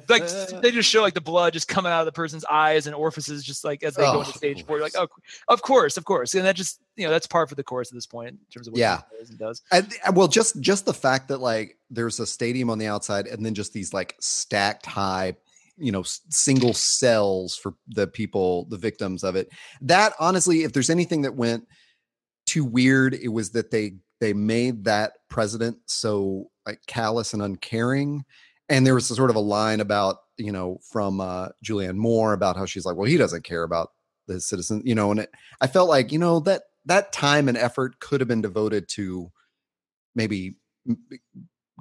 like 0.10 0.28
they 0.62 0.72
just 0.72 0.90
show 0.90 1.02
like 1.02 1.14
the 1.14 1.22
blood 1.22 1.54
just 1.54 1.68
coming 1.68 1.92
out 1.92 2.02
of 2.02 2.06
the 2.06 2.12
person's 2.12 2.44
eyes 2.46 2.88
and 2.88 2.96
orifices 2.96 3.44
just 3.44 3.64
like 3.64 3.84
as 3.84 3.96
they 3.96 4.04
go 4.04 4.20
into 4.20 4.32
Oh, 4.34 4.38
stage 4.38 4.66
four. 4.66 4.78
You're 4.78 4.86
like, 4.86 4.96
oh, 4.98 5.08
of 5.48 5.62
course, 5.62 5.96
of 5.98 6.06
course, 6.06 6.36
and 6.36 6.46
that 6.46 6.56
just 6.56 6.82
you 6.96 7.06
know 7.06 7.12
that's 7.12 7.26
par 7.28 7.48
for 7.48 7.56
the 7.56 7.64
course 7.64 7.90
at 7.90 7.96
this 7.96 8.06
point 8.06 8.32
in 8.32 8.38
terms 8.54 8.68
of 8.68 8.74
what 8.74 8.80
Yeah. 8.80 9.02
he 9.22 9.30
and 9.30 9.38
does. 9.40 9.62
And, 9.72 9.94
well, 10.14 10.28
just 10.28 10.60
just 10.60 10.86
the 10.86 10.94
fact 10.94 11.30
that 11.30 11.40
like 11.40 11.78
there's 11.90 12.20
a 12.20 12.28
stadium 12.28 12.70
on 12.70 12.78
the 12.78 12.88
outside, 12.88 13.28
and 13.28 13.46
then 13.46 13.54
just 13.54 13.72
these 13.74 13.94
like 13.94 14.16
stacked 14.20 14.86
high, 14.86 15.36
you 15.78 15.92
know, 15.94 16.04
single 16.04 16.74
cells 16.74 17.56
for 17.56 17.76
the 17.88 18.08
people, 18.08 18.66
the 18.66 18.78
victims 18.78 19.24
of 19.24 19.36
it. 19.38 19.50
That 19.82 20.14
honestly, 20.20 20.64
if 20.64 20.74
there's 20.74 20.90
anything 20.90 21.22
that 21.22 21.36
went 21.36 21.66
too 22.46 22.66
weird, 22.66 23.14
it 23.14 23.30
was 23.30 23.52
that 23.52 23.72
they 23.72 23.94
they 24.20 24.34
made 24.34 24.84
that 24.84 25.14
president 25.30 25.78
so 25.86 26.50
like 26.70 26.86
callous 26.88 27.34
and 27.34 27.42
uncaring. 27.42 28.24
And 28.70 28.86
there 28.86 28.96
was 28.96 29.08
sort 29.08 29.30
of 29.30 29.36
a 29.36 29.42
line 29.42 29.80
about 29.80 30.18
you 30.38 30.52
know 30.52 30.80
from 30.92 31.20
uh, 31.20 31.50
Julianne 31.66 31.98
Moore 31.98 32.34
about 32.34 32.56
how 32.56 32.66
she's 32.66 32.86
like, 32.86 32.96
well, 32.96 33.10
he 33.10 33.18
doesn't 33.18 33.44
care 33.44 33.64
about 33.64 33.90
the 34.28 34.40
citizen, 34.40 34.82
you 34.86 34.96
know, 34.96 35.12
and 35.12 35.22
it, 35.22 35.32
I 35.60 35.68
felt 35.68 35.90
like 35.90 36.12
you 36.12 36.20
know 36.20 36.40
that 36.42 36.64
that 36.86 37.12
time 37.12 37.50
and 37.50 37.58
effort 37.58 38.00
could 38.00 38.22
have 38.22 38.28
been 38.28 38.42
devoted 38.42 38.88
to 38.90 39.32
maybe 40.16 40.56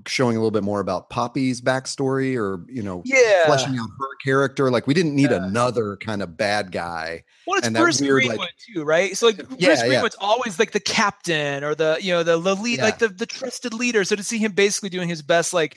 showing 0.06 0.36
a 0.36 0.38
little 0.40 0.50
bit 0.50 0.62
more 0.62 0.80
about 0.80 1.10
Poppy's 1.10 1.60
backstory 1.60 2.36
or 2.36 2.64
you 2.68 2.82
know 2.82 3.02
Yeah. 3.04 3.46
fleshing 3.46 3.76
out 3.78 3.88
her 3.98 4.08
character 4.24 4.70
like 4.70 4.86
we 4.86 4.94
didn't 4.94 5.14
need 5.14 5.30
Yeah. 5.30 5.44
another 5.44 5.96
kind 5.96 6.22
of 6.22 6.36
bad 6.36 6.70
guy 6.72 7.24
Well, 7.46 7.58
it's 7.58 7.66
and 7.66 7.74
that 7.76 7.80
Bruce 7.80 8.00
weird, 8.00 8.22
like- 8.24 8.28
Greenwood 8.28 8.48
too, 8.74 8.84
right? 8.84 9.16
So 9.16 9.26
like 9.26 9.38
Yeah, 9.58 9.68
Bruce. 9.74 9.82
Greenwood's 9.82 10.16
always 10.20 10.58
like 10.58 10.72
the 10.72 10.80
captain 10.80 11.64
or 11.64 11.74
the 11.74 11.98
you 12.00 12.12
know 12.12 12.22
the, 12.22 12.38
the 12.38 12.54
lead, 12.56 12.80
like 12.80 12.98
the 12.98 13.08
the 13.08 13.26
trusted 13.26 13.74
leader. 13.74 14.04
So 14.04 14.14
to 14.16 14.22
see 14.22 14.38
him 14.38 14.52
basically 14.52 14.88
doing 14.90 15.08
his 15.08 15.22
best 15.22 15.52
like 15.52 15.76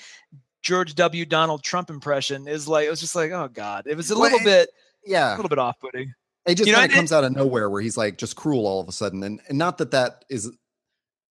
George 0.62 0.94
W. 0.96 1.26
Donald 1.26 1.64
Trump 1.64 1.90
impression 1.90 2.48
is 2.48 2.68
like 2.68 2.86
it 2.86 2.90
was 2.92 3.00
just 3.00 3.16
like 3.16 3.32
oh 3.32 3.48
god, 3.52 3.88
it 3.88 3.98
was 3.98 4.12
a 4.12 4.16
little 4.16 4.40
bit 4.44 4.70
yeah 5.06 5.34
a 5.34 5.38
little 5.38 5.50
bit 5.50 5.58
off 5.58 5.80
putting. 5.80 6.14
it 6.46 6.56
just 6.56 6.68
you 6.68 6.74
know, 6.74 6.80
kind 6.80 6.92
of 6.92 6.96
comes 6.96 7.12
out 7.12 7.24
of 7.24 7.32
nowhere 7.36 7.70
where 7.70 7.82
he's 7.82 7.98
like 7.98 8.18
just 8.20 8.36
cruel 8.36 8.68
all 8.68 8.80
of 8.80 8.88
a 8.88 8.92
sudden 8.92 9.24
and, 9.24 9.40
and 9.48 9.58
not 9.58 9.80
that 9.80 9.90
that 9.92 10.24
is 10.30 10.52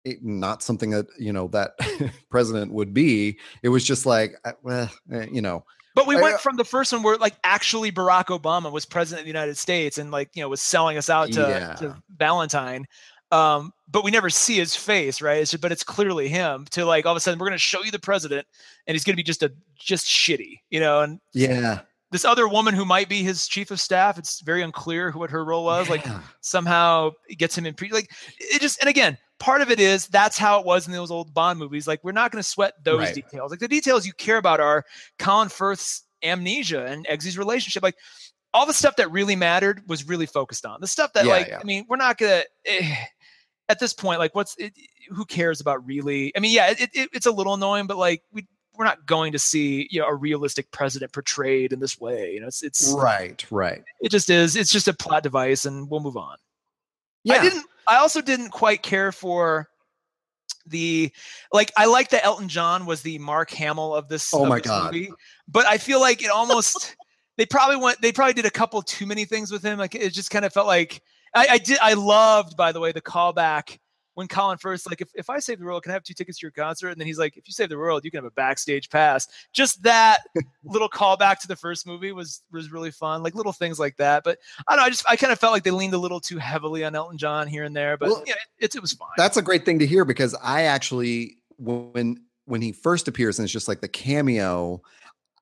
it, 0.04 0.22
not 0.22 0.62
something 0.62 0.90
that 0.90 1.06
you 1.18 1.32
know 1.32 1.48
that 1.48 1.72
president 2.30 2.72
would 2.72 2.92
be 2.94 3.38
it 3.62 3.68
was 3.70 3.84
just 3.84 4.06
like 4.06 4.34
uh, 4.44 4.52
well 4.62 4.90
eh, 5.12 5.26
you 5.32 5.40
know 5.42 5.64
But 5.94 6.06
we 6.06 6.16
I- 6.16 6.20
went 6.22 6.40
from 6.40 6.56
the 6.56 6.64
first 6.64 6.92
one 6.92 7.02
where 7.02 7.16
like 7.16 7.34
actually 7.44 7.90
Barack 7.92 8.26
Obama 8.26 8.70
was 8.70 8.84
president 8.84 9.20
of 9.20 9.24
the 9.24 9.30
United 9.30 9.56
States 9.56 9.98
and 9.98 10.10
like 10.10 10.30
you 10.34 10.42
know 10.42 10.48
was 10.48 10.62
selling 10.62 10.96
us 10.98 11.08
out 11.10 11.32
to, 11.32 11.40
Yeah. 11.40 11.74
to 11.74 12.02
Valentine. 12.16 12.86
Um, 13.32 13.72
but 13.88 14.04
we 14.04 14.10
never 14.12 14.30
see 14.30 14.56
his 14.56 14.76
face, 14.76 15.20
right? 15.20 15.38
It's, 15.38 15.54
but 15.56 15.72
it's 15.72 15.82
clearly 15.82 16.28
him. 16.28 16.66
To 16.72 16.84
like 16.84 17.04
all 17.06 17.12
of 17.12 17.16
a 17.16 17.20
sudden 17.20 17.38
we're 17.40 17.46
going 17.46 17.54
to 17.58 17.58
show 17.58 17.82
you 17.82 17.90
the 17.90 17.98
president, 17.98 18.46
and 18.86 18.94
he's 18.94 19.02
going 19.02 19.14
to 19.14 19.16
be 19.16 19.22
just 19.24 19.42
a 19.42 19.52
just 19.76 20.06
shitty, 20.06 20.60
you 20.70 20.78
know. 20.80 21.00
And 21.00 21.20
yeah 21.32 21.80
this 22.12 22.24
other 22.24 22.46
woman 22.46 22.74
who 22.74 22.84
might 22.84 23.08
be 23.08 23.24
his 23.24 23.48
chief 23.48 23.72
of 23.72 23.80
staff, 23.80 24.18
it's 24.18 24.40
very 24.42 24.62
unclear 24.62 25.10
who 25.10 25.18
what 25.18 25.30
her 25.30 25.44
role 25.44 25.64
was. 25.64 25.88
Like 25.90 26.06
somehow 26.42 27.10
it 27.28 27.38
gets 27.38 27.58
him 27.58 27.66
in 27.66 27.74
pre 27.74 27.90
like 27.90 28.08
it 28.38 28.60
just 28.60 28.78
and 28.80 28.88
again 28.88 29.18
part 29.44 29.60
of 29.60 29.70
it 29.70 29.78
is 29.78 30.08
that's 30.08 30.38
how 30.38 30.58
it 30.58 30.64
was 30.64 30.86
in 30.86 30.92
those 30.94 31.10
old 31.10 31.34
bond 31.34 31.58
movies. 31.58 31.86
Like 31.86 32.02
we're 32.02 32.12
not 32.12 32.32
going 32.32 32.42
to 32.42 32.48
sweat 32.48 32.72
those 32.82 33.00
Right. 33.00 33.14
details. 33.14 33.50
Like 33.50 33.60
the 33.60 33.68
details 33.68 34.06
you 34.06 34.14
care 34.14 34.38
about 34.38 34.58
are 34.58 34.84
colin 35.18 35.50
firth's 35.50 36.02
amnesia 36.22 36.86
and 36.86 37.06
eggsy's 37.06 37.36
relationship. 37.36 37.82
Like 37.82 37.96
all 38.54 38.64
the 38.64 38.72
stuff 38.72 38.96
that 38.96 39.10
really 39.10 39.36
mattered 39.36 39.82
was 39.86 40.08
really 40.08 40.24
focused 40.24 40.64
on. 40.64 40.80
The 40.80 40.86
stuff 40.86 41.12
that 41.12 41.26
Yeah, 41.26 41.32
like 41.32 41.48
yeah. 41.48 41.58
i 41.60 41.64
mean 41.64 41.84
we're 41.90 41.98
not 41.98 42.16
gonna 42.16 42.44
eh, 42.64 42.94
at 43.68 43.80
this 43.80 43.92
point 43.92 44.18
like 44.18 44.34
what's 44.34 44.56
it, 44.56 44.72
who 45.10 45.26
cares 45.26 45.60
about 45.60 45.84
really 45.86 46.32
i 46.34 46.40
mean 46.40 46.52
yeah 46.52 46.70
it, 46.70 46.80
it, 46.94 47.10
it's 47.12 47.26
a 47.26 47.30
little 47.30 47.52
annoying 47.52 47.86
but 47.86 47.98
like 47.98 48.22
we 48.32 48.46
we're 48.76 48.86
not 48.86 49.04
going 49.04 49.32
to 49.32 49.38
see 49.38 49.86
you 49.90 50.00
know 50.00 50.06
a 50.06 50.14
realistic 50.14 50.70
president 50.70 51.12
portrayed 51.12 51.72
in 51.72 51.80
this 51.80 52.00
way. 52.00 52.32
You 52.32 52.40
know 52.40 52.46
it's 52.46 52.62
it's 52.62 52.94
right 52.96 53.44
right. 53.50 53.82
it 54.00 54.08
just 54.08 54.30
is 54.30 54.56
it's 54.56 54.72
just 54.72 54.88
a 54.88 54.94
plot 54.94 55.22
device 55.22 55.66
and 55.66 55.90
we'll 55.90 56.00
move 56.00 56.16
on. 56.16 56.36
Yeah. 57.24 57.34
I 57.34 57.42
didn't. 57.42 57.66
I 57.88 57.96
also 57.96 58.20
didn't 58.20 58.50
quite 58.50 58.82
care 58.82 59.12
for 59.12 59.68
the 60.66 61.12
like 61.52 61.72
I 61.76 61.86
like 61.86 62.10
that 62.10 62.24
Elton 62.24 62.48
John 62.48 62.86
was 62.86 63.02
the 63.02 63.18
Mark 63.18 63.50
Hamill 63.50 63.94
of 63.94 64.08
this. 64.08 64.32
Oh 64.32 64.42
of 64.42 64.48
my 64.48 64.58
this 64.58 64.66
God. 64.66 64.92
Movie, 64.92 65.10
but 65.48 65.66
I 65.66 65.78
feel 65.78 66.00
like 66.00 66.22
it 66.22 66.30
almost 66.30 66.96
they 67.36 67.46
probably 67.46 67.76
went 67.76 68.00
they 68.00 68.12
probably 68.12 68.34
did 68.34 68.46
a 68.46 68.50
couple 68.50 68.80
too 68.82 69.06
many 69.06 69.24
things 69.24 69.50
with 69.50 69.62
him. 69.62 69.78
Like 69.78 69.94
it 69.94 70.12
just 70.12 70.30
kind 70.30 70.44
of 70.44 70.52
felt 70.52 70.66
like 70.66 71.02
I, 71.34 71.46
I 71.52 71.58
did 71.58 71.78
I 71.82 71.94
loved 71.94 72.56
by 72.56 72.72
the 72.72 72.80
way 72.80 72.92
the 72.92 73.02
callback 73.02 73.78
when 74.14 74.28
Colin 74.28 74.58
Firth 74.58 74.86
like 74.86 75.00
if, 75.00 75.10
if 75.14 75.28
I 75.28 75.38
save 75.38 75.58
the 75.58 75.64
world, 75.64 75.82
can 75.82 75.90
I 75.90 75.94
have 75.94 76.02
two 76.02 76.14
tickets 76.14 76.38
to 76.38 76.46
your 76.46 76.52
concert? 76.52 76.88
And 76.90 77.00
then 77.00 77.06
he's 77.06 77.18
like, 77.18 77.36
if 77.36 77.46
you 77.46 77.52
save 77.52 77.68
the 77.68 77.78
world, 77.78 78.04
you 78.04 78.10
can 78.10 78.18
have 78.18 78.24
a 78.24 78.30
backstage 78.30 78.88
pass. 78.88 79.26
Just 79.52 79.82
that 79.82 80.18
little 80.64 80.88
callback 80.88 81.40
to 81.40 81.48
the 81.48 81.56
first 81.56 81.86
movie 81.86 82.12
was 82.12 82.42
was 82.50 82.72
really 82.72 82.90
fun. 82.90 83.22
Like 83.22 83.34
little 83.34 83.52
things 83.52 83.78
like 83.78 83.96
that. 83.96 84.24
But 84.24 84.38
I 84.68 84.72
don't 84.74 84.82
know, 84.82 84.86
I 84.86 84.90
just 84.90 85.04
I 85.08 85.16
kind 85.16 85.32
of 85.32 85.38
felt 85.38 85.52
like 85.52 85.64
they 85.64 85.70
leaned 85.70 85.94
a 85.94 85.98
little 85.98 86.20
too 86.20 86.38
heavily 86.38 86.84
on 86.84 86.94
Elton 86.94 87.18
John 87.18 87.46
here 87.46 87.64
and 87.64 87.76
there. 87.76 87.96
But 87.96 88.08
Well, 88.10 88.22
yeah, 88.26 88.34
it, 88.58 88.66
it, 88.66 88.76
it 88.76 88.80
was 88.80 88.92
fine. 88.92 89.08
That's 89.16 89.36
a 89.36 89.42
great 89.42 89.64
thing 89.64 89.80
to 89.80 89.86
hear 89.86 90.04
because 90.04 90.34
I 90.42 90.62
actually 90.62 91.38
when 91.58 92.20
when 92.46 92.62
he 92.62 92.72
first 92.72 93.08
appears 93.08 93.38
and 93.38 93.44
it's 93.44 93.52
just 93.52 93.68
like 93.68 93.80
the 93.80 93.88
cameo. 93.88 94.82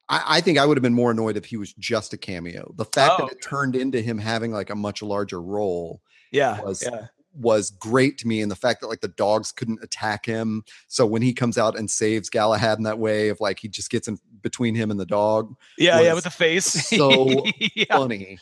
I, 0.09 0.23
I 0.27 0.41
think 0.41 0.59
I 0.59 0.66
would 0.66 0.77
have 0.77 0.83
been 0.83 0.95
more 0.95 1.11
annoyed 1.12 1.37
if 1.37 1.45
he 1.45 1.57
was 1.57 1.73
just 1.75 2.12
a 2.12 2.18
cameo. 2.18 2.73
The 2.77 2.85
fact 2.85 3.14
Oh, 3.18 3.27
that 3.27 3.33
it 3.33 3.43
turned 3.43 3.77
into 3.77 4.01
him 4.01 4.18
having 4.18 4.51
like 4.51 4.70
a 4.70 4.75
much 4.75 5.03
larger 5.03 5.41
role 5.41 6.01
yeah, 6.33 6.61
was- 6.61 6.83
yeah. 6.83 7.07
Was 7.35 7.70
great 7.70 8.18
to 8.18 8.28
me 8.28 8.41
and 8.43 8.51
the 8.51 8.57
fact 8.57 8.80
that 8.80 8.89
like 8.89 9.01
the 9.01 9.09
dogs 9.09 9.53
couldn't 9.53 9.83
attack 9.83 10.26
him 10.26 10.62
so 10.87 11.07
when 11.07 11.22
he 11.22 11.33
comes 11.33 11.57
out 11.57 11.78
and 11.78 11.91
saves 11.91 12.28
galahad 12.28 12.76
in 12.78 12.85
that 12.85 12.99
way 12.99 13.28
of 13.28 13.41
like 13.41 13.59
he 13.59 13.68
just 13.68 13.91
gets 13.91 14.07
in 14.09 14.18
between 14.43 14.74
him 14.74 14.91
and 14.91 15.01
the 15.01 15.07
dog 15.07 15.55
Yeah, 15.78 16.01
yeah, 16.01 16.14
with 16.14 16.24
the 16.24 16.30
face. 16.30 16.66
so 16.89 17.45
yeah. 17.74 17.85
funny 17.89 18.39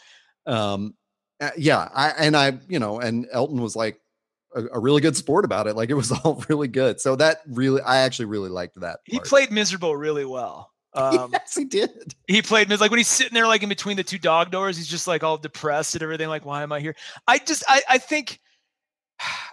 um 0.47 0.95
uh, 1.41 1.51
yeah 1.57 1.89
i 1.95 2.09
and 2.19 2.37
i 2.37 2.59
you 2.69 2.79
know 2.79 2.99
and 3.01 3.27
elton 3.33 3.61
was 3.61 3.77
like 3.77 4.01
a, 4.55 4.65
a 4.73 4.79
really 4.81 5.01
good 5.01 5.17
sport 5.17 5.45
about 5.45 5.67
it 5.67 5.77
like 5.77 5.91
it 5.91 5.95
was 5.95 6.11
all 6.25 6.43
really 6.49 6.69
good 6.69 7.01
so 7.01 7.15
that 7.17 7.43
really 7.47 7.81
i 7.83 7.99
actually 7.99 8.25
really 8.27 8.49
liked 8.51 8.79
that 8.81 9.01
He 9.05 9.19
part. 9.19 9.29
played 9.29 9.51
miserable 9.51 9.97
really 9.97 10.25
well. 10.25 10.69
Um, 10.93 11.31
yes 11.33 11.55
he 11.55 11.65
did 11.67 12.17
he 12.27 12.43
played 12.43 12.69
like 12.69 12.91
when 12.91 12.99
he's 12.99 13.07
sitting 13.07 13.33
there 13.33 13.47
like 13.47 13.63
in 13.63 13.69
between 13.69 13.97
the 13.97 14.03
two 14.03 14.19
dog 14.19 14.51
doors, 14.51 14.77
he's 14.77 14.89
just 14.89 15.07
like 15.07 15.23
all 15.23 15.39
depressed 15.39 15.95
and 15.95 16.03
everything. 16.03 16.29
Like, 16.29 16.45
why 16.45 16.65
am 16.65 16.73
I 16.73 16.81
here? 16.81 16.97
I 17.29 17.39
just 17.39 17.63
I 17.69 17.81
I 17.89 17.99
think 17.99 18.41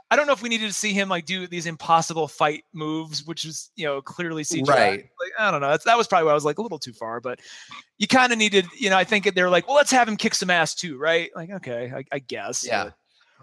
I 0.09 0.15
don't 0.15 0.25
know 0.27 0.33
if 0.33 0.41
we 0.41 0.49
needed 0.49 0.67
to 0.67 0.73
see 0.73 0.93
him 0.93 1.09
like 1.09 1.25
do 1.25 1.47
these 1.47 1.65
impossible 1.65 2.27
fight 2.27 2.63
moves, 2.73 3.25
which 3.25 3.43
is 3.45 3.71
you 3.75 3.85
know 3.85 4.01
clearly 4.01 4.43
CGI. 4.43 4.67
Right. 4.67 4.99
Like 4.99 5.31
I 5.39 5.51
don't 5.51 5.61
know. 5.61 5.69
That's, 5.69 5.83
that 5.85 5.97
was 5.97 6.07
probably 6.07 6.25
why 6.25 6.31
I 6.31 6.35
was 6.35 6.45
like 6.45 6.57
a 6.59 6.61
little 6.61 6.79
too 6.79 6.93
far, 6.93 7.19
but 7.19 7.39
you 7.97 8.07
kind 8.07 8.31
of 8.31 8.37
needed. 8.39 8.65
You 8.77 8.89
know, 8.89 8.97
I 8.97 9.03
think 9.03 9.33
they're 9.35 9.49
like, 9.49 9.67
well, 9.67 9.75
let's 9.75 9.91
have 9.91 10.07
him 10.07 10.15
kick 10.17 10.33
some 10.35 10.49
ass 10.49 10.73
too, 10.75 10.97
right? 10.97 11.29
Like, 11.35 11.49
okay, 11.51 11.91
I, 11.95 12.03
I 12.11 12.19
guess. 12.19 12.65
Yeah. 12.65 12.85
but- 12.85 12.93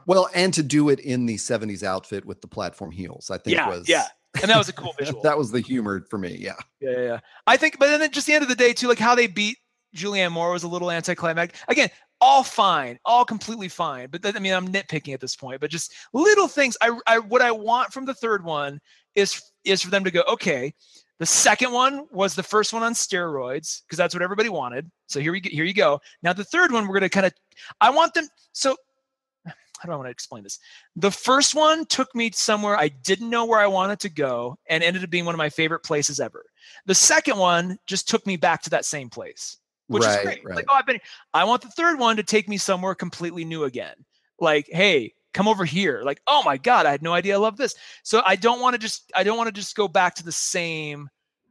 well 0.07 0.29
and 0.35 0.53
to 0.53 0.63
do 0.63 0.91
it 0.91 1.01
in 1.01 1.25
the 1.25 1.37
70s 1.37 1.83
outfit 1.83 2.27
with 2.27 2.43
the 2.43 2.49
platform 2.49 2.91
heels 2.91 3.31
i 3.31 3.39
think 3.39 3.57
Yeah, 3.57 3.69
was 3.71 3.89
yeah. 3.89 4.05
and 4.43 4.51
that 4.51 4.59
was 4.59 4.69
a 4.69 4.73
cool 4.75 4.93
visual. 4.99 5.23
that 5.23 5.39
was 5.39 5.51
the 5.51 5.61
humor 5.61 6.05
for 6.11 6.19
me 6.19 6.37
yeah 6.39 6.53
Yeah, 6.81 6.91
yeah, 6.91 7.03
yeah. 7.05 7.21
I 7.47 7.57
think, 7.57 7.79
but 7.79 7.87
then 7.87 8.03
at 8.03 8.13
just 8.13 8.27
the 8.27 8.35
end 8.35 8.43
of 8.43 8.51
the 8.51 8.55
day, 8.55 8.75
too, 8.75 8.87
like 8.89 8.99
how 8.99 9.15
they 9.15 9.27
beat 9.29 9.57
Julianne 9.97 10.33
Moore 10.33 10.51
was 10.53 10.63
a 10.65 10.69
little 10.69 10.91
anticlimactic. 10.91 11.57
Again, 11.69 11.89
all 12.21 12.43
fine, 12.43 12.99
all 13.05 13.25
completely 13.25 13.69
fine. 13.69 14.09
But 14.11 14.23
that, 14.23 14.37
I 14.37 14.39
mean, 14.39 14.53
I'm 14.53 14.69
nitpicking 14.69 15.15
at 15.15 15.21
this 15.21 15.37
point. 15.37 15.61
But 15.61 15.71
just 15.71 15.93
little 16.13 16.49
things. 16.49 16.77
I, 16.81 16.99
I, 17.07 17.19
what 17.19 17.43
I 17.43 17.51
want 17.51 17.93
from 17.93 18.05
the 18.05 18.15
third 18.15 18.45
one 18.45 18.81
is 19.15 19.43
is 19.65 19.83
for 19.83 19.91
them 19.91 20.05
to 20.05 20.11
go, 20.11 20.23
okay. 20.29 20.75
The 21.21 21.27
second 21.27 21.71
one 21.73 22.07
was 22.11 22.35
the 22.35 22.43
first 22.43 22.73
one 22.73 22.83
on 22.83 22.93
steroids 22.93 23.83
because 23.83 23.97
that's 23.97 24.15
what 24.15 24.23
everybody 24.23 24.49
wanted. 24.49 24.91
So 25.07 25.21
here 25.21 25.33
we 25.33 25.41
here 25.41 25.65
you 25.65 25.75
go. 25.75 26.01
Now 26.23 26.33
the 26.33 26.45
third 26.45 26.73
one, 26.73 26.89
we're 26.89 26.95
gonna 26.95 27.09
kind 27.09 27.27
of. 27.27 27.33
I 27.81 27.91
want 27.91 28.15
them. 28.15 28.27
So 28.53 28.77
how 29.47 29.87
do 29.87 29.93
I 29.93 29.97
want 29.97 30.07
to 30.07 30.11
explain 30.11 30.43
this? 30.43 30.59
The 30.97 31.13
first 31.13 31.55
one 31.55 31.87
took 31.87 32.13
me 32.15 32.33
somewhere 32.33 32.77
I 32.77 32.89
didn't 32.89 33.31
know 33.31 33.45
where 33.45 33.61
I 33.61 33.67
wanted 33.69 34.01
to 34.01 34.09
go 34.09 34.59
and 34.69 34.83
ended 34.83 35.05
up 35.05 35.11
being 35.11 35.25
one 35.25 35.35
of 35.35 35.39
my 35.39 35.51
favorite 35.51 35.85
places 35.85 36.19
ever. 36.19 36.45
The 36.87 36.95
second 36.95 37.39
one 37.39 37.79
just 37.87 38.09
took 38.09 38.27
me 38.27 38.37
back 38.37 38.63
to 38.63 38.71
that 38.71 38.85
same 38.85 39.09
place, 39.09 39.59
which 39.89 40.03
right 40.03 40.19
is 40.19 40.25
great. 40.25 40.45
right 40.45 40.57
Like, 40.57 40.67
oh, 40.69 40.75
I've 40.75 40.87
been, 40.87 41.01
I 41.33 41.45
want 41.45 41.63
the 41.63 41.69
third 41.69 41.99
one 41.99 42.17
to 42.17 42.23
take 42.23 42.49
me 42.49 42.57
somewhere 42.57 42.95
completely 42.95 43.45
new 43.45 43.65
again. 43.65 43.95
Like, 44.41 44.67
hey, 44.71 45.15
come 45.33 45.49
over 45.49 45.65
here. 45.65 46.03
Like, 46.05 46.21
oh 46.27 46.43
my 46.45 46.57
God, 46.57 46.87
I 46.87 46.91
had 46.91 47.03
no 47.03 47.13
idea 47.13 47.35
I 47.35 47.39
love 47.39 47.57
this. 47.57 47.75
So 48.03 48.23
I 48.25 48.37
don't 48.37 48.61
want 48.61 48.75
to 48.75 48.79
just, 48.79 49.11
I 49.15 49.25
don't 49.25 49.37
want 49.37 49.49
to 49.49 49.53
just 49.53 49.77
go 49.77 49.89
back 49.89 50.15
to 50.17 50.25
the 50.25 50.33
same 50.33 51.09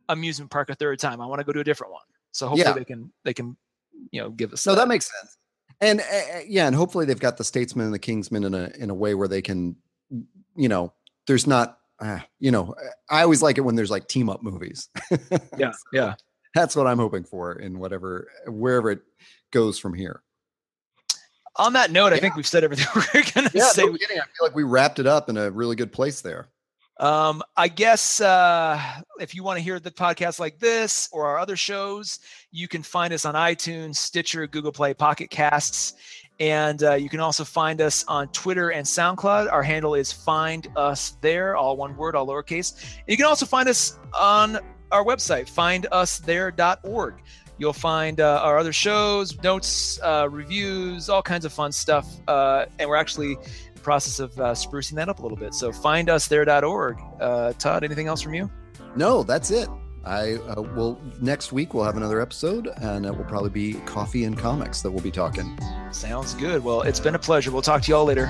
amusement 0.10 0.52
park 0.52 0.70
a 0.70 0.76
third 0.76 1.00
time. 1.00 1.22
I 1.22 1.26
want 1.26 1.40
to 1.40 1.46
go 1.46 1.52
to 1.52 1.60
a 1.60 1.64
different 1.64 1.94
one. 1.94 2.04
So 2.32 2.48
hopefully 2.48 2.68
Yeah. 2.68 2.74
they 2.74 2.86
can, 2.86 3.12
they 3.24 3.34
can, 3.34 3.58
you 4.12 4.22
know, 4.22 4.30
give 4.30 4.54
us 4.54 4.66
No, 4.66 4.76
that 4.76 4.88
makes 4.88 5.10
sense. 5.20 5.38
And 5.82 6.00
uh, 6.02 6.04
uh, 6.04 6.40
yeah, 6.48 6.68
and 6.68 6.76
hopefully 6.76 7.06
they've 7.06 7.20
got 7.20 7.38
the 7.38 7.44
statesman 7.44 7.86
and 7.86 7.94
the 7.94 8.00
kingsman 8.00 8.44
in 8.46 8.54
a 8.54 8.72
in 8.78 8.90
a 8.90 8.94
way 8.94 9.16
where 9.16 9.28
they 9.28 9.42
can, 9.42 9.76
you 10.56 10.70
know, 10.70 10.94
there's 11.28 11.46
not, 11.46 11.78
uh, 12.00 12.20
you 12.40 12.52
know, 12.52 12.74
I 13.10 13.22
always 13.24 13.42
like 13.42 13.58
it 13.58 13.62
when 13.62 13.76
there's 13.76 13.92
like 13.92 14.08
team 14.08 14.30
up 14.30 14.44
movies. 14.44 14.88
yeah, 15.58 15.74
yeah. 15.92 16.16
That's 16.54 16.76
what 16.76 16.88
I'm 16.88 17.00
hoping 17.00 17.24
for 17.24 17.54
in 17.54 17.80
whatever 17.80 18.28
wherever 18.48 18.92
it 18.92 19.02
goes 19.52 19.80
from 19.80 19.94
here. 19.94 20.22
On 21.56 21.74
that 21.74 21.92
note, 21.92 22.14
I 22.14 22.20
think 22.20 22.36
we've 22.36 22.48
said 22.48 22.64
everything 22.64 22.88
we're 22.96 23.24
gonna 23.34 23.50
Yeah, 23.54 23.68
say. 23.70 23.84
no 23.86 23.94
kidding. 23.94 24.18
I 24.20 24.24
feel 24.24 24.48
like 24.48 24.56
we 24.56 24.64
wrapped 24.64 25.00
it 25.00 25.06
up 25.08 25.30
in 25.30 25.38
a 25.38 25.52
really 25.52 25.76
good 25.76 25.92
place 25.92 26.22
there. 26.22 26.50
Um, 27.00 27.42
I 27.58 27.68
guess 27.68 28.22
uh, 28.22 28.80
if 29.20 29.34
you 29.34 29.44
want 29.44 29.58
to 29.58 29.64
hear 29.64 29.80
the 29.80 29.90
podcast 29.92 30.40
like 30.40 30.60
this 30.60 31.10
or 31.12 31.26
our 31.26 31.40
other 31.40 31.56
shows, 31.56 32.20
you 32.52 32.68
can 32.68 32.84
find 32.84 33.12
us 33.14 33.26
on 33.26 33.34
iTunes, 33.34 33.96
Stitcher, 33.96 34.46
Google 34.48 34.72
Play, 34.72 34.94
Pocket 34.94 35.30
Casts, 35.32 35.94
and 36.40 36.84
uh, 36.84 36.94
you 36.94 37.10
can 37.10 37.20
also 37.20 37.44
find 37.44 37.82
us 37.82 38.06
on 38.08 38.28
Twitter 38.30 38.70
and 38.72 38.86
SoundCloud. 38.86 39.52
Our 39.52 39.64
handle 39.64 39.96
is 39.96 40.12
Find 40.12 40.68
Us 40.76 41.18
There, 41.22 41.56
all 41.56 41.78
one 41.78 41.96
word, 41.98 42.16
all 42.16 42.28
lowercase. 42.28 42.74
And 43.00 43.04
you 43.08 43.18
can 43.18 43.26
also 43.26 43.46
find 43.48 43.68
us 43.68 43.98
on 44.14 44.60
our 44.94 45.04
website, 45.04 45.50
findusthere.org. 45.52 47.16
You'll 47.58 47.74
find 47.74 48.20
uh, 48.20 48.42
our 48.44 48.58
other 48.58 48.74
shows, 48.74 49.42
notes, 49.44 50.00
uh, 50.02 50.28
reviews, 50.30 51.10
all 51.10 51.22
kinds 51.22 51.46
of 51.46 51.54
fun 51.54 51.72
stuff. 51.72 52.08
Uh, 52.28 52.66
and 52.80 52.90
we're 52.90 52.96
actually 52.96 53.34
in 53.34 53.74
the 53.76 53.82
process 53.82 54.20
of 54.20 54.40
uh, 54.40 54.52
sprucing 54.54 54.94
that 54.94 55.10
up 55.10 55.20
a 55.20 55.22
little 55.22 55.38
bit. 55.38 55.54
So 55.54 55.72
find 55.72 56.10
us 56.10 56.28
there.org. 56.28 57.00
Uh, 57.20 57.54
Todd, 57.54 57.84
anything 57.84 58.08
else 58.08 58.22
from 58.22 58.34
you? 58.34 58.50
No, 58.96 59.24
that's 59.24 59.52
it. 59.52 59.70
I 60.06 60.34
uh, 60.34 60.62
will 60.62 61.00
next 61.22 61.54
week 61.54 61.74
we'll 61.74 61.86
have 61.86 61.96
another 61.96 62.20
episode 62.20 62.68
and 62.82 63.06
it 63.06 63.16
will 63.16 63.24
probably 63.24 63.50
be 63.50 63.74
coffee 63.86 64.26
and 64.26 64.38
comics 64.38 64.82
that 64.82 64.92
we'll 64.92 65.04
be 65.04 65.12
talking. 65.12 65.58
Sounds 65.92 66.34
good. 66.34 66.64
Well, 66.64 66.82
it's 66.82 67.00
been 67.00 67.16
a 67.16 67.20
pleasure. 67.20 67.52
We'll 67.52 67.62
talk 67.62 67.84
to 67.84 67.90
you 67.90 67.96
all 67.96 68.06
later. 68.06 68.30